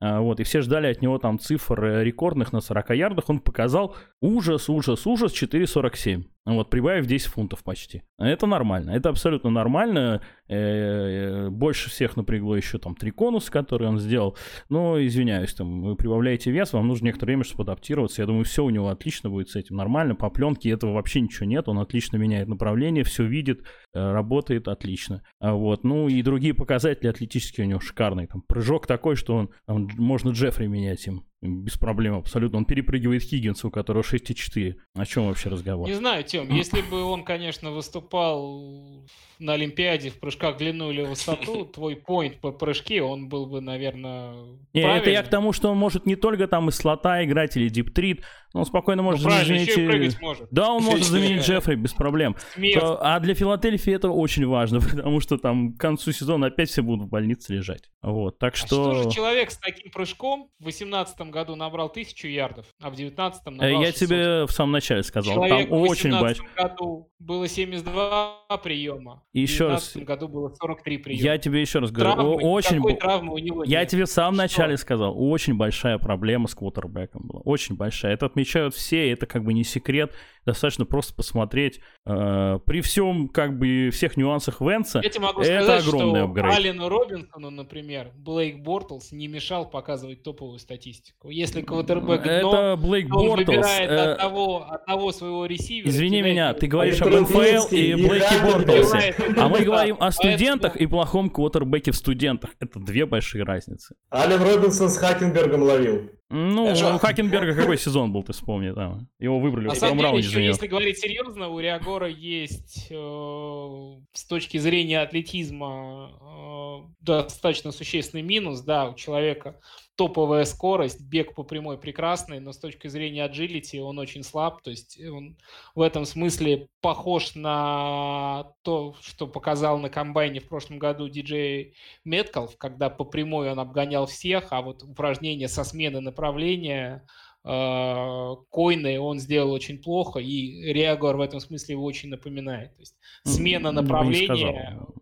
а, 0.00 0.20
вот, 0.20 0.40
и 0.40 0.44
все 0.44 0.60
ждали 0.60 0.86
от 0.86 1.02
него 1.02 1.18
там 1.18 1.38
цифр 1.38 1.84
э, 1.84 2.04
рекордных 2.04 2.52
на 2.52 2.60
40 2.60 2.90
ярдах, 2.90 3.28
он 3.28 3.40
показал 3.40 3.96
ужас, 4.20 4.68
ужас, 4.68 5.06
ужас, 5.06 5.32
4,47. 5.32 6.24
Вот, 6.46 6.70
прибавив 6.70 7.06
10 7.06 7.28
фунтов 7.28 7.62
почти. 7.62 8.02
Это 8.18 8.46
нормально. 8.46 8.90
Это 8.90 9.10
абсолютно 9.10 9.50
нормально. 9.50 10.22
Э, 10.50 11.48
больше 11.48 11.90
всех 11.90 12.16
напрягло 12.16 12.56
еще 12.56 12.78
там 12.78 12.96
три 12.96 13.12
конуса, 13.12 13.52
которые 13.52 13.88
он 13.88 14.00
сделал. 14.00 14.36
Но, 14.68 15.00
извиняюсь, 15.00 15.54
там, 15.54 15.82
вы 15.82 15.94
прибавляете 15.94 16.50
вес, 16.50 16.72
вам 16.72 16.88
нужно 16.88 17.06
некоторое 17.06 17.32
время, 17.32 17.44
чтобы 17.44 17.62
адаптироваться. 17.62 18.20
Я 18.20 18.26
думаю, 18.26 18.44
все 18.44 18.64
у 18.64 18.70
него 18.70 18.88
отлично 18.88 19.30
будет 19.30 19.48
с 19.48 19.56
этим 19.56 19.76
нормально. 19.76 20.16
По 20.16 20.28
пленке 20.28 20.70
этого 20.70 20.94
вообще 20.94 21.20
ничего 21.20 21.46
нет. 21.46 21.68
Он 21.68 21.78
отлично 21.78 22.16
меняет 22.16 22.48
направление, 22.48 23.04
все 23.04 23.24
видит, 23.24 23.62
э, 23.94 24.12
работает 24.12 24.66
отлично. 24.66 25.22
А 25.38 25.54
вот. 25.54 25.84
Ну 25.84 26.08
и 26.08 26.20
другие 26.22 26.52
показатели 26.52 27.06
атлетические 27.06 27.66
у 27.66 27.70
него 27.70 27.80
шикарные. 27.80 28.26
Там 28.26 28.42
прыжок 28.42 28.88
такой, 28.88 29.14
что 29.14 29.36
он, 29.36 29.50
там, 29.66 29.88
можно 29.96 30.30
Джеффри 30.30 30.66
менять 30.66 31.06
им. 31.06 31.29
без 31.42 31.76
проблем 31.78 32.16
абсолютно. 32.16 32.58
Он 32.58 32.64
перепрыгивает 32.64 33.22
Хиггинса, 33.22 33.68
у 33.68 33.70
которого 33.70 34.02
6,4. 34.02 34.74
О 34.94 35.06
чем 35.06 35.28
вообще 35.28 35.48
разговор? 35.48 35.88
Не 35.88 35.94
знаю, 35.94 36.22
Тем, 36.24 36.52
если 36.52 36.82
бы 36.82 37.02
он, 37.02 37.24
конечно, 37.24 37.70
выступал 37.70 39.06
на 39.38 39.54
Олимпиаде 39.54 40.10
в 40.10 40.20
прыжках 40.20 40.56
в 40.56 40.58
длину 40.58 40.90
или 40.90 41.02
высоту, 41.02 41.64
твой 41.74 41.96
поинт 41.96 42.40
по 42.40 42.52
прыжке, 42.52 43.02
он 43.02 43.28
был 43.28 43.46
бы, 43.46 43.60
наверное, 43.60 44.34
Не, 44.74 44.82
это 44.82 45.10
я 45.10 45.22
к 45.22 45.28
тому, 45.28 45.52
что 45.52 45.70
он 45.70 45.78
может 45.78 46.06
не 46.06 46.14
только 46.14 46.46
там 46.46 46.68
из 46.68 46.76
слота 46.76 47.24
играть 47.24 47.56
или 47.56 47.68
диптрит, 47.68 48.22
но 48.52 48.60
он 48.60 48.66
спокойно 48.66 49.02
может 49.02 49.24
ну, 49.24 49.30
заменить... 49.30 49.68
еще 49.68 50.20
может. 50.20 50.48
Да, 50.50 50.72
он 50.72 50.82
может 50.82 51.06
заменить 51.06 51.42
Джеффри 51.42 51.76
без 51.76 51.92
проблем. 51.92 52.36
То, 52.74 52.98
а 53.00 53.18
для 53.20 53.34
Филадельфии 53.34 53.92
это 53.92 54.10
очень 54.10 54.46
важно, 54.46 54.80
потому 54.90 55.20
что 55.20 55.38
там 55.38 55.74
к 55.74 55.80
концу 55.80 56.12
сезона 56.12 56.48
опять 56.48 56.68
все 56.68 56.82
будут 56.82 57.06
в 57.06 57.08
больнице 57.08 57.54
лежать. 57.54 57.90
Вот, 58.02 58.38
так 58.38 58.56
что... 58.56 58.90
А 58.90 58.94
что 58.94 59.02
же 59.04 59.10
человек 59.10 59.50
с 59.50 59.58
таким 59.58 59.90
прыжком 59.90 60.50
в 60.58 60.64
2018 60.64 61.29
году 61.30 61.56
набрал 61.56 61.86
1000 61.88 62.28
ярдов, 62.28 62.66
а 62.80 62.90
в 62.90 62.94
2019 62.96 63.46
набрал 63.46 63.68
Я 63.82 63.86
600. 63.88 64.08
тебе 64.08 64.46
в 64.46 64.50
самом 64.52 64.72
начале 64.72 65.02
сказал, 65.02 65.34
Человек 65.34 65.68
там 65.68 65.78
в 65.78 65.82
очень 65.82 66.10
2018 66.10 66.20
большой... 66.40 66.54
году 66.56 67.10
было 67.18 67.48
72 67.48 68.58
приема, 68.62 69.22
в 69.32 69.36
еще 69.36 69.68
раз, 69.68 69.92
2019 69.92 70.04
году 70.06 70.28
было 70.28 70.54
43 70.54 70.98
приема. 70.98 71.22
я 71.22 71.38
тебе 71.38 71.60
еще 71.60 71.78
раз 71.80 71.90
говорю, 71.90 72.12
Травмы, 72.14 72.34
очень... 72.36 72.76
никакой 72.76 72.92
б- 72.94 72.98
травмы 72.98 73.34
у 73.34 73.38
него 73.38 73.64
Я 73.64 73.80
нет. 73.80 73.88
тебе 73.88 74.04
в 74.04 74.10
самом 74.10 74.34
Что? 74.34 74.42
начале 74.42 74.76
сказал, 74.76 75.14
очень 75.16 75.54
большая 75.56 75.98
проблема 75.98 76.48
с 76.48 76.54
квотербеком 76.54 77.22
была. 77.26 77.40
Очень 77.42 77.76
большая. 77.76 78.14
Это 78.14 78.26
отмечают 78.26 78.74
все, 78.74 79.10
это 79.10 79.26
как 79.26 79.44
бы 79.44 79.52
не 79.52 79.64
секрет. 79.64 80.14
Достаточно 80.46 80.84
просто 80.86 81.14
посмотреть. 81.14 81.80
э, 82.06 82.58
при 82.64 82.80
всем, 82.80 83.28
как 83.28 83.58
бы, 83.58 83.90
всех 83.92 84.16
нюансах 84.16 84.60
Венца, 84.60 85.00
Я 85.02 85.10
тебе 85.10 85.24
могу 85.24 85.42
это 85.42 85.62
сказать, 85.64 85.86
огромный 85.86 86.20
что 86.20 86.24
апгрейд. 86.24 86.54
Алену 86.56 86.88
Робинсону, 86.88 87.50
например, 87.50 88.10
Блейк 88.16 88.62
Бортлс 88.62 89.12
не 89.12 89.28
мешал 89.28 89.68
показывать 89.68 90.22
топовую 90.22 90.58
статистику. 90.58 91.28
Если 91.28 91.62
квотербек 91.62 92.24
это 92.24 92.76
Блейк 92.80 93.08
то 93.08 93.18
он 93.18 93.26
Бортлс. 93.28 93.46
выбирает 93.48 93.90
э, 93.90 94.12
одного, 94.14 94.64
одного 94.70 95.12
своего 95.12 95.46
ресивера. 95.46 95.88
Извини 95.90 96.22
меня, 96.22 96.54
ты 96.54 96.66
говоришь 96.66 97.00
об 97.02 97.08
НФЛ 97.10 97.74
и 97.74 97.92
и 97.92 97.94
Блейке. 97.94 98.26
Бортлсе. 98.42 99.14
А 99.36 99.48
мы 99.48 99.60
говорим 99.60 99.96
о 100.00 100.10
студентах 100.10 100.76
и 100.76 100.86
плохом 100.86 101.30
квотербеке 101.30 101.90
в 101.92 101.96
студентах. 101.96 102.50
Это 102.60 102.78
две 102.80 103.06
большие 103.06 103.44
разницы. 103.44 103.94
Ален 104.12 104.42
Робинсон 104.42 104.88
с 104.88 104.96
Хакенбергом 104.96 105.62
ловил. 105.62 106.10
Ну, 106.32 106.66
Хорошо. 106.66 106.94
у 106.94 106.98
Хакенберга 106.98 107.56
какой 107.56 107.76
сезон 107.76 108.12
был, 108.12 108.22
ты 108.22 108.32
вспомни, 108.32 108.70
да. 108.70 109.00
Его 109.18 109.40
выбрали 109.40 109.66
На 109.66 109.74
в 109.74 109.76
самом 109.76 109.96
деле, 109.96 110.08
раунде 110.10 110.28
еще 110.28 110.44
если 110.44 110.68
говорить 110.68 110.98
серьезно, 110.98 111.48
у 111.48 111.58
Реагора 111.58 112.08
есть 112.08 112.86
э, 112.88 113.94
с 114.12 114.24
точки 114.26 114.58
зрения 114.58 115.00
атлетизма 115.00 116.12
э, 116.20 116.88
достаточно 117.00 117.72
существенный 117.72 118.22
минус. 118.22 118.60
Да, 118.60 118.90
у 118.90 118.94
человека 118.94 119.58
топовая 120.00 120.46
скорость, 120.46 121.02
бег 121.02 121.34
по 121.34 121.42
прямой 121.42 121.76
прекрасный, 121.76 122.40
но 122.40 122.52
с 122.52 122.58
точки 122.58 122.88
зрения 122.88 123.22
аджилити 123.22 123.80
он 123.80 123.98
очень 123.98 124.22
слаб. 124.22 124.62
То 124.62 124.70
есть 124.70 124.98
он 124.98 125.36
в 125.74 125.82
этом 125.82 126.06
смысле 126.06 126.68
похож 126.80 127.34
на 127.34 128.54
то, 128.62 128.96
что 129.02 129.26
показал 129.26 129.78
на 129.78 129.90
комбайне 129.90 130.40
в 130.40 130.48
прошлом 130.48 130.78
году 130.78 131.10
диджей 131.10 131.74
Меткалф, 132.06 132.56
когда 132.56 132.88
по 132.88 133.04
прямой 133.04 133.52
он 133.52 133.60
обгонял 133.60 134.06
всех, 134.06 134.46
а 134.52 134.62
вот 134.62 134.82
упражнения 134.84 135.48
со 135.48 135.64
смены 135.64 136.00
направления 136.00 137.04
э, 137.44 138.36
Койны 138.48 138.98
он 138.98 139.18
сделал 139.18 139.52
очень 139.52 139.82
плохо, 139.82 140.18
и 140.18 140.72
Реагор 140.72 141.18
в 141.18 141.20
этом 141.20 141.40
смысле 141.40 141.74
его 141.74 141.84
очень 141.84 142.08
напоминает. 142.08 142.74
То 142.74 142.80
есть 142.80 142.96
смена 143.24 143.68
не 143.68 143.74
направления 143.74 144.70
сказал. 144.70 144.94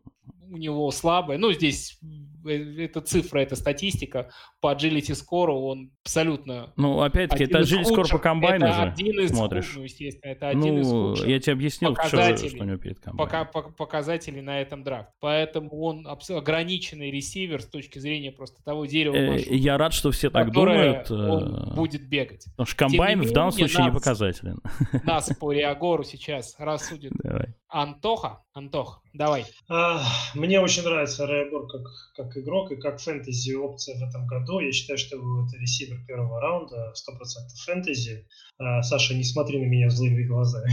у 0.50 0.56
него 0.56 0.90
слабая. 0.90 1.38
Ну, 1.38 1.52
здесь 1.52 2.00
э, 2.46 2.84
это 2.84 3.00
цифра, 3.00 3.40
это 3.40 3.56
статистика. 3.56 4.30
По 4.60 4.72
agility 4.74 5.14
скору 5.14 5.58
он 5.60 5.90
абсолютно... 6.04 6.72
Ну, 6.76 7.00
опять-таки, 7.00 7.44
один 7.44 7.56
это 7.56 7.64
из 7.64 7.68
жили 7.68 7.84
скоро 7.84 8.08
по 8.08 8.18
комбайну 8.18 8.66
это 8.66 8.74
же 8.74 8.82
один 8.82 9.20
из 9.20 9.30
смотришь. 9.30 9.64
худших, 9.64 9.76
ну, 9.78 9.84
естественно, 9.84 10.30
это 10.32 10.48
один 10.48 10.78
из 10.80 10.90
Ну, 10.90 11.08
худших 11.10 11.26
я 11.28 11.40
тебе 11.40 11.52
объяснил, 11.54 11.94
что, 11.96 12.36
что 12.36 12.62
у 12.62 12.64
него 12.64 12.76
перед 12.78 13.00
комбайном. 13.00 13.16
пока, 13.50 13.50
пок- 13.68 13.74
показателей 13.76 14.40
на 14.40 14.60
этом 14.60 14.82
драфте. 14.84 15.12
Поэтому 15.20 15.70
он 15.80 16.06
абс- 16.06 16.30
ограниченный 16.30 17.10
ресивер 17.10 17.62
с 17.62 17.66
точки 17.66 17.98
зрения 17.98 18.32
просто 18.32 18.62
того 18.64 18.86
дерева, 18.86 19.14
Э, 19.14 19.30
маршрута, 19.30 19.54
Я 19.54 19.78
рад, 19.78 19.92
что 19.92 20.10
все 20.10 20.30
так 20.30 20.50
думают. 20.52 21.10
он 21.10 21.54
э, 21.72 21.74
будет 21.74 22.08
бегать. 22.08 22.44
Потому 22.52 22.66
что 22.66 22.76
комбайн 22.76 23.20
не 23.20 23.26
в 23.26 23.32
данном 23.32 23.50
менее, 23.54 23.68
случае 23.68 23.84
не 23.86 23.90
нас- 23.92 23.98
показателен. 24.00 24.58
Нас 25.04 25.30
по 25.38 25.52
Реагору 25.52 26.04
сейчас 26.04 26.54
рассудит 26.58 27.12
Давай. 27.22 27.54
Антоха. 27.68 28.42
Антох, 28.54 29.02
давай. 29.12 29.44
А, 29.68 30.02
Мне 30.34 30.58
очень 30.60 30.82
нравится 30.82 31.26
Райбор 31.26 31.68
как, 31.68 31.82
как 32.16 32.27
игрок 32.36 32.70
и 32.72 32.76
как 32.76 33.00
фэнтези 33.00 33.54
опция 33.54 33.98
в 33.98 34.02
этом 34.08 34.26
году. 34.26 34.60
Я 34.60 34.72
считаю, 34.72 34.98
что 34.98 35.16
это 35.16 35.56
ресивер 35.56 36.04
первого 36.06 36.40
раунда, 36.40 36.92
100% 36.94 37.18
фэнтези. 37.64 38.26
А, 38.58 38.82
Саша, 38.82 39.14
не 39.14 39.24
смотри 39.24 39.58
на 39.60 39.66
меня 39.66 39.90
злыми 39.90 40.24
глазами. 40.24 40.72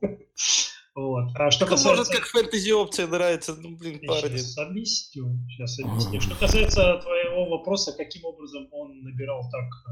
Вот. 0.96 1.30
А 1.34 1.50
что 1.50 1.66
Так 1.66 1.70
может 1.70 1.84
касается... 1.84 2.12
как 2.12 2.26
фэнтези 2.26 2.70
опция 2.70 3.08
нравится, 3.08 3.56
ну 3.56 3.76
блин, 3.76 4.00
парни. 4.06 4.36
Сейчас 4.36 4.58
объясню. 4.58 5.40
Сейчас 5.48 5.80
объясню. 5.80 6.20
Что 6.20 6.36
касается 6.36 7.02
твоего 7.34 7.50
вопроса, 7.50 7.92
каким 7.92 8.24
образом 8.24 8.68
он 8.70 9.02
набирал 9.02 9.42
так 9.50 9.64
э, 9.64 9.90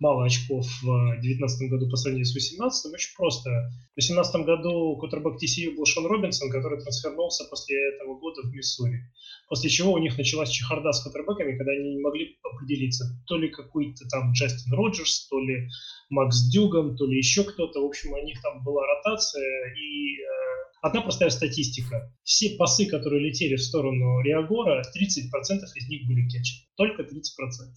мало 0.00 0.24
очков 0.24 0.66
в 0.82 1.10
2019 1.20 1.70
году 1.70 1.88
по 1.88 1.96
сравнению 1.96 2.26
с 2.26 2.32
2018, 2.32 2.92
очень 2.92 3.14
просто. 3.16 3.50
В 3.92 4.00
2018 4.00 4.44
году 4.44 4.96
кутербэк 4.98 5.36
TCU 5.36 5.76
был 5.76 5.86
Шон 5.86 6.06
Робинсон, 6.06 6.50
который 6.50 6.80
трансфернулся 6.80 7.44
после 7.48 7.76
этого 7.94 8.18
года 8.18 8.42
в 8.42 8.52
Миссури. 8.52 9.00
После 9.48 9.70
чего 9.70 9.92
у 9.92 9.98
них 9.98 10.18
началась 10.18 10.50
чехарда 10.50 10.92
с 10.92 11.02
кутербэками, 11.02 11.56
когда 11.56 11.72
они 11.72 11.94
не 11.94 12.00
могли 12.00 12.36
определиться, 12.42 13.04
то 13.26 13.36
ли 13.36 13.48
какой-то 13.48 14.06
там 14.08 14.32
Джастин 14.32 14.72
Роджерс, 14.72 15.28
то 15.28 15.38
ли 15.38 15.68
Макс 16.10 16.48
Дюган, 16.50 16.96
то 16.96 17.06
ли 17.06 17.16
еще 17.16 17.44
кто-то. 17.44 17.80
В 17.80 17.86
общем, 17.86 18.12
у 18.12 18.24
них 18.24 18.40
там 18.42 18.64
была 18.64 18.82
ротация 18.86 19.74
и 19.74 20.18
э, 20.20 20.65
Одна 20.82 21.00
простая 21.00 21.30
статистика. 21.30 22.12
Все 22.22 22.56
пасы, 22.56 22.86
которые 22.86 23.28
летели 23.28 23.56
в 23.56 23.62
сторону 23.62 24.20
Реагора, 24.20 24.82
30% 24.82 25.58
из 25.74 25.88
них 25.88 26.06
были 26.06 26.28
кетчем. 26.28 26.64
Только 26.76 27.02
30%. 27.02 27.08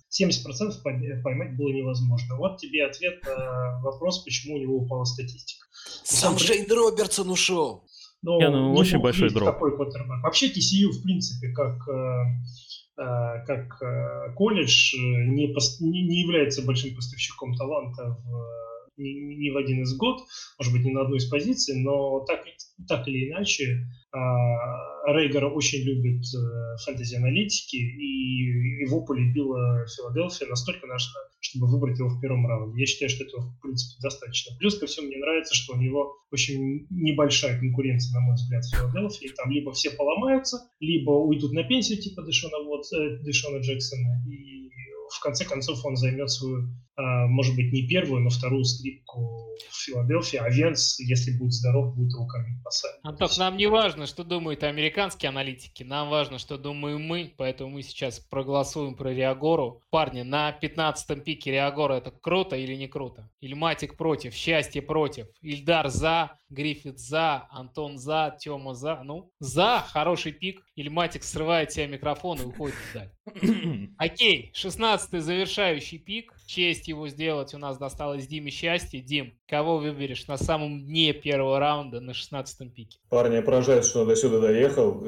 70% 0.10 0.72
пойм- 0.84 1.22
поймать 1.24 1.56
было 1.58 1.70
невозможно. 1.70 2.36
Вот 2.36 2.58
тебе 2.58 2.86
ответ 2.86 3.24
на 3.24 3.80
вопрос, 3.82 4.24
почему 4.24 4.56
у 4.56 4.60
него 4.60 4.78
упала 4.78 5.06
статистика. 5.06 5.66
Сам 6.04 6.36
Джейн 6.36 6.66
Робертсон 6.70 7.30
ушел. 7.30 7.86
Но 8.22 8.38
Не, 8.38 8.50
ну, 8.50 8.74
не 8.74 8.80
очень 8.80 8.96
бог 8.98 9.04
большой 9.04 9.30
дроп. 9.30 9.58
Квотербек. 9.58 10.22
Вообще 10.24 10.48
TCU, 10.48 10.90
в 10.92 11.02
принципе, 11.04 11.54
как, 11.54 11.88
э, 11.88 12.24
э, 13.02 13.46
как 13.46 13.82
э, 13.82 14.34
колледж, 14.36 14.94
э, 14.94 14.98
не, 14.98 15.48
не, 15.48 16.02
не 16.04 16.22
является 16.22 16.62
большим 16.64 16.94
поставщиком 16.96 17.56
таланта 17.56 18.18
в, 18.26 18.46
ни 19.04 19.50
в 19.50 19.58
один 19.58 19.82
из 19.84 19.96
год, 19.98 20.22
может 20.58 20.74
быть, 20.74 20.84
не 20.86 20.92
на 20.92 21.02
одну 21.02 21.16
из 21.16 21.26
позиций, 21.30 21.76
но 21.82 22.20
так, 22.26 22.46
и- 22.46 22.84
так 22.88 23.08
или 23.08 23.30
иначе 23.30 23.86
а, 24.12 25.12
Рейгер 25.14 25.46
очень 25.46 25.84
любит 25.84 26.24
э, 26.36 26.78
фэнтези-аналитики, 26.86 27.76
и 27.78 28.82
его 28.84 29.02
полюбила 29.06 29.86
Филадельфия 29.88 30.48
настолько, 30.48 30.88
наш- 30.88 31.14
чтобы 31.40 31.68
выбрать 31.68 32.00
его 32.00 32.10
в 32.10 32.20
первом 32.20 32.46
раунде. 32.48 32.82
Я 32.82 32.86
считаю, 32.86 33.10
что 33.10 33.24
этого, 33.24 33.42
в 33.52 33.62
принципе, 33.62 34.02
достаточно. 34.02 34.56
Плюс 34.58 34.78
ко 34.78 34.88
всему, 34.88 35.08
мне 35.08 35.18
нравится, 35.18 35.54
что 35.56 35.74
у 35.74 35.78
него 35.78 36.12
очень 36.32 36.88
небольшая 36.90 37.60
конкуренция, 37.60 38.14
на 38.16 38.22
мой 38.22 38.36
взгляд, 38.36 38.64
в 38.66 38.70
Филадельфии. 38.76 39.32
Там 39.38 39.52
либо 39.52 39.72
все 39.74 39.92
поломаются, 39.92 40.58
либо 40.80 41.12
уйдут 41.12 41.54
на 41.54 41.64
пенсию, 41.64 42.02
типа 42.02 42.24
Дэшона, 42.24 42.64
вот, 42.66 42.84
э, 42.94 43.20
Дэшона 43.24 43.60
Джексона, 43.60 44.24
и 44.28 44.59
в 45.12 45.20
конце 45.20 45.46
концов 45.46 45.84
он 45.86 45.96
займет 45.96 46.30
свою, 46.30 46.70
а, 46.96 47.28
может 47.28 47.56
быть, 47.56 47.72
не 47.72 47.88
первую, 47.88 48.22
но 48.22 48.30
вторую 48.30 48.64
скрипку 48.64 49.49
в 49.70 49.76
Филадельфии, 49.76 50.38
а 50.38 50.50
Венс, 50.50 51.00
если 51.00 51.38
будет 51.38 51.54
здоров, 51.54 51.96
будет 51.96 52.12
его 52.12 52.28
кормить 52.28 52.64
пасами. 52.64 52.94
Антох, 53.04 53.38
нам 53.38 53.58
не 53.58 53.68
важно, 53.68 54.06
что 54.06 54.24
думают 54.24 54.64
американские 54.64 55.30
аналитики, 55.30 55.84
нам 55.84 56.10
важно, 56.10 56.40
что 56.40 56.58
думаем 56.58 57.02
мы, 57.02 57.34
поэтому 57.38 57.72
мы 57.72 57.84
сейчас 57.84 58.20
проголосуем 58.20 58.96
про 58.96 59.14
Реагору. 59.14 59.82
Парни, 59.90 60.22
на 60.22 60.58
15-м 60.62 61.22
пике 61.22 61.52
Реагора 61.52 61.96
это 61.96 62.12
круто 62.12 62.56
или 62.56 62.76
не 62.76 62.88
круто? 62.88 63.30
Ильматик 63.42 63.98
против, 63.98 64.34
Счастье 64.34 64.82
против, 64.82 65.28
Ильдар 65.42 65.90
за, 65.90 66.32
Гриффит 66.50 67.00
за, 67.00 67.48
Антон 67.52 67.98
за, 67.98 68.36
Тёма 68.40 68.74
за. 68.74 69.02
Ну, 69.04 69.32
за, 69.40 69.86
хороший 69.88 70.32
пик. 70.32 70.62
Ильматик 70.76 71.24
срывает 71.24 71.72
себе 71.72 71.88
микрофон 71.88 72.42
и 72.42 72.46
уходит 72.46 72.76
вдаль. 72.92 73.12
Окей, 73.98 74.52
16-й 74.56 75.20
завершающий 75.20 76.00
пик. 76.00 76.34
Честь 76.50 76.88
его 76.88 77.08
сделать 77.08 77.54
у 77.54 77.60
нас 77.60 77.78
досталось 77.78 78.26
Диме 78.26 78.50
Счастье. 78.50 79.02
Дим, 79.02 79.38
кого 79.48 79.78
выберешь 79.78 80.26
на 80.26 80.36
самом 80.36 80.84
дне 80.84 81.14
первого 81.14 81.60
раунда 81.60 82.02
на 82.02 82.10
16-м 82.10 82.72
пике? 82.72 82.98
Парни, 83.08 83.36
я 83.36 83.44
поражаюсь, 83.44 83.86
что 83.86 84.04
до 84.04 84.16
сюда 84.16 84.40
доехал. 84.40 85.00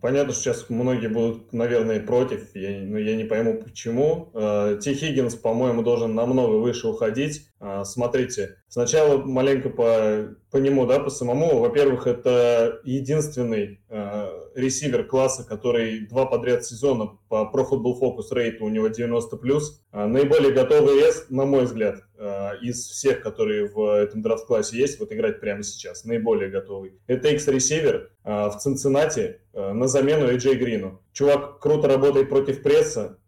Понятно, 0.00 0.32
что 0.32 0.42
сейчас 0.42 0.70
многие 0.70 1.08
будут, 1.08 1.52
наверное, 1.52 2.00
против, 2.00 2.54
но 2.54 2.98
я 2.98 3.16
не 3.16 3.24
пойму 3.24 3.62
почему. 3.62 4.30
Э, 4.34 4.78
Ти 4.82 4.94
Хиггинс, 4.94 5.34
по-моему, 5.36 5.82
должен 5.82 6.14
намного 6.14 6.56
выше 6.56 6.88
уходить. 6.88 7.48
А, 7.60 7.84
Смотрите, 7.84 8.56
сначала 8.68 9.18
маленько 9.18 9.70
по, 9.70 10.36
по 10.50 10.58
нему, 10.58 10.86
да, 10.86 11.00
по 11.00 11.08
самому. 11.08 11.60
Во-первых, 11.60 12.06
это 12.06 12.80
единственный 12.84 13.80
э, 13.88 14.28
ресивер 14.54 15.04
класса, 15.04 15.44
который 15.44 16.06
два 16.06 16.26
подряд 16.26 16.64
сезона 16.64 17.18
по 17.28 17.50
Pro 17.52 17.68
Football 17.68 18.00
Focus 18.00 18.32
рейту 18.32 18.64
у 18.64 18.68
него 18.68 18.88
90+. 18.88 19.60
А, 19.92 20.06
наиболее 20.06 20.52
готовый 20.52 20.96
вес, 20.96 21.26
на 21.30 21.46
мой 21.46 21.64
взгляд, 21.64 22.02
а, 22.13 22.13
из 22.62 22.86
всех, 22.88 23.22
которые 23.22 23.68
в 23.68 24.02
этом 24.02 24.22
драфт-классе 24.22 24.78
есть, 24.78 25.00
вот 25.00 25.12
играть 25.12 25.40
прямо 25.40 25.62
сейчас, 25.62 26.04
наиболее 26.04 26.48
готовый. 26.48 26.94
Это 27.06 27.28
X-ресивер 27.28 28.10
а, 28.22 28.50
в 28.50 28.58
Цинциннати 28.58 29.40
на 29.52 29.88
замену 29.88 30.30
AJ 30.30 30.54
Грину. 30.54 31.03
Чувак 31.14 31.60
круто 31.60 31.86
работает 31.86 32.28
против 32.28 32.62
пресса, 32.62 33.18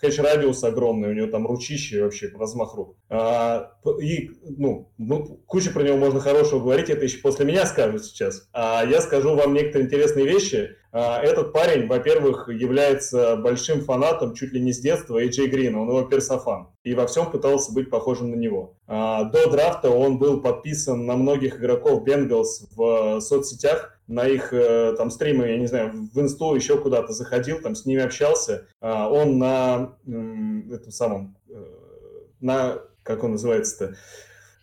кэч-радиус 0.00 0.64
огромный, 0.64 1.10
у 1.10 1.14
него 1.14 1.28
там 1.28 1.46
ручище 1.46 2.02
вообще, 2.02 2.28
размах 2.36 2.74
рук. 2.74 2.96
И, 4.00 4.30
ну, 4.42 4.92
ну, 4.98 5.40
кучу 5.46 5.72
про 5.72 5.84
него 5.84 5.96
можно 5.96 6.18
хорошего 6.18 6.58
говорить, 6.60 6.90
это 6.90 7.04
еще 7.04 7.18
после 7.18 7.46
меня 7.46 7.66
скажут 7.66 8.04
сейчас. 8.04 8.48
А 8.52 8.84
я 8.84 9.00
скажу 9.00 9.36
вам 9.36 9.54
некоторые 9.54 9.86
интересные 9.86 10.26
вещи. 10.26 10.76
Этот 10.92 11.52
парень, 11.52 11.86
во-первых, 11.86 12.48
является 12.48 13.36
большим 13.36 13.82
фанатом 13.82 14.34
чуть 14.34 14.52
ли 14.52 14.60
не 14.60 14.72
с 14.72 14.80
детства 14.80 15.22
AJ 15.22 15.46
Грина, 15.46 15.82
он 15.82 15.88
его 15.88 16.02
персофан, 16.02 16.70
и 16.82 16.94
во 16.94 17.06
всем 17.06 17.30
пытался 17.30 17.72
быть 17.72 17.90
похожим 17.90 18.32
на 18.32 18.34
него. 18.34 18.76
До 18.88 19.50
драфта 19.52 19.88
он 19.88 20.18
был 20.18 20.42
подписан 20.42 21.06
на 21.06 21.14
многих 21.14 21.60
игроков 21.60 22.02
Бенгалс 22.02 22.66
в 22.74 23.20
соцсетях, 23.20 23.99
на 24.10 24.26
их 24.26 24.52
э, 24.52 24.94
там 24.98 25.10
стримы, 25.10 25.48
я 25.48 25.56
не 25.56 25.66
знаю, 25.66 25.92
в 26.12 26.20
инсту 26.20 26.54
еще 26.56 26.76
куда-то 26.76 27.12
заходил, 27.12 27.60
там 27.60 27.76
с 27.76 27.86
ними 27.86 28.02
общался. 28.02 28.66
А, 28.80 29.08
он 29.08 29.38
на 29.38 29.96
этом 30.04 30.90
самом, 30.90 31.36
э, 31.48 31.54
на, 32.40 32.80
как 33.04 33.22
он 33.22 33.32
называется-то, 33.32 33.94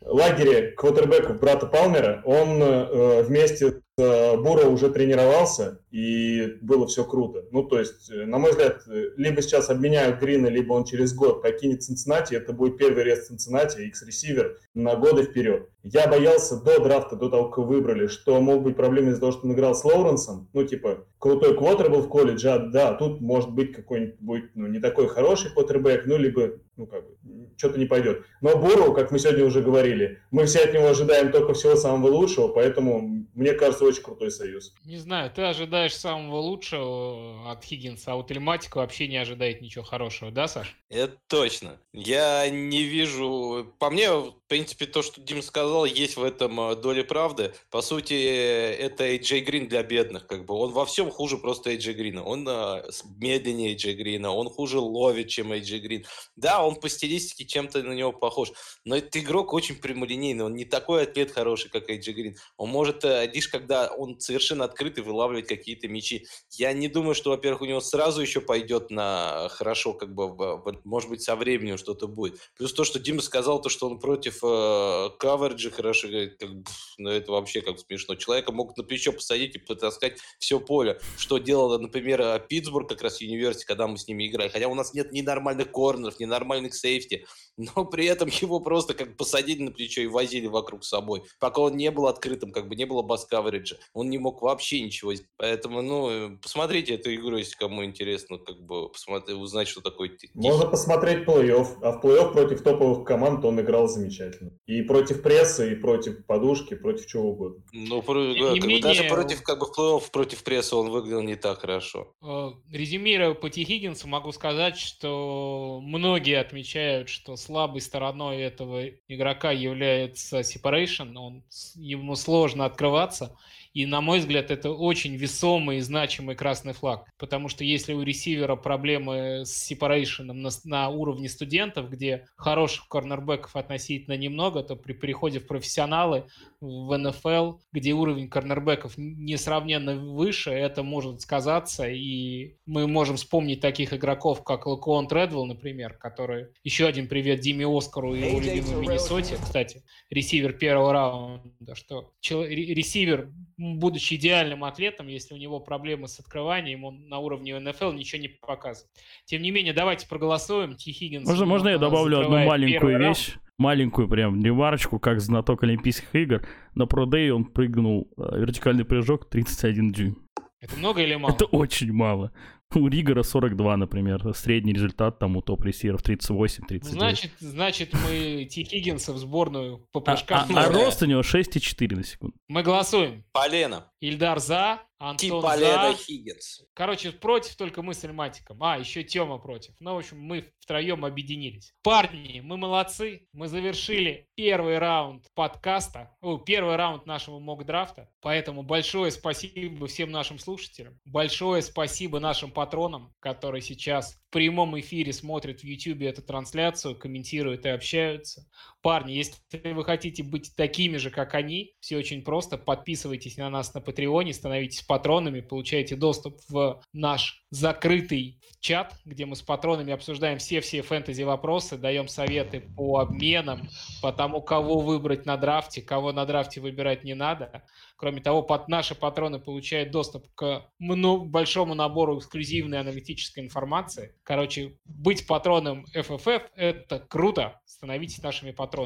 лагере 0.02 0.72
квотербеков 0.72 1.40
брата 1.40 1.66
Палмера, 1.66 2.22
он 2.26 2.62
э, 2.62 3.24
вместе 3.24 3.82
с 3.98 4.36
Буро 4.38 4.66
уже 4.68 4.90
тренировался, 4.90 5.80
и 5.98 6.60
было 6.62 6.86
все 6.86 7.04
круто. 7.04 7.46
Ну, 7.50 7.64
то 7.64 7.80
есть, 7.80 8.12
э, 8.12 8.26
на 8.28 8.38
мой 8.38 8.52
взгляд, 8.52 8.84
э, 8.88 9.10
либо 9.18 9.42
сейчас 9.42 9.72
обменяют 9.72 10.20
Грина, 10.20 10.46
либо 10.46 10.74
он 10.74 10.84
через 10.84 11.12
год 11.12 11.42
покинет 11.42 11.82
Цинциннати, 11.82 12.36
это 12.36 12.54
будет 12.54 12.78
первый 12.78 13.04
рез 13.04 13.26
Цинциннати, 13.26 13.82
X-ресивер 13.82 14.60
на 14.76 14.96
годы 14.96 15.24
вперед. 15.24 15.70
Я 15.82 16.08
боялся 16.08 16.62
до 16.62 16.80
драфта, 16.80 17.16
до 17.16 17.30
того, 17.30 17.50
как 17.50 17.66
выбрали, 17.66 18.06
что 18.08 18.40
могут 18.42 18.64
быть 18.64 18.76
проблемы 18.76 19.10
из-за 19.10 19.22
того, 19.22 19.32
что 19.32 19.48
он 19.48 19.54
играл 19.54 19.74
с 19.74 19.84
Лоуренсом, 19.84 20.50
ну, 20.54 20.64
типа, 20.66 21.06
крутой 21.18 21.58
квотер 21.58 21.90
был 21.90 22.02
в 22.02 22.10
колледже, 22.10 22.50
а 22.50 22.60
да, 22.60 22.94
тут 22.94 23.22
может 23.22 23.52
быть 23.52 23.74
какой-нибудь 23.74 24.20
будет, 24.20 24.52
ну, 24.54 24.68
не 24.68 24.80
такой 24.80 25.08
хороший 25.08 25.50
квотербек, 25.52 26.06
ну, 26.06 26.18
либо, 26.18 26.60
ну, 26.76 26.88
как 26.88 27.06
бы, 27.06 27.16
что-то 27.56 27.80
не 27.80 27.86
пойдет. 27.86 28.24
Но 28.42 28.58
Буру, 28.58 28.94
как 28.94 29.12
мы 29.12 29.20
сегодня 29.20 29.46
уже 29.46 29.62
говорили, 29.62 30.20
мы 30.30 30.46
все 30.46 30.60
от 30.60 30.74
него 30.74 30.88
ожидаем 30.88 31.32
только 31.32 31.54
всего 31.54 31.76
самого 31.76 32.12
лучшего, 32.12 32.50
поэтому, 32.50 33.26
мне 33.34 33.54
кажется, 33.54 33.86
очень 33.86 34.04
крутой 34.04 34.32
союз. 34.32 34.74
Не 34.86 34.98
знаю, 34.98 35.32
ты 35.34 35.42
ожидаешь 35.44 35.87
ожидаешь 35.88 35.94
самого 35.96 36.38
лучшего 36.38 37.52
от 37.52 37.64
Хиггинса, 37.64 38.14
а 38.14 38.16
у 38.16 38.24
Телематика 38.24 38.78
вообще 38.78 39.08
не 39.08 39.18
ожидает 39.18 39.62
ничего 39.62 39.84
хорошего, 39.84 40.32
да, 40.32 40.48
Саш? 40.48 40.76
Это 40.90 41.18
точно. 41.28 41.80
Я 41.94 42.50
не 42.50 42.84
вижу... 42.84 43.74
По 43.80 43.90
мне, 43.90 44.10
в 44.48 44.50
принципе, 44.50 44.86
то, 44.86 45.02
что 45.02 45.20
Дим 45.20 45.42
сказал, 45.42 45.84
есть 45.84 46.16
в 46.16 46.24
этом 46.24 46.58
э, 46.62 46.76
доля 46.78 47.04
правды. 47.04 47.54
По 47.70 47.82
сути, 47.82 48.14
это 48.14 49.06
AJ 49.06 49.42
Грин 49.42 49.68
для 49.68 49.84
бедных. 49.84 50.26
Как 50.26 50.46
бы. 50.46 50.54
Он 50.54 50.72
во 50.72 50.86
всем 50.86 51.12
хуже 51.12 51.38
просто 51.38 51.72
AJ 51.72 51.92
Грина. 51.92 52.24
Он 52.24 52.48
uh, 52.48 52.82
медленнее 53.18 53.76
AJ 53.76 53.96
Грина, 53.96 54.32
он 54.32 54.50
хуже 54.50 54.80
ловит, 54.80 55.28
чем 55.28 55.52
AJ 55.52 55.80
Грин. 55.80 56.06
Да, 56.38 56.66
он 56.66 56.78
по 56.78 56.88
стилистике 56.88 57.44
чем-то 57.44 57.84
на 57.84 57.92
него 57.92 58.14
похож, 58.14 58.54
но 58.86 58.96
этот 58.96 59.18
игрок 59.18 59.52
очень 59.52 59.76
прямолинейный. 59.76 60.46
Он 60.46 60.56
не 60.56 60.64
такой 60.64 61.04
атлет 61.04 61.32
хороший, 61.32 61.70
как 61.70 61.90
AJ 61.90 62.14
Грин. 62.14 62.38
Он 62.56 62.70
может 62.70 63.04
uh, 63.04 63.30
лишь 63.30 63.50
когда 63.50 63.88
он 63.88 64.18
совершенно 64.22 64.64
открытый 64.64 65.04
вылавливать 65.04 65.48
какие-то 65.48 65.90
мячи. 65.90 66.26
Я 66.52 66.72
не 66.72 66.88
думаю, 66.88 67.16
что, 67.16 67.32
во-первых, 67.32 67.64
у 67.64 67.66
него 67.66 67.82
сразу 67.82 68.22
еще 68.22 68.40
пойдет 68.40 68.92
на 68.92 69.50
хорошо, 69.50 69.94
как 69.94 70.16
бы, 70.16 70.62
может 70.86 71.10
быть, 71.10 71.22
со 71.22 71.36
временем 71.36 71.78
что-то 71.78 72.08
будет. 72.08 72.40
Плюс 72.56 72.72
то, 72.72 72.86
что 72.86 72.98
Дима 72.98 73.22
сказал, 73.22 73.62
то, 73.62 73.68
что 73.68 73.88
он 73.88 74.00
против 74.00 74.37
э, 74.44 75.10
каверджа 75.20 75.72
хорошо, 75.72 76.08
как, 76.40 76.50
ну, 76.98 77.10
это 77.10 77.32
вообще 77.32 77.62
как 77.62 77.80
смешно. 77.80 78.16
Человека 78.16 78.52
могут 78.52 78.78
на 78.78 78.84
плечо 78.84 79.12
посадить 79.12 79.56
и 79.56 79.60
потаскать 79.60 80.20
все 80.40 80.60
поле. 80.60 81.00
Что 81.18 81.38
делала, 81.38 81.78
например, 81.78 82.22
э, 82.22 82.40
Питтсбург, 82.48 82.90
как 82.90 83.02
раз 83.02 83.22
университет, 83.22 83.68
когда 83.68 83.88
мы 83.88 83.98
с 83.98 84.08
ними 84.08 84.28
играли. 84.28 84.50
Хотя 84.50 84.68
у 84.68 84.76
нас 84.76 84.94
нет 84.94 85.12
ни 85.12 85.22
нормальных 85.22 85.72
корнеров, 85.72 86.20
ни 86.20 86.26
нормальных 86.26 86.74
сейфти, 86.74 87.26
но 87.58 87.86
при 87.86 88.06
этом 88.06 88.30
его 88.30 88.60
просто 88.60 88.94
как 88.94 89.18
посадили 89.18 89.64
на 89.64 89.72
плечо 89.72 90.02
и 90.02 90.08
возили 90.08 90.48
вокруг 90.48 90.84
собой. 90.84 91.24
Пока 91.40 91.62
он 91.62 91.76
не 91.76 91.92
был 91.92 92.08
открытым, 92.08 92.52
как 92.52 92.68
бы 92.70 92.76
не 92.76 92.86
было 92.86 93.02
бас-кавериджа. 93.02 93.78
Он 93.94 94.10
не 94.10 94.18
мог 94.18 94.42
вообще 94.42 94.82
ничего. 94.82 95.14
Поэтому, 95.38 95.82
ну, 95.82 96.10
э, 96.10 96.38
посмотрите 96.42 96.96
эту 96.96 97.14
игру, 97.16 97.38
если 97.38 97.56
кому 97.56 97.84
интересно, 97.84 98.38
как 98.38 98.62
бы 98.62 98.90
посмотреть, 98.90 99.38
узнать, 99.38 99.68
что 99.68 99.82
такое. 99.82 100.12
Можно 100.34 100.68
посмотреть 100.68 101.28
плей-офф. 101.28 101.80
А 101.82 101.92
в 101.94 102.06
плей-офф 102.06 102.32
против 102.32 102.62
топовых 102.62 103.06
команд 103.06 103.44
он 103.44 103.60
играл 103.60 103.88
замечательно. 103.88 104.52
И 104.68 104.82
против 104.84 105.24
прессы, 105.24 105.74
и 105.74 105.76
против 105.76 106.26
подушки, 106.26 106.76
против 106.76 107.08
чего 107.08 107.32
угодно. 107.32 107.64
Ну, 107.74 108.02
про, 108.02 108.34
да, 108.34 108.54
как 108.54 108.64
менее... 108.64 108.78
бы, 108.78 108.82
даже 108.82 109.04
против, 109.06 109.44
как 109.44 109.60
бы, 109.60 109.66
в 109.66 109.78
плей-офф 109.78 110.12
против 110.12 110.44
прессы 110.44 110.76
он 110.76 110.90
выглядел 110.90 111.22
не 111.22 111.36
так 111.36 111.62
хорошо. 111.62 112.14
Э, 112.22 112.52
резюмируя 112.72 113.34
по 113.34 113.50
Хиггинсу, 113.50 114.08
могу 114.08 114.32
сказать, 114.32 114.78
что 114.78 115.80
многие 115.82 116.40
отмечают, 116.40 117.10
что 117.10 117.36
слабой 117.48 117.82
стороной 117.82 118.38
этого 118.38 118.88
игрока 119.08 119.52
является 119.52 120.42
separation, 120.42 121.16
он, 121.16 121.44
ему 121.76 122.16
сложно 122.16 122.66
открываться, 122.66 123.36
и, 123.74 123.86
на 123.86 124.02
мой 124.02 124.20
взгляд, 124.20 124.50
это 124.50 124.72
очень 124.72 125.16
весомый 125.16 125.78
и 125.78 125.82
значимый 125.82 126.36
красный 126.36 126.74
флаг. 126.74 127.06
Потому 127.20 127.48
что 127.48 127.64
если 127.64 127.94
у 127.94 128.02
ресивера 128.02 128.56
проблемы 128.56 129.46
с 129.46 129.52
сепарейшеном 129.52 130.42
на, 130.42 130.50
на 130.64 130.90
уровне 130.90 131.30
студентов, 131.30 131.90
где 131.90 132.26
хороших 132.38 132.88
корнербеков 132.88 133.56
относительно 133.56 134.18
немного, 134.18 134.64
то 134.64 134.76
при 134.76 134.94
переходе 134.94 135.40
в 135.40 135.46
профессионалы 135.48 136.26
в 136.60 136.98
НФЛ, 136.98 137.60
где 137.72 137.94
уровень 137.94 138.30
корнербеков 138.30 138.94
несравненно 138.98 139.96
выше, 139.96 140.52
это 140.52 140.84
может 140.84 141.22
сказаться. 141.22 141.88
И 141.88 142.56
мы 142.66 142.88
можем 142.88 143.18
вспомнить 143.18 143.62
таких 143.62 143.94
игроков, 143.94 144.44
как 144.44 144.66
Лакуон 144.66 145.08
Тредвелл, 145.08 145.46
например, 145.46 145.94
который... 145.94 146.48
Еще 146.64 146.88
один 146.88 147.08
привет 147.08 147.42
Диме 147.42 147.68
Оскару 147.68 148.16
и 148.16 148.22
его 148.22 148.40
любимой 148.40 148.82
Миннесоте, 148.82 149.36
кстати, 149.36 149.84
ресивер 150.10 150.54
первого 150.54 150.94
раунда, 150.94 151.76
что 151.76 152.14
ресивер 152.22 153.32
будучи 153.58 154.16
идеальным 154.16 154.64
атлетом, 154.64 155.08
если 155.08 155.34
у 155.34 155.38
него 155.38 155.60
проблемы 155.60 156.08
с 156.08 156.20
открыванием, 156.20 156.84
он 156.84 157.08
на 157.08 157.20
уровне 157.20 157.58
НФЛ 157.60 157.92
ничего 157.92 158.22
не 158.22 158.28
показывает. 158.28 158.92
Тем 159.26 159.42
не 159.42 159.52
менее, 159.52 159.74
давайте 159.74 160.08
проголосуем. 160.08 160.76
Ти 160.76 160.92
Хиггинс... 160.92 161.28
Можно, 161.28 161.46
можно 161.46 161.70
я 161.70 161.78
добавлю 161.78 162.20
одну 162.20 162.46
маленькую 162.46 163.00
вещь? 163.00 163.30
Раунд. 163.30 163.47
Маленькую 163.58 164.08
прям 164.08 164.44
ремарочку, 164.44 165.00
как 165.00 165.20
знаток 165.20 165.64
Олимпийских 165.64 166.14
игр. 166.14 166.46
На 166.76 166.86
продей 166.86 167.32
он 167.32 167.46
прыгнул 167.46 168.08
э, 168.16 168.40
вертикальный 168.40 168.86
прыжок 168.86 169.28
31 169.30 169.92
дюйм. 169.92 170.18
Это 170.60 170.76
много 170.78 171.02
или 171.02 171.16
мало? 171.16 171.34
Это 171.34 171.46
очень 171.46 171.92
мало. 171.92 172.32
У 172.76 172.88
Ригора 172.88 173.24
42, 173.24 173.78
например. 173.78 174.34
Средний 174.36 174.74
результат 174.74 175.20
там 175.20 175.38
у 175.38 175.42
топ-ресиверов 175.42 176.02
38-39. 176.04 176.84
Значит, 176.84 177.32
значит, 177.40 177.94
мы 177.94 178.46
Ти 178.50 178.64
Хиггинса 178.64 179.14
в 179.14 179.18
сборную 179.18 179.88
по 179.92 180.02
прыжкам. 180.02 180.46
А, 180.56 180.64
а, 180.64 180.66
а 180.66 180.72
рост 180.72 181.02
у 181.02 181.06
него 181.06 181.22
6,4 181.22 181.96
на 181.96 182.04
секунду. 182.04 182.36
Мы 182.48 182.64
голосуем. 182.64 183.24
Полено. 183.32 183.92
Ильдар 184.00 184.40
за, 184.40 184.82
Антон 185.00 185.18
типа 185.18 185.58
за. 185.58 185.96
Хиггинс. 185.96 186.64
Короче, 186.74 187.12
против 187.12 187.56
только 187.56 187.82
мы 187.82 187.94
с 187.94 188.04
Эльматиком. 188.04 188.62
А, 188.64 188.78
еще 188.78 189.04
Тёма 189.04 189.38
против. 189.38 189.74
Ну, 189.80 189.94
в 189.94 189.98
общем, 190.00 190.20
мы 190.20 190.52
втроем 190.60 191.06
объединились. 191.06 191.74
Парни, 191.84 192.42
мы 192.44 192.58
молодцы. 192.58 193.28
Мы 193.32 193.48
завершили 193.48 194.28
первый 194.36 194.80
раунд 194.80 195.26
подкаста. 195.34 196.16
О, 196.22 196.38
первый 196.38 196.76
раунд 196.76 197.06
нашего 197.06 197.40
мок-драфта. 197.40 198.10
Поэтому 198.22 198.64
большое 198.64 199.12
спасибо 199.12 199.88
всем 199.88 200.12
нашим 200.12 200.40
слушателям. 200.40 201.00
Большое 201.06 201.62
спасибо 201.62 202.20
нашим 202.20 202.52
патронам, 202.58 203.14
которые 203.20 203.62
сейчас 203.62 204.16
в 204.16 204.32
прямом 204.32 204.80
эфире 204.80 205.14
смотрят 205.14 205.60
в 205.60 205.64
YouTube 205.64 206.02
эту 206.02 206.24
трансляцию, 206.24 206.98
комментируют 206.98 207.68
и 207.68 207.70
общаются. 207.70 208.50
Парни, 208.88 209.12
если 209.12 209.74
вы 209.74 209.84
хотите 209.84 210.24
быть 210.24 210.56
такими 210.56 210.96
же, 210.96 211.10
как 211.10 211.36
они, 211.36 211.74
все 211.82 211.98
очень 211.98 212.24
просто. 212.24 212.58
Подписывайтесь 212.58 213.36
на 213.36 213.50
нас 213.50 213.74
на 213.74 213.82
Патреоне, 213.82 214.32
становитесь 214.32 214.82
патронами, 214.82 215.42
получаете 215.42 215.98
доступ 215.98 216.40
в 216.48 216.82
наш 216.94 217.44
закрытый 217.50 218.40
чат, 218.62 218.96
где 219.04 219.26
мы 219.26 219.36
с 219.36 219.42
патронами 219.42 219.92
обсуждаем 219.92 220.38
все-все 220.38 220.82
фэнтези-вопросы, 220.82 221.78
даем 221.78 222.08
советы 222.08 222.62
по 222.62 223.00
обменам, 223.00 223.68
по 224.02 224.14
тому, 224.14 224.42
кого 224.42 224.80
выбрать 224.80 225.26
на 225.26 225.36
драфте, 225.36 225.82
кого 225.82 226.14
на 226.14 226.26
драфте 226.26 226.62
выбирать 226.62 227.04
не 227.04 227.14
надо. 227.14 227.64
Кроме 227.98 228.22
того, 228.22 228.42
под 228.42 228.70
наши 228.70 228.96
патроны 228.96 229.40
получают 229.40 229.92
доступ 229.92 230.28
к 230.34 230.64
большому 230.80 231.74
набору 231.74 232.20
эксклюзивной 232.20 232.80
аналитической 232.80 233.42
информации. 233.42 234.16
Короче, 234.24 234.78
быть 234.86 235.28
патроном 235.28 235.86
FFF– 235.94 236.44
это 236.56 237.00
круто. 237.00 237.60
Становитесь 237.66 238.24
нашими 238.24 238.52
патронами. 238.52 238.77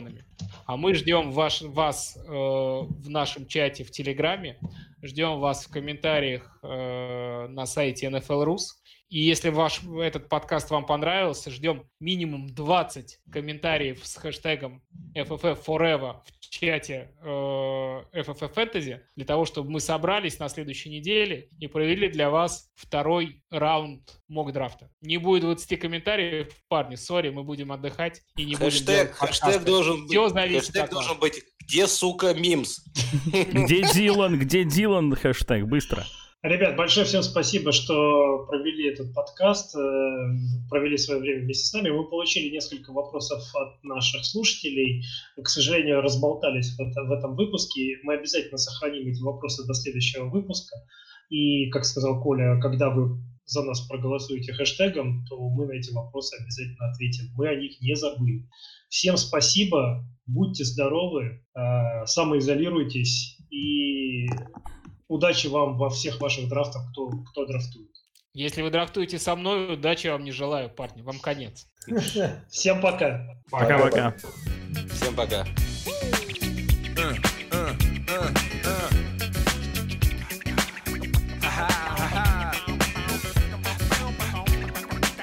А 0.65 0.77
мы 0.77 0.93
ждем 0.93 1.31
ваш, 1.31 1.61
вас 1.61 2.17
э, 2.17 2.29
в 2.29 3.09
нашем 3.09 3.45
чате 3.47 3.83
в 3.83 3.91
Телеграме, 3.91 4.57
ждем 5.01 5.39
вас 5.39 5.65
в 5.65 5.71
комментариях 5.71 6.59
э, 6.63 7.47
на 7.47 7.65
сайте 7.65 8.07
NFL 8.07 8.45
Rus 8.45 8.80
И 9.11 9.19
если 9.19 9.49
ваш 9.49 9.81
этот 10.01 10.29
подкаст 10.29 10.69
вам 10.69 10.85
понравился, 10.85 11.51
ждем 11.51 11.83
минимум 11.99 12.47
20 12.47 13.19
комментариев 13.29 13.99
с 14.05 14.15
хэштегом 14.15 14.81
FFF 15.13 15.65
в 15.65 16.23
чате 16.39 17.11
э, 17.21 17.25
FFF 17.25 18.53
Fantasy 18.53 19.01
для 19.17 19.25
того, 19.25 19.43
чтобы 19.43 19.69
мы 19.69 19.81
собрались 19.81 20.39
на 20.39 20.47
следующей 20.47 20.89
неделе 20.89 21.49
и 21.59 21.67
провели 21.67 22.07
для 22.07 22.29
вас 22.29 22.71
второй 22.73 23.43
раунд 23.51 24.01
мок-драфта. 24.29 24.89
Не 25.01 25.17
будет 25.17 25.41
20 25.41 25.77
комментариев, 25.77 26.47
парни, 26.69 26.95
сори, 26.95 27.31
мы 27.31 27.43
будем 27.43 27.73
отдыхать 27.73 28.21
и 28.37 28.45
не 28.45 28.55
Хэштег, 28.55 28.79
будем 28.79 28.85
делать 28.85 29.11
хэштег 29.17 29.63
должен 29.65 30.07
Всё 30.07 30.23
быть, 30.23 30.33
зависит 30.33 30.67
хэштег 30.67 30.89
должен 30.89 31.19
быть 31.19 31.43
где, 31.67 31.87
сука, 31.87 32.33
мимс? 32.33 32.79
Где 33.25 33.83
Дилан? 33.93 34.39
Где 34.39 34.63
Дилан? 34.63 35.15
Хэштег, 35.15 35.65
быстро. 35.65 36.05
Ребят, 36.43 36.75
большое 36.75 37.05
всем 37.05 37.21
спасибо, 37.21 37.71
что 37.71 38.45
провели 38.47 38.89
этот 38.89 39.13
подкаст, 39.13 39.75
э, 39.75 39.79
провели 40.71 40.97
свое 40.97 41.19
время 41.19 41.43
вместе 41.43 41.67
с 41.67 41.73
нами. 41.73 41.91
Мы 41.91 42.09
получили 42.09 42.49
несколько 42.51 42.91
вопросов 42.91 43.43
от 43.53 43.83
наших 43.83 44.25
слушателей. 44.25 45.03
К 45.39 45.47
сожалению, 45.47 46.01
разболтались 46.01 46.75
в, 46.75 46.79
это- 46.79 47.03
в 47.03 47.11
этом 47.11 47.35
выпуске. 47.35 47.97
Мы 48.01 48.15
обязательно 48.15 48.57
сохраним 48.57 49.07
эти 49.07 49.21
вопросы 49.21 49.67
до 49.67 49.75
следующего 49.75 50.29
выпуска. 50.29 50.75
И, 51.29 51.69
как 51.69 51.85
сказал 51.85 52.19
Коля, 52.23 52.59
когда 52.59 52.89
вы 52.89 53.19
за 53.45 53.61
нас 53.61 53.81
проголосуете 53.81 54.53
хэштегом, 54.53 55.23
то 55.29 55.37
мы 55.47 55.67
на 55.67 55.73
эти 55.73 55.93
вопросы 55.93 56.37
обязательно 56.41 56.89
ответим. 56.89 57.25
Мы 57.35 57.49
о 57.49 57.55
них 57.55 57.79
не 57.81 57.95
забыли. 57.95 58.49
Всем 58.89 59.15
спасибо, 59.15 60.03
будьте 60.25 60.63
здоровы, 60.63 61.43
э, 61.55 62.05
самоизолируйтесь 62.07 63.37
и 63.51 64.25
удачи 65.11 65.47
вам 65.47 65.77
во 65.77 65.89
всех 65.89 66.21
ваших 66.21 66.47
драфтах, 66.47 66.89
кто, 66.91 67.09
кто 67.31 67.45
драфтует. 67.45 67.89
Если 68.33 68.61
вы 68.61 68.69
драфтуете 68.69 69.19
со 69.19 69.35
мной, 69.35 69.73
удачи 69.73 70.07
вам 70.07 70.23
не 70.23 70.31
желаю, 70.31 70.69
парни. 70.69 71.01
Вам 71.01 71.19
конец. 71.19 71.67
Всем 72.49 72.81
пока. 72.81 73.27
Пока-пока. 73.51 74.15
Всем 74.93 75.15
пока. 75.15 75.45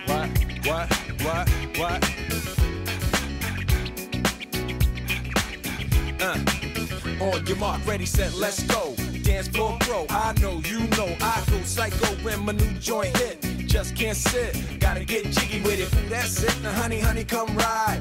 What? 0.06 0.28
What? 0.66 0.88
What? 1.24 1.48
What? 1.78 2.04
Uh. 6.20 7.22
On 7.22 7.46
your 7.46 7.56
mark, 7.56 7.86
ready, 7.86 8.06
set, 8.06 8.34
let's 8.34 8.62
go. 8.64 9.07
Dance 9.28 9.48
floor 9.48 9.76
pro, 9.80 10.06
I 10.08 10.32
know, 10.40 10.62
you 10.64 10.80
know, 10.96 11.14
I 11.20 11.44
go 11.50 11.60
psycho 11.60 12.06
when 12.24 12.46
my 12.46 12.52
new 12.52 12.72
joint 12.80 13.14
hit. 13.18 13.42
Just 13.66 13.94
can't 13.94 14.16
sit, 14.16 14.80
gotta 14.80 15.04
get 15.04 15.26
jiggy 15.26 15.60
with 15.60 15.78
it. 15.80 16.08
That's 16.08 16.42
it. 16.42 16.62
Now, 16.62 16.72
honey, 16.72 16.98
honey, 16.98 17.24
come 17.24 17.54
ride. 17.54 18.00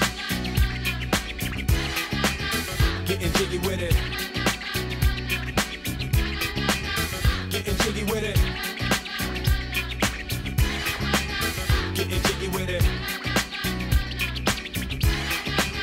Getting 3.11 3.33
jiggy 3.33 3.57
with 3.57 3.81
it. 3.81 3.93
Getting 7.49 7.75
jiggy 7.75 8.03
with 8.05 8.23
it. 8.23 8.37
Getting 11.93 12.21
jiggy 12.21 12.47
with 12.47 12.69
it. 12.69 12.83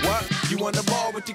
What? 0.06 0.50
You 0.50 0.64
on 0.64 0.72
the 0.72 0.82
ball 0.84 1.12
with 1.12 1.26
the 1.26 1.34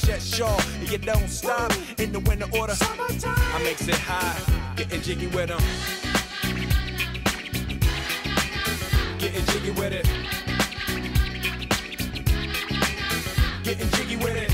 shit 0.00 0.22
sure. 0.22 0.58
And 0.80 0.90
you 0.90 0.98
don't 0.98 1.28
stop 1.28 1.72
in 1.98 2.12
the 2.12 2.20
winter 2.20 2.46
order. 2.58 2.74
I 2.80 3.62
makes 3.62 3.86
it 3.88 3.94
high, 3.94 4.38
getting 4.76 5.00
jiggy 5.02 5.26
with 5.28 5.48
them. 5.48 5.60
Getting 9.18 9.44
jiggy 9.46 9.70
with 9.70 9.92
it. 9.92 10.06
Getting 13.64 13.90
jiggy 13.90 14.16
with 14.16 14.36
it. 14.36 14.50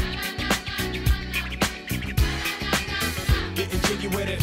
Getting 3.55 3.81
jiggy 3.81 4.09
with 4.09 4.29
it. 4.29 4.43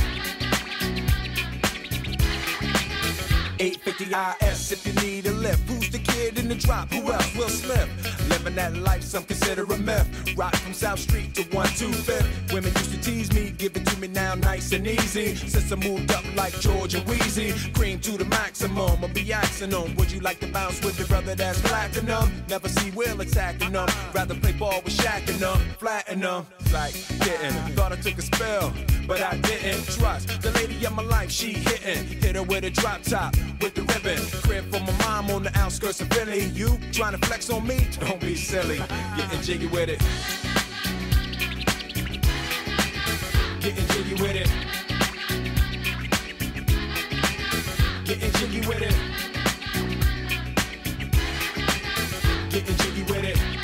850 3.61 4.45
IS 4.45 4.71
if 4.71 4.87
you 4.87 4.93
need 5.03 5.25
a 5.27 5.31
lift. 5.31 5.67
Who's 5.69 5.89
the 5.89 5.99
kid 5.99 6.39
in 6.39 6.47
the 6.47 6.55
drop? 6.55 6.91
Who 6.91 7.11
else? 7.11 7.35
Will 7.35 7.49
Smith. 7.49 8.18
Living 8.29 8.55
that 8.55 8.75
life, 8.77 9.03
some 9.03 9.23
consider 9.23 9.63
a 9.63 9.77
myth. 9.77 10.07
Rock 10.37 10.55
from 10.55 10.73
South 10.73 10.99
Street 10.99 11.33
to 11.35 11.43
125th. 11.43 12.53
Women 12.53 12.71
used 12.73 12.91
to 12.91 13.01
tease 13.01 13.31
me, 13.33 13.51
give 13.57 13.75
it 13.75 13.85
to 13.85 13.99
me 13.99 14.07
now 14.07 14.35
nice 14.35 14.71
and 14.71 14.85
easy. 14.87 15.35
Since 15.35 15.71
I 15.71 15.75
moved 15.75 16.11
up 16.11 16.23
like 16.35 16.57
Georgia 16.59 16.99
Wheezy, 17.07 17.53
cream 17.73 17.99
to 18.01 18.11
the 18.17 18.25
maximum. 18.25 19.03
I'll 19.03 19.07
be 19.09 19.33
asking 19.33 19.71
them, 19.71 19.95
would 19.95 20.11
you 20.11 20.19
like 20.19 20.39
to 20.41 20.47
bounce 20.47 20.83
with 20.83 20.97
your 20.99 21.07
brother 21.07 21.35
that's 21.35 21.61
platinum? 21.61 22.31
Never 22.47 22.69
see 22.69 22.91
Will 22.91 23.19
attacking 23.21 23.73
them. 23.73 23.87
Rather 24.13 24.35
play 24.35 24.53
ball 24.53 24.81
with 24.83 24.95
Shaq 24.97 25.27
and 25.29 25.39
them, 25.39 25.57
flatten 25.79 26.19
them. 26.19 26.45
Like, 26.71 26.93
getting, 27.19 27.53
thought 27.73 27.91
I 27.91 27.95
took 27.95 28.17
a 28.17 28.21
spell, 28.21 28.73
but 29.09 29.23
I 29.23 29.35
didn't 29.37 29.85
trust 29.85 30.39
the 30.43 30.51
lady 30.51 30.85
of 30.85 30.93
my 30.93 31.01
life. 31.01 31.31
She 31.31 31.53
hitting, 31.53 32.05
hit 32.21 32.35
her 32.35 32.43
with 32.43 32.63
a 32.63 32.69
drop 32.69 33.01
top 33.01 33.35
with 33.59 33.73
the 33.73 33.81
ribbon. 33.81 34.23
Crib 34.43 34.65
for 34.71 34.79
my 34.79 34.95
mom 35.03 35.31
on 35.31 35.41
the 35.43 35.57
outskirts 35.57 35.99
of 35.99 36.09
Philly. 36.09 36.45
You 36.49 36.79
trying 36.91 37.19
to 37.19 37.27
flex 37.27 37.49
on 37.49 37.65
me? 37.65 37.87
Don't 37.99 38.21
be 38.21 38.35
silly. 38.35 38.77
Getting 39.17 39.41
jiggy 39.41 39.65
with 39.65 39.89
it. 39.89 39.99
Getting 43.59 43.87
jiggy 43.87 44.13
with 44.21 44.35
it. 44.35 44.49
Getting 48.05 48.31
jiggy 48.33 48.67
with 48.67 48.81
it. 48.83 48.95
Getting 52.51 52.77
jiggy 52.77 53.03
with 53.11 53.23
it. 53.23 53.58